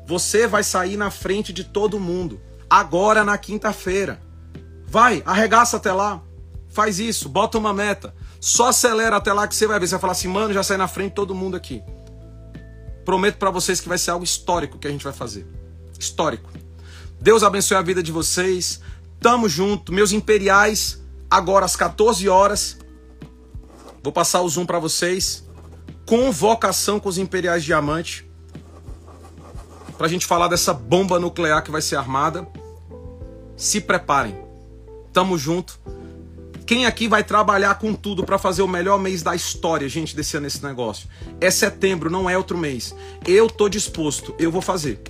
Você 0.08 0.48
vai 0.48 0.64
sair 0.64 0.98
na 0.98 1.12
frente 1.12 1.54
de 1.54 1.64
todo 1.64 2.00
mundo. 2.00 2.42
Agora 2.68 3.24
na 3.24 3.38
quinta-feira. 3.38 4.20
Vai, 4.88 5.22
arregaça 5.28 5.78
até 5.78 5.94
lá. 5.94 6.24
Faz 6.70 6.98
isso, 7.00 7.30
bota 7.30 7.60
uma 7.60 7.72
meta. 7.72 8.16
Só 8.40 8.70
acelera 8.70 9.18
até 9.18 9.32
lá 9.32 9.48
que 9.48 9.56
você 9.56 9.68
vai 9.68 9.80
ver. 9.80 9.86
Você 9.86 9.92
vai 9.92 10.02
falar 10.02 10.14
assim, 10.14 10.28
mano, 10.28 10.56
já 10.56 10.64
sai 10.64 10.78
na 10.78 10.88
frente 10.88 11.14
todo 11.14 11.36
mundo 11.36 11.56
aqui. 11.56 11.84
Prometo 13.06 13.38
para 13.38 13.50
vocês 13.50 13.80
que 13.82 13.90
vai 13.90 13.98
ser 13.98 14.12
algo 14.12 14.24
histórico 14.24 14.78
que 14.78 14.88
a 14.88 14.92
gente 14.92 15.04
vai 15.04 15.14
fazer. 15.14 15.46
Histórico. 16.00 16.50
Deus 17.20 17.44
abençoe 17.44 17.78
a 17.78 17.82
vida 17.82 18.02
de 18.02 18.12
vocês. 18.12 18.82
Tamo 19.20 19.48
junto. 19.48 19.94
Meus 19.94 20.12
imperiais, 20.12 21.02
agora 21.30 21.66
às 21.66 21.76
14 21.76 22.28
horas. 22.28 22.78
Vou 24.04 24.12
passar 24.12 24.42
o 24.42 24.50
zoom 24.50 24.66
para 24.66 24.80
vocês. 24.80 25.44
Convocação 26.06 27.00
com 27.00 27.08
os 27.08 27.18
imperiais 27.18 27.64
diamante. 27.64 28.30
Pra 29.98 30.08
gente 30.08 30.26
falar 30.26 30.48
dessa 30.48 30.74
bomba 30.74 31.20
nuclear 31.20 31.64
que 31.64 31.70
vai 31.70 31.82
ser 31.82 31.96
armada. 31.96 32.48
Se 33.56 33.80
preparem. 33.80 34.36
Tamo 35.14 35.38
junto. 35.38 35.80
Quem 36.72 36.86
aqui 36.86 37.06
vai 37.06 37.22
trabalhar 37.22 37.76
com 37.76 37.94
tudo 37.94 38.24
para 38.24 38.38
fazer 38.38 38.62
o 38.62 38.68
melhor 38.68 38.98
mês 38.98 39.22
da 39.22 39.36
história, 39.36 39.90
gente, 39.90 40.16
desse 40.16 40.38
ano 40.38 40.48
esse 40.48 40.64
negócio? 40.64 41.06
É 41.42 41.52
setembro, 41.52 42.10
não 42.10 42.30
é 42.30 42.38
outro 42.38 42.58
mês. 42.58 42.96
Eu 43.28 43.50
tô 43.50 43.68
disposto, 43.68 44.34
eu 44.40 44.50
vou 44.50 44.62
fazer. 44.62 45.02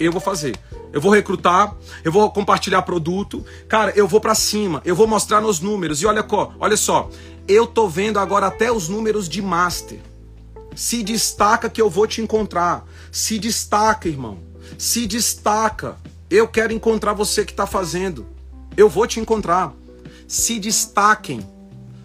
Eu 0.00 0.10
vou 0.10 0.18
fazer. 0.18 0.58
Eu 0.90 0.98
vou 0.98 1.12
recrutar, 1.12 1.76
eu 2.02 2.10
vou 2.10 2.30
compartilhar 2.30 2.80
produto. 2.80 3.44
Cara, 3.68 3.92
eu 3.96 4.08
vou 4.08 4.18
para 4.18 4.34
cima, 4.34 4.80
eu 4.82 4.96
vou 4.96 5.06
mostrar 5.06 5.42
nos 5.42 5.60
números. 5.60 6.00
E 6.00 6.06
olha, 6.06 6.26
olha 6.58 6.76
só, 6.78 7.10
eu 7.46 7.66
tô 7.66 7.86
vendo 7.86 8.18
agora 8.18 8.46
até 8.46 8.72
os 8.72 8.88
números 8.88 9.28
de 9.28 9.42
master. 9.42 10.00
Se 10.74 11.02
destaca 11.02 11.68
que 11.68 11.82
eu 11.82 11.90
vou 11.90 12.06
te 12.06 12.22
encontrar. 12.22 12.86
Se 13.12 13.38
destaca, 13.38 14.08
irmão. 14.08 14.38
Se 14.78 15.06
destaca. 15.06 15.98
Eu 16.30 16.48
quero 16.48 16.72
encontrar 16.72 17.12
você 17.12 17.44
que 17.44 17.52
está 17.52 17.66
fazendo. 17.66 18.26
Eu 18.74 18.88
vou 18.88 19.06
te 19.06 19.20
encontrar. 19.20 19.74
Se 20.28 20.58
destaquem. 20.58 21.40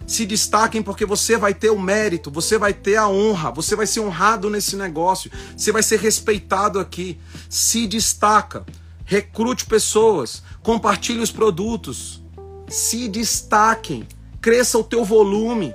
Se 0.06 0.24
destaquem 0.24 0.82
porque 0.82 1.04
você 1.04 1.36
vai 1.36 1.52
ter 1.52 1.70
o 1.70 1.78
mérito, 1.78 2.30
você 2.30 2.56
vai 2.56 2.72
ter 2.72 2.96
a 2.96 3.06
honra, 3.06 3.50
você 3.50 3.76
vai 3.76 3.86
ser 3.86 4.00
honrado 4.00 4.50
nesse 4.50 4.76
negócio, 4.76 5.30
você 5.56 5.70
vai 5.70 5.82
ser 5.82 5.98
respeitado 6.00 6.80
aqui. 6.80 7.20
Se 7.50 7.86
destaca. 7.86 8.64
Recrute 9.04 9.66
pessoas, 9.66 10.42
compartilhe 10.62 11.20
os 11.20 11.30
produtos. 11.30 12.22
Se 12.66 13.08
destaquem. 13.08 14.08
Cresça 14.40 14.78
o 14.78 14.84
teu 14.84 15.04
volume. 15.04 15.74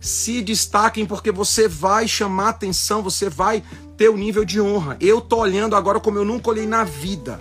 Se 0.00 0.40
destaquem 0.40 1.04
porque 1.04 1.30
você 1.30 1.68
vai 1.68 2.08
chamar 2.08 2.50
atenção, 2.50 3.02
você 3.02 3.28
vai 3.28 3.62
ter 3.98 4.08
o 4.08 4.16
nível 4.16 4.44
de 4.44 4.60
honra. 4.60 4.96
Eu 5.00 5.20
tô 5.20 5.38
olhando 5.38 5.76
agora 5.76 6.00
como 6.00 6.16
eu 6.16 6.24
nunca 6.24 6.48
olhei 6.48 6.66
na 6.66 6.84
vida. 6.84 7.38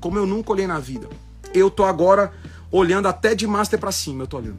Como 0.00 0.18
eu 0.18 0.26
nunca 0.26 0.52
olhei 0.52 0.66
na 0.66 0.78
vida. 0.78 1.08
Eu 1.52 1.70
tô 1.70 1.84
agora 1.84 2.32
olhando 2.76 3.06
até 3.06 3.36
de 3.36 3.46
master 3.46 3.78
para 3.78 3.92
cima, 3.92 4.24
eu 4.24 4.26
tô 4.26 4.36
olhando. 4.36 4.58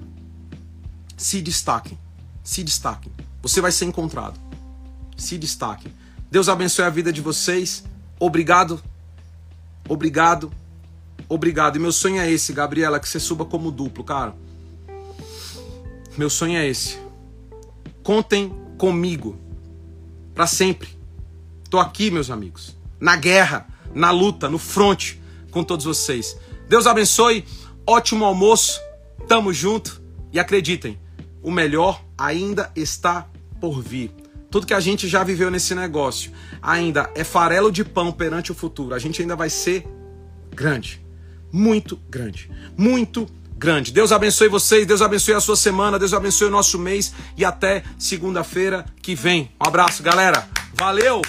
Se 1.18 1.42
destaquem. 1.42 1.98
Se 2.44 2.64
destaquem. 2.64 3.12
Você 3.42 3.60
vai 3.60 3.74
ser 3.74 3.86
encontrado. 3.86 4.40
Se 5.18 5.38
destaquem. 5.38 5.94
Deus 6.32 6.48
abençoe 6.48 6.86
a 6.86 6.90
vida 6.90 7.12
de 7.12 7.20
vocês. 7.20 7.84
Obrigado. 8.18 8.82
Obrigado. 9.90 10.50
Obrigado. 11.28 11.76
E 11.76 11.80
meu 11.80 11.92
sonho 11.92 12.22
é 12.22 12.32
esse, 12.32 12.54
Gabriela, 12.54 13.02
que 13.02 13.10
você 13.10 13.20
suba 13.20 13.44
como 13.44 13.70
duplo, 13.70 14.04
cara. 14.04 14.34
Meu 16.18 16.30
sonho 16.30 16.58
é 16.58 16.66
esse. 16.66 16.98
Contem 18.02 18.54
comigo 18.78 19.38
para 20.34 20.48
sempre. 20.48 20.88
Tô 21.70 21.80
aqui, 21.80 22.10
meus 22.10 22.30
amigos, 22.30 22.78
na 22.98 23.18
guerra, 23.18 23.68
na 23.94 24.12
luta, 24.12 24.48
no 24.48 24.58
fronte 24.58 25.22
com 25.52 25.64
todos 25.64 25.86
vocês. 25.86 26.38
Deus 26.70 26.88
abençoe. 26.88 27.46
Ótimo 27.88 28.26
almoço. 28.26 28.80
Tamo 29.28 29.54
junto 29.54 30.02
e 30.32 30.40
acreditem, 30.40 31.00
o 31.42 31.50
melhor 31.50 32.04
ainda 32.18 32.72
está 32.76 33.28
por 33.60 33.82
vir. 33.82 34.12
Tudo 34.52 34.68
que 34.68 34.74
a 34.74 34.80
gente 34.80 35.08
já 35.08 35.24
viveu 35.24 35.50
nesse 35.50 35.74
negócio 35.74 36.32
ainda 36.62 37.10
é 37.16 37.24
farelo 37.24 37.72
de 37.72 37.84
pão 37.84 38.12
perante 38.12 38.52
o 38.52 38.56
futuro. 38.56 38.94
A 38.94 39.00
gente 39.00 39.22
ainda 39.22 39.36
vai 39.36 39.50
ser 39.50 39.86
grande. 40.54 41.02
Muito 41.52 41.98
grande. 42.10 42.50
Muito 42.78 43.28
grande. 43.58 43.92
Deus 43.92 44.12
abençoe 44.12 44.48
vocês, 44.48 44.86
Deus 44.86 45.02
abençoe 45.02 45.34
a 45.34 45.40
sua 45.40 45.56
semana, 45.56 45.98
Deus 45.98 46.14
abençoe 46.14 46.48
o 46.48 46.52
nosso 46.52 46.78
mês 46.78 47.14
e 47.38 47.46
até 47.46 47.84
segunda-feira 47.98 48.86
que 49.02 49.16
vem. 49.16 49.52
Um 49.64 49.68
abraço, 49.68 50.04
galera. 50.04 50.48
Valeu! 50.74 51.22